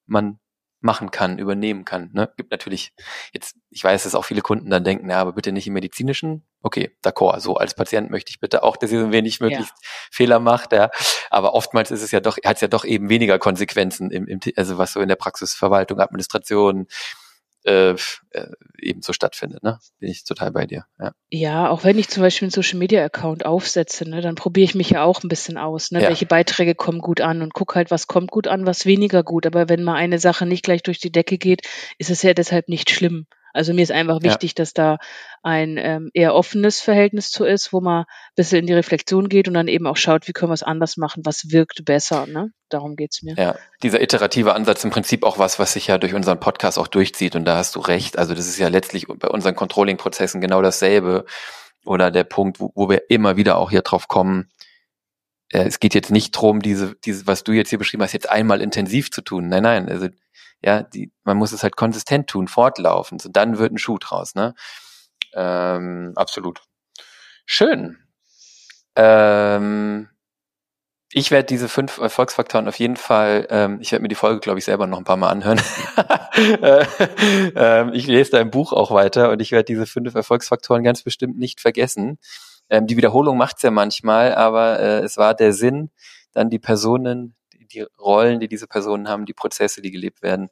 man 0.05 0.39
machen 0.81 1.11
kann, 1.11 1.37
übernehmen 1.37 1.85
kann. 1.85 2.09
Ne? 2.13 2.31
Gibt 2.37 2.51
natürlich 2.51 2.91
jetzt, 3.33 3.55
ich 3.69 3.83
weiß, 3.83 4.03
dass 4.03 4.15
auch 4.15 4.25
viele 4.25 4.41
Kunden 4.41 4.69
dann 4.69 4.83
denken, 4.83 5.09
ja, 5.09 5.19
aber 5.19 5.33
bitte 5.33 5.51
nicht 5.51 5.67
im 5.67 5.73
medizinischen. 5.73 6.45
Okay, 6.61 6.97
d'accord. 7.03 7.39
So 7.39 7.55
als 7.55 7.75
Patient 7.75 8.09
möchte 8.09 8.31
ich 8.31 8.39
bitte 8.39 8.63
auch, 8.63 8.77
dass 8.77 8.91
ihr 8.91 8.99
so 8.99 9.11
wenig 9.11 9.39
möglichst 9.39 9.71
ja. 9.71 9.89
Fehler 10.11 10.39
macht. 10.39 10.73
Ja. 10.73 10.89
Aber 11.31 11.53
oftmals 11.53 11.91
ist 11.91 12.03
es 12.03 12.11
ja 12.11 12.19
doch, 12.19 12.37
hat 12.43 12.57
es 12.57 12.61
ja 12.61 12.67
doch 12.67 12.83
eben 12.83 13.07
weniger 13.07 13.39
Konsequenzen 13.39 14.11
im, 14.11 14.27
im, 14.27 14.41
also 14.57 14.77
was 14.77 14.91
so 14.91 14.99
in 14.99 15.07
der 15.07 15.15
Praxisverwaltung, 15.15 15.99
Administration, 15.99 16.87
äh, 17.63 17.91
äh, 18.31 18.47
eben 18.79 19.01
so 19.01 19.13
stattfindet. 19.13 19.63
Ne? 19.63 19.79
Bin 19.99 20.09
ich 20.09 20.25
total 20.25 20.51
bei 20.51 20.65
dir. 20.65 20.85
Ja. 20.99 21.11
ja, 21.29 21.69
auch 21.69 21.85
wenn 21.85 21.97
ich 21.97 22.09
zum 22.09 22.21
Beispiel 22.21 22.47
einen 22.47 22.51
Social 22.51 22.79
Media 22.79 23.03
Account 23.05 23.45
aufsetze, 23.45 24.09
ne, 24.09 24.21
dann 24.21 24.35
probiere 24.35 24.65
ich 24.65 24.75
mich 24.75 24.89
ja 24.89 25.03
auch 25.03 25.23
ein 25.23 25.29
bisschen 25.29 25.57
aus. 25.57 25.91
Ne? 25.91 26.01
Ja. 26.01 26.09
Welche 26.09 26.25
Beiträge 26.25 26.75
kommen 26.75 26.99
gut 26.99 27.21
an 27.21 27.41
und 27.41 27.53
guck 27.53 27.75
halt, 27.75 27.91
was 27.91 28.07
kommt 28.07 28.29
gut 28.29 28.47
an, 28.47 28.65
was 28.65 28.85
weniger 28.85 29.23
gut. 29.23 29.45
Aber 29.45 29.69
wenn 29.69 29.83
mal 29.83 29.95
eine 29.95 30.19
Sache 30.19 30.45
nicht 30.45 30.63
gleich 30.65 30.83
durch 30.83 30.99
die 30.99 31.11
Decke 31.11 31.37
geht, 31.37 31.61
ist 31.97 32.09
es 32.09 32.23
ja 32.23 32.33
deshalb 32.33 32.67
nicht 32.67 32.89
schlimm. 32.89 33.25
Also 33.53 33.73
mir 33.73 33.81
ist 33.81 33.91
einfach 33.91 34.21
wichtig, 34.21 34.51
ja. 34.51 34.55
dass 34.55 34.73
da 34.73 34.97
ein 35.43 35.77
ähm, 35.77 36.09
eher 36.13 36.35
offenes 36.35 36.81
Verhältnis 36.81 37.31
zu 37.31 37.45
ist, 37.45 37.73
wo 37.73 37.81
man 37.81 38.01
ein 38.01 38.05
bisschen 38.35 38.59
in 38.59 38.67
die 38.67 38.73
Reflexion 38.73 39.29
geht 39.29 39.47
und 39.47 39.53
dann 39.53 39.67
eben 39.67 39.87
auch 39.87 39.97
schaut, 39.97 40.27
wie 40.27 40.33
können 40.33 40.49
wir 40.49 40.55
es 40.55 40.63
anders 40.63 40.97
machen, 40.97 41.25
was 41.25 41.51
wirkt 41.51 41.83
besser. 41.85 42.27
Ne? 42.27 42.51
Darum 42.69 42.95
geht's 42.95 43.23
mir. 43.23 43.35
Ja, 43.35 43.55
dieser 43.83 44.01
iterative 44.01 44.53
Ansatz 44.53 44.83
im 44.83 44.91
Prinzip 44.91 45.23
auch 45.23 45.39
was, 45.39 45.59
was 45.59 45.73
sich 45.73 45.87
ja 45.87 45.97
durch 45.97 46.13
unseren 46.13 46.39
Podcast 46.39 46.77
auch 46.77 46.87
durchzieht 46.87 47.35
und 47.35 47.45
da 47.45 47.57
hast 47.57 47.75
du 47.75 47.79
recht. 47.79 48.17
Also 48.17 48.35
das 48.35 48.47
ist 48.47 48.59
ja 48.59 48.67
letztlich 48.67 49.07
bei 49.07 49.27
unseren 49.27 49.55
Controlling-Prozessen 49.55 50.41
genau 50.41 50.61
dasselbe 50.61 51.25
oder 51.85 52.11
der 52.11 52.23
Punkt, 52.23 52.59
wo, 52.59 52.71
wo 52.75 52.89
wir 52.89 53.09
immer 53.09 53.37
wieder 53.37 53.57
auch 53.57 53.71
hier 53.71 53.81
drauf 53.81 54.07
kommen, 54.07 54.49
äh, 55.51 55.63
es 55.63 55.79
geht 55.79 55.93
jetzt 55.93 56.11
nicht 56.11 56.31
drum, 56.31 56.61
diese, 56.61 56.95
diese, 57.03 57.27
was 57.27 57.43
du 57.43 57.51
jetzt 57.51 57.69
hier 57.69 57.79
beschrieben 57.79 58.03
hast, 58.03 58.13
jetzt 58.13 58.29
einmal 58.29 58.61
intensiv 58.61 59.11
zu 59.11 59.21
tun. 59.21 59.47
Nein, 59.47 59.63
nein. 59.63 59.89
Also 59.89 60.07
ja, 60.61 60.83
die, 60.83 61.11
man 61.23 61.37
muss 61.37 61.51
es 61.51 61.63
halt 61.63 61.75
konsistent 61.75 62.27
tun, 62.27 62.47
fortlaufend. 62.47 63.21
So 63.21 63.29
dann 63.29 63.57
wird 63.57 63.73
ein 63.73 63.77
Schuh 63.77 63.97
draus, 63.97 64.35
ne? 64.35 64.53
Ähm, 65.33 66.13
absolut. 66.15 66.61
Schön. 67.45 67.97
Ähm, 68.95 70.09
ich 71.13 71.31
werde 71.31 71.45
diese 71.45 71.67
fünf 71.67 71.97
Erfolgsfaktoren 71.97 72.67
auf 72.67 72.79
jeden 72.79 72.95
Fall, 72.95 73.47
ähm, 73.49 73.79
ich 73.81 73.91
werde 73.91 74.03
mir 74.03 74.07
die 74.07 74.15
Folge, 74.15 74.39
glaube 74.39 74.59
ich, 74.59 74.65
selber 74.65 74.87
noch 74.87 74.97
ein 74.97 75.03
paar 75.03 75.17
Mal 75.17 75.29
anhören. 75.29 75.61
äh, 76.61 76.85
ähm, 77.55 77.91
ich 77.93 78.07
lese 78.07 78.31
dein 78.31 78.51
Buch 78.51 78.71
auch 78.71 78.91
weiter 78.91 79.29
und 79.31 79.41
ich 79.41 79.51
werde 79.51 79.65
diese 79.65 79.85
fünf 79.85 80.15
Erfolgsfaktoren 80.15 80.83
ganz 80.83 81.03
bestimmt 81.03 81.37
nicht 81.37 81.59
vergessen. 81.59 82.17
Ähm, 82.69 82.87
die 82.87 82.95
Wiederholung 82.95 83.37
macht's 83.37 83.61
ja 83.63 83.71
manchmal, 83.71 84.35
aber 84.35 84.79
äh, 84.79 84.99
es 84.99 85.17
war 85.17 85.33
der 85.33 85.51
Sinn, 85.51 85.91
dann 86.31 86.49
die 86.49 86.59
Personen, 86.59 87.35
die 87.73 87.85
Rollen, 87.99 88.39
die 88.39 88.47
diese 88.47 88.67
Personen 88.67 89.07
haben, 89.07 89.25
die 89.25 89.33
Prozesse, 89.33 89.81
die 89.81 89.91
gelebt 89.91 90.21
werden 90.21 90.49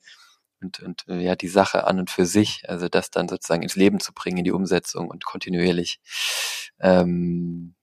und, 0.61 0.79
und 0.81 1.05
ja, 1.07 1.35
die 1.35 1.47
Sache 1.47 1.85
an 1.85 1.99
und 1.99 2.09
für 2.09 2.25
sich, 2.25 2.63
also 2.67 2.89
das 2.89 3.11
dann 3.11 3.27
sozusagen 3.29 3.63
ins 3.63 3.75
Leben 3.75 3.99
zu 3.99 4.13
bringen, 4.13 4.39
in 4.39 4.43
die 4.43 4.51
Umsetzung 4.51 5.09
und 5.09 5.25
kontinuierlich. 5.25 5.99
Ähm, 6.79 7.75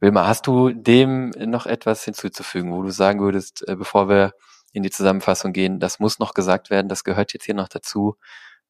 Wilma, 0.00 0.26
hast 0.26 0.46
du 0.46 0.70
dem 0.70 1.30
noch 1.30 1.66
etwas 1.66 2.04
hinzuzufügen, 2.04 2.72
wo 2.72 2.82
du 2.82 2.90
sagen 2.90 3.20
würdest, 3.20 3.66
äh, 3.66 3.76
bevor 3.76 4.08
wir 4.08 4.32
in 4.72 4.82
die 4.82 4.90
Zusammenfassung 4.90 5.52
gehen, 5.52 5.80
das 5.80 6.00
muss 6.00 6.18
noch 6.18 6.34
gesagt 6.34 6.68
werden, 6.68 6.88
das 6.88 7.02
gehört 7.02 7.32
jetzt 7.32 7.46
hier 7.46 7.54
noch 7.54 7.68
dazu, 7.68 8.16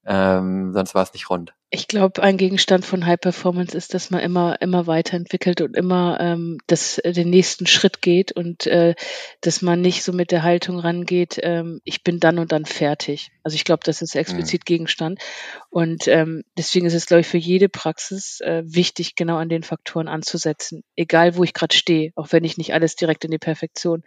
Ähm, 0.08 0.72
sonst 0.72 0.94
war 0.94 1.02
es 1.02 1.12
nicht 1.12 1.30
rund. 1.30 1.52
Ich 1.70 1.88
glaube, 1.88 2.22
ein 2.22 2.36
Gegenstand 2.36 2.86
von 2.86 3.06
High 3.06 3.20
Performance 3.20 3.76
ist, 3.76 3.92
dass 3.92 4.10
man 4.10 4.20
immer, 4.20 4.62
immer 4.62 4.86
weiterentwickelt 4.86 5.60
und 5.60 5.76
immer 5.76 6.18
ähm, 6.20 6.58
das, 6.68 6.98
äh, 6.98 7.12
den 7.12 7.28
nächsten 7.28 7.66
Schritt 7.66 8.02
geht 8.02 8.30
und 8.30 8.68
äh, 8.68 8.94
dass 9.40 9.62
man 9.62 9.80
nicht 9.80 10.04
so 10.04 10.12
mit 10.12 10.30
der 10.30 10.44
Haltung 10.44 10.78
rangeht, 10.78 11.40
ähm, 11.42 11.80
ich 11.82 12.04
bin 12.04 12.20
dann 12.20 12.38
und 12.38 12.52
dann 12.52 12.66
fertig. 12.66 13.32
Also 13.42 13.56
ich 13.56 13.64
glaube, 13.64 13.82
das 13.84 14.00
ist 14.00 14.14
explizit 14.14 14.60
mhm. 14.60 14.66
Gegenstand. 14.66 15.20
Und 15.68 16.06
ähm, 16.06 16.44
deswegen 16.56 16.86
ist 16.86 16.94
es, 16.94 17.06
glaube 17.06 17.22
ich, 17.22 17.26
für 17.26 17.38
jede 17.38 17.68
Praxis 17.68 18.40
äh, 18.42 18.62
wichtig, 18.64 19.16
genau 19.16 19.36
an 19.38 19.48
den 19.48 19.64
Faktoren 19.64 20.06
anzusetzen. 20.06 20.84
Egal, 20.94 21.36
wo 21.36 21.42
ich 21.42 21.52
gerade 21.52 21.74
stehe, 21.74 22.12
auch 22.14 22.30
wenn 22.30 22.44
ich 22.44 22.58
nicht 22.58 22.74
alles 22.74 22.94
direkt 22.94 23.24
in 23.24 23.32
die 23.32 23.38
Perfektion 23.38 24.04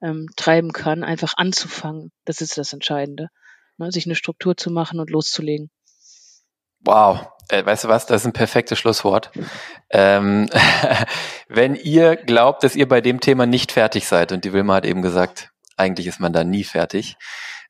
ähm, 0.00 0.28
treiben 0.36 0.72
kann, 0.72 1.04
einfach 1.04 1.34
anzufangen. 1.36 2.10
Das 2.24 2.40
ist 2.40 2.56
das 2.56 2.72
Entscheidende. 2.72 3.28
Ne? 3.82 3.92
Sich 3.92 4.06
eine 4.06 4.14
Struktur 4.14 4.56
zu 4.56 4.70
machen 4.70 5.00
und 5.00 5.10
loszulegen. 5.10 5.70
Wow, 6.80 7.28
äh, 7.48 7.64
weißt 7.64 7.84
du 7.84 7.88
was, 7.88 8.06
das 8.06 8.22
ist 8.22 8.26
ein 8.26 8.32
perfektes 8.32 8.78
Schlusswort. 8.78 9.30
Ähm, 9.90 10.48
wenn 11.48 11.74
ihr 11.74 12.16
glaubt, 12.16 12.64
dass 12.64 12.74
ihr 12.74 12.88
bei 12.88 13.00
dem 13.00 13.20
Thema 13.20 13.46
nicht 13.46 13.72
fertig 13.72 14.08
seid, 14.08 14.32
und 14.32 14.44
die 14.44 14.52
Wilma 14.52 14.74
hat 14.76 14.86
eben 14.86 15.02
gesagt, 15.02 15.50
eigentlich 15.76 16.06
ist 16.06 16.20
man 16.20 16.32
da 16.32 16.44
nie 16.44 16.64
fertig, 16.64 17.16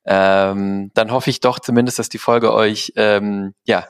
ähm, 0.05 0.91
dann 0.93 1.11
hoffe 1.11 1.29
ich 1.29 1.39
doch 1.39 1.59
zumindest, 1.59 1.99
dass 1.99 2.09
die 2.09 2.17
Folge 2.17 2.53
euch 2.53 2.93
ähm, 2.95 3.53
ja 3.65 3.87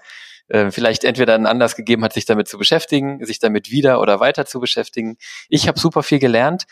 äh, 0.47 0.71
vielleicht 0.71 1.03
entweder 1.03 1.35
einen 1.35 1.47
Anlass 1.47 1.75
gegeben 1.75 2.03
hat, 2.03 2.13
sich 2.13 2.25
damit 2.25 2.47
zu 2.47 2.57
beschäftigen, 2.57 3.25
sich 3.25 3.39
damit 3.39 3.71
wieder 3.71 3.99
oder 3.99 4.19
weiter 4.19 4.45
zu 4.45 4.59
beschäftigen. 4.59 5.17
Ich 5.49 5.67
habe 5.67 5.79
super 5.79 6.03
viel 6.03 6.19
gelernt. 6.19 6.65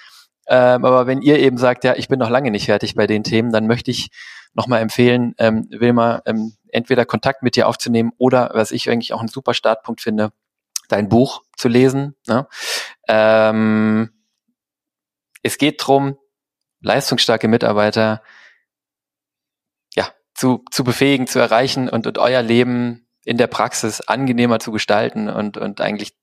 Ähm, 0.48 0.84
aber 0.86 1.08
wenn 1.08 1.22
ihr 1.22 1.40
eben 1.40 1.58
sagt, 1.58 1.84
ja, 1.84 1.96
ich 1.96 2.08
bin 2.08 2.20
noch 2.20 2.30
lange 2.30 2.52
nicht 2.52 2.66
fertig 2.66 2.96
bei 2.96 3.08
den 3.08 3.24
Themen, 3.24 3.52
dann 3.52 3.68
möchte 3.68 3.92
ich 3.92 4.10
nochmal 4.54 4.82
empfehlen, 4.82 5.34
ähm, 5.38 5.68
Wilma, 5.70 6.22
ähm, 6.26 6.56
entweder 6.72 7.06
Kontakt 7.06 7.44
mit 7.44 7.56
dir 7.56 7.68
aufzunehmen 7.68 8.12
oder, 8.18 8.52
was 8.54 8.72
ich 8.72 8.90
eigentlich 8.90 9.14
auch 9.14 9.20
einen 9.20 9.30
super 9.30 9.54
Startpunkt 9.54 10.02
finde, 10.02 10.32
dein 10.90 11.10
Buch 11.10 11.44
zu 11.56 11.68
lesen. 11.68 12.16
Ne? 12.28 12.48
Ähm, 13.08 14.12
es 15.44 15.58
geht 15.58 15.86
drum, 15.86 16.18
leistungsstarke 16.82 17.48
Mitarbeiter 17.48 18.22
ja, 19.96 20.10
zu, 20.34 20.64
zu 20.72 20.84
befähigen, 20.84 21.28
zu 21.28 21.40
erreichen 21.40 21.90
und, 21.90 22.08
und 22.08 22.18
euer 22.18 22.42
Leben 22.42 23.08
in 23.24 23.38
der 23.38 23.48
Praxis 23.48 24.02
angenehmer 24.02 24.60
zu 24.60 24.72
gestalten 24.72 25.30
und, 25.30 25.58
und 25.58 25.80
eigentlich 25.80 26.14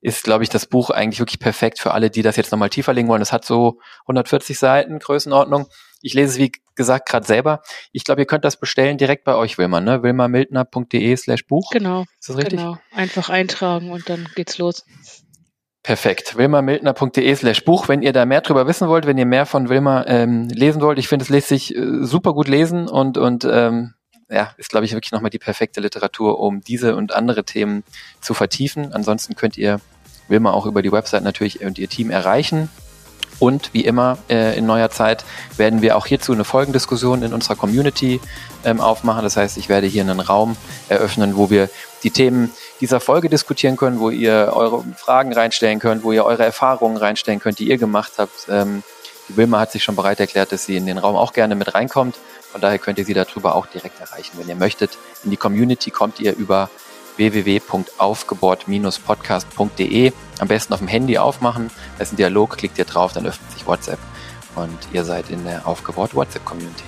ist, 0.00 0.24
glaube 0.24 0.44
ich, 0.44 0.50
das 0.50 0.66
Buch 0.66 0.90
eigentlich 0.90 1.20
wirklich 1.20 1.38
perfekt 1.38 1.78
für 1.78 1.92
alle, 1.92 2.10
die 2.10 2.20
das 2.20 2.36
jetzt 2.36 2.52
nochmal 2.52 2.68
tiefer 2.68 2.92
legen 2.92 3.08
wollen. 3.08 3.22
Es 3.22 3.32
hat 3.32 3.46
so 3.46 3.80
140 4.02 4.58
Seiten 4.58 4.98
Größenordnung. 4.98 5.66
Ich 6.04 6.12
lese 6.12 6.32
es, 6.32 6.38
wie 6.38 6.52
gesagt, 6.74 7.08
gerade 7.08 7.26
selber. 7.26 7.62
Ich 7.92 8.04
glaube, 8.04 8.20
ihr 8.20 8.26
könnt 8.26 8.44
das 8.44 8.58
bestellen 8.58 8.98
direkt 8.98 9.24
bei 9.24 9.34
euch, 9.34 9.56
Wilma, 9.56 9.80
ne? 9.80 10.02
wilmamildner.de 10.02 11.16
slash 11.16 11.46
Buch. 11.46 11.70
Genau. 11.70 12.04
Ist 12.20 12.28
das 12.28 12.36
richtig? 12.36 12.58
Genau. 12.58 12.76
Einfach 12.92 13.30
eintragen 13.30 13.90
und 13.90 14.08
dann 14.08 14.28
geht's 14.34 14.58
los. 14.58 14.84
Perfekt. 15.82 16.36
wilmamildner.de 16.36 17.34
slash 17.36 17.64
Buch. 17.64 17.88
Wenn 17.88 18.02
ihr 18.02 18.12
da 18.12 18.26
mehr 18.26 18.42
drüber 18.42 18.66
wissen 18.66 18.88
wollt, 18.88 19.06
wenn 19.06 19.16
ihr 19.16 19.24
mehr 19.24 19.46
von 19.46 19.70
Wilma 19.70 20.04
ähm, 20.06 20.48
lesen 20.48 20.82
wollt, 20.82 20.98
ich 20.98 21.08
finde, 21.08 21.22
es 21.22 21.30
lässt 21.30 21.48
sich 21.48 21.74
äh, 21.74 22.04
super 22.04 22.34
gut 22.34 22.48
lesen 22.48 22.86
und, 22.86 23.16
und 23.16 23.44
ähm, 23.50 23.94
ja, 24.28 24.52
ist, 24.58 24.68
glaube 24.68 24.84
ich, 24.84 24.92
wirklich 24.92 25.12
nochmal 25.12 25.30
die 25.30 25.38
perfekte 25.38 25.80
Literatur, 25.80 26.38
um 26.38 26.60
diese 26.60 26.96
und 26.96 27.14
andere 27.14 27.44
Themen 27.44 27.82
zu 28.20 28.34
vertiefen. 28.34 28.92
Ansonsten 28.92 29.36
könnt 29.36 29.56
ihr 29.56 29.80
Wilma 30.28 30.52
auch 30.52 30.66
über 30.66 30.82
die 30.82 30.92
Website 30.92 31.22
natürlich 31.22 31.62
und 31.62 31.78
ihr 31.78 31.88
Team 31.88 32.10
erreichen. 32.10 32.68
Und 33.38 33.74
wie 33.74 33.84
immer 33.84 34.18
äh, 34.30 34.56
in 34.56 34.66
neuer 34.66 34.90
Zeit 34.90 35.24
werden 35.56 35.82
wir 35.82 35.96
auch 35.96 36.06
hierzu 36.06 36.32
eine 36.32 36.44
Folgendiskussion 36.44 37.22
in 37.22 37.34
unserer 37.34 37.56
Community 37.56 38.20
ähm, 38.64 38.80
aufmachen. 38.80 39.22
Das 39.22 39.36
heißt, 39.36 39.56
ich 39.56 39.68
werde 39.68 39.86
hier 39.86 40.02
einen 40.02 40.20
Raum 40.20 40.56
eröffnen, 40.88 41.36
wo 41.36 41.50
wir 41.50 41.68
die 42.02 42.10
Themen 42.10 42.52
dieser 42.80 43.00
Folge 43.00 43.28
diskutieren 43.28 43.76
können, 43.76 43.98
wo 43.98 44.10
ihr 44.10 44.52
eure 44.54 44.84
Fragen 44.96 45.32
reinstellen 45.32 45.78
könnt, 45.78 46.04
wo 46.04 46.12
ihr 46.12 46.24
eure 46.24 46.44
Erfahrungen 46.44 46.96
reinstellen 46.96 47.40
könnt, 47.40 47.58
die 47.58 47.68
ihr 47.68 47.78
gemacht 47.78 48.12
habt. 48.18 48.46
Ähm, 48.48 48.82
die 49.28 49.36
Wilma 49.36 49.60
hat 49.60 49.72
sich 49.72 49.82
schon 49.82 49.96
bereit 49.96 50.20
erklärt, 50.20 50.52
dass 50.52 50.66
sie 50.66 50.76
in 50.76 50.86
den 50.86 50.98
Raum 50.98 51.16
auch 51.16 51.32
gerne 51.32 51.54
mit 51.54 51.74
reinkommt. 51.74 52.16
Von 52.52 52.60
daher 52.60 52.78
könnt 52.78 52.98
ihr 52.98 53.04
sie 53.04 53.14
darüber 53.14 53.54
auch 53.54 53.66
direkt 53.66 54.00
erreichen, 54.00 54.32
wenn 54.38 54.48
ihr 54.48 54.54
möchtet. 54.54 54.98
In 55.24 55.30
die 55.30 55.36
Community 55.36 55.90
kommt 55.90 56.20
ihr 56.20 56.36
über 56.36 56.70
www.aufgebohrt-podcast.de. 57.16 60.12
Am 60.38 60.48
besten 60.48 60.72
auf 60.72 60.80
dem 60.80 60.88
Handy 60.88 61.18
aufmachen. 61.18 61.70
Da 61.96 62.02
ist 62.02 62.12
ein 62.12 62.16
Dialog, 62.16 62.56
klickt 62.56 62.78
ihr 62.78 62.84
drauf, 62.84 63.12
dann 63.12 63.26
öffnet 63.26 63.52
sich 63.52 63.66
WhatsApp 63.66 63.98
und 64.56 64.78
ihr 64.92 65.04
seid 65.04 65.30
in 65.30 65.44
der 65.44 65.66
Aufgebohrt 65.66 66.14
WhatsApp 66.14 66.44
Community. 66.44 66.84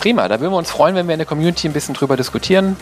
Prima, 0.00 0.28
da 0.28 0.40
würden 0.40 0.52
wir 0.52 0.58
uns 0.58 0.70
freuen, 0.70 0.94
wenn 0.94 1.06
wir 1.06 1.14
in 1.14 1.18
der 1.18 1.26
Community 1.26 1.68
ein 1.68 1.72
bisschen 1.72 1.94
drüber 1.94 2.16
diskutieren. 2.16 2.76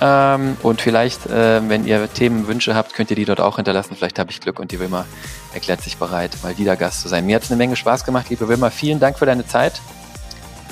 Ähm, 0.00 0.56
und 0.62 0.80
vielleicht, 0.80 1.26
äh, 1.26 1.60
wenn 1.68 1.86
ihr 1.86 2.12
Themenwünsche 2.12 2.74
habt, 2.74 2.94
könnt 2.94 3.10
ihr 3.10 3.16
die 3.16 3.26
dort 3.26 3.40
auch 3.40 3.56
hinterlassen. 3.56 3.94
Vielleicht 3.94 4.18
habe 4.18 4.30
ich 4.30 4.40
Glück 4.40 4.58
und 4.58 4.72
die 4.72 4.80
Wilma 4.80 5.04
erklärt 5.52 5.82
sich 5.82 5.98
bereit, 5.98 6.30
mal 6.42 6.56
wieder 6.56 6.76
Gast 6.76 7.02
zu 7.02 7.08
sein. 7.08 7.26
Mir 7.26 7.36
hat 7.36 7.42
es 7.42 7.50
eine 7.50 7.58
Menge 7.58 7.76
Spaß 7.76 8.04
gemacht, 8.04 8.30
liebe 8.30 8.48
Wilma. 8.48 8.70
Vielen 8.70 9.00
Dank 9.00 9.18
für 9.18 9.26
deine 9.26 9.46
Zeit. 9.46 9.82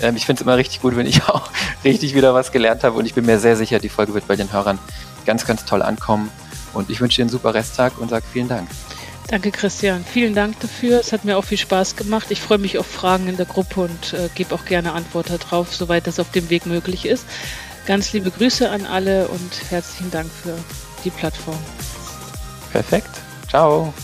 Ähm, 0.03 0.17
ich 0.17 0.27
finde 0.27 0.41
es 0.41 0.43
immer 0.43 0.57
richtig 0.57 0.81
gut, 0.81 0.97
wenn 0.97 1.07
ich 1.07 1.23
auch 1.29 1.51
richtig 1.85 2.15
wieder 2.15 2.35
was 2.35 2.53
gelernt 2.53 2.85
habe 2.85 2.97
und 2.97 3.07
ich 3.07 3.15
bin 3.15 3.27
mir 3.27 3.39
sehr 3.39 3.57
sicher, 3.57 3.79
die 3.79 3.89
Folge 3.89 4.15
wird 4.15 4.27
bei 4.27 4.37
den 4.37 4.53
Hörern 4.53 4.79
ganz, 5.27 5.47
ganz 5.47 5.65
toll 5.65 5.83
ankommen. 5.83 6.31
Und 6.73 6.89
ich 6.89 7.01
wünsche 7.01 7.17
dir 7.17 7.23
einen 7.23 7.31
super 7.31 7.53
Resttag 7.55 7.99
und 7.99 8.11
sage 8.11 8.25
vielen 8.33 8.49
Dank. 8.49 8.69
Danke, 9.29 9.53
Christian. 9.53 10.05
Vielen 10.05 10.35
Dank 10.35 10.59
dafür. 10.61 10.99
Es 10.99 11.13
hat 11.13 11.25
mir 11.25 11.37
auch 11.37 11.45
viel 11.45 11.59
Spaß 11.59 11.95
gemacht. 11.95 12.27
Ich 12.31 12.41
freue 12.41 12.59
mich 12.59 12.79
auf 12.79 12.87
Fragen 12.87 13.29
in 13.29 13.37
der 13.37 13.47
Gruppe 13.47 13.83
und 13.83 14.13
äh, 14.13 14.29
gebe 14.35 14.55
auch 14.55 14.65
gerne 14.65 14.93
Antworten 14.93 15.39
darauf, 15.39 15.75
soweit 15.75 16.07
das 16.09 16.19
auf 16.19 16.31
dem 16.33 16.51
Weg 16.51 16.67
möglich 16.67 17.07
ist. 17.07 17.25
Ganz 17.87 18.13
liebe 18.13 18.31
Grüße 18.31 18.69
an 18.69 18.87
alle 18.87 19.29
und 19.29 19.71
herzlichen 19.71 20.11
Dank 20.11 20.31
für 20.31 20.57
die 21.05 21.11
Plattform. 21.11 21.59
Perfekt. 22.73 23.21
Ciao. 23.49 23.95